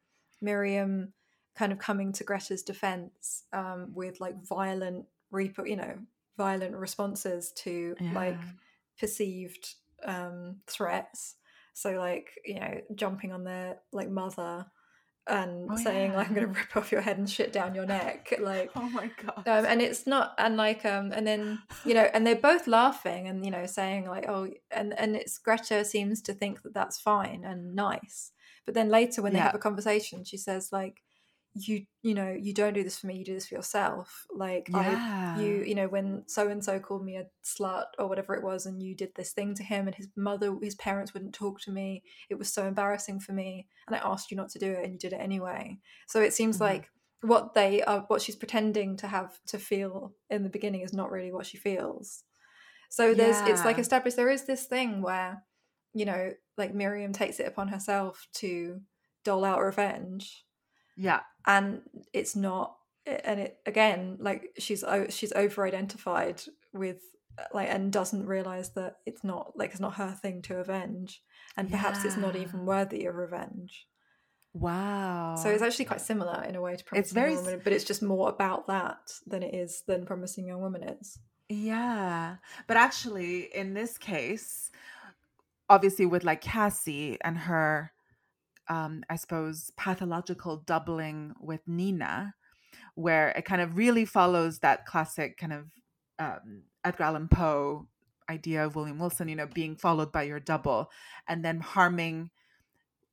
miriam 0.41 1.13
kind 1.55 1.71
of 1.71 1.79
coming 1.79 2.11
to 2.11 2.23
greta's 2.25 2.61
defense 2.63 3.43
um, 3.53 3.91
with 3.93 4.19
like 4.19 4.43
violent 4.43 5.05
reaper, 5.31 5.65
you 5.65 5.77
know 5.77 5.97
violent 6.37 6.75
responses 6.75 7.51
to 7.53 7.95
like 8.13 8.39
perceived 8.99 9.75
um, 10.03 10.57
threats 10.67 11.35
so 11.73 11.91
like 11.91 12.29
you 12.45 12.59
know 12.59 12.81
jumping 12.95 13.31
on 13.31 13.43
their 13.43 13.77
like 13.91 14.09
mother 14.09 14.65
and 15.27 15.69
Oh, 15.71 15.75
saying 15.75 16.13
like 16.13 16.29
i'm 16.29 16.35
gonna 16.35 16.47
rip 16.47 16.75
off 16.77 16.91
your 16.91 17.01
head 17.01 17.17
and 17.17 17.29
shit 17.29 17.51
down 17.51 17.73
your 17.75 17.85
neck 17.85 18.33
like 18.39 18.71
Oh 18.75 18.89
my 18.89 19.09
god. 19.23 19.43
um, 19.47 19.65
and 19.65 19.81
it's 19.81 20.05
not 20.05 20.33
and 20.37 20.55
like 20.55 20.85
um 20.85 21.11
and 21.11 21.25
then 21.25 21.59
you 21.85 21.93
know 21.93 22.07
and 22.13 22.25
they're 22.25 22.35
both 22.35 22.67
laughing 22.67 23.27
and 23.27 23.43
you 23.43 23.51
know 23.51 23.65
saying 23.65 24.05
like 24.07 24.25
oh 24.29 24.47
and 24.71 24.97
and 24.99 25.15
it's 25.15 25.37
greta 25.39 25.83
seems 25.83 26.21
to 26.21 26.33
think 26.33 26.61
that 26.61 26.73
that's 26.73 26.99
fine 26.99 27.43
and 27.43 27.75
nice 27.75 28.31
but 28.65 28.73
then 28.75 28.89
later 28.89 29.21
when 29.21 29.33
they 29.33 29.39
Yeah. 29.39 29.45
have 29.45 29.55
a 29.55 29.59
conversation 29.59 30.23
she 30.23 30.37
says 30.37 30.71
like 30.71 31.01
you 31.57 31.85
you 32.01 32.13
know 32.13 32.35
you 32.37 32.53
don't 32.53 32.73
do 32.73 32.83
this 32.83 32.99
for 32.99 33.07
me 33.07 33.17
you 33.17 33.23
do 33.25 33.33
this 33.33 33.47
for 33.47 33.55
yourself. 33.55 34.25
Like 34.35 34.69
i 34.73 34.91
yeah. 34.91 35.39
you 35.39 35.63
you 35.63 35.73
know 35.75 35.87
when 35.87 36.23
so 36.27 36.49
and 36.49 36.63
so 36.63 36.79
called 36.79 37.05
me 37.05 37.15
a 37.15 37.25
slut 37.43 37.85
or 37.97 38.07
whatever 38.07 38.35
it 38.35 38.43
was 38.43 38.65
and 38.65 38.83
you 38.83 38.93
did 38.93 39.11
this 39.15 39.31
thing 39.31 39.55
to 39.55 39.63
him 39.63 39.87
and 39.87 39.95
his 39.95 40.09
mother 40.17 40.55
his 40.61 40.75
parents 40.75 41.13
wouldn't 41.13 41.33
talk 41.33 41.61
to 41.61 41.71
me 41.71 42.03
it 42.29 42.37
was 42.37 42.51
so 42.51 42.67
embarrassing 42.67 43.19
for 43.21 43.31
me 43.31 43.67
and 43.87 43.95
i 43.95 43.99
asked 43.99 44.29
you 44.31 44.37
not 44.37 44.49
to 44.49 44.59
do 44.59 44.69
it 44.71 44.83
and 44.83 44.93
you 44.93 44.99
did 44.99 45.13
it 45.13 45.21
anyway. 45.21 45.77
So 46.07 46.21
it 46.21 46.33
seems 46.33 46.57
Mhm. 46.57 46.61
like 46.61 46.89
what 47.21 47.53
they 47.53 47.81
are 47.83 48.01
what 48.07 48.21
she's 48.21 48.35
pretending 48.35 48.97
to 48.97 49.07
have 49.07 49.39
to 49.47 49.57
feel 49.57 50.13
in 50.29 50.43
the 50.43 50.49
beginning 50.49 50.81
is 50.81 50.93
not 50.93 51.09
really 51.09 51.31
what 51.31 51.45
she 51.45 51.57
feels. 51.57 52.23
So 52.89 53.13
there's 53.13 53.39
it's 53.49 53.65
like 53.65 53.79
established 53.79 54.17
there 54.17 54.29
is 54.29 54.43
this 54.45 54.65
thing 54.65 55.01
where 55.01 55.43
you 55.93 56.05
know 56.05 56.33
like 56.57 56.73
miriam 56.73 57.13
takes 57.13 57.39
it 57.39 57.47
upon 57.47 57.69
herself 57.69 58.27
to 58.33 58.81
dole 59.23 59.43
out 59.45 59.59
revenge 59.59 60.44
yeah. 60.95 61.21
and 61.45 61.81
it's 62.13 62.35
not 62.35 62.75
and 63.05 63.39
it 63.39 63.57
again 63.65 64.17
like 64.19 64.49
she's 64.57 64.83
she's 65.09 65.31
over 65.33 65.65
identified 65.65 66.41
with 66.73 67.01
uh, 67.37 67.43
like 67.53 67.69
and 67.69 67.91
doesn't 67.91 68.25
realize 68.25 68.71
that 68.71 68.97
it's 69.05 69.23
not 69.23 69.51
like 69.55 69.71
it's 69.71 69.79
not 69.79 69.95
her 69.95 70.11
thing 70.11 70.41
to 70.41 70.57
avenge 70.57 71.21
and 71.57 71.69
perhaps 71.69 72.03
it's 72.03 72.17
not 72.17 72.35
even 72.35 72.65
worthy 72.65 73.05
of 73.05 73.15
revenge 73.15 73.87
Wow. 74.53 75.35
so 75.35 75.49
it's 75.49 75.61
actually 75.61 75.85
quite 75.85 76.01
similar 76.01 76.43
in 76.47 76.55
a 76.55 76.61
way 76.61 76.75
to 76.77 76.83
promising 76.83 77.13
very 77.13 77.33
young 77.33 77.43
woman 77.43 77.61
but 77.63 77.73
it's 77.73 77.83
just 77.83 78.01
more 78.01 78.29
about 78.29 78.67
that 78.67 79.11
than 79.27 79.43
it 79.43 79.53
is 79.53 79.83
than 79.85 80.05
promising 80.05 80.47
young 80.47 80.61
woman 80.61 80.81
is 80.83 81.19
Yeah. 81.49 82.37
But 82.67 82.77
actually, 82.77 83.53
in 83.53 83.73
this 83.73 83.97
case, 83.97 84.71
obviously 85.69 86.05
with 86.05 86.23
like 86.23 86.41
Cassie 86.41 87.17
and 87.21 87.37
her 87.37 87.91
um 88.69 89.03
I 89.09 89.15
suppose 89.17 89.71
pathological 89.77 90.57
doubling 90.57 91.33
with 91.39 91.61
Nina, 91.67 92.35
where 92.95 93.29
it 93.29 93.45
kind 93.45 93.61
of 93.61 93.77
really 93.77 94.05
follows 94.05 94.59
that 94.59 94.85
classic 94.85 95.37
kind 95.37 95.53
of 95.53 95.65
um 96.19 96.63
Edgar 96.83 97.03
Allan 97.05 97.27
Poe 97.29 97.87
idea 98.29 98.65
of 98.65 98.75
William 98.75 98.99
Wilson, 98.99 99.27
you 99.29 99.35
know, 99.35 99.47
being 99.47 99.75
followed 99.75 100.11
by 100.11 100.23
your 100.23 100.39
double 100.39 100.89
and 101.27 101.45
then 101.45 101.59
harming 101.59 102.31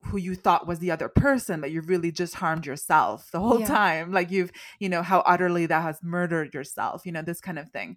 who 0.07 0.17
you 0.17 0.35
thought 0.35 0.67
was 0.67 0.81
the 0.81 0.91
other 0.91 1.09
person, 1.09 1.61
but 1.61 1.71
you've 1.71 1.89
really 1.89 2.11
just 2.11 2.37
harmed 2.37 2.67
yourself 2.67 3.31
the 3.31 3.41
whole 3.41 3.61
Yeah. 3.61 3.67
time. 3.67 4.13
Like 4.13 4.31
you've, 4.31 4.51
you 4.81 4.89
know, 4.89 5.03
how 5.03 5.21
utterly 5.21 5.67
that 5.67 5.83
has 5.83 6.03
murdered 6.03 6.55
yourself, 6.55 7.07
you 7.07 7.13
know, 7.13 7.23
this 7.23 7.41
kind 7.41 7.59
of 7.59 7.71
thing. 7.71 7.97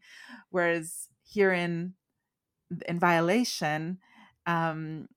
Whereas 0.51 1.09
here 1.23 1.51
in 1.51 1.95
in 2.87 2.99
violation, 2.99 3.99
um, 4.45 5.07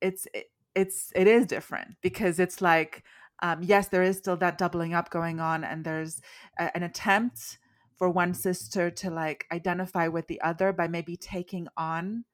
it's 0.00 0.28
it, 0.34 0.51
it's 0.74 1.12
it 1.14 1.26
is 1.26 1.46
different 1.46 1.96
because 2.02 2.38
it's 2.38 2.60
like 2.60 3.04
um, 3.42 3.62
yes, 3.62 3.88
there 3.88 4.04
is 4.04 4.18
still 4.18 4.36
that 4.36 4.56
doubling 4.56 4.94
up 4.94 5.10
going 5.10 5.40
on, 5.40 5.64
and 5.64 5.84
there's 5.84 6.20
a, 6.58 6.74
an 6.76 6.84
attempt 6.84 7.58
for 7.98 8.08
one 8.08 8.34
sister 8.34 8.90
to 8.90 9.10
like 9.10 9.46
identify 9.52 10.08
with 10.08 10.28
the 10.28 10.40
other 10.40 10.72
by 10.72 10.88
maybe 10.88 11.16
taking 11.16 11.66
on 11.76 12.24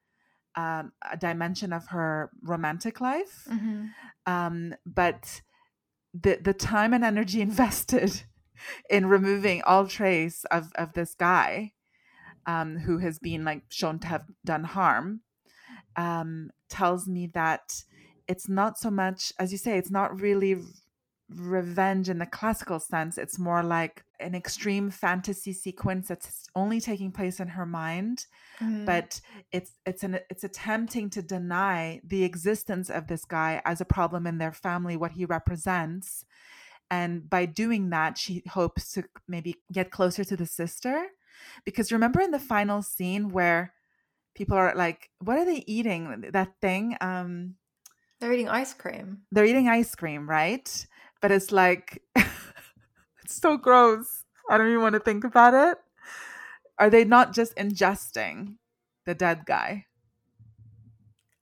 um, 0.54 0.92
a 1.10 1.16
dimension 1.16 1.72
of 1.72 1.88
her 1.88 2.30
romantic 2.42 3.00
life. 3.00 3.48
Um, 4.26 4.74
but 4.84 5.40
the 6.12 6.38
the 6.42 6.54
time 6.54 6.92
and 6.92 7.04
energy 7.04 7.40
invested 7.50 8.22
in 8.90 9.06
removing 9.06 9.62
all 9.62 9.86
trace 9.86 10.44
of 10.50 10.72
of 10.74 10.92
this 10.92 11.14
guy 11.14 11.72
um, 12.46 12.78
who 12.78 12.98
has 12.98 13.18
been 13.18 13.44
like 13.44 13.62
shown 13.70 13.98
to 14.00 14.06
have 14.08 14.24
done 14.44 14.64
harm 14.64 15.20
um, 15.96 16.50
tells 16.68 17.06
me 17.06 17.26
that 17.34 17.84
it's 18.28 18.48
not 18.48 18.78
so 18.78 18.90
much 18.90 19.32
as 19.38 19.52
you 19.52 19.58
say 19.58 19.78
it's 19.78 19.90
not 19.90 20.20
really 20.20 20.56
revenge 21.30 22.08
in 22.08 22.18
the 22.18 22.26
classical 22.26 22.80
sense. 22.80 23.18
It's 23.18 23.38
more 23.38 23.62
like 23.62 24.02
an 24.20 24.34
extreme 24.34 24.90
fantasy 24.90 25.52
sequence 25.52 26.08
that's 26.08 26.48
only 26.56 26.80
taking 26.80 27.12
place 27.12 27.38
in 27.40 27.48
her 27.48 27.66
mind. 27.66 28.26
Mhm. 28.60 28.84
but 28.86 29.20
it's 29.52 29.72
it's 29.86 30.02
an 30.04 30.20
it's 30.30 30.44
attempting 30.44 31.10
to 31.10 31.22
deny 31.22 32.00
the 32.04 32.24
existence 32.24 32.90
of 32.90 33.06
this 33.08 33.24
guy 33.24 33.62
as 33.64 33.80
a 33.80 33.84
problem 33.84 34.26
in 34.26 34.38
their 34.38 34.52
family 34.52 34.96
what 34.96 35.12
he 35.12 35.24
represents. 35.26 36.24
And 36.90 37.28
by 37.28 37.46
doing 37.46 37.90
that 37.90 38.18
she 38.18 38.42
hopes 38.48 38.92
to 38.92 39.04
maybe 39.28 39.56
get 39.72 39.90
closer 39.90 40.24
to 40.24 40.36
the 40.36 40.46
sister. 40.46 41.08
Because 41.64 41.92
remember 41.92 42.20
in 42.20 42.30
the 42.32 42.38
final 42.38 42.82
scene 42.82 43.28
where 43.30 43.74
people 44.34 44.56
are 44.56 44.74
like 44.74 45.10
what 45.20 45.38
are 45.38 45.44
they 45.44 45.64
eating? 45.66 46.22
That 46.32 46.54
thing 46.60 46.96
um 47.00 47.56
they're 48.20 48.32
eating 48.32 48.48
ice 48.48 48.74
cream. 48.74 49.22
They're 49.30 49.44
eating 49.44 49.68
ice 49.68 49.94
cream 49.94 50.28
right? 50.28 50.86
But 51.20 51.32
it's 51.32 51.52
like 51.52 52.02
it's 52.16 53.34
so 53.34 53.56
gross. 53.56 54.24
I 54.50 54.58
don't 54.58 54.68
even 54.68 54.82
want 54.82 54.94
to 54.94 55.00
think 55.00 55.24
about 55.24 55.54
it. 55.54 55.78
Are 56.78 56.90
they 56.90 57.04
not 57.04 57.34
just 57.34 57.54
ingesting 57.56 58.56
the 59.04 59.14
dead 59.14 59.44
guy? 59.46 59.86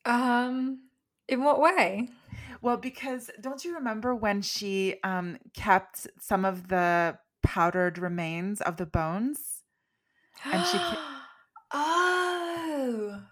Um 0.04 0.88
in 1.28 1.42
what 1.42 1.60
way? 1.60 2.08
Well 2.60 2.76
because 2.76 3.30
don't 3.40 3.64
you 3.64 3.74
remember 3.74 4.14
when 4.14 4.42
she 4.42 4.96
um 5.02 5.38
kept 5.54 6.06
some 6.20 6.44
of 6.44 6.68
the 6.68 7.18
powdered 7.42 7.98
remains 7.98 8.60
of 8.60 8.76
the 8.76 8.86
bones? 8.86 9.62
And 10.44 10.64
she 10.66 10.78
ca- 10.78 11.22
oh 11.72 13.22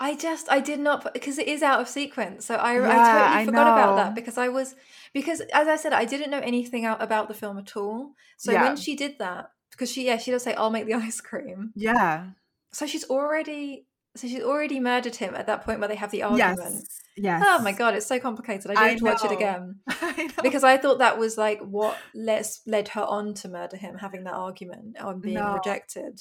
i 0.00 0.16
just 0.16 0.50
i 0.50 0.58
did 0.60 0.80
not 0.80 1.12
because 1.14 1.38
it 1.38 1.46
is 1.46 1.62
out 1.62 1.80
of 1.80 1.88
sequence 1.88 2.46
so 2.46 2.54
i, 2.56 2.72
I 2.72 2.74
Yeah, 2.74 3.12
totally 3.12 3.42
I 3.42 3.44
forgot 3.44 3.68
about 3.68 3.96
that 3.96 4.14
because 4.14 4.38
i 4.38 4.48
was 4.48 4.74
because 5.12 5.40
as 5.52 5.68
i 5.68 5.76
said 5.76 5.92
i 5.92 6.04
didn't 6.04 6.30
know 6.30 6.40
anything 6.40 6.84
out 6.84 7.02
about 7.02 7.28
the 7.28 7.34
film 7.34 7.58
at 7.58 7.76
all. 7.76 8.14
So 8.38 8.52
Yeah. 8.52 8.62
when 8.62 8.76
she 8.76 8.96
did 8.96 9.18
that 9.18 9.50
because 9.70 9.92
she 9.92 10.06
yeah 10.06 10.16
she 10.16 10.30
does 10.30 10.42
say 10.42 10.54
i'll 10.54 10.70
make 10.70 10.86
the 10.86 10.94
ice 11.08 11.20
cream. 11.20 11.72
Yeah. 11.76 12.30
So 12.72 12.86
she's 12.86 13.04
already 13.04 13.86
so 14.16 14.26
she's 14.26 14.42
already 14.42 14.80
murdered 14.80 15.16
him 15.16 15.34
at 15.36 15.46
that 15.46 15.64
point 15.64 15.78
where 15.78 15.88
they 15.88 15.94
have 15.96 16.10
the 16.10 16.22
argument. 16.24 16.58
Yes 16.58 17.00
yes. 17.16 17.42
Oh 17.46 17.58
my 17.62 17.72
god 17.72 17.94
it's 17.94 18.06
so 18.06 18.18
complicated. 18.18 18.70
I 18.70 18.94
do 18.94 19.06
I 19.06 19.10
watch 19.12 19.24
it 19.24 19.32
again. 19.32 19.80
I 19.88 20.30
because 20.42 20.64
I 20.64 20.78
thought 20.78 20.98
that 20.98 21.18
was 21.18 21.36
like 21.36 21.60
what 21.60 21.96
lets 22.14 22.62
led 22.66 22.88
her 22.88 23.02
on 23.02 23.34
to 23.34 23.48
murder 23.48 23.76
him, 23.76 23.98
having 23.98 24.24
that 24.24 24.34
argument 24.34 24.98
on 24.98 25.20
being 25.20 25.34
No. 25.34 25.54
rejected. 25.54 26.20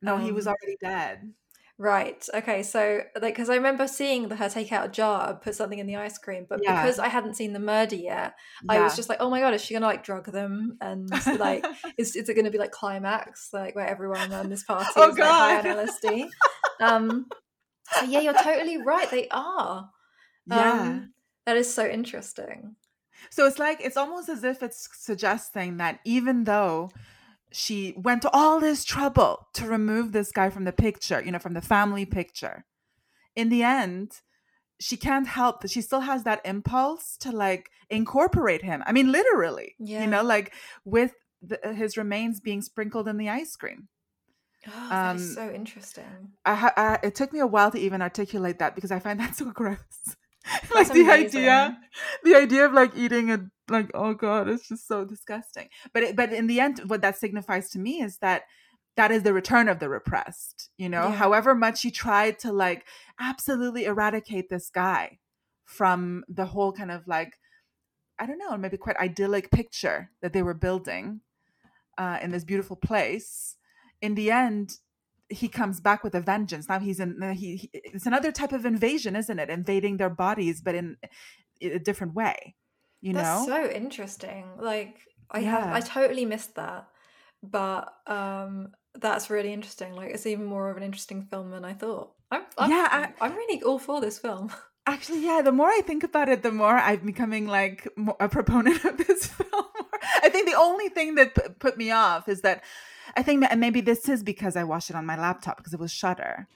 no 0.00 0.16
he 0.16 0.32
was 0.32 0.46
um, 0.46 0.54
already 0.54 0.76
dead 0.80 1.32
Right. 1.78 2.24
Okay. 2.32 2.62
So, 2.62 3.00
like, 3.20 3.34
because 3.34 3.50
I 3.50 3.56
remember 3.56 3.88
seeing 3.88 4.28
the, 4.28 4.36
her 4.36 4.48
take 4.48 4.70
out 4.72 4.86
a 4.86 4.88
jar, 4.88 5.34
put 5.34 5.54
something 5.54 5.78
in 5.78 5.86
the 5.86 5.96
ice 5.96 6.16
cream, 6.18 6.46
but 6.48 6.60
Yeah. 6.62 6.80
because 6.80 6.98
I 6.98 7.08
hadn't 7.08 7.34
seen 7.34 7.52
the 7.52 7.58
murder 7.58 7.96
yet, 7.96 8.34
I 8.68 8.78
was 8.80 8.94
just 8.94 9.08
like, 9.08 9.18
oh 9.20 9.30
my 9.30 9.40
god, 9.40 9.54
is 9.54 9.62
she 9.64 9.74
gonna 9.74 9.86
like 9.86 10.04
drug 10.04 10.30
them? 10.30 10.76
And 10.80 11.10
like, 11.38 11.64
is 11.98 12.14
is 12.14 12.28
it 12.28 12.34
gonna 12.34 12.50
be 12.50 12.58
like 12.58 12.70
climax, 12.70 13.48
like 13.52 13.74
where 13.74 13.86
everyone 13.86 14.32
on 14.32 14.48
this 14.48 14.62
party 14.64 14.86
Oh, 14.96 15.08
is 15.10 15.18
like 15.18 15.28
high 15.28 15.58
on 15.58 15.64
LSD? 15.64 16.28
Um. 16.80 17.26
So 17.94 18.04
yeah, 18.06 18.20
you're 18.20 18.34
totally 18.34 18.78
right. 18.78 19.10
They 19.10 19.28
are. 19.30 19.90
yeah 20.46 20.82
Um, 20.82 21.12
that 21.46 21.56
is 21.56 21.72
so 21.72 21.86
interesting. 21.86 22.76
So 23.30 23.46
it's 23.46 23.58
like 23.58 23.80
it's 23.80 23.96
almost 23.96 24.28
as 24.28 24.42
if 24.44 24.62
it's 24.62 24.88
suggesting 24.92 25.76
that 25.78 26.00
even 26.04 26.44
though 26.44 26.90
she 27.52 27.94
went 27.96 28.22
to 28.22 28.30
all 28.32 28.60
this 28.60 28.84
trouble 28.84 29.48
to 29.54 29.66
remove 29.66 30.12
this 30.12 30.32
guy 30.32 30.50
from 30.50 30.64
the 30.64 30.72
picture, 30.72 31.20
you 31.22 31.30
know, 31.32 31.38
from 31.38 31.54
the 31.54 31.60
family 31.60 32.04
picture, 32.06 32.64
in 33.36 33.48
the 33.48 33.62
end, 33.62 34.20
she 34.80 34.96
can't 34.96 35.26
help 35.28 35.60
that 35.60 35.70
she 35.70 35.80
still 35.80 36.00
has 36.00 36.24
that 36.24 36.40
impulse 36.44 37.16
to 37.18 37.30
like 37.30 37.70
incorporate 37.90 38.62
him. 38.62 38.82
I 38.86 38.92
mean, 38.92 39.12
literally, 39.12 39.74
Yeah. 39.78 40.00
you 40.02 40.06
know, 40.08 40.22
like 40.22 40.54
with 40.84 41.12
the, 41.40 41.58
his 41.74 41.96
remains 41.96 42.40
being 42.40 42.62
sprinkled 42.62 43.08
in 43.08 43.16
the 43.16 43.28
ice 43.28 43.54
cream. 43.56 43.88
Oh, 44.66 44.88
that 44.90 45.16
is 45.16 45.22
Um, 45.30 45.34
so 45.34 45.50
interesting. 45.50 46.32
I, 46.44 46.72
I 46.76 46.98
it 47.06 47.14
took 47.14 47.32
me 47.32 47.40
a 47.40 47.46
while 47.46 47.70
to 47.70 47.78
even 47.78 48.02
articulate 48.02 48.58
that 48.58 48.74
because 48.74 48.90
I 48.90 48.98
find 48.98 49.20
that 49.20 49.36
so 49.36 49.50
gross. 49.50 50.16
Like 50.74 50.92
the 50.92 51.10
idea, 51.10 51.78
the 52.24 52.34
idea 52.34 52.66
of 52.66 52.72
like 52.72 52.96
eating 52.96 53.30
a 53.30 53.46
like 53.68 53.90
oh 53.94 54.14
god, 54.14 54.48
it's 54.48 54.68
just 54.68 54.86
so 54.86 55.04
disgusting. 55.04 55.68
But 55.92 56.02
it, 56.02 56.16
but 56.16 56.32
in 56.32 56.46
the 56.46 56.60
end, 56.60 56.80
what 56.86 57.02
that 57.02 57.18
signifies 57.18 57.70
to 57.70 57.78
me 57.78 58.02
is 58.02 58.18
that 58.18 58.42
that 58.96 59.10
is 59.10 59.22
the 59.22 59.32
return 59.32 59.68
of 59.68 59.78
the 59.78 59.88
repressed. 59.88 60.70
You 60.76 60.88
know, 60.88 61.08
Yeah. 61.08 61.16
however 61.16 61.54
much 61.54 61.84
you 61.84 61.90
tried 61.90 62.38
to 62.40 62.52
like 62.52 62.86
absolutely 63.20 63.84
eradicate 63.84 64.48
this 64.50 64.70
guy 64.70 65.18
from 65.64 66.24
the 66.28 66.46
whole 66.46 66.72
kind 66.72 66.90
of 66.90 67.06
like 67.06 67.34
I 68.18 68.26
don't 68.26 68.38
know, 68.38 68.56
maybe 68.56 68.76
quite 68.76 68.96
idyllic 68.98 69.50
picture 69.50 70.10
that 70.20 70.32
they 70.32 70.42
were 70.42 70.54
building 70.54 71.20
uh, 71.98 72.18
in 72.22 72.30
this 72.30 72.44
beautiful 72.44 72.76
place. 72.76 73.56
In 74.00 74.14
the 74.14 74.30
end, 74.30 74.78
he 75.28 75.48
comes 75.48 75.80
back 75.80 76.04
with 76.04 76.14
a 76.14 76.20
vengeance. 76.20 76.68
Now 76.68 76.78
he's 76.78 77.00
in. 77.00 77.20
He, 77.34 77.56
he 77.56 77.70
it's 77.72 78.06
another 78.06 78.32
type 78.32 78.52
of 78.52 78.64
invasion, 78.66 79.16
isn't 79.16 79.38
it? 79.38 79.50
Invading 79.50 79.96
their 79.96 80.10
bodies, 80.10 80.60
but 80.60 80.74
in 80.74 80.96
a 81.62 81.78
different 81.78 82.14
way. 82.14 82.54
You 83.00 83.14
That's 83.14 83.46
know? 83.46 83.54
so 83.54 83.70
interesting. 83.70 84.46
Like 84.58 84.98
I 85.30 85.40
have 85.40 85.74
I 85.74 85.80
totally 85.80 86.24
missed 86.24 86.54
that. 86.56 86.88
But 87.42 87.92
um 88.06 88.72
that's 88.94 89.30
really 89.30 89.52
interesting. 89.52 89.94
Like 89.94 90.10
it's 90.10 90.26
even 90.26 90.44
more 90.44 90.70
of 90.70 90.76
an 90.76 90.82
interesting 90.82 91.22
film 91.22 91.50
than 91.50 91.64
I 91.64 91.72
thought. 91.72 92.12
I'm, 92.30 92.42
I'm 92.58 92.70
Yeah, 92.70 92.88
I- 92.90 93.12
I'm 93.24 93.34
really 93.34 93.62
all 93.62 93.78
for 93.78 94.00
this 94.00 94.18
film. 94.18 94.52
Actually, 94.86 95.24
yeah. 95.24 95.42
The 95.42 95.52
more 95.52 95.68
I 95.68 95.80
think 95.80 96.02
about 96.02 96.28
it, 96.28 96.42
the 96.42 96.50
more 96.50 96.76
I'm 96.76 97.06
becoming 97.06 97.46
like 97.46 97.88
a 98.18 98.28
proponent 98.28 98.84
of 98.84 98.98
this 98.98 99.26
film. 99.26 99.64
I 100.22 100.28
think 100.28 100.48
the 100.48 100.58
only 100.58 100.88
thing 100.88 101.14
that 101.16 101.58
put 101.60 101.76
me 101.78 101.90
off 101.92 102.28
is 102.28 102.42
that 102.42 102.62
I 103.16 103.22
think 103.22 103.40
that 103.42 103.58
maybe 103.58 103.80
this 103.80 104.08
is 104.08 104.22
because 104.22 104.56
I 104.56 104.64
watched 104.64 104.90
it 104.90 104.96
on 104.96 105.06
my 105.06 105.18
laptop 105.18 105.56
because 105.56 105.74
it 105.74 105.80
was 105.80 105.92
Shudder. 105.92 106.48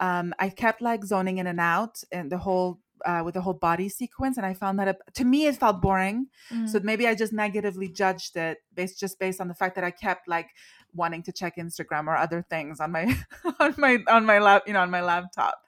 Um, 0.00 0.32
I 0.38 0.48
kept 0.48 0.80
like 0.80 1.04
zoning 1.04 1.38
in 1.38 1.46
and 1.46 1.60
out 1.60 2.02
and 2.12 2.30
the 2.30 2.38
whole 2.38 2.80
uh, 3.04 3.22
with 3.24 3.34
the 3.34 3.40
whole 3.40 3.54
body 3.54 3.88
sequence, 3.88 4.36
and 4.36 4.46
I 4.46 4.54
found 4.54 4.78
that 4.78 4.88
it, 4.88 4.96
to 5.14 5.24
me 5.24 5.46
it 5.46 5.56
felt 5.56 5.80
boring. 5.80 6.26
Mm. 6.50 6.68
So 6.68 6.80
maybe 6.82 7.06
I 7.06 7.14
just 7.14 7.32
negatively 7.32 7.88
judged 7.88 8.36
it 8.36 8.58
based 8.74 8.98
just 8.98 9.18
based 9.18 9.40
on 9.40 9.48
the 9.48 9.54
fact 9.54 9.74
that 9.76 9.84
I 9.84 9.90
kept 9.90 10.28
like 10.28 10.48
wanting 10.94 11.22
to 11.24 11.32
check 11.32 11.56
Instagram 11.56 12.06
or 12.06 12.16
other 12.16 12.44
things 12.48 12.80
on 12.80 12.92
my 12.92 13.16
on 13.60 13.74
my 13.78 13.98
on 14.08 14.24
my 14.24 14.38
lap 14.38 14.64
you 14.66 14.72
know 14.72 14.80
on 14.80 14.90
my 14.90 15.02
laptop. 15.02 15.60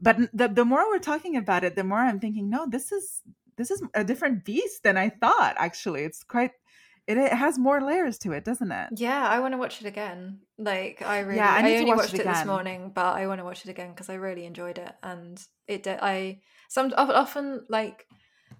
But 0.00 0.18
the 0.32 0.48
the 0.48 0.64
more 0.64 0.86
we're 0.88 0.98
talking 0.98 1.36
about 1.36 1.64
it, 1.64 1.76
the 1.76 1.84
more 1.84 1.98
I'm 1.98 2.20
thinking, 2.20 2.50
no, 2.50 2.66
this 2.68 2.92
is 2.92 3.22
this 3.56 3.70
is 3.70 3.82
a 3.94 4.04
different 4.04 4.44
beast 4.44 4.82
than 4.82 4.96
I 4.96 5.10
thought. 5.10 5.54
Actually, 5.58 6.04
it's 6.04 6.22
quite 6.22 6.52
it, 7.06 7.16
it 7.18 7.32
has 7.32 7.58
more 7.58 7.80
layers 7.80 8.18
to 8.18 8.32
it, 8.32 8.44
doesn't 8.44 8.72
it? 8.72 8.88
Yeah, 8.96 9.26
I 9.26 9.40
want 9.40 9.52
to 9.52 9.58
watch 9.58 9.80
it 9.80 9.86
again. 9.86 10.40
Like 10.58 11.02
I 11.02 11.20
really, 11.20 11.40
I 11.40 11.58
I, 11.58 11.62
to 11.62 11.68
only 11.80 11.84
watch 11.86 11.98
watched 11.98 12.14
it 12.14 12.20
it, 12.20 12.24
this 12.24 12.44
morning, 12.44 12.92
but 12.94 13.16
I 13.16 13.26
want 13.26 13.40
to 13.40 13.44
watch 13.44 13.64
it 13.64 13.70
again 13.70 13.90
because 13.90 14.08
I 14.08 14.14
really 14.14 14.44
enjoyed 14.46 14.78
it, 14.78 14.92
and 15.02 15.40
it. 15.66 15.82
Did, 15.82 15.98
I 16.00 16.40
some 16.68 16.92
often 16.96 17.66
like 17.68 18.06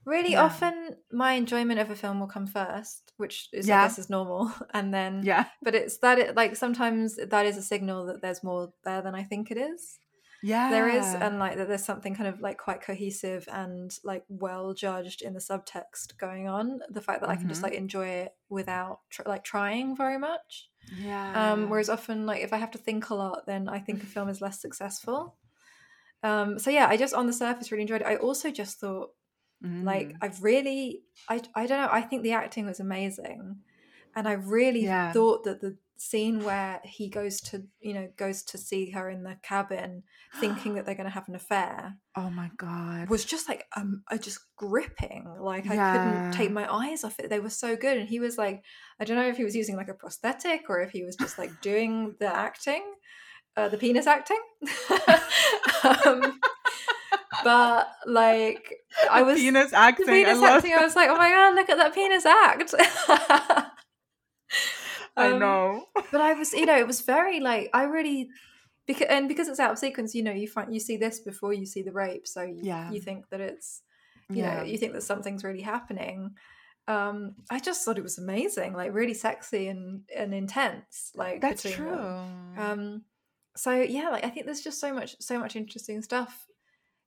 really 0.04 0.32
Yeah. 0.32 0.44
often 0.44 0.96
my 1.12 1.32
enjoyment 1.32 1.80
of 1.80 1.90
a 1.90 1.96
film 1.96 2.20
will 2.20 2.26
come 2.26 2.46
first, 2.46 3.12
which 3.16 3.48
is 3.52 3.68
Yeah. 3.68 3.78
I 3.80 3.82
guess 3.84 3.98
is 3.98 4.10
normal, 4.10 4.52
and 4.74 4.92
then 4.92 5.22
Yeah, 5.24 5.46
but 5.62 5.74
it's 5.74 5.98
that 5.98 6.18
it 6.18 6.36
like 6.36 6.56
sometimes 6.56 7.16
that 7.16 7.46
is 7.46 7.56
a 7.56 7.62
signal 7.62 8.06
that 8.06 8.22
there's 8.22 8.42
more 8.44 8.72
there 8.84 9.02
than 9.02 9.14
I 9.14 9.22
think 9.24 9.50
it 9.50 9.56
is. 9.56 9.98
Yeah, 10.44 10.70
There 10.70 10.88
is, 10.88 11.04
and 11.14 11.38
like 11.38 11.56
that 11.56 11.68
there's 11.68 11.84
something 11.84 12.14
kind 12.14 12.28
of 12.28 12.40
like 12.40 12.58
quite 12.58 12.80
cohesive 12.82 13.48
and 13.52 13.96
like 14.04 14.24
well 14.28 14.74
judged 14.74 15.22
in 15.22 15.32
the 15.34 15.40
subtext 15.40 16.16
going 16.18 16.48
on. 16.48 16.80
The 16.90 17.00
fact 17.02 17.20
that 17.22 17.30
I 17.30 17.36
can 17.36 17.48
just 17.48 17.60
Mhm. 17.60 17.64
like 17.64 17.74
enjoy 17.74 18.06
it 18.08 18.32
without 18.48 19.00
tr- 19.10 19.22
like 19.26 19.44
trying 19.44 19.96
very 19.96 20.18
much. 20.18 20.70
yeah. 20.90 21.34
Um, 21.34 21.70
whereas 21.70 21.88
often, 21.88 22.26
like 22.26 22.42
if 22.42 22.52
I 22.52 22.58
have 22.58 22.70
to 22.72 22.78
think 22.78 23.10
a 23.10 23.14
lot, 23.14 23.46
then 23.46 23.68
I 23.68 23.78
think 23.80 24.02
a 24.02 24.06
film 24.06 24.28
is 24.28 24.40
less 24.40 24.60
successful. 24.60 25.36
Um, 26.22 26.58
so 26.58 26.70
yeah, 26.70 26.86
I 26.88 26.96
just 26.96 27.14
on 27.14 27.26
the 27.26 27.32
surface 27.32 27.70
really 27.72 27.82
enjoyed 27.82 28.00
it. 28.02 28.06
I 28.06 28.16
also 28.16 28.50
just 28.50 28.80
thought 28.80 29.10
like 29.82 30.14
Mm. 30.14 30.18
I've 30.22 30.42
really, 30.42 31.04
I 31.28 31.42
I 31.54 31.66
don't 31.66 31.80
know. 31.82 31.88
I 31.92 32.02
think 32.02 32.22
the 32.22 32.32
acting 32.32 32.66
was 32.66 32.80
amazing, 32.80 33.62
and 34.14 34.28
I 34.28 34.32
really 34.34 34.84
Yeah. 34.84 35.12
thought 35.12 35.44
that 35.44 35.60
the 35.60 35.78
scene 35.96 36.44
where 36.44 36.80
he 36.84 37.08
goes 37.08 37.40
to 37.40 37.62
you 37.80 37.94
know 37.94 38.08
goes 38.16 38.42
to 38.42 38.58
see 38.58 38.90
her 38.90 39.08
in 39.10 39.22
the 39.22 39.36
cabin, 39.42 40.02
thinking 40.40 40.74
that 40.74 40.86
they're 40.86 40.94
going 40.94 41.08
to 41.08 41.14
have 41.14 41.28
an 41.28 41.34
affair, 41.34 41.96
oh 42.16 42.30
my 42.30 42.50
god, 42.56 43.08
was 43.08 43.24
just 43.24 43.48
like 43.48 43.64
um 43.76 44.02
uh, 44.10 44.16
just 44.18 44.40
gripping. 44.56 45.26
Like 45.40 45.68
i 45.70 45.74
Yeah. 45.74 45.92
couldn't 45.92 46.32
take 46.32 46.50
my 46.50 46.66
eyes 46.72 47.04
off 47.04 47.18
it. 47.20 47.30
They 47.30 47.40
were 47.40 47.50
so 47.50 47.76
good. 47.76 47.96
And 47.98 48.08
he 48.08 48.20
was 48.20 48.36
like 48.38 48.62
i 49.00 49.04
don't 49.04 49.16
know 49.16 49.28
if 49.28 49.36
he 49.36 49.44
was 49.44 49.56
using 49.56 49.76
like 49.76 49.88
a 49.88 49.94
prosthetic 49.94 50.62
or 50.68 50.80
if 50.80 50.90
he 50.90 51.04
was 51.04 51.16
just 51.16 51.38
like 51.38 51.50
doing 51.60 52.14
the 52.20 52.26
acting 52.34 52.82
uh, 53.56 53.68
the 53.68 53.78
penis 53.78 54.06
acting. 54.06 54.40
Um, 56.06 56.40
but 57.42 57.88
like 58.06 58.74
i 59.10 59.22
was 59.22 59.38
penis 59.38 59.70
the 59.70 59.76
acting. 59.76 60.06
penis 60.06 60.38
I 60.38 60.56
acting 60.56 60.72
i 60.72 60.82
was 60.82 60.96
like 60.96 61.10
oh 61.10 61.16
my 61.16 61.28
god 61.30 61.54
look 61.54 61.68
at 61.68 61.76
that 61.76 61.94
penis 61.94 62.24
act 62.24 62.72
I 65.16 65.30
Um, 65.32 65.38
know. 65.38 65.86
but 66.12 66.20
I 66.20 66.32
was, 66.34 66.52
you 66.52 66.66
know, 66.66 66.76
it 66.78 66.86
was 66.86 67.00
very 67.02 67.40
like 67.40 67.70
I 67.72 67.84
really 67.84 68.28
because 68.86 69.06
and 69.08 69.28
because 69.28 69.48
it's 69.48 69.60
out 69.60 69.72
of 69.72 69.78
sequence, 69.78 70.14
you 70.14 70.22
know, 70.22 70.32
you 70.32 70.48
find 70.48 70.72
you 70.74 70.80
see 70.80 70.96
this 70.96 71.20
before 71.20 71.52
you 71.52 71.66
see 71.66 71.82
the 71.82 71.92
rape, 71.92 72.26
so 72.26 72.42
you, 72.42 72.60
Yeah. 72.62 72.90
you 72.90 73.00
think 73.00 73.28
that 73.30 73.40
it's 73.40 73.82
you 74.28 74.38
yeah. 74.38 74.56
know 74.58 74.62
you 74.64 74.78
think 74.78 74.92
that 74.92 75.02
something's 75.02 75.44
really 75.44 75.62
happening. 75.62 76.34
Um, 76.86 77.36
I 77.48 77.60
just 77.60 77.82
thought 77.84 77.96
it 77.96 78.02
was 78.02 78.18
amazing, 78.18 78.74
like 78.74 78.92
really 78.92 79.14
sexy 79.14 79.68
and 79.68 80.02
and 80.14 80.34
intense. 80.34 81.12
Like 81.14 81.40
That's 81.40 81.62
true. 81.62 81.86
them. 81.86 82.58
Um, 82.58 83.02
so 83.56 83.72
yeah, 83.72 84.10
like 84.10 84.24
I 84.24 84.30
think 84.30 84.44
there's 84.46 84.60
just 84.60 84.80
so 84.80 84.92
much 84.92 85.16
so 85.20 85.38
much 85.38 85.56
interesting 85.56 86.02
stuff 86.02 86.46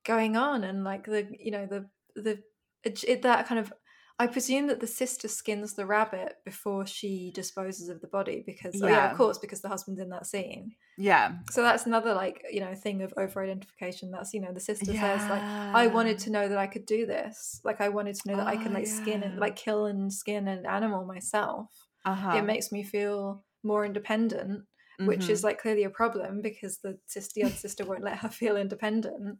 going 0.05 0.35
on, 0.37 0.63
and 0.63 0.83
like 0.83 1.05
the 1.05 1.27
you 1.39 1.51
know 1.51 1.65
the 1.67 1.85
the 2.15 2.41
it, 2.83 3.03
it, 3.03 3.21
that 3.23 3.45
kind 3.47 3.59
of 3.59 3.71
I 4.19 4.25
presume 4.27 4.67
that 4.67 4.79
the 4.79 4.87
sister 4.87 5.27
skins 5.27 5.73
the 5.75 5.85
rabbit 5.85 6.37
before 6.43 6.87
she 6.87 7.31
disposes 7.35 7.87
of 7.89 8.01
the 8.01 8.07
body 8.07 8.43
because 8.45 8.73
oh 8.81 8.87
yeah, 8.87 8.93
Yeah. 9.05 9.11
of 9.11 9.17
course, 9.17 9.37
because 9.37 9.61
the 9.61 9.69
husband's 9.69 10.01
in 10.01 10.09
that 10.09 10.25
scene. 10.25 10.71
yeah. 10.97 11.33
So 11.51 11.61
that's 11.61 11.85
another 11.85 12.13
like 12.15 12.43
you 12.51 12.59
know 12.59 12.73
thing 12.73 13.03
of 13.03 13.13
over 13.15 13.43
identification. 13.43 14.09
That's 14.11 14.33
you 14.33 14.41
know 14.41 14.51
the 14.51 14.59
sister 14.59 14.91
says 14.95 15.29
like 15.29 15.43
I 15.73 15.87
wanted 15.87 16.17
to 16.19 16.31
know 16.31 16.47
that 16.49 16.57
I 16.57 16.67
could 16.67 16.85
do 16.87 17.05
this. 17.05 17.61
Like 17.63 17.79
I 17.79 17.89
wanted 17.89 18.15
to 18.15 18.27
know 18.27 18.37
that 18.37 18.47
I 18.47 18.57
can 18.57 18.71
Oh, 18.71 18.75
like 18.79 18.87
skin 18.87 19.21
and 19.23 19.37
like 19.37 19.55
kill 19.55 19.85
and 19.85 20.11
skin 20.11 20.47
an 20.47 20.65
animal 20.65 21.05
myself. 21.05 21.67
Uh-huh. 22.05 22.37
It 22.37 22.43
makes 22.43 22.71
me 22.71 22.83
feel 22.83 23.43
more 23.63 23.85
independent, 23.85 24.63
which 24.99 25.27
Mhm. 25.27 25.29
is 25.29 25.43
like 25.43 25.61
clearly 25.61 25.83
a 25.83 25.89
problem 25.91 26.41
because 26.41 26.79
the 26.79 26.97
sister, 27.05 27.33
the 27.35 27.43
other 27.43 27.55
sister 27.55 27.85
won't 27.85 28.03
let 28.03 28.17
her 28.19 28.29
feel 28.29 28.57
independent. 28.57 29.37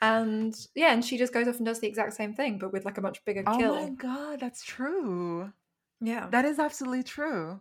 And 0.00 0.54
yeah, 0.74 0.92
and 0.92 1.04
she 1.04 1.16
just 1.16 1.32
goes 1.32 1.48
off 1.48 1.56
and 1.56 1.64
does 1.66 1.80
the 1.80 1.86
exact 1.88 2.12
same 2.14 2.34
thing, 2.34 2.58
but 2.58 2.72
with 2.72 2.84
like 2.84 2.98
a 2.98 3.00
much 3.00 3.24
bigger 3.24 3.42
Oh 3.46 3.56
kill. 3.58 3.74
Oh 3.74 3.84
my 3.86 3.90
god, 3.90 4.40
that's 4.40 4.62
true. 4.64 5.52
Yeah. 6.00 6.28
That 6.30 6.44
is 6.44 6.58
absolutely 6.58 7.02
true. 7.02 7.60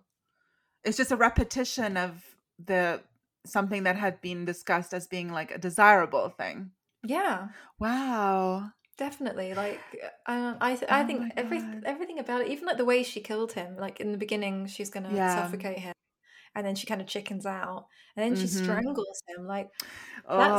It's 0.84 0.98
just 0.98 1.12
a 1.12 1.16
repetition 1.18 1.98
of 1.98 2.36
the 2.64 3.04
something 3.46 3.84
that 3.84 3.96
had 3.98 4.22
been 4.22 4.46
discussed 4.46 4.94
as 4.94 5.08
being 5.08 5.32
like 5.32 5.52
a 5.52 5.58
desirable 5.58 6.30
thing. 6.30 6.72
Yeah, 7.04 7.50
Wow. 7.80 8.72
definitely. 8.98 9.54
Like, 9.54 9.80
uh, 10.26 10.56
I 10.60 10.76
th- 10.76 10.92
I 10.92 11.04
Oh 11.04 11.08
think 11.08 11.34
every 11.38 11.60
everything 11.86 12.20
about 12.20 12.42
it, 12.42 12.48
even 12.50 12.66
like 12.66 12.78
the 12.78 12.86
way 12.86 13.04
she 13.04 13.22
killed 13.22 13.54
him. 13.54 13.78
Like 13.78 14.00
in 14.00 14.12
the 14.12 14.18
beginning, 14.18 14.68
she's 14.68 14.90
gonna 14.90 15.10
Yeah. 15.16 15.28
suffocate 15.28 15.80
him, 15.80 15.94
and 16.56 16.66
then 16.66 16.76
she 16.76 16.86
kind 16.88 17.02
of 17.02 17.08
chickens 17.08 17.46
out, 17.46 17.88
and 18.16 18.24
then 18.26 18.36
she 18.40 18.48
Mhm. 18.48 18.64
strangles 18.64 19.24
him. 19.28 19.46
Like 19.48 19.70
that's 20.28 20.52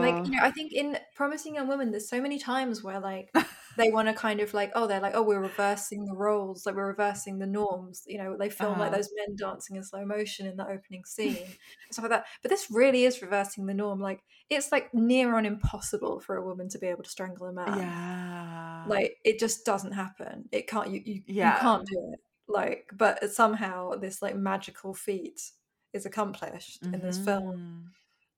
like 0.00 0.14
Oh. 0.14 0.24
you 0.24 0.30
know, 0.32 0.42
I 0.42 0.50
think 0.50 0.72
in 0.72 0.98
Promising 1.14 1.54
Young 1.56 1.68
Woman, 1.68 1.90
there's 1.90 2.08
so 2.08 2.20
many 2.20 2.38
times 2.38 2.82
where 2.82 3.00
like 3.00 3.30
they 3.76 3.90
want 3.90 4.08
to 4.08 4.14
kind 4.14 4.40
of 4.40 4.52
like, 4.54 4.72
oh, 4.74 4.86
they're 4.86 5.00
like, 5.00 5.14
oh, 5.14 5.22
we're 5.22 5.40
reversing 5.40 6.04
the 6.04 6.14
roles, 6.14 6.66
like 6.66 6.74
we're 6.74 6.88
reversing 6.88 7.38
the 7.38 7.46
norms. 7.46 8.02
You 8.06 8.18
know, 8.18 8.36
they 8.36 8.50
film 8.50 8.78
like 8.78 8.88
Uh-huh. 8.88 8.96
those 8.96 9.10
men 9.16 9.36
dancing 9.36 9.76
in 9.76 9.84
slow 9.84 10.04
motion 10.04 10.46
in 10.46 10.56
the 10.56 10.66
opening 10.66 11.04
scene, 11.04 11.36
and 11.36 11.92
stuff 11.92 12.04
like 12.04 12.10
that. 12.10 12.26
But 12.42 12.50
this 12.50 12.70
really 12.70 13.04
is 13.04 13.22
reversing 13.22 13.66
the 13.66 13.74
norm. 13.74 14.00
Like 14.00 14.22
it's 14.48 14.72
like 14.72 14.92
near 14.94 15.36
on 15.36 15.46
impossible 15.46 16.20
for 16.20 16.36
a 16.36 16.44
woman 16.44 16.68
to 16.70 16.78
be 16.78 16.88
able 16.88 17.04
to 17.04 17.10
strangle 17.10 17.46
a 17.46 17.52
man. 17.52 17.78
yeah. 17.78 18.84
Like 18.88 19.16
it 19.24 19.38
just 19.38 19.64
doesn't 19.64 19.92
happen. 19.92 20.48
It 20.52 20.66
can't. 20.68 20.90
You 20.90 21.00
you, 21.04 21.22
Yeah. 21.26 21.54
you 21.54 21.60
can't 21.60 21.86
do 21.86 22.12
it. 22.14 22.20
Like, 22.50 22.90
but 22.92 23.30
somehow 23.30 23.94
this 23.96 24.20
like 24.22 24.36
magical 24.36 24.92
feat 24.94 25.40
is 25.92 26.06
accomplished 26.06 26.82
in 26.84 27.00
this 27.00 27.18
film 27.18 27.56
Mhm. 27.56 27.90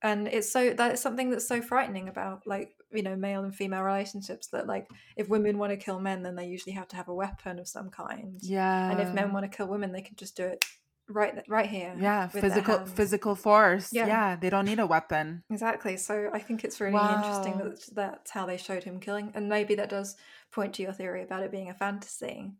and 0.03 0.27
it's 0.29 0.51
so 0.51 0.73
that 0.73 0.93
is 0.95 1.01
something 1.01 1.31
that's 1.31 1.47
so 1.47 1.61
frightening 1.61 2.09
about 2.09 2.47
like 2.47 2.75
you 2.91 3.03
know 3.03 3.15
male 3.15 3.45
and 3.45 3.55
female 3.55 3.83
relationships 3.83 4.47
that 4.49 4.67
like 4.67 4.87
if 5.17 5.29
women 5.29 5.59
want 5.59 5.71
to 5.71 5.77
kill 5.77 6.01
men 6.01 6.23
then 6.23 6.35
they 6.35 6.47
usually 6.47 6.73
have 6.73 6.89
to 6.89 6.97
have 6.97 7.09
a 7.09 7.15
weapon 7.15 7.59
of 7.59 7.69
some 7.69 7.91
kind 7.91 8.39
Yeah. 8.41 8.91
and 8.91 9.01
if 9.01 9.13
men 9.13 9.33
want 9.35 9.45
to 9.51 9.55
kill 9.57 9.67
women 9.69 9.93
they 9.93 10.01
can 10.01 10.17
just 10.17 10.35
do 10.37 10.45
it 10.45 10.65
right 11.09 11.45
right 11.47 11.69
here 11.69 11.95
yeah, 12.01 12.27
physical 12.29 12.79
physical 12.87 13.35
force. 13.35 13.93
Yeah. 13.93 14.07
Yeah. 14.07 14.37
they 14.37 14.49
don't 14.49 14.65
need 14.65 14.79
a 14.81 14.87
weapon. 14.87 15.43
exactly 15.51 15.97
so 15.99 16.31
i 16.33 16.39
think 16.39 16.65
it's 16.65 16.81
really 16.81 16.97
interesting 17.17 17.59
that 17.59 17.81
that's 17.95 18.31
how 18.31 18.47
they 18.47 18.57
showed 18.57 18.85
him 18.85 18.99
killing 18.99 19.31
and 19.35 19.49
maybe 19.49 19.75
that 19.75 19.91
does 19.91 20.17
point 20.53 20.73
to 20.75 20.83
your 20.83 20.95
theory 20.95 21.23
about 21.23 21.43
it 21.43 21.51
being 21.51 21.69
a 21.69 21.75
fantasy 21.75 22.53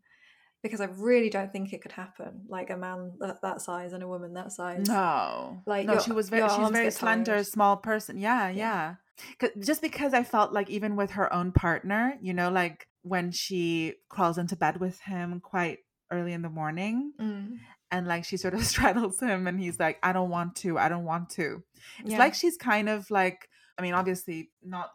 because 0.63 0.81
i 0.81 0.85
really 0.85 1.29
don't 1.29 1.51
think 1.51 1.73
it 1.73 1.81
could 1.81 1.91
happen 1.91 2.41
like 2.47 2.69
a 2.71 2.77
man 2.77 3.11
that, 3.19 3.41
that 3.41 3.61
size 3.61 3.93
and 3.93 4.01
a 4.01 4.07
woman 4.07 4.33
that 4.33 4.51
size 4.51 4.87
No, 4.87 5.61
Like, 5.65 5.85
no, 5.85 5.93
your- 5.93 6.01
she 6.01 6.11
was 6.11 6.29
very. 6.29 6.49
She's 6.49 6.69
very 6.69 6.89
slender, 6.91 7.33
tired. 7.33 7.47
small 7.47 7.77
person. 7.77 8.17
Yeah, 8.17 8.47
Yeah. 8.49 8.55
yeah. 8.55 8.95
'Cause- 9.39 9.65
Just 9.65 9.81
because 9.81 10.13
I 10.13 10.23
felt 10.23 10.53
like 10.53 10.69
even 10.69 10.95
with 10.95 11.11
her 11.11 11.31
own 11.31 11.51
partner, 11.51 12.17
you 12.21 12.33
know, 12.33 12.49
like 12.49 12.87
when 13.03 13.31
she 13.31 13.95
crawls 14.09 14.37
into 14.37 14.55
bed 14.55 14.77
with 14.79 14.99
him 15.01 15.39
quite 15.41 15.79
early 16.11 16.33
in 16.33 16.41
the 16.41 16.49
morning, 16.49 17.13
Mm, 17.19 17.59
and 17.91 18.07
like 18.07 18.23
she 18.25 18.37
sort 18.37 18.53
of 18.55 18.63
straddles 18.73 19.19
him, 19.19 19.45
and 19.47 19.59
he's 19.59 19.79
like, 19.79 19.99
"I 20.01 20.13
don't 20.13 20.29
want 20.29 20.55
to. 20.63 20.77
I 20.79 20.87
don't 20.89 21.05
want 21.05 21.29
to." 21.31 21.63
It's 21.99 22.11
yeah. 22.11 22.17
like 22.17 22.33
she's 22.33 22.57
kind 22.57 22.89
of 22.89 23.11
like. 23.11 23.47
I 23.77 23.81
mean, 23.81 23.93
obviously 23.95 24.51
not 24.63 24.91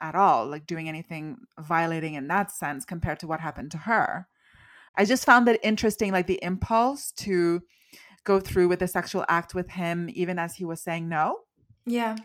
at 0.00 0.14
all 0.14 0.46
like 0.46 0.64
doing 0.66 0.88
anything 0.88 1.36
violating 1.58 2.14
in 2.14 2.28
that 2.28 2.50
sense 2.52 2.84
compared 2.84 3.18
to 3.20 3.26
what 3.26 3.40
happened 3.40 3.70
to 3.72 3.78
her. 3.78 4.26
I 5.00 5.04
just 5.06 5.24
found 5.24 5.48
it 5.48 5.58
interesting, 5.62 6.12
like 6.12 6.26
the 6.26 6.42
impulse 6.42 7.12
to 7.24 7.62
go 8.24 8.38
through 8.38 8.68
with 8.68 8.80
the 8.80 8.86
sexual 8.86 9.24
act 9.30 9.54
with 9.54 9.70
him, 9.70 10.10
even 10.12 10.38
as 10.38 10.56
he 10.56 10.66
was 10.66 10.82
saying 10.82 11.08
no. 11.08 11.24
yeah 11.86 12.16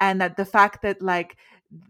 And 0.00 0.20
that 0.20 0.36
the 0.36 0.44
fact 0.44 0.82
that, 0.82 1.00
like, 1.00 1.36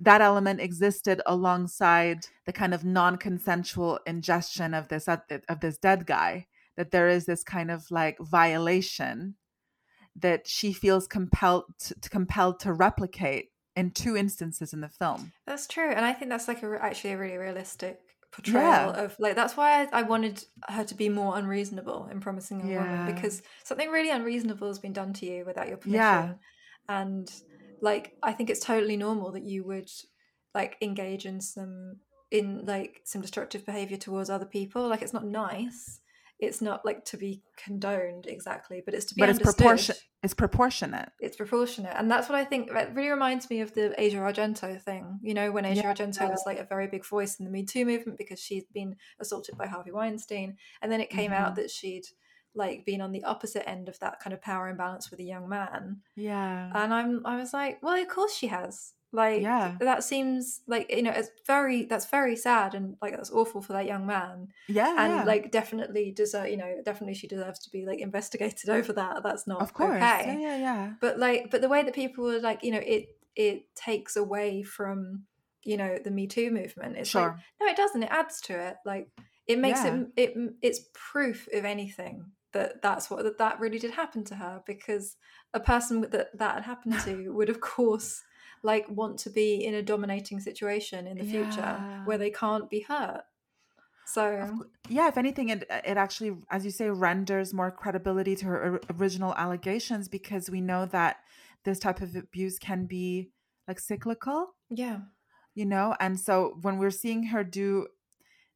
that 0.00 0.20
element 0.20 0.60
existed 0.60 1.22
alongside 1.24 2.26
the 2.44 2.52
kind 2.52 2.74
of 2.74 2.84
non-consensual 2.84 4.00
ingestion 4.06 4.74
of 4.74 4.88
this 4.88 5.08
of 5.08 5.58
this 5.60 5.78
dead 5.78 6.06
guy 6.06 6.46
that 6.76 6.90
there 6.90 7.08
is 7.08 7.24
this 7.24 7.42
kind 7.42 7.70
of 7.70 7.90
like 7.90 8.18
violation 8.20 9.36
that 10.14 10.46
she 10.46 10.72
feels 10.72 11.06
compelled 11.06 11.64
to, 11.78 11.94
compelled 12.10 12.60
to 12.60 12.72
replicate 12.72 13.46
in 13.74 13.90
two 13.90 14.14
instances 14.16 14.72
in 14.74 14.80
the 14.80 14.88
film 15.00 15.32
That's 15.46 15.66
true, 15.66 15.90
and 15.96 16.04
I 16.04 16.12
think 16.12 16.30
that's 16.30 16.48
like 16.48 16.62
a 16.62 16.78
actually 16.82 17.12
a 17.12 17.18
really 17.18 17.38
realistic 17.38 18.00
portrayal 18.36 18.92
Yeah. 18.94 19.04
of 19.04 19.16
like 19.18 19.34
that's 19.34 19.56
why 19.56 19.82
I, 19.82 20.00
I 20.00 20.02
wanted 20.02 20.44
her 20.68 20.84
to 20.84 20.94
be 20.94 21.08
more 21.08 21.36
unreasonable 21.36 22.08
in 22.12 22.20
promising 22.20 22.60
a 22.62 22.70
Yeah. 22.70 22.80
woman 23.06 23.14
because 23.14 23.42
something 23.64 23.90
really 23.90 24.10
unreasonable 24.10 24.68
has 24.68 24.78
been 24.78 24.92
done 24.92 25.12
to 25.14 25.26
you 25.26 25.44
without 25.44 25.68
your 25.68 25.78
permission, 25.78 26.00
Yeah. 26.00 26.34
and 26.88 27.30
like 27.80 28.16
I 28.22 28.32
think 28.32 28.50
it's 28.50 28.60
totally 28.60 28.96
normal 28.96 29.32
that 29.32 29.42
you 29.44 29.64
would 29.64 29.90
like 30.54 30.76
engage 30.80 31.26
in 31.26 31.40
some 31.40 31.96
in 32.30 32.64
like 32.66 33.00
some 33.04 33.22
destructive 33.22 33.64
behavior 33.64 33.96
towards 33.96 34.30
other 34.30 34.46
people. 34.46 34.88
Like 34.88 35.02
it's 35.02 35.12
not 35.12 35.24
nice. 35.26 36.00
It's 36.38 36.60
not 36.60 36.84
like 36.84 37.04
to 37.06 37.16
be 37.16 37.42
condoned 37.56 38.26
exactly, 38.26 38.82
but 38.84 38.92
it's 38.94 39.06
to 39.06 39.14
be 39.14 39.20
but 39.22 39.28
it's 39.30 39.38
proportion 39.38 39.94
it's 40.22 40.34
proportionate. 40.34 41.08
It's 41.20 41.36
proportionate 41.36 41.92
and 41.96 42.10
that's 42.10 42.28
what 42.28 42.36
i 42.36 42.44
think 42.44 42.72
that 42.72 42.94
really 42.94 43.10
reminds 43.10 43.48
me 43.48 43.60
of 43.60 43.72
the 43.74 43.94
asia 44.00 44.16
argento 44.16 44.80
thing 44.82 45.20
you 45.22 45.34
know 45.34 45.52
when 45.52 45.64
asia 45.64 45.82
Yeah. 45.84 45.94
argento 45.94 46.28
was 46.28 46.42
like 46.46 46.58
a 46.58 46.64
very 46.64 46.88
big 46.88 47.04
voice 47.06 47.36
in 47.38 47.44
the 47.44 47.50
me 47.50 47.64
too 47.64 47.84
movement 47.84 48.18
because 48.18 48.40
she'd 48.40 48.64
been 48.72 48.96
assaulted 49.20 49.56
by 49.56 49.66
harvey 49.66 49.92
weinstein 49.92 50.56
and 50.82 50.90
then 50.90 51.00
it 51.00 51.10
came 51.10 51.32
out 51.32 51.52
Mhm. 51.52 51.56
that 51.56 51.70
she'd 51.70 52.06
like 52.54 52.84
been 52.84 53.00
on 53.02 53.12
the 53.12 53.22
opposite 53.24 53.68
end 53.68 53.88
of 53.88 53.98
that 54.00 54.18
kind 54.18 54.32
of 54.34 54.40
power 54.42 54.68
imbalance 54.68 55.10
with 55.10 55.20
a 55.20 55.24
young 55.24 55.46
man. 55.48 56.00
Yeah. 56.16 56.72
And 56.74 56.92
i'm 56.92 57.24
i 57.26 57.36
was 57.36 57.52
like 57.52 57.80
well 57.82 58.00
of 58.00 58.08
course 58.08 58.34
she 58.34 58.48
has 58.48 58.94
like 59.16 59.42
Yeah. 59.42 59.76
that 59.80 60.04
seems 60.04 60.60
like 60.68 60.86
you 60.90 61.02
know 61.02 61.10
it's 61.10 61.30
very 61.46 61.84
that's 61.86 62.06
very 62.06 62.36
sad 62.36 62.74
and 62.74 62.96
like 63.02 63.14
that's 63.16 63.30
awful 63.32 63.60
for 63.62 63.72
that 63.72 63.86
young 63.86 64.06
man. 64.06 64.48
Yeah 64.68 64.94
and 65.02 65.12
yeah. 65.14 65.24
like 65.24 65.50
definitely 65.50 66.12
deserve 66.12 66.48
you 66.48 66.56
know 66.56 66.82
definitely 66.84 67.14
she 67.14 67.26
deserves 67.26 67.58
to 67.60 67.70
be 67.70 67.84
like 67.86 68.00
investigated 68.00 68.68
over 68.78 68.92
that. 68.92 69.22
That's 69.24 69.46
not 69.46 69.60
of 69.62 69.72
course. 69.72 69.96
okay. 69.96 70.24
Yeah 70.26 70.38
yeah 70.38 70.56
yeah. 70.58 70.92
But 71.00 71.18
like 71.18 71.50
but 71.50 71.60
the 71.62 71.68
way 71.68 71.82
that 71.82 71.94
people 71.94 72.24
were 72.24 72.38
like 72.38 72.62
you 72.62 72.70
know 72.70 72.82
it 72.84 73.08
it 73.34 73.74
takes 73.74 74.14
away 74.16 74.62
from 74.62 75.24
you 75.64 75.76
know 75.76 75.98
the 76.04 76.10
me 76.12 76.26
too 76.28 76.50
movement 76.50 76.96
it's 76.96 77.12
like 77.14 77.24
sure. 77.24 77.40
no 77.60 77.66
it 77.66 77.76
doesn't. 77.76 78.02
It 78.04 78.10
adds 78.12 78.40
to 78.42 78.52
it. 78.68 78.76
Like 78.84 79.08
it 79.46 79.58
makes 79.58 79.82
Yeah. 79.84 80.04
it 80.16 80.34
it 80.36 80.50
it's 80.62 80.80
proof 80.92 81.48
if 81.52 81.64
anything 81.64 82.26
that 82.52 82.80
that's 82.82 83.10
what 83.10 83.22
that, 83.24 83.38
that 83.38 83.60
really 83.60 83.78
did 83.78 83.90
happen 83.90 84.24
to 84.24 84.34
her 84.36 84.62
because 84.66 85.16
a 85.52 85.60
person 85.60 86.00
that 86.02 86.38
that 86.38 86.54
had 86.54 86.62
happened 86.64 86.98
to 87.00 87.28
would 87.30 87.48
of 87.50 87.60
course 87.60 88.22
like 88.66 88.86
want 88.90 89.18
to 89.20 89.30
be 89.30 89.64
in 89.64 89.74
a 89.74 89.82
dominating 89.82 90.40
situation 90.40 91.06
in 91.06 91.16
the 91.18 91.24
future 91.24 92.02
where 92.04 92.18
they 92.18 92.30
can't 92.30 92.68
be 92.68 92.80
hurt. 92.80 93.22
So 94.06 94.24
yeah 94.88 95.08
if 95.08 95.16
anything 95.18 95.48
it 95.48 95.64
uh, 95.70 95.80
it 95.84 95.96
actually 95.96 96.36
as 96.48 96.64
you 96.64 96.70
say 96.70 96.88
renders 96.90 97.52
more 97.52 97.72
credibility 97.72 98.36
to 98.36 98.44
her 98.46 98.80
original 98.98 99.34
allegations 99.34 100.06
because 100.08 100.48
we 100.48 100.60
know 100.60 100.86
that 100.86 101.16
this 101.64 101.80
type 101.80 102.00
of 102.00 102.14
abuse 102.14 102.56
can 102.58 102.86
be 102.86 103.30
like 103.66 103.80
cyclical 103.80 104.54
yeah. 104.70 104.98
you 105.54 105.66
know? 105.66 105.96
And 105.98 106.20
so 106.20 106.58
when 106.62 106.78
we're 106.78 106.90
seeing 106.90 107.24
her 107.24 107.42
do 107.42 107.88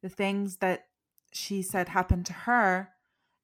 the 0.02 0.08
things 0.08 0.58
that 0.58 0.86
she 1.32 1.62
said 1.62 1.88
happened 1.88 2.26
to 2.26 2.32
her 2.32 2.90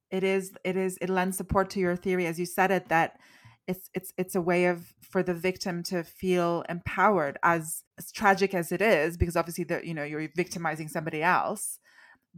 it 0.09 0.23
is 0.23 0.53
it 0.63 0.75
is 0.75 0.97
it 1.01 1.09
lends 1.09 1.37
support 1.37 1.69
to 1.69 1.79
your 1.79 1.95
theory 1.95 2.25
as 2.25 2.39
you 2.39 2.45
said 2.45 2.71
it 2.71 2.87
that 2.87 3.19
it's 3.67 3.89
it's 3.93 4.13
it's 4.17 4.35
a 4.35 4.41
way 4.41 4.65
of 4.65 4.93
for 5.01 5.21
the 5.21 5.33
victim 5.33 5.83
to 5.83 6.03
feel 6.03 6.63
empowered 6.69 7.37
as 7.43 7.83
as 7.97 8.11
tragic 8.11 8.53
as 8.53 8.71
it 8.71 8.81
is 8.81 9.17
because 9.17 9.35
obviously 9.35 9.65
that 9.65 9.85
you 9.85 9.93
know 9.93 10.03
you're 10.03 10.29
victimizing 10.35 10.87
somebody 10.87 11.21
else. 11.21 11.79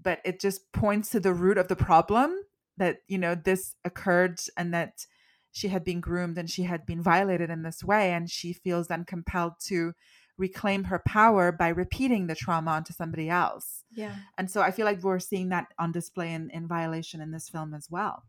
But 0.01 0.21
it 0.23 0.39
just 0.39 0.71
points 0.71 1.09
to 1.11 1.19
the 1.19 1.33
root 1.33 1.57
of 1.57 1.67
the 1.67 1.75
problem 1.75 2.41
that 2.77 2.99
you 3.07 3.17
know 3.17 3.35
this 3.35 3.75
occurred 3.85 4.39
and 4.57 4.73
that 4.73 5.05
she 5.51 5.67
had 5.67 5.83
been 5.83 5.99
groomed 5.99 6.37
and 6.37 6.49
she 6.49 6.63
had 6.63 6.85
been 6.85 7.01
violated 7.01 7.49
in 7.49 7.63
this 7.63 7.83
way. 7.83 8.11
And 8.11 8.29
she 8.29 8.53
feels 8.53 8.87
then 8.87 9.03
compelled 9.03 9.53
to 9.67 9.93
reclaim 10.37 10.85
her 10.85 11.01
power 11.05 11.51
by 11.51 11.67
repeating 11.67 12.27
the 12.27 12.35
trauma 12.35 12.71
onto 12.71 12.93
somebody 12.93 13.29
else. 13.29 13.83
Yeah. 13.91 14.15
And 14.37 14.49
so 14.49 14.61
i 14.61 14.71
feel 14.71 14.85
like 14.85 15.03
we're 15.03 15.19
seeing 15.19 15.49
that 15.49 15.67
on 15.77 15.91
display 15.91 16.33
in, 16.33 16.49
in 16.51 16.67
violation 16.67 17.21
in 17.21 17.31
this 17.31 17.49
film 17.49 17.73
as 17.73 17.87
well 17.89 18.23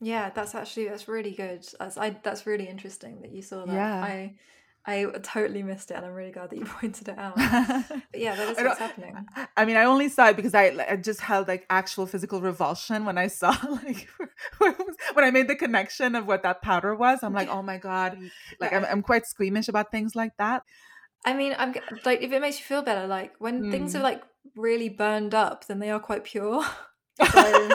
Yeah, 0.00 0.30
that's 0.30 0.54
actually 0.54 0.88
that's 0.88 1.08
really 1.08 1.32
good. 1.32 1.66
That's 1.78 1.98
I 1.98 2.10
that's 2.22 2.46
really 2.46 2.68
interesting 2.68 3.20
that 3.22 3.32
you 3.32 3.42
saw 3.42 3.66
that. 3.66 3.72
Yeah. 3.72 4.02
I 4.02 4.34
I 4.86 5.04
totally 5.22 5.62
missed 5.62 5.90
it, 5.90 5.94
and 5.94 6.06
I'm 6.06 6.12
really 6.14 6.30
glad 6.32 6.48
that 6.50 6.58
you 6.58 6.64
pointed 6.80 7.08
it 7.08 7.18
out. 7.18 7.36
But 8.10 8.20
yeah, 8.20 8.34
that 8.34 8.48
is 8.48 8.56
what's 8.56 8.78
happening. 8.78 9.14
I 9.56 9.64
mean, 9.66 9.76
I 9.76 9.84
only 9.84 10.08
saw 10.08 10.28
it 10.30 10.36
because 10.36 10.54
I, 10.54 10.72
I 10.88 10.96
just 10.96 11.20
held 11.20 11.48
like 11.48 11.66
actual 11.68 12.06
physical 12.06 12.40
revulsion 12.40 13.04
when 13.04 13.18
I 13.18 13.26
saw 13.28 13.50
like 13.84 14.08
when 14.58 15.24
I 15.24 15.30
made 15.30 15.48
the 15.48 15.54
connection 15.54 16.14
of 16.14 16.26
what 16.26 16.42
that 16.44 16.62
powder 16.62 16.94
was. 16.94 17.22
I'm 17.22 17.34
like, 17.34 17.48
oh 17.48 17.62
my 17.62 17.76
god, 17.76 18.18
like 18.58 18.72
I'm, 18.72 18.84
I'm 18.86 19.02
quite 19.02 19.26
squeamish 19.26 19.68
about 19.68 19.90
things 19.90 20.16
like 20.16 20.32
that. 20.38 20.62
I 21.26 21.34
mean, 21.34 21.54
I'm 21.58 21.74
like, 22.06 22.22
if 22.22 22.32
it 22.32 22.40
makes 22.40 22.58
you 22.58 22.64
feel 22.64 22.82
better, 22.82 23.06
like 23.06 23.34
when 23.38 23.70
things 23.70 23.92
Mm. 23.92 24.00
are 24.00 24.02
like 24.02 24.22
really 24.56 24.88
burned 24.88 25.34
up, 25.34 25.66
then 25.66 25.78
they 25.78 25.90
are 25.90 26.00
quite 26.00 26.24
pure. 26.24 26.64
So, 27.32 27.68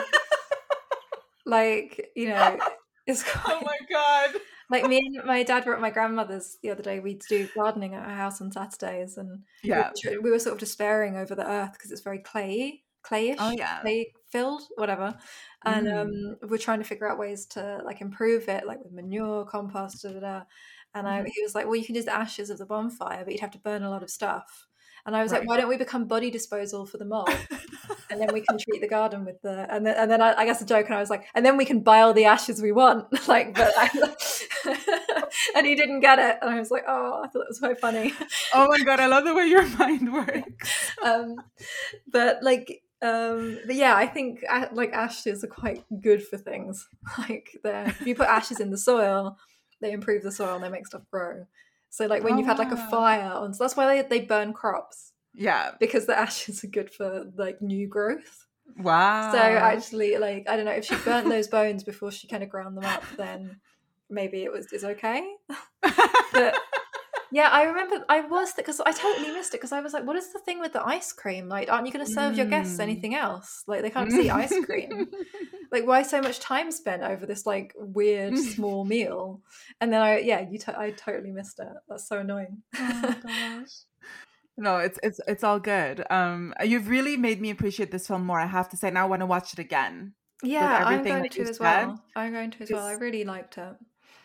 like 1.46 2.10
you 2.16 2.28
know, 2.28 2.58
it's 3.06 3.22
quite, 3.30 3.56
oh 3.56 3.62
my 3.64 3.78
god. 3.90 4.40
like 4.70 4.84
me 4.86 4.98
and 4.98 5.24
my 5.26 5.42
dad 5.42 5.64
were 5.66 5.74
at 5.74 5.80
my 5.80 5.90
grandmother's 5.90 6.58
the 6.62 6.70
other 6.70 6.82
day. 6.82 7.00
We'd 7.00 7.22
do 7.28 7.48
gardening 7.54 7.94
at 7.94 8.04
her 8.04 8.14
house 8.16 8.40
on 8.40 8.52
Saturdays, 8.52 9.16
and 9.16 9.44
Yeah. 9.62 9.90
tr- 9.96 10.20
we 10.22 10.30
were 10.30 10.38
sort 10.38 10.54
of 10.54 10.58
despairing 10.60 11.16
over 11.16 11.34
the 11.34 11.48
earth 11.48 11.72
because 11.72 11.90
it's 11.92 12.02
very 12.02 12.18
clayey 12.20 12.82
clayish, 13.04 13.36
Oh, 13.38 13.52
yeah. 13.56 13.80
clay 13.82 14.12
filled, 14.32 14.62
whatever. 14.74 15.16
And 15.64 15.86
Mm. 15.86 16.00
um, 16.42 16.48
we're 16.50 16.58
trying 16.58 16.80
to 16.80 16.84
figure 16.84 17.08
out 17.08 17.18
ways 17.18 17.46
to 17.46 17.80
like 17.84 18.00
improve 18.00 18.48
it, 18.48 18.66
like 18.66 18.82
with 18.82 18.92
manure, 18.92 19.44
compost, 19.46 20.02
da 20.02 20.10
da 20.12 20.20
da. 20.20 20.42
And 20.94 21.06
I, 21.08 21.22
Mhm. 21.22 21.28
he 21.32 21.42
was 21.42 21.54
like, 21.54 21.66
"Well, 21.66 21.76
you 21.76 21.84
can 21.84 21.94
use 21.94 22.06
the 22.06 22.14
ashes 22.16 22.50
of 22.50 22.58
the 22.58 22.66
bonfire, 22.66 23.22
but 23.24 23.32
you'd 23.32 23.40
have 23.42 23.52
to 23.52 23.58
burn 23.60 23.84
a 23.84 23.90
lot 23.90 24.02
of 24.02 24.10
stuff." 24.10 24.66
And 25.06 25.16
I 25.16 25.22
was 25.22 25.30
Right. 25.32 25.40
like, 25.40 25.48
"Why 25.48 25.56
don't 25.56 25.68
we 25.68 25.76
become 25.76 26.06
body 26.06 26.30
disposal 26.30 26.84
for 26.84 26.98
the 26.98 27.04
mold, 27.04 27.30
and 28.10 28.20
then 28.20 28.28
we 28.32 28.40
can 28.40 28.58
treat 28.58 28.80
the 28.80 28.88
garden 28.88 29.24
with 29.24 29.40
the 29.40 29.66
and 29.72 29.86
then 29.86 29.94
and 29.96 30.10
then 30.10 30.20
I, 30.20 30.34
I 30.34 30.44
guess 30.44 30.60
a 30.60 30.66
joke, 30.66 30.86
and 30.86 30.94
I 30.94 31.00
was 31.00 31.10
like, 31.10 31.26
and 31.34 31.46
then 31.46 31.56
we 31.56 31.64
can 31.64 31.80
buy 31.80 32.00
all 32.00 32.12
the 32.12 32.24
ashes 32.24 32.60
we 32.60 32.72
want, 32.72 33.06
like, 33.28 33.54
but 33.54 33.72
I, 33.76 33.88
and 35.56 35.66
he 35.66 35.74
didn't 35.76 36.00
get 36.00 36.18
it, 36.18 36.38
and 36.42 36.50
I 36.50 36.58
was 36.58 36.70
like, 36.70 36.84
oh, 36.88 37.22
I 37.24 37.28
thought 37.28 37.42
it 37.42 37.48
was 37.48 37.58
quite 37.60 37.80
funny. 37.80 38.12
oh 38.52 38.66
my 38.68 38.80
god, 38.84 39.00
I 39.00 39.06
love 39.06 39.24
the 39.24 39.34
way 39.34 39.46
your 39.46 39.66
mind 39.78 40.12
works. 40.12 40.90
um, 41.04 41.36
but 42.10 42.42
like 42.42 42.82
um 43.02 43.58
but 43.66 43.76
yeah 43.76 43.94
i 43.94 44.06
think 44.06 44.42
like 44.72 44.90
ashes 44.94 45.44
are 45.44 45.48
quite 45.48 45.84
good 46.00 46.26
for 46.26 46.38
things 46.38 46.88
like 47.18 47.50
they're 47.62 47.88
if 47.88 48.06
you 48.06 48.14
put 48.14 48.26
ashes 48.26 48.58
in 48.58 48.70
the 48.70 48.78
soil 48.78 49.36
they 49.82 49.92
improve 49.92 50.22
the 50.22 50.32
soil 50.32 50.54
and 50.54 50.64
they 50.64 50.70
make 50.70 50.86
stuff 50.86 51.02
grow 51.10 51.44
so 51.96 52.06
like 52.06 52.22
when 52.22 52.34
Oh, 52.34 52.36
you've 52.38 52.46
had 52.46 52.58
like 52.58 52.72
a 52.72 52.78
ah. 52.78 52.90
fire 52.90 53.32
on 53.32 53.54
so 53.54 53.64
that's 53.64 53.76
why 53.76 53.86
they, 54.02 54.08
they 54.08 54.24
burn 54.26 54.52
crops 54.52 55.12
Yeah. 55.34 55.72
because 55.80 56.04
the 56.06 56.18
ashes 56.18 56.62
are 56.62 56.68
good 56.68 56.90
for 56.92 57.24
like 57.36 57.60
new 57.62 57.86
growth 57.88 58.46
Wow. 58.78 59.32
so 59.32 59.38
actually 59.38 60.18
like 60.18 60.46
i 60.48 60.56
don't 60.56 60.66
know 60.66 60.72
if 60.72 60.84
she 60.84 60.96
burnt 61.04 61.28
those 61.28 61.48
bones 61.48 61.84
before 61.84 62.10
she 62.10 62.26
kind 62.28 62.42
of 62.42 62.48
ground 62.50 62.76
them 62.76 62.84
up 62.84 63.02
then 63.16 63.58
maybe 64.10 64.42
it 64.44 64.52
was 64.52 64.72
is 64.72 64.84
okay 64.84 65.22
but 66.32 66.54
yeah, 67.30 67.48
I 67.50 67.64
remember 67.64 68.04
I 68.08 68.20
was 68.20 68.52
because 68.54 68.80
I 68.80 68.92
totally 68.92 69.30
missed 69.32 69.52
it 69.54 69.58
because 69.58 69.72
I 69.72 69.80
was 69.80 69.92
like, 69.92 70.04
"What 70.06 70.16
is 70.16 70.32
the 70.32 70.38
thing 70.38 70.60
with 70.60 70.72
the 70.72 70.84
ice 70.86 71.12
cream? 71.12 71.48
Like, 71.48 71.70
aren't 71.70 71.86
you 71.86 71.92
going 71.92 72.04
to 72.06 72.10
serve 72.12 72.36
your 72.36 72.46
guests 72.46 72.76
Mm. 72.78 72.80
anything 72.82 73.14
else? 73.14 73.62
Like, 73.66 73.82
they 73.82 73.90
can't 73.90 74.10
see 74.12 74.30
ice 74.30 74.54
cream. 74.64 75.08
Like, 75.72 75.84
why 75.84 76.02
so 76.02 76.20
much 76.22 76.38
time 76.38 76.70
spent 76.70 77.02
over 77.02 77.26
this 77.26 77.44
like 77.44 77.74
weird 77.76 78.38
small 78.54 78.84
meal?" 78.84 79.40
And 79.80 79.92
then 79.92 80.00
I, 80.00 80.18
yeah, 80.20 80.48
you, 80.48 80.58
to- 80.60 80.78
I 80.78 80.92
totally 80.92 81.32
missed 81.32 81.58
it. 81.58 81.66
That's 81.88 82.08
so 82.08 82.18
annoying. 82.18 82.62
Oh 82.78 83.14
gosh. 83.22 83.72
No, 84.56 84.76
it's 84.78 84.98
it's 85.02 85.20
it's 85.26 85.42
all 85.44 85.58
good. 85.58 86.04
Um, 86.08 86.54
you've 86.64 86.88
really 86.88 87.16
made 87.16 87.40
me 87.40 87.50
appreciate 87.50 87.90
this 87.90 88.06
film 88.06 88.24
more. 88.24 88.38
I 88.40 88.46
have 88.46 88.68
to 88.70 88.76
say, 88.76 88.90
now 88.90 89.02
I 89.02 89.08
want 89.08 89.20
to 89.20 89.26
watch 89.26 89.52
it 89.52 89.58
again. 89.58 90.14
yeah, 90.42 90.82
I'm 90.86 91.02
going 91.02 91.28
to 91.28 91.42
as 91.42 91.58
well. 91.58 92.02
I'm 92.14 92.32
going 92.32 92.52
to 92.52 92.62
as 92.62 92.70
well. 92.70 92.86
I 92.86 92.92
really 92.92 93.24
liked 93.24 93.58
it. 93.58 93.74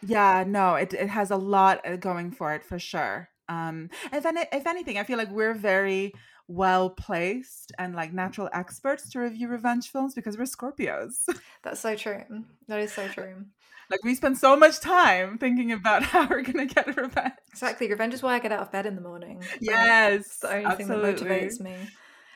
Yeah, 0.06 0.44
no, 0.48 0.76
it 0.76 0.94
it 0.94 1.10
has 1.10 1.32
a 1.32 1.36
lot 1.38 1.86
uh, 1.86 1.96
going 1.96 2.32
for 2.32 2.54
it 2.54 2.64
for 2.64 2.80
sure. 2.80 3.30
Um, 3.50 3.90
if 4.14 4.26
any, 4.26 4.46
if 4.52 4.66
anything, 4.66 4.98
I 4.98 5.04
feel 5.04 5.18
like 5.18 5.32
we're 5.32 5.54
very 5.54 6.14
well 6.48 6.90
placed 6.90 7.72
and 7.78 7.96
like 7.96 8.14
natural 8.14 8.50
experts 8.54 9.10
to 9.10 9.20
review 9.20 9.48
revenge 9.48 9.90
films 9.90 10.14
because 10.14 10.38
we're 10.38 10.44
Scorpios. 10.46 11.26
That's 11.64 11.80
so 11.80 11.96
true. 11.96 12.24
That 12.68 12.80
is 12.80 12.92
so 12.92 13.08
true. 13.08 13.46
like 13.90 14.04
we 14.04 14.16
spend 14.16 14.38
so 14.38 14.56
much 14.58 14.80
time 14.80 15.38
thinking 15.38 15.72
about 15.72 16.04
how 16.12 16.28
we're 16.28 16.42
gonna 16.42 16.66
get 16.66 16.88
revenge. 16.98 17.34
Exactly. 17.52 17.88
Revenge 17.90 18.14
is 18.14 18.24
why 18.24 18.36
I 18.36 18.40
get 18.40 18.52
out 18.52 18.62
of 18.62 18.72
bed 18.72 18.86
in 18.86 18.96
the 18.96 19.02
morning. 19.02 19.44
Yes, 19.60 20.22
It's 20.26 20.40
the 20.40 20.54
only 20.54 20.66
absolutely. 20.66 21.14
thing 21.14 21.28
that 21.28 21.42
motivates 21.42 21.60
me. 21.60 21.76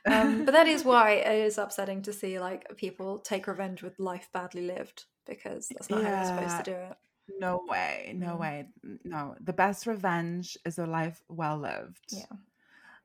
Um, 0.08 0.46
but 0.46 0.52
that 0.52 0.68
is 0.68 0.84
why 0.86 1.12
it 1.14 1.46
is 1.46 1.58
upsetting 1.58 2.04
to 2.04 2.14
see 2.14 2.40
like 2.40 2.78
people 2.78 3.18
take 3.20 3.48
revenge 3.48 3.82
with 3.82 3.98
life 4.00 4.30
badly 4.34 4.62
lived 4.68 5.06
because 5.26 5.68
that's 5.70 5.90
not 5.90 6.04
how 6.04 6.10
you're 6.10 6.26
supposed 6.26 6.58
to 6.66 6.72
do 6.72 6.78
it. 6.78 6.98
No 7.28 7.64
way, 7.68 8.14
no 8.16 8.36
Mm. 8.36 8.40
way, 8.40 8.68
no. 9.04 9.36
The 9.42 9.54
best 9.54 9.88
revenge 9.88 10.58
is 10.66 10.78
a 10.78 10.86
life 10.86 11.22
well 11.30 11.58
lived. 11.58 12.06
Yeah. 12.12 12.26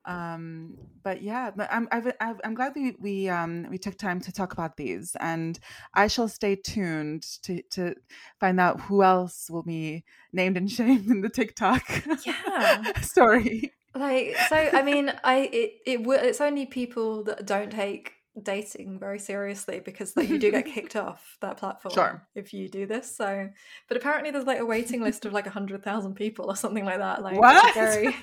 Um, 0.07 0.79
but 1.03 1.23
yeah, 1.23 1.51
but 1.51 1.69
I'm 1.71 1.87
I've, 1.93 2.13
I'm 2.21 2.55
glad 2.55 2.73
we 2.75 2.97
we 2.99 3.29
um 3.29 3.67
we 3.71 3.79
took 3.79 3.99
time 3.99 4.21
to 4.23 4.33
talk 4.33 4.53
about 4.53 4.77
these, 4.77 5.15
and 5.21 5.59
I 5.95 6.07
shall 6.07 6.29
stay 6.29 6.57
tuned 6.57 7.23
to 7.43 7.63
to 7.73 7.95
find 8.39 8.59
out 8.59 8.81
who 8.81 9.03
else 9.03 9.49
will 9.51 9.63
be 9.63 10.05
named 10.33 10.57
and 10.57 10.71
shamed 10.77 11.07
in 11.11 11.21
the 11.21 11.29
TikTok 11.29 11.83
Yeah. 12.25 12.93
story. 13.03 13.73
Like 13.95 14.37
so, 14.49 14.57
I 14.57 14.83
mean, 14.83 15.13
I 15.25 15.51
it 15.53 15.71
it 15.85 16.01
it's 16.25 16.41
only 16.41 16.65
people 16.67 17.25
that 17.25 17.45
don't 17.45 17.71
take 17.71 18.13
dating 18.41 18.99
very 18.99 19.19
seriously 19.19 19.81
because 19.85 20.17
like 20.17 20.29
you 20.29 20.39
do 20.39 20.51
get 20.51 20.67
kicked 20.75 20.97
off 20.97 21.37
that 21.41 21.57
platform 21.57 21.93
Sure. 21.93 22.27
if 22.35 22.53
you 22.53 22.69
do 22.69 22.87
this. 22.87 23.15
So, 23.15 23.49
but 23.89 23.97
apparently 23.97 24.31
there's 24.31 24.47
like 24.47 24.61
a 24.61 24.67
waiting 24.67 25.03
list 25.03 25.25
of 25.25 25.33
like 25.33 25.47
a 25.47 25.51
hundred 25.51 25.83
thousand 25.83 26.15
people 26.15 26.47
or 26.47 26.57
something 26.57 26.85
like 26.85 26.99
that. 26.99 27.23
Like 27.23 27.39
What? 27.39 27.75
Very, 27.75 28.15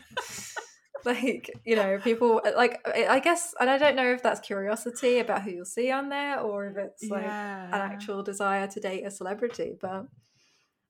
like 1.05 1.49
you 1.65 1.75
know, 1.75 1.99
people 2.03 2.41
like 2.55 2.79
I 2.85 3.19
guess, 3.19 3.53
and 3.59 3.69
I 3.69 3.77
don't 3.77 3.95
know 3.95 4.11
if 4.13 4.23
that's 4.23 4.39
curiosity 4.39 5.19
about 5.19 5.43
who 5.43 5.51
you'll 5.51 5.65
see 5.65 5.91
on 5.91 6.09
there 6.09 6.39
or 6.39 6.67
if 6.67 6.77
it's 6.77 7.09
like 7.09 7.25
an 7.25 7.73
actual 7.73 8.23
desire 8.23 8.67
to 8.67 8.79
date 8.79 9.03
a 9.05 9.11
celebrity, 9.11 9.73
but 9.79 10.05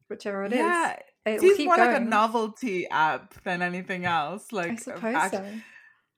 whichever 0.09 0.43
it 0.45 0.53
is, 0.53 0.59
yeah, 0.59 0.93
it 0.93 1.03
it 1.25 1.33
will 1.33 1.39
seems 1.41 1.57
keep 1.57 1.65
more 1.67 1.77
like 1.77 1.97
a 1.97 1.99
novelty 1.99 2.87
app 2.89 3.33
than 3.43 3.61
anything 3.61 4.05
else. 4.05 4.51
Like 4.51 4.69
I 4.69 4.73
uh, 4.73 4.77
suppose 4.77 5.15
act- 5.15 5.33
so. 5.33 5.45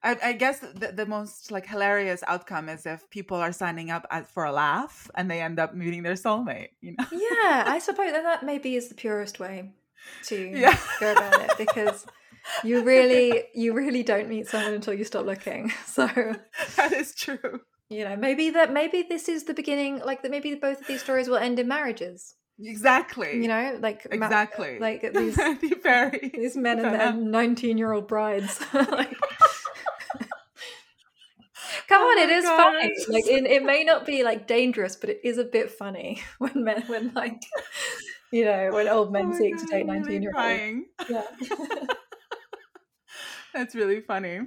I, 0.04 0.18
I 0.24 0.34
guess 0.34 0.60
the, 0.60 0.92
the 0.94 1.06
most 1.06 1.52
like 1.52 1.66
hilarious 1.68 2.24
outcome 2.26 2.70
is 2.70 2.86
if 2.86 3.10
people 3.10 3.38
are 3.38 3.52
signing 3.52 3.92
up 3.92 4.06
as, 4.12 4.26
for 4.28 4.46
a 4.46 4.52
laugh 4.52 5.10
and 5.16 5.30
they 5.30 5.42
end 5.42 5.60
up 5.60 5.74
meeting 5.76 6.04
their 6.04 6.14
soulmate. 6.14 6.70
You 6.82 6.96
know? 6.98 7.06
Yeah, 7.12 7.64
I 7.68 7.80
suppose 7.84 8.14
and 8.14 8.26
that 8.26 8.44
maybe 8.44 8.76
is 8.76 8.88
the 8.90 8.96
purest 8.96 9.40
way 9.40 9.74
to 10.28 10.36
Yeah. 10.38 10.78
go 11.00 11.12
about 11.12 11.42
it 11.42 11.52
because 11.58 12.06
you 12.64 12.84
really 12.84 13.44
you 13.54 13.74
really 13.74 14.02
don't 14.04 14.30
meet 14.30 14.48
someone 14.48 14.74
until 14.74 14.94
you 14.94 15.04
stop 15.04 15.26
looking. 15.26 15.72
So, 15.86 16.08
that 16.78 16.94
is 16.94 17.14
true. 17.14 17.60
you 17.90 18.06
know, 18.06 18.16
maybe 18.16 18.52
that 18.52 18.72
maybe 18.72 19.06
this 19.10 19.28
is 19.28 19.44
the 19.44 19.54
beginning 19.54 20.00
like 20.06 20.22
that 20.22 20.32
maybe 20.32 20.56
both 20.56 20.80
of 20.82 20.88
these 20.88 21.02
stories 21.04 21.28
will 21.28 21.38
end 21.38 21.60
in 21.60 21.68
marriages. 21.68 22.36
Exactly. 22.62 23.42
You 23.42 23.48
know, 23.50 23.78
like 23.82 24.06
ma- 24.10 24.26
exactly. 24.26 24.80
like 24.80 25.02
these 25.14 25.36
very 25.84 26.32
these 26.34 26.56
men 26.56 26.80
and 26.80 26.94
their 26.94 27.12
19-year-old 27.14 28.08
brides. 28.08 28.60
like, 28.74 29.16
Come 31.90 32.02
Oh 32.04 32.06
on, 32.06 32.18
it 32.20 32.30
is 32.30 32.46
God, 32.46 32.64
funny. 32.64 32.96
Like 33.10 33.26
it, 33.28 33.46
it 33.46 33.64
may 33.64 33.84
not 33.84 34.06
be 34.06 34.24
like 34.24 34.48
dangerous, 34.48 34.96
but 34.96 35.10
it 35.10 35.20
is 35.24 35.38
a 35.40 35.44
bit 35.44 35.72
funny 35.72 36.22
when 36.38 36.64
men 36.64 36.84
when 36.88 37.12
like 37.16 37.42
you 38.32 38.46
know, 38.46 38.70
when 38.72 38.88
old 38.88 39.08
Oh 39.10 39.12
men 39.12 39.30
my 39.30 39.38
seek 39.38 39.58
God, 39.58 39.66
to 39.66 39.72
date 39.72 39.86
19 39.88 40.22
year 40.22 40.34
olds. 40.38 40.86
Yeah. 41.10 41.24
That's 43.54 43.74
really 43.76 44.02
funny. 44.02 44.42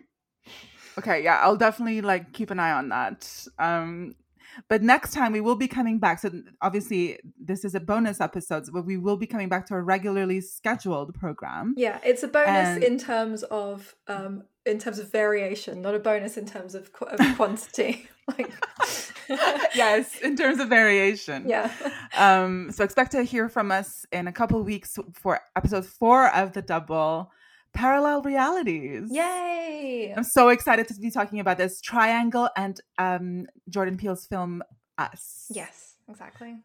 Okay, 0.98 1.24
yeah, 1.24 1.40
I'll 1.42 1.56
definitely 1.56 2.00
like 2.00 2.32
keep 2.32 2.50
an 2.50 2.60
eye 2.60 2.72
on 2.72 2.88
that. 2.90 3.46
Um 3.58 4.14
but 4.68 4.82
next 4.82 5.14
time 5.14 5.32
we 5.32 5.40
will 5.40 5.56
be 5.56 5.66
coming 5.66 5.98
back. 5.98 6.18
So 6.20 6.30
obviously 6.60 7.18
this 7.40 7.64
is 7.64 7.74
a 7.74 7.80
bonus 7.80 8.20
episode, 8.20 8.64
but 8.72 8.84
we 8.84 8.98
will 8.98 9.16
be 9.16 9.26
coming 9.26 9.48
back 9.48 9.66
to 9.68 9.74
a 9.74 9.82
regularly 9.82 10.40
scheduled 10.42 11.14
program. 11.14 11.74
yeah, 11.76 11.98
it's 12.04 12.22
a 12.22 12.28
bonus 12.28 12.46
And- 12.76 12.84
in 12.84 12.98
terms 12.98 13.42
of 13.44 13.94
um 14.06 14.44
in 14.64 14.78
terms 14.78 14.98
of 14.98 15.10
variation, 15.10 15.82
not 15.82 15.94
a 15.94 15.98
bonus 15.98 16.36
in 16.36 16.46
terms 16.46 16.74
of, 16.74 16.92
qu- 16.92 17.06
of 17.06 17.18
quantity. 17.36 18.08
like 18.28 18.52
yes, 19.74 20.20
in 20.20 20.36
terms 20.36 20.60
of 20.60 20.68
variation. 20.68 21.48
Yeah. 21.48 21.70
Um, 22.16 22.70
so 22.70 22.84
expect 22.84 23.12
to 23.12 23.22
hear 23.22 23.48
from 23.48 23.72
us 23.72 24.06
in 24.12 24.28
a 24.28 24.32
couple 24.32 24.62
weeks 24.62 24.98
for 25.14 25.40
episode 25.56 25.86
four 25.86 26.28
of 26.28 26.52
the 26.52 26.62
double 26.62 27.30
parallel 27.72 28.22
realities. 28.22 29.08
Yay. 29.10 30.12
I'm 30.16 30.24
so 30.24 30.50
excited 30.50 30.88
to 30.88 30.94
be 31.00 31.10
talking 31.10 31.40
about 31.40 31.58
this 31.58 31.80
triangle 31.80 32.48
and 32.56 32.80
um, 32.98 33.46
Jordan 33.68 33.96
Peele's 33.96 34.26
film 34.26 34.62
Us. 34.98 35.46
Yes, 35.50 35.96
exactly. 36.08 36.56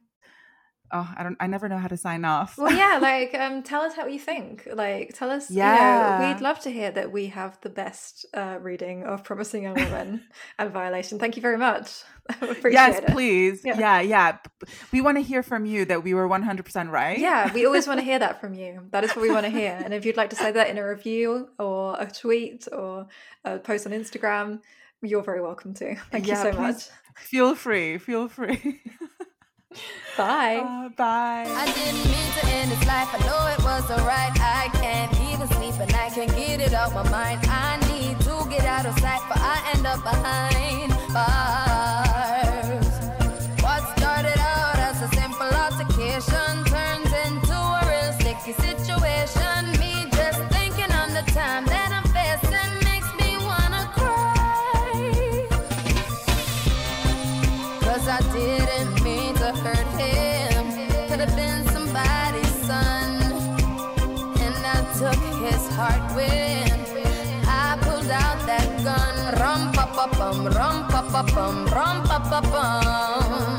Oh, 0.91 1.13
I 1.17 1.23
don't. 1.23 1.35
I 1.39 1.47
never 1.47 1.67
know 1.67 1.77
how 1.77 1.87
to 1.87 1.97
sign 1.97 2.23
off. 2.23 2.57
Well, 2.57 2.71
yeah, 2.73 2.97
like 3.01 3.33
um, 3.35 3.61
tell 3.63 3.81
us 3.81 3.93
how 3.95 4.05
you 4.05 4.19
think. 4.19 4.67
Like, 4.71 5.13
tell 5.13 5.29
us. 5.29 5.51
Yeah. 5.51 6.19
you 6.19 6.23
know, 6.27 6.33
we'd 6.33 6.41
love 6.41 6.59
to 6.61 6.69
hear 6.71 6.91
that 6.91 7.11
we 7.11 7.27
have 7.27 7.59
the 7.61 7.69
best 7.69 8.25
uh, 8.33 8.57
reading 8.61 9.03
of 9.03 9.23
Promising 9.23 9.63
Young 9.63 9.75
Woman 9.75 10.23
and 10.59 10.71
Violation. 10.71 11.19
Thank 11.19 11.35
you 11.35 11.41
very 11.41 11.57
much. 11.57 12.03
Appreciate 12.29 12.73
yes, 12.73 12.99
it. 12.99 13.07
please. 13.07 13.61
Yeah. 13.63 13.79
Yeah, 13.79 14.01
yeah. 14.01 14.37
We 14.91 15.01
want 15.01 15.17
to 15.17 15.23
hear 15.23 15.43
from 15.43 15.65
you 15.65 15.85
that 15.85 16.03
we 16.03 16.13
were 16.13 16.27
100% 16.27 16.89
right. 16.91 17.17
Yeah, 17.17 17.53
we 17.53 17.65
always 17.65 17.87
want 17.87 17.99
to 17.99 18.03
hear 18.05 18.19
that 18.19 18.41
from 18.41 18.53
you. 18.53 18.81
That 18.91 19.03
is 19.05 19.11
what 19.15 19.21
we 19.21 19.31
want 19.31 19.45
to 19.45 19.49
hear. 19.49 19.79
And 19.83 19.93
if 19.93 20.05
you'd 20.05 20.17
like 20.17 20.29
to 20.31 20.35
say 20.35 20.51
that 20.51 20.69
in 20.69 20.77
a 20.77 20.85
review 20.87 21.49
or 21.57 21.95
a 21.99 22.09
tweet 22.11 22.67
or 22.71 23.07
a 23.45 23.59
post 23.59 23.85
on 23.87 23.93
Instagram, 23.93 24.59
you're 25.01 25.23
very 25.23 25.41
welcome 25.41 25.73
to. 25.75 25.95
Thank 26.11 26.27
Yeah, 26.27 26.43
you 26.43 26.51
so 26.51 26.59
much. 26.59 26.83
Feel 27.15 27.55
free. 27.55 27.97
Feel 27.97 28.27
free. 28.27 28.81
Bye. 30.17 30.63
Uh, 30.63 30.89
bye. 30.89 31.45
I 31.45 31.65
didn't 31.73 32.03
mean 32.05 32.31
to 32.39 32.45
end 32.47 32.71
this 32.71 32.87
life. 32.87 33.09
I 33.13 33.19
know 33.25 33.47
it 33.53 33.63
wasn't 33.63 34.01
right. 34.01 34.31
I 34.39 34.69
can't 34.73 35.13
even 35.29 35.47
sleep 35.47 35.79
and 35.79 35.93
I 35.93 36.09
can't 36.09 36.35
get 36.35 36.59
it 36.59 36.73
out 36.73 36.93
my 36.93 37.07
mind. 37.09 37.39
I 37.43 37.77
need 37.91 38.19
to 38.21 38.47
get 38.49 38.65
out 38.65 38.85
of 38.85 38.97
sight, 38.99 39.21
but 39.29 39.37
I 39.39 39.71
end 39.75 39.85
up 39.85 40.01
behind 40.03 40.89
bars. 41.13 41.86
Pa 71.17 71.23
bum, 71.33 71.65
rum 71.73 71.97
pa 72.05 72.17
pa 72.29 72.39
bum. 72.51 73.57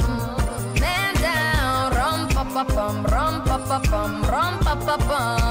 Man 0.80 1.14
down, 1.18 1.90
rum 1.98 2.20
pa 2.30 2.42
pa 2.54 2.62
bum, 2.74 2.96
rum 3.12 3.34
pa 3.42 3.56
pa 3.68 3.78
bum, 3.90 4.12
rum 4.30 4.54
pa 4.62 4.74
pa 4.86 4.96
bum. 5.08 5.47